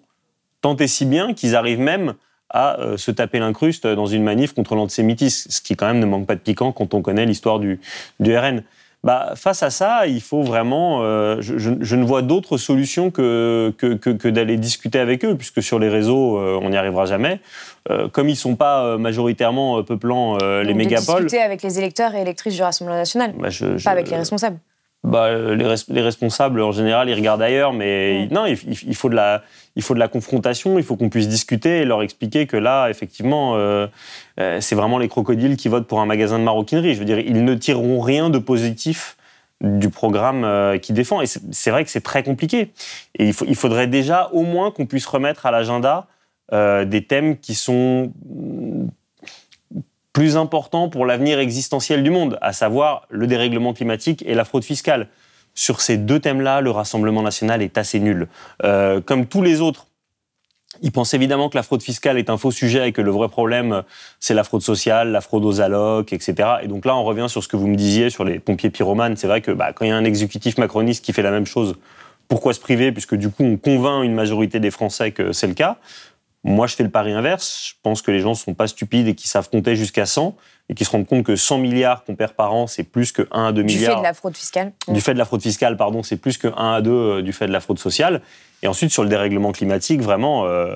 tant 0.61 0.77
et 0.77 0.87
si 0.87 1.05
bien 1.05 1.33
qu'ils 1.33 1.55
arrivent 1.55 1.79
même 1.79 2.13
à 2.49 2.77
se 2.97 3.11
taper 3.11 3.39
l'incruste 3.39 3.87
dans 3.87 4.07
une 4.07 4.23
manif 4.23 4.53
contre 4.53 4.75
l'antisémitisme, 4.75 5.49
ce 5.49 5.61
qui 5.61 5.77
quand 5.77 5.87
même 5.87 5.99
ne 5.99 6.05
manque 6.05 6.27
pas 6.27 6.35
de 6.35 6.41
piquant 6.41 6.73
quand 6.73 6.93
on 6.93 7.01
connaît 7.01 7.25
l'histoire 7.25 7.59
du, 7.59 7.79
du 8.19 8.37
RN. 8.37 8.63
Bah, 9.03 9.33
face 9.35 9.63
à 9.63 9.71
ça, 9.71 10.05
il 10.05 10.21
faut 10.21 10.43
vraiment. 10.43 10.99
euh, 11.01 11.37
je, 11.39 11.57
je- 11.57 11.71
je 11.79 11.95
ne 11.95 12.03
vois 12.05 12.21
d'autre 12.21 12.57
solution 12.57 13.09
que, 13.09 13.73
que, 13.79 13.95
que- 13.95 14.11
que 14.11 14.27
d'aller 14.27 14.57
discuter 14.57 14.99
avec 14.99 15.25
eux, 15.25 15.35
puisque 15.35 15.63
sur 15.63 15.79
les 15.79 15.89
réseaux, 15.89 16.37
euh, 16.37 16.59
on 16.61 16.69
n'y 16.69 16.77
arrivera 16.77 17.05
jamais. 17.07 17.39
Euh, 17.89 18.07
comme 18.09 18.27
ils 18.29 18.33
ne 18.33 18.37
sont 18.37 18.55
pas 18.55 18.97
majoritairement 18.99 19.81
peuplant 19.83 20.37
les 20.37 20.63
Donc, 20.65 20.67
de 20.67 20.73
mégapoles. 20.73 21.23
discuter 21.23 21.41
avec 21.41 21.63
les 21.63 21.79
électeurs 21.79 22.13
et 22.13 22.21
électrices 22.21 22.55
du 22.55 22.61
Rassemblement 22.61 22.97
national, 22.99 23.33
bah, 23.39 23.49
je- 23.49 23.83
pas 23.83 23.89
avec 23.89 24.07
les 24.09 24.17
responsables. 24.17 24.59
bah, 25.03 25.33
les, 25.33 25.65
res- 25.65 25.85
les 25.91 26.01
responsables, 26.01 26.61
en 26.61 26.71
général, 26.71 27.09
ils 27.09 27.15
regardent 27.15 27.41
ailleurs, 27.41 27.73
mais 27.73 28.27
non, 28.29 28.45
il, 28.45 28.53
il- 28.67 28.89
il 28.89 28.95
faut 28.95 29.09
de 29.09 29.15
la, 29.15 29.41
il 29.75 29.83
faut 29.83 29.93
de 29.93 29.99
la 29.99 30.07
confrontation, 30.07 30.77
il 30.77 30.83
faut 30.83 30.95
qu'on 30.95 31.09
puisse 31.09 31.27
discuter 31.27 31.79
et 31.79 31.85
leur 31.85 32.01
expliquer 32.01 32.45
que 32.45 32.57
là, 32.57 32.89
effectivement, 32.89 33.55
euh, 33.55 33.87
euh, 34.39 34.59
c'est 34.59 34.75
vraiment 34.75 34.97
les 34.97 35.07
crocodiles 35.07 35.55
qui 35.55 35.69
votent 35.69 35.87
pour 35.87 36.01
un 36.01 36.05
magasin 36.05 36.39
de 36.39 36.43
maroquinerie. 36.43 36.93
Je 36.93 36.99
veux 36.99 37.05
dire, 37.05 37.19
ils 37.19 37.43
ne 37.45 37.55
tireront 37.55 38.01
rien 38.01 38.29
de 38.29 38.37
positif 38.37 39.17
du 39.61 39.89
programme 39.89 40.43
euh, 40.43 40.77
qu'ils 40.77 40.95
défendent. 40.95 41.23
Et 41.23 41.29
c'est 41.51 41.71
vrai 41.71 41.85
que 41.85 41.89
c'est 41.89 42.01
très 42.01 42.23
compliqué. 42.23 42.71
Et 43.17 43.29
il, 43.29 43.55
faudrait 43.55 43.87
déjà 43.87 44.29
au 44.33 44.43
moins 44.43 44.71
qu'on 44.71 44.85
puisse 44.85 45.05
remettre 45.05 45.45
à 45.45 45.51
l'agenda 45.51 46.07
des 46.53 47.05
thèmes 47.07 47.37
qui 47.37 47.55
sont 47.55 48.11
plus 50.11 50.35
importants 50.35 50.89
pour 50.89 51.05
l'avenir 51.05 51.39
existentiel 51.39 52.03
du 52.03 52.09
monde, 52.09 52.37
à 52.41 52.51
savoir 52.51 53.07
le 53.09 53.25
dérèglement 53.25 53.73
climatique 53.73 54.21
et 54.27 54.33
la 54.33 54.43
fraude 54.43 54.65
fiscale. 54.65 55.07
Sur 55.53 55.81
ces 55.81 55.97
deux 55.97 56.19
thèmes-là, 56.19 56.61
le 56.61 56.71
Rassemblement 56.71 57.21
national 57.21 57.61
est 57.61 57.77
assez 57.77 57.99
nul. 57.99 58.27
Euh, 58.63 59.01
comme 59.01 59.25
tous 59.25 59.41
les 59.41 59.61
autres, 59.61 59.87
ils 60.81 60.91
pensent 60.91 61.13
évidemment 61.13 61.49
que 61.49 61.57
la 61.57 61.63
fraude 61.63 61.83
fiscale 61.83 62.17
est 62.17 62.29
un 62.29 62.37
faux 62.37 62.51
sujet 62.51 62.89
et 62.89 62.91
que 62.91 63.01
le 63.01 63.11
vrai 63.11 63.27
problème, 63.27 63.83
c'est 64.19 64.33
la 64.33 64.43
fraude 64.43 64.61
sociale, 64.61 65.11
la 65.11 65.21
fraude 65.21 65.43
aux 65.43 65.59
allocs, 65.59 66.13
etc. 66.13 66.49
Et 66.63 66.67
donc 66.67 66.85
là, 66.85 66.95
on 66.95 67.03
revient 67.03 67.27
sur 67.27 67.43
ce 67.43 67.47
que 67.47 67.57
vous 67.57 67.67
me 67.67 67.75
disiez 67.75 68.09
sur 68.09 68.23
les 68.23 68.39
pompiers 68.39 68.69
pyromanes. 68.69 69.17
C'est 69.17 69.27
vrai 69.27 69.41
que 69.41 69.51
bah, 69.51 69.73
quand 69.73 69.85
il 69.85 69.89
y 69.89 69.91
a 69.91 69.97
un 69.97 70.05
exécutif 70.05 70.57
macroniste 70.57 71.03
qui 71.03 71.13
fait 71.13 71.21
la 71.21 71.31
même 71.31 71.45
chose, 71.45 71.75
pourquoi 72.27 72.53
se 72.53 72.61
priver 72.61 72.93
Puisque 72.93 73.15
du 73.15 73.29
coup, 73.29 73.43
on 73.43 73.57
convainc 73.57 74.05
une 74.05 74.13
majorité 74.13 74.59
des 74.61 74.71
Français 74.71 75.11
que 75.11 75.33
c'est 75.33 75.47
le 75.47 75.53
cas. 75.53 75.77
Moi, 76.43 76.65
je 76.67 76.75
fais 76.75 76.83
le 76.83 76.89
pari 76.89 77.11
inverse. 77.11 77.67
Je 77.69 77.73
pense 77.83 78.01
que 78.01 78.09
les 78.09 78.19
gens 78.19 78.31
ne 78.31 78.35
sont 78.35 78.53
pas 78.55 78.67
stupides 78.67 79.07
et 79.07 79.13
qu'ils 79.15 79.29
savent 79.29 79.49
compter 79.49 79.75
jusqu'à 79.75 80.05
100 80.07 80.35
et 80.69 80.73
qu'ils 80.73 80.85
se 80.87 80.91
rendent 80.91 81.05
compte 81.05 81.23
que 81.23 81.35
100 81.35 81.59
milliards 81.59 82.03
qu'on 82.03 82.15
perd 82.15 82.33
par 82.33 82.53
an, 82.53 82.65
c'est 82.65 82.83
plus 82.83 83.11
que 83.11 83.27
1 83.31 83.45
à 83.47 83.51
2 83.51 83.63
Du 83.63 83.75
milliards. 83.75 83.93
fait 83.93 83.99
de 83.99 84.03
la 84.03 84.13
fraude 84.13 84.35
fiscale. 84.35 84.73
Du 84.87 85.01
fait 85.01 85.13
de 85.13 85.19
la 85.19 85.25
fraude 85.25 85.41
fiscale, 85.41 85.77
pardon, 85.77 86.01
c'est 86.01 86.17
plus 86.17 86.37
que 86.37 86.47
1 86.47 86.73
à 86.73 86.81
2 86.81 86.91
euh, 86.91 87.21
du 87.21 87.31
fait 87.33 87.45
de 87.47 87.51
la 87.51 87.59
fraude 87.59 87.77
sociale. 87.79 88.21
Et 88.63 88.67
ensuite, 88.67 88.91
sur 88.91 89.03
le 89.03 89.09
dérèglement 89.09 89.51
climatique, 89.51 90.01
vraiment, 90.01 90.45
euh, 90.45 90.73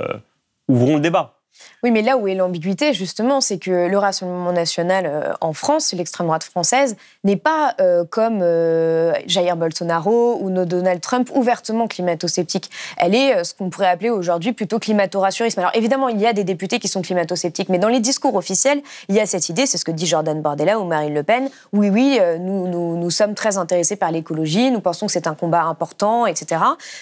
ouvrons 0.67 0.95
le 0.95 1.01
débat. 1.01 1.34
Oui, 1.83 1.91
mais 1.91 2.01
là 2.01 2.17
où 2.17 2.27
est 2.27 2.35
l'ambiguïté, 2.35 2.93
justement, 2.93 3.41
c'est 3.41 3.57
que 3.57 3.87
le 3.87 3.97
Rassemblement 3.97 4.51
national 4.51 5.05
euh, 5.05 5.33
en 5.41 5.53
France, 5.53 5.93
l'extrême 5.93 6.27
droite 6.27 6.43
française, 6.43 6.95
n'est 7.23 7.35
pas 7.35 7.75
euh, 7.79 8.03
comme 8.09 8.39
euh, 8.41 9.13
Jair 9.27 9.55
Bolsonaro 9.55 10.39
ou 10.41 10.49
Donald 10.65 11.01
Trump, 11.01 11.29
ouvertement 11.33 11.87
climato-sceptique. 11.87 12.69
Elle 12.97 13.13
est 13.13 13.43
ce 13.43 13.53
qu'on 13.53 13.69
pourrait 13.69 13.89
appeler 13.89 14.09
aujourd'hui 14.09 14.53
plutôt 14.53 14.79
climato-rassurisme. 14.79 15.59
Alors 15.59 15.71
évidemment, 15.75 16.09
il 16.09 16.19
y 16.19 16.25
a 16.25 16.33
des 16.33 16.43
députés 16.43 16.79
qui 16.79 16.87
sont 16.87 17.01
climato-sceptiques, 17.01 17.69
mais 17.69 17.77
dans 17.77 17.89
les 17.89 17.99
discours 17.99 18.35
officiels, 18.35 18.81
il 19.09 19.15
y 19.15 19.19
a 19.19 19.25
cette 19.25 19.49
idée, 19.49 19.65
c'est 19.65 19.77
ce 19.77 19.85
que 19.85 19.91
dit 19.91 20.07
Jordan 20.07 20.41
Bardella 20.41 20.79
ou 20.79 20.85
Marine 20.85 21.13
Le 21.13 21.23
Pen, 21.23 21.49
oui, 21.73 21.89
oui, 21.89 22.19
nous, 22.39 22.67
nous, 22.67 23.09
sommes 23.11 23.35
très 23.35 23.57
intéressés 23.57 23.95
par 23.95 24.11
l'écologie, 24.11 24.71
nous 24.71 24.81
pensons 24.81 25.05
que 25.05 25.11
c'est 25.11 25.27
un 25.27 25.35
combat 25.35 25.63
important, 25.63 26.25
etc. 26.25 26.61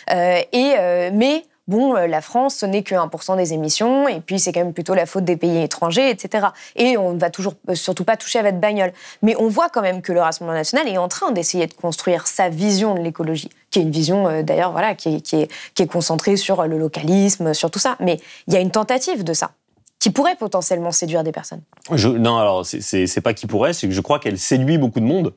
Et, 0.09 0.75
mais 1.13 1.45
bon, 1.67 1.95
euh, 1.95 2.07
la 2.07 2.21
France, 2.21 2.55
ce 2.55 2.65
n'est 2.65 2.83
que 2.83 2.95
1% 2.95 3.37
des 3.37 3.53
émissions, 3.53 4.07
et 4.07 4.19
puis 4.19 4.39
c'est 4.39 4.51
quand 4.51 4.61
même 4.61 4.73
plutôt 4.73 4.93
la 4.93 5.05
faute 5.05 5.25
des 5.25 5.37
pays 5.37 5.61
étrangers, 5.61 6.09
etc. 6.09 6.47
Et 6.75 6.97
on 6.97 7.13
ne 7.13 7.19
va 7.19 7.29
toujours 7.29 7.53
euh, 7.69 7.75
surtout 7.75 8.03
pas 8.03 8.17
toucher 8.17 8.39
à 8.39 8.43
votre 8.43 8.59
bagnole. 8.59 8.93
Mais 9.21 9.35
on 9.37 9.47
voit 9.47 9.69
quand 9.69 9.81
même 9.81 10.01
que 10.01 10.11
le 10.11 10.21
Rassemblement 10.21 10.57
national 10.57 10.87
est 10.87 10.97
en 10.97 11.07
train 11.07 11.31
d'essayer 11.31 11.67
de 11.67 11.73
construire 11.73 12.27
sa 12.27 12.49
vision 12.49 12.95
de 12.95 13.01
l'écologie, 13.01 13.49
qui 13.71 13.79
est 13.79 13.83
une 13.83 13.91
vision 13.91 14.27
euh, 14.27 14.43
d'ailleurs 14.43 14.71
voilà, 14.71 14.95
qui 14.95 15.15
est, 15.15 15.87
concentrée 15.87 16.37
sur 16.37 16.65
le 16.65 16.77
localisme, 16.77 17.53
sur 17.53 17.69
tout 17.69 17.79
ça. 17.79 17.97
Mais 17.99 18.19
il 18.47 18.53
y 18.53 18.57
a 18.57 18.61
une 18.61 18.71
tentative 18.71 19.23
de 19.23 19.33
ça 19.33 19.51
qui 19.99 20.09
pourrait 20.11 20.35
potentiellement 20.35 20.91
séduire 20.91 21.23
des 21.23 21.31
personnes. 21.31 21.61
Non, 21.89 22.37
alors, 22.37 22.65
c'est- 22.65 23.21
pas 23.21 23.33
qui 23.33 23.47
pourrait, 23.47 23.73
c'est 23.73 23.87
que 23.87 23.93
je 23.93 24.01
crois 24.01 24.19
qu'elle 24.19 24.39
séduit 24.39 24.77
beaucoup 24.77 24.99
de 25.01 25.05
monde. 25.05 25.33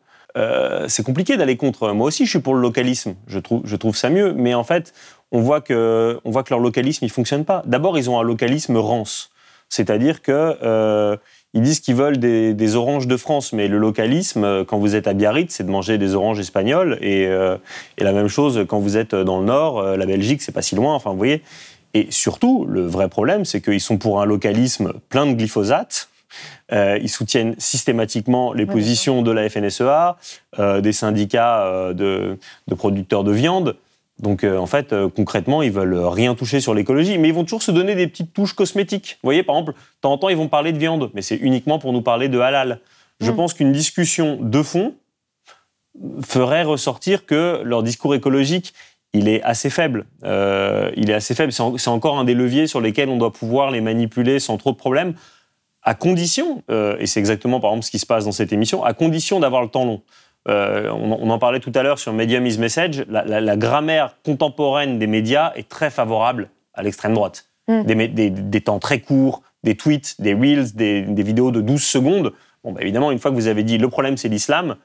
C'est 0.88 1.04
compliqué 1.04 1.36
d'aller 1.36 1.56
contre. 1.56 1.92
Moi 1.92 2.06
aussi, 2.06 2.26
je 2.26 2.30
suis 2.30 2.38
pour 2.40 2.54
le 2.54 2.60
localisme. 2.60 3.14
Je 3.26 3.38
trouve, 3.38 3.62
je 3.64 3.76
trouve 3.76 3.96
ça 3.96 4.08
mieux. 4.08 4.32
Mais 4.34 4.54
en 4.54 4.64
fait, 4.64 4.92
on 5.32 5.40
voit 5.40 5.60
que, 5.60 6.18
on 6.24 6.30
voit 6.30 6.42
que 6.42 6.50
leur 6.50 6.60
localisme, 6.60 7.04
il 7.04 7.10
fonctionne 7.10 7.44
pas. 7.44 7.62
D'abord, 7.66 7.98
ils 7.98 8.08
ont 8.10 8.18
un 8.18 8.22
localisme 8.22 8.76
rance. 8.76 9.30
C'est-à-dire 9.68 10.22
que 10.22 10.56
euh, 10.62 11.16
ils 11.56 11.62
disent 11.62 11.80
qu'ils 11.80 11.94
veulent 11.94 12.18
des, 12.18 12.52
des 12.52 12.76
oranges 12.76 13.06
de 13.06 13.16
France, 13.16 13.54
mais 13.54 13.66
le 13.66 13.78
localisme, 13.78 14.44
euh, 14.44 14.64
quand 14.64 14.78
vous 14.78 14.94
êtes 14.94 15.06
à 15.06 15.14
Biarritz, 15.14 15.54
c'est 15.54 15.64
de 15.64 15.70
manger 15.70 15.96
des 15.96 16.14
oranges 16.14 16.38
espagnoles, 16.38 16.98
et, 17.00 17.26
euh, 17.26 17.56
et 17.96 18.04
la 18.04 18.12
même 18.12 18.28
chose 18.28 18.66
quand 18.68 18.78
vous 18.78 18.98
êtes 18.98 19.14
dans 19.14 19.38
le 19.38 19.46
Nord, 19.46 19.78
euh, 19.78 19.96
la 19.96 20.04
Belgique, 20.04 20.42
c'est 20.42 20.52
pas 20.52 20.60
si 20.60 20.74
loin. 20.74 20.94
Enfin, 20.94 21.10
vous 21.10 21.16
voyez. 21.16 21.42
Et 21.94 22.08
surtout, 22.10 22.66
le 22.68 22.86
vrai 22.86 23.08
problème, 23.08 23.46
c'est 23.46 23.62
qu'ils 23.62 23.80
sont 23.80 23.96
pour 23.96 24.20
un 24.20 24.26
localisme 24.26 24.92
plein 25.08 25.26
de 25.26 25.32
glyphosate 25.32 26.08
Euh, 26.72 26.98
ils 27.00 27.08
soutiennent 27.08 27.54
systématiquement 27.58 28.52
les 28.52 28.66
positions 28.66 29.22
de 29.22 29.30
la 29.30 29.48
FNSEA, 29.48 30.16
des 30.82 30.92
syndicats 30.92 31.92
de, 31.94 32.36
de, 32.66 32.74
producteurs 32.74 33.24
de 33.24 33.32
viande. 33.32 33.76
Donc 34.18 34.44
en 34.44 34.66
fait, 34.66 34.94
concrètement, 35.14 35.62
ils 35.62 35.70
veulent 35.70 35.98
rien 35.98 36.34
toucher 36.34 36.60
sur 36.60 36.72
l'écologie, 36.72 37.18
mais 37.18 37.28
ils 37.28 37.34
vont 37.34 37.44
toujours 37.44 37.62
se 37.62 37.70
donner 37.70 37.94
des 37.94 38.06
petites 38.06 38.32
touches 38.32 38.54
cosmétiques. 38.54 39.18
Vous 39.22 39.26
voyez, 39.26 39.42
par 39.42 39.56
exemple, 39.56 39.72
de 39.72 39.78
temps 40.00 40.12
en 40.12 40.18
temps, 40.18 40.28
ils 40.30 40.36
vont 40.36 40.48
parler 40.48 40.72
de 40.72 40.78
viande, 40.78 41.10
mais 41.12 41.20
c'est 41.20 41.36
uniquement 41.36 41.78
pour 41.78 41.92
nous 41.92 42.00
parler 42.00 42.28
de 42.28 42.38
halal. 42.38 42.80
Je 43.20 43.30
mm. 43.30 43.36
pense 43.36 43.52
qu'une 43.52 43.72
discussion 43.72 44.38
de 44.40 44.62
fond 44.62 44.94
ferait 46.24 46.62
ressortir 46.62 47.26
que 47.26 47.60
leur 47.62 47.82
discours 47.82 48.14
écologique, 48.14 48.72
il 49.12 49.28
est 49.28 49.42
assez 49.42 49.68
faible. 49.68 50.06
il 50.22 51.10
est 51.10 51.14
assez 51.14 51.34
faible. 51.34 51.52
C'est 51.52 51.88
encore 51.88 52.18
un 52.18 52.24
des 52.24 52.34
leviers 52.34 52.66
sur 52.66 52.80
lesquels 52.80 53.10
on 53.10 53.18
doit 53.18 53.32
pouvoir 53.32 53.70
les 53.70 53.82
manipuler 53.82 54.38
sans 54.38 54.56
trop 54.56 54.72
de 54.72 54.76
problèmes 54.76 55.14
à 55.86 55.94
condition, 55.94 56.64
euh, 56.68 56.96
et 56.98 57.06
c'est 57.06 57.20
exactement 57.20 57.60
par 57.60 57.70
exemple 57.70 57.86
ce 57.86 57.92
qui 57.92 58.00
se 58.00 58.06
passe 58.06 58.24
dans 58.24 58.32
cette 58.32 58.52
émission, 58.52 58.82
à 58.82 58.92
condition 58.92 59.38
d'avoir 59.38 59.62
le 59.62 59.68
temps 59.68 59.84
long. 59.84 60.02
Euh, 60.48 60.90
on, 60.90 61.28
en 61.28 61.38
parlait 61.38 61.60
tout 61.60 61.72
à 61.74 61.82
l'heure 61.82 61.98
sur 61.98 62.12
Medium 62.12 62.46
is 62.46 62.58
Message, 62.58 63.04
la, 63.08 63.56
grammaire 63.56 64.16
contemporaine 64.24 64.98
des 64.98 65.06
médias 65.06 65.52
est 65.56 65.68
très 65.68 65.90
favorable 65.90 66.50
à 66.74 66.82
l'extrême 66.82 67.14
droite. 67.14 67.48
Mm. 67.68 67.82
Des, 67.82 68.60
temps 68.60 68.78
très 68.78 69.00
courts, 69.00 69.42
des 69.64 69.74
tweets, 69.74 70.20
des 70.20 70.34
reels, 70.34 70.74
des, 70.74 71.02
vidéos 71.22 71.50
de 71.50 71.60
12 71.60 71.82
secondes. 71.82 72.32
Bon, 72.62 72.72
bah, 72.72 72.80
évidemment, 72.82 73.10
une 73.10 73.18
fois 73.18 73.32
que 73.32 73.36
vous 73.36 73.48
avez 73.48 73.64
dit 73.64 73.78
le 73.78 73.88
problème 73.88 74.16
c'est 74.16 74.28
l'islam, 74.28 74.76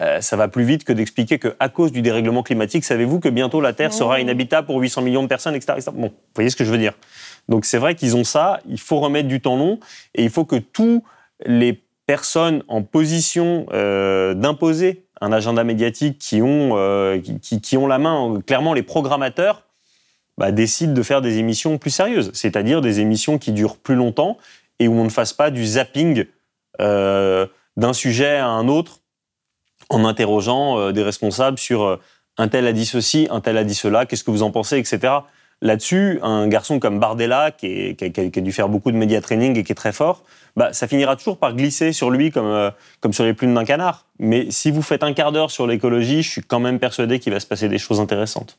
euh, 0.00 0.20
ça 0.20 0.36
va 0.36 0.46
plus 0.46 0.62
vite 0.62 0.84
que 0.84 0.92
d'expliquer 0.92 1.40
qu'à 1.40 1.68
cause 1.68 1.90
du 1.90 2.02
dérèglement 2.02 2.44
climatique, 2.44 2.84
savez-vous 2.84 3.18
que 3.18 3.28
bientôt 3.28 3.60
la 3.60 3.72
Terre 3.72 3.92
sera 3.92 4.20
inhabitable 4.20 4.68
pour 4.68 4.78
800 4.78 5.02
millions 5.02 5.24
de 5.24 5.28
personnes, 5.28 5.56
etc. 5.56 5.72
etc. 5.76 5.90
Bon, 5.92 6.08
vous 6.08 6.14
voyez 6.36 6.50
ce 6.50 6.56
que 6.56 6.64
je 6.64 6.70
veux 6.70 6.78
dire. 6.78 6.92
Donc 7.48 7.64
c'est 7.64 7.78
vrai 7.78 7.96
qu'ils 7.96 8.16
ont 8.16 8.22
ça, 8.22 8.60
il 8.68 8.78
faut 8.78 9.00
remettre 9.00 9.26
du 9.26 9.40
temps 9.40 9.56
long 9.56 9.80
et 10.14 10.22
il 10.22 10.30
faut 10.30 10.44
que 10.44 10.56
tous 10.56 11.02
les 11.44 11.82
personnes 12.06 12.62
en 12.68 12.82
position 12.82 13.66
euh, 13.72 14.34
d'imposer 14.34 15.04
un 15.20 15.32
agenda 15.32 15.64
médiatique 15.64 16.18
qui 16.18 16.42
ont, 16.42 16.76
euh, 16.76 17.20
qui, 17.42 17.76
ont 17.76 17.86
la 17.86 17.98
main, 17.98 18.40
clairement 18.46 18.74
les 18.74 18.82
programmateurs, 18.82 19.64
bah, 20.36 20.52
décident 20.52 20.92
de 20.92 21.02
faire 21.02 21.20
des 21.20 21.38
émissions 21.38 21.78
plus 21.78 21.90
sérieuses, 21.90 22.30
c'est-à-dire 22.34 22.80
des 22.80 23.00
émissions 23.00 23.38
qui 23.38 23.52
durent 23.52 23.76
plus 23.76 23.96
longtemps 23.96 24.38
et 24.78 24.86
où 24.86 24.94
on 24.94 25.04
ne 25.04 25.10
fasse 25.10 25.32
pas 25.32 25.50
du 25.50 25.66
zapping 25.66 26.26
euh, 26.80 27.46
d'un 27.76 27.92
sujet 27.92 28.36
à 28.36 28.46
un 28.46 28.68
autre 28.68 29.00
en 29.90 30.04
interrogeant 30.04 30.92
des 30.92 31.02
responsables 31.02 31.58
sur 31.58 31.98
un 32.36 32.48
tel 32.48 32.66
a 32.66 32.72
dit 32.72 32.86
ceci, 32.86 33.26
un 33.30 33.40
tel 33.40 33.56
a 33.56 33.64
dit 33.64 33.74
cela, 33.74 34.06
qu'est-ce 34.06 34.22
que 34.22 34.30
vous 34.30 34.42
en 34.42 34.50
pensez, 34.50 34.78
etc. 34.78 35.14
Là-dessus, 35.60 36.20
un 36.22 36.46
garçon 36.46 36.78
comme 36.78 37.00
Bardella, 37.00 37.50
qui, 37.50 37.96
a 38.00 38.40
dû 38.40 38.52
faire 38.52 38.68
beaucoup 38.68 38.92
de 38.92 38.96
média 38.96 39.20
training 39.20 39.58
et 39.58 39.64
qui 39.64 39.72
est 39.72 39.74
très 39.74 39.92
fort, 39.92 40.22
bah, 40.56 40.72
ça 40.72 40.86
finira 40.86 41.16
toujours 41.16 41.38
par 41.38 41.54
glisser 41.54 41.92
sur 41.92 42.10
lui 42.10 42.32
euh, 42.36 42.70
comme 43.00 43.12
sur 43.12 43.24
les 43.24 43.34
plumes 43.34 43.54
d'un 43.54 43.64
canard. 43.64 44.06
Mais 44.20 44.50
si 44.50 44.70
vous 44.70 44.82
faites 44.82 45.02
un 45.02 45.12
quart 45.12 45.32
d'heure 45.32 45.50
sur 45.50 45.66
l'écologie, 45.66 46.22
je 46.22 46.30
suis 46.30 46.42
quand 46.42 46.60
même 46.60 46.78
persuadé 46.78 47.18
qu'il 47.18 47.32
va 47.32 47.40
se 47.40 47.46
passer 47.46 47.68
des 47.68 47.78
choses 47.78 48.00
intéressantes. 48.00 48.58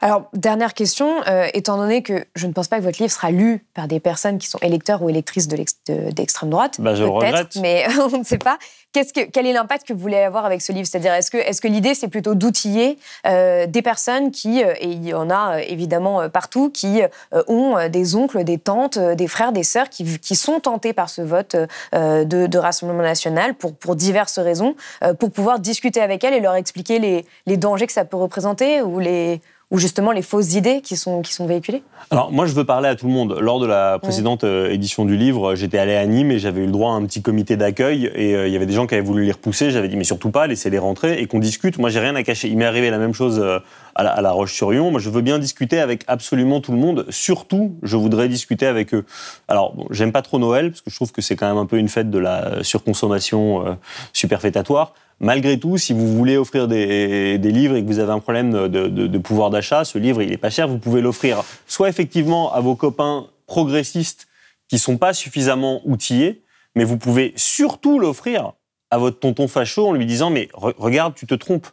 Alors, 0.00 0.24
dernière 0.34 0.74
question, 0.74 1.22
euh, 1.26 1.46
étant 1.54 1.78
donné 1.78 2.02
que 2.02 2.24
je 2.34 2.46
ne 2.46 2.52
pense 2.52 2.68
pas 2.68 2.78
que 2.78 2.82
votre 2.82 3.00
livre 3.00 3.12
sera 3.12 3.30
lu 3.30 3.64
par 3.74 3.88
des 3.88 4.00
personnes 4.00 4.38
qui 4.38 4.46
sont 4.46 4.58
électeurs 4.60 5.02
ou 5.02 5.08
électrices 5.08 5.48
d'extrême 5.48 6.50
droite, 6.50 6.76
bah, 6.80 6.94
je 6.94 7.04
le 7.04 7.08
regrette. 7.08 7.56
mais 7.60 7.86
on 8.12 8.18
ne 8.18 8.24
sait 8.24 8.38
pas. 8.38 8.58
que, 8.92 9.24
quel 9.30 9.46
est 9.46 9.52
l'impact 9.52 9.86
que 9.86 9.92
vous 9.94 9.98
voulez 9.98 10.18
avoir 10.18 10.44
avec 10.44 10.60
ce 10.60 10.72
livre? 10.72 10.86
C'est-à-dire, 10.86 11.14
est-ce 11.14 11.30
que, 11.30 11.38
est 11.38 11.58
que 11.58 11.68
l'idée, 11.68 11.94
c'est 11.94 12.08
plutôt 12.08 12.34
d'outiller 12.34 12.98
euh, 13.26 13.66
des 13.66 13.80
personnes 13.80 14.30
qui, 14.30 14.62
euh, 14.62 14.74
et 14.80 14.88
il 14.88 15.04
y 15.04 15.14
en 15.14 15.30
a 15.30 15.62
évidemment 15.62 16.28
partout, 16.28 16.70
qui 16.70 17.00
ont 17.48 17.88
des 17.88 18.16
oncles, 18.16 18.44
des 18.44 18.58
tantes, 18.58 18.98
des 18.98 19.28
frères, 19.28 19.52
des 19.52 19.62
sœurs 19.62 19.88
qui, 19.88 20.18
qui 20.18 20.36
sont 20.36 20.60
tentés 20.60 20.92
par 20.92 21.08
ce 21.08 21.22
vote 21.22 21.56
de, 21.92 22.24
de, 22.46 22.58
Rassemblement 22.58 23.02
national 23.02 23.54
pour, 23.54 23.74
pour 23.74 23.96
diverses 23.96 24.38
raisons, 24.38 24.74
pour 25.18 25.30
pouvoir 25.30 25.58
discuter 25.58 26.00
avec 26.00 26.24
elles 26.24 26.34
et 26.34 26.40
leur 26.40 26.54
expliquer 26.54 26.98
les, 26.98 27.24
les 27.46 27.56
dangers 27.56 27.86
que 27.86 27.92
ça 27.92 28.04
peut 28.04 28.16
représenter 28.16 28.82
ou 28.82 28.98
les 28.98 29.40
ou 29.72 29.78
justement 29.78 30.12
les 30.12 30.22
fausses 30.22 30.54
idées 30.54 30.80
qui 30.80 30.96
sont, 30.96 31.22
qui 31.22 31.32
sont 31.32 31.46
véhiculées 31.46 31.82
Alors 32.10 32.30
moi 32.30 32.46
je 32.46 32.54
veux 32.54 32.64
parler 32.64 32.88
à 32.88 32.94
tout 32.94 33.06
le 33.06 33.12
monde. 33.12 33.36
Lors 33.40 33.58
de 33.58 33.66
la 33.66 33.98
précédente 33.98 34.44
euh, 34.44 34.70
édition 34.70 35.04
du 35.04 35.16
livre, 35.16 35.56
j'étais 35.56 35.78
allé 35.78 35.96
à 35.96 36.06
Nîmes 36.06 36.30
et 36.30 36.38
j'avais 36.38 36.60
eu 36.60 36.66
le 36.66 36.72
droit 36.72 36.92
à 36.92 36.94
un 36.94 37.04
petit 37.04 37.20
comité 37.20 37.56
d'accueil 37.56 38.08
et 38.14 38.36
euh, 38.36 38.46
il 38.46 38.52
y 38.52 38.56
avait 38.56 38.66
des 38.66 38.74
gens 38.74 38.86
qui 38.86 38.94
avaient 38.94 39.02
voulu 39.02 39.24
les 39.24 39.32
repousser. 39.32 39.72
J'avais 39.72 39.88
dit 39.88 39.96
mais 39.96 40.04
surtout 40.04 40.30
pas, 40.30 40.46
laissez-les 40.46 40.78
rentrer 40.78 41.20
et 41.20 41.26
qu'on 41.26 41.40
discute. 41.40 41.78
Moi 41.78 41.90
j'ai 41.90 41.98
rien 41.98 42.14
à 42.14 42.22
cacher. 42.22 42.48
Il 42.48 42.58
m'est 42.58 42.64
arrivé 42.64 42.90
la 42.90 42.98
même 42.98 43.12
chose 43.12 43.40
euh, 43.40 43.58
à 43.96 44.04
la, 44.04 44.10
à 44.10 44.20
la 44.20 44.30
Roche-sur-Yon. 44.30 44.92
Moi 44.92 45.00
je 45.00 45.10
veux 45.10 45.22
bien 45.22 45.40
discuter 45.40 45.80
avec 45.80 46.04
absolument 46.06 46.60
tout 46.60 46.70
le 46.70 46.78
monde. 46.78 47.04
Surtout 47.10 47.76
je 47.82 47.96
voudrais 47.96 48.28
discuter 48.28 48.66
avec 48.66 48.94
eux. 48.94 49.04
Alors 49.48 49.74
bon, 49.74 49.86
j'aime 49.90 50.12
pas 50.12 50.22
trop 50.22 50.38
Noël 50.38 50.70
parce 50.70 50.82
que 50.82 50.90
je 50.90 50.94
trouve 50.94 51.10
que 51.10 51.22
c'est 51.22 51.34
quand 51.34 51.48
même 51.48 51.58
un 51.58 51.66
peu 51.66 51.78
une 51.78 51.88
fête 51.88 52.10
de 52.10 52.18
la 52.20 52.62
surconsommation 52.62 53.78
superfétatoire. 54.12 54.92
Malgré 55.18 55.58
tout, 55.58 55.78
si 55.78 55.94
vous 55.94 56.14
voulez 56.14 56.36
offrir 56.36 56.68
des, 56.68 57.38
livres 57.38 57.76
et 57.76 57.82
que 57.82 57.86
vous 57.86 58.00
avez 58.00 58.12
un 58.12 58.18
problème 58.18 58.68
de, 58.68 59.18
pouvoir 59.18 59.50
d'achat, 59.50 59.84
ce 59.84 59.98
livre, 59.98 60.20
il 60.20 60.28
n'est 60.28 60.36
pas 60.36 60.50
cher, 60.50 60.68
vous 60.68 60.78
pouvez 60.78 61.00
l'offrir 61.00 61.42
soit 61.66 61.88
effectivement 61.88 62.52
à 62.52 62.60
vos 62.60 62.76
copains 62.76 63.26
progressistes 63.46 64.28
qui 64.68 64.78
sont 64.78 64.98
pas 64.98 65.14
suffisamment 65.14 65.80
outillés, 65.84 66.42
mais 66.74 66.84
vous 66.84 66.98
pouvez 66.98 67.32
surtout 67.36 67.98
l'offrir 67.98 68.52
à 68.90 68.98
votre 68.98 69.18
tonton 69.18 69.48
facho 69.48 69.88
en 69.88 69.92
lui 69.92 70.04
disant 70.04 70.28
mais 70.28 70.48
regarde, 70.52 71.14
tu 71.14 71.26
te 71.26 71.34
trompes. 71.34 71.68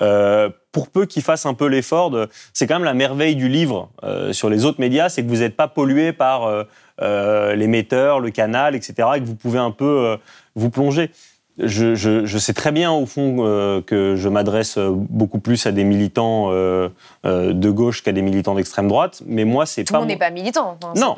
Euh, 0.00 0.48
pour 0.70 0.90
peu 0.90 1.06
qu'il 1.06 1.22
fasse 1.22 1.44
un 1.44 1.54
peu 1.54 1.66
l'effort 1.66 2.10
de... 2.10 2.28
C'est 2.52 2.68
quand 2.68 2.76
même 2.76 2.84
la 2.84 2.94
merveille 2.94 3.34
du 3.34 3.48
livre 3.48 3.90
euh, 4.04 4.32
sur 4.32 4.48
les 4.48 4.64
autres 4.64 4.80
médias, 4.80 5.08
c'est 5.08 5.24
que 5.24 5.28
vous 5.28 5.38
n'êtes 5.38 5.56
pas 5.56 5.66
pollué 5.66 6.12
par 6.12 6.64
euh, 7.02 7.54
l'émetteur, 7.56 8.20
le 8.20 8.30
canal, 8.30 8.76
etc., 8.76 9.08
et 9.16 9.20
que 9.20 9.24
vous 9.24 9.34
pouvez 9.34 9.58
un 9.58 9.72
peu 9.72 10.16
vous 10.54 10.70
plonger 10.70 11.10
je, 11.58 12.38
sais 12.38 12.52
très 12.52 12.72
bien, 12.72 12.92
au 12.92 13.06
fond, 13.06 13.38
euh, 13.40 13.80
que 13.80 14.14
je 14.16 14.28
m'adresse 14.28 14.78
beaucoup 14.78 15.40
plus 15.40 15.66
à 15.66 15.72
des 15.72 15.84
militants 15.84 16.48
euh, 16.50 16.88
euh, 17.26 17.52
de 17.52 17.70
gauche 17.70 18.02
qu'à 18.02 18.12
des 18.12 18.22
militants 18.22 18.54
d'extrême 18.54 18.88
droite. 18.88 19.22
Mais 19.26 19.44
moi, 19.44 19.66
c'est 19.66 19.82
pas. 19.82 19.88
Tout 19.88 19.94
le 19.94 20.00
monde 20.00 20.08
n'est 20.08 20.16
pas 20.16 20.30
militant. 20.30 20.78
non, 20.94 21.16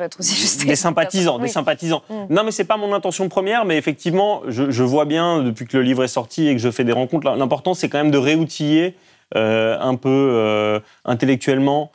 des 0.66 0.76
sympathisants. 0.76 1.38
Des 1.38 1.48
sympathisants. 1.48 2.02
Mm. 2.08 2.34
Non, 2.34 2.44
mais 2.44 2.52
c'est 2.52 2.64
pas 2.64 2.76
mon 2.76 2.92
intention 2.94 3.28
première. 3.28 3.64
Mais 3.64 3.76
effectivement, 3.76 4.42
je, 4.48 4.82
vois 4.82 5.04
bien, 5.04 5.42
depuis 5.42 5.66
que 5.66 5.76
le 5.76 5.82
livre 5.82 6.04
est 6.04 6.08
sorti 6.08 6.48
et 6.48 6.56
que 6.56 6.60
je 6.60 6.70
fais 6.70 6.84
des 6.84 6.92
rencontres, 6.92 7.30
l'important, 7.36 7.74
c'est 7.74 7.88
quand 7.88 7.98
même 7.98 8.10
de 8.10 8.18
réoutiller 8.18 8.96
un 9.34 9.94
peu 9.96 10.80
intellectuellement 11.04 11.92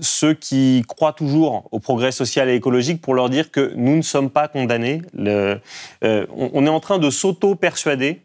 ceux 0.00 0.34
qui 0.34 0.82
croient 0.86 1.12
toujours 1.12 1.68
au 1.72 1.80
progrès 1.80 2.12
social 2.12 2.48
et 2.48 2.54
écologique 2.54 3.00
pour 3.00 3.14
leur 3.14 3.28
dire 3.28 3.50
que 3.50 3.72
nous 3.76 3.96
ne 3.96 4.02
sommes 4.02 4.30
pas 4.30 4.48
condamnés. 4.48 5.02
Euh, 5.18 5.56
on, 6.02 6.66
est 6.66 6.70
en 6.70 6.80
train 6.80 6.98
de 6.98 7.10
s'auto-persuader 7.10 8.20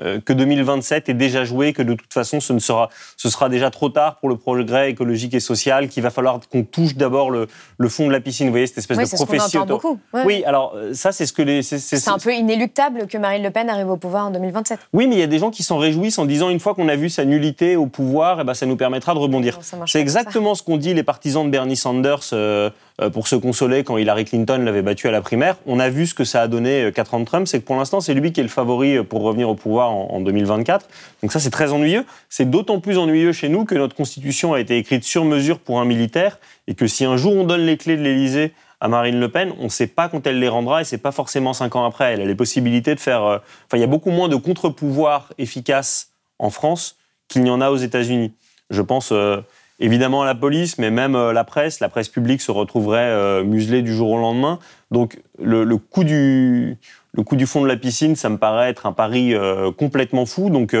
euh, 0.00 0.20
que 0.20 0.32
2027 0.32 1.10
est 1.10 1.14
déjà 1.14 1.44
joué, 1.44 1.72
que 1.72 1.82
de 1.82 1.94
toute 1.94 2.12
façon 2.12 2.40
ce, 2.40 2.52
ne 2.52 2.58
sera, 2.58 2.88
ce 3.16 3.28
sera 3.28 3.48
déjà 3.50 3.70
trop 3.70 3.90
tard 3.90 4.18
pour 4.20 4.30
le 4.30 4.36
progrès 4.36 4.90
écologique 4.90 5.34
et 5.34 5.40
social, 5.40 5.88
qu'il 5.88 6.02
va 6.02 6.10
falloir 6.10 6.40
qu'on 6.50 6.64
touche 6.64 6.94
d'abord 6.94 7.30
le, 7.30 7.46
le, 7.82 7.88
fond 7.88 8.06
de 8.06 8.12
la 8.12 8.20
piscine. 8.20 8.46
Vous 8.46 8.52
voyez, 8.52 8.66
cette 8.66 8.78
espèce 8.78 8.98
de 8.98 9.16
prophétie. 9.16 9.50
Ce 9.50 9.58
beaucoup. 9.58 9.98
Oui, 10.24 10.42
alors 10.44 10.74
euh, 10.76 10.94
ça 10.94 11.12
c'est 11.12 11.26
ce 11.26 11.32
que 11.32 11.42
les... 11.42 11.62
C'est 11.62 12.08
un 12.08 12.18
peu 12.18 12.32
inéluctable 12.32 13.06
que 13.06 13.18
Marine 13.18 13.42
Le 13.42 13.50
Pen 13.50 13.68
arrive 13.68 13.90
au 13.90 13.96
pouvoir 13.96 14.26
en 14.26 14.30
2027. 14.30 14.78
Oui, 14.92 15.06
mais 15.06 15.16
il 15.16 15.18
y 15.18 15.24
a 15.24 15.26
des 15.26 15.38
gens 15.38 15.50
qui 15.50 15.62
s'en 15.62 15.78
réjouissent 15.78 16.18
en 16.18 16.24
disant 16.24 16.48
une 16.48 16.60
fois 16.60 16.74
qu'on 16.74 16.88
a 16.88 16.96
vu 16.96 17.08
sa 17.08 17.24
nullité 17.24 17.76
au 17.76 17.86
pouvoir, 17.86 18.40
eh 18.40 18.44
ben, 18.44 18.54
ça 18.54 18.66
nous 18.66 18.76
permettra 18.76 19.14
de 19.14 19.18
rebondir. 19.18 19.58
C'est 19.86 20.00
exactement 20.00 20.54
ce 20.54 20.62
qu'ont 20.62 20.76
dit 20.76 20.94
les 20.94 21.02
partisans 21.02 21.44
de 21.44 21.50
Bernie 21.50 21.76
Sanders 21.76 22.20
euh, 22.32 22.70
euh, 23.00 23.10
pour 23.10 23.28
se 23.28 23.36
consoler 23.36 23.84
quand 23.84 23.96
Hillary 23.96 24.24
Clinton 24.24 24.58
l'avait 24.58 24.82
battu 24.82 25.08
à 25.08 25.10
la 25.10 25.20
primaire. 25.20 25.56
On 25.66 25.80
a 25.80 25.88
vu 25.88 26.06
ce 26.06 26.14
que 26.14 26.24
ça 26.24 26.42
a 26.42 26.48
donné 26.48 26.90
4 26.94 27.14
ans 27.14 27.20
de 27.20 27.24
Trump, 27.24 27.48
c'est 27.48 27.60
que 27.60 27.64
pour 27.64 27.76
l'instant 27.76 28.00
c'est 28.00 28.14
lui 28.14 28.32
qui 28.32 28.40
est 28.40 28.44
le 28.44 28.48
favori 28.48 29.02
pour 29.04 29.22
revenir 29.22 29.48
au 29.48 29.54
pouvoir 29.54 29.90
en, 29.90 30.20
2024. 30.20 30.86
Donc 31.22 31.32
ça 31.32 31.40
c'est 31.40 31.50
très 31.50 31.72
ennuyeux. 31.72 32.04
C'est 32.28 32.48
d'autant 32.48 32.80
plus 32.80 32.98
ennuyeux 32.98 33.32
chez 33.32 33.48
nous 33.48 33.64
que 33.64 33.74
notre 33.74 33.94
constitution 33.94 34.54
a 34.54 34.60
été 34.60 34.76
écrite 34.76 35.04
sur 35.04 35.24
mesure 35.24 35.58
pour 35.58 35.80
un 35.80 35.84
militaire 35.84 36.38
et 36.66 36.74
que 36.74 36.86
si 36.86 37.04
un 37.04 37.16
jour 37.16 37.34
on 37.34 37.44
donne 37.44 37.62
les 37.62 37.76
clés 37.76 37.96
de 37.96 38.02
l'Élysée 38.02 38.52
à 38.82 38.88
Marine 38.88 39.20
Le 39.20 39.28
Pen, 39.28 39.52
on 39.60 39.64
ne 39.64 39.68
sait 39.68 39.86
pas 39.86 40.08
quand 40.08 40.26
elle 40.26 40.40
les 40.40 40.48
rendra 40.48 40.80
et 40.80 40.84
c'est 40.84 40.98
pas 40.98 41.12
forcément 41.12 41.52
cinq 41.52 41.76
ans 41.76 41.84
après. 41.84 42.14
Elle 42.14 42.20
a 42.20 42.24
les 42.24 42.34
possibilités 42.34 42.96
de 42.96 43.00
faire. 43.00 43.22
Euh, 43.24 43.38
enfin, 43.66 43.76
il 43.76 43.80
y 43.80 43.84
a 43.84 43.88
beaucoup 43.88 44.10
moins 44.10 44.28
de 44.28 44.34
contre-pouvoirs 44.34 45.32
efficaces 45.38 46.10
en 46.40 46.50
France 46.50 46.96
qu'il 47.28 47.42
n'y 47.42 47.50
en 47.50 47.60
a 47.60 47.70
aux 47.70 47.76
États-Unis. 47.76 48.34
Je 48.70 48.82
pense. 48.82 49.10
Euh, 49.12 49.40
évidemment 49.80 50.22
la 50.22 50.36
police, 50.36 50.78
mais 50.78 50.92
même 50.92 51.16
euh, 51.16 51.32
la 51.32 51.42
presse. 51.42 51.80
La 51.80 51.88
presse 51.88 52.08
publique 52.08 52.40
se 52.40 52.52
retrouverait 52.52 53.42
muselée 53.42 53.82
du 53.82 53.92
jour 53.92 54.10
au 54.10 54.18
lendemain. 54.18 54.60
Donc 54.92 55.20
le, 55.40 55.76
coup 55.76 56.04
du, 56.04 56.76
le 57.12 57.22
coup 57.24 57.34
du 57.34 57.46
fond 57.46 57.62
de 57.62 57.66
la 57.66 57.76
piscine, 57.76 58.14
ça 58.14 58.28
me 58.28 58.36
paraît 58.36 58.70
être 58.70 58.86
un 58.86 58.92
pari 58.92 59.34
complètement 59.76 60.24
fou. 60.24 60.50
Donc 60.50 60.76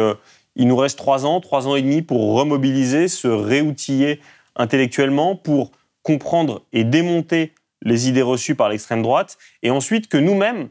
il 0.54 0.68
nous 0.68 0.76
reste 0.76 0.98
trois 0.98 1.26
ans, 1.26 1.40
trois 1.40 1.66
ans 1.66 1.74
et 1.74 1.82
demi 1.82 2.02
pour 2.02 2.34
remobiliser, 2.34 3.08
se 3.08 3.26
réoutiller 3.26 4.20
intellectuellement 4.56 5.36
pour 5.36 5.70
comprendre 6.02 6.62
et 6.72 6.84
démonter 6.84 7.52
les 7.82 8.08
idées 8.08 8.22
reçues 8.22 8.54
par 8.54 8.68
l'extrême 8.68 9.02
droite, 9.02 9.38
et 9.62 9.70
ensuite 9.70 10.08
que 10.08 10.16
nous-mêmes, 10.16 10.68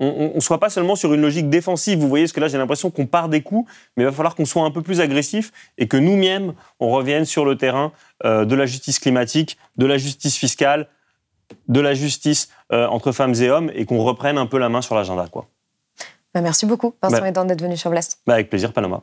on 0.00 0.32
ne 0.34 0.40
soit 0.40 0.60
pas 0.60 0.70
seulement 0.70 0.94
sur 0.94 1.12
une 1.12 1.20
logique 1.20 1.48
défensive. 1.50 1.98
Vous 1.98 2.08
voyez, 2.08 2.28
ce 2.28 2.32
que 2.32 2.38
là, 2.38 2.46
j'ai 2.46 2.56
l'impression 2.58 2.88
qu'on 2.90 3.06
part 3.06 3.28
des 3.28 3.42
coups, 3.42 3.68
mais 3.96 4.04
il 4.04 4.06
va 4.06 4.12
falloir 4.12 4.36
qu'on 4.36 4.44
soit 4.44 4.62
un 4.62 4.70
peu 4.70 4.80
plus 4.80 5.00
agressif 5.00 5.50
et 5.76 5.88
que 5.88 5.96
nous-mêmes, 5.96 6.54
on 6.78 6.90
revienne 6.90 7.24
sur 7.24 7.44
le 7.44 7.56
terrain 7.56 7.92
euh, 8.24 8.44
de 8.44 8.54
la 8.54 8.64
justice 8.66 9.00
climatique, 9.00 9.58
de 9.76 9.86
la 9.86 9.98
justice 9.98 10.36
fiscale, 10.36 10.86
de 11.66 11.80
la 11.80 11.94
justice 11.94 12.48
euh, 12.72 12.86
entre 12.86 13.10
femmes 13.10 13.34
et 13.34 13.50
hommes 13.50 13.72
et 13.74 13.86
qu'on 13.86 13.98
reprenne 14.04 14.38
un 14.38 14.46
peu 14.46 14.58
la 14.58 14.68
main 14.68 14.82
sur 14.82 14.94
l'agenda. 14.94 15.26
quoi. 15.32 15.48
Bah, 16.32 16.42
merci 16.42 16.64
beaucoup, 16.66 16.94
Vincent 17.02 17.20
Bah. 17.20 17.28
Edan, 17.28 17.44
d'être 17.46 17.62
venu 17.62 17.76
sur 17.76 17.90
Blast. 17.90 18.20
Bah, 18.24 18.34
avec 18.34 18.50
plaisir, 18.50 18.72
Paloma. 18.72 19.02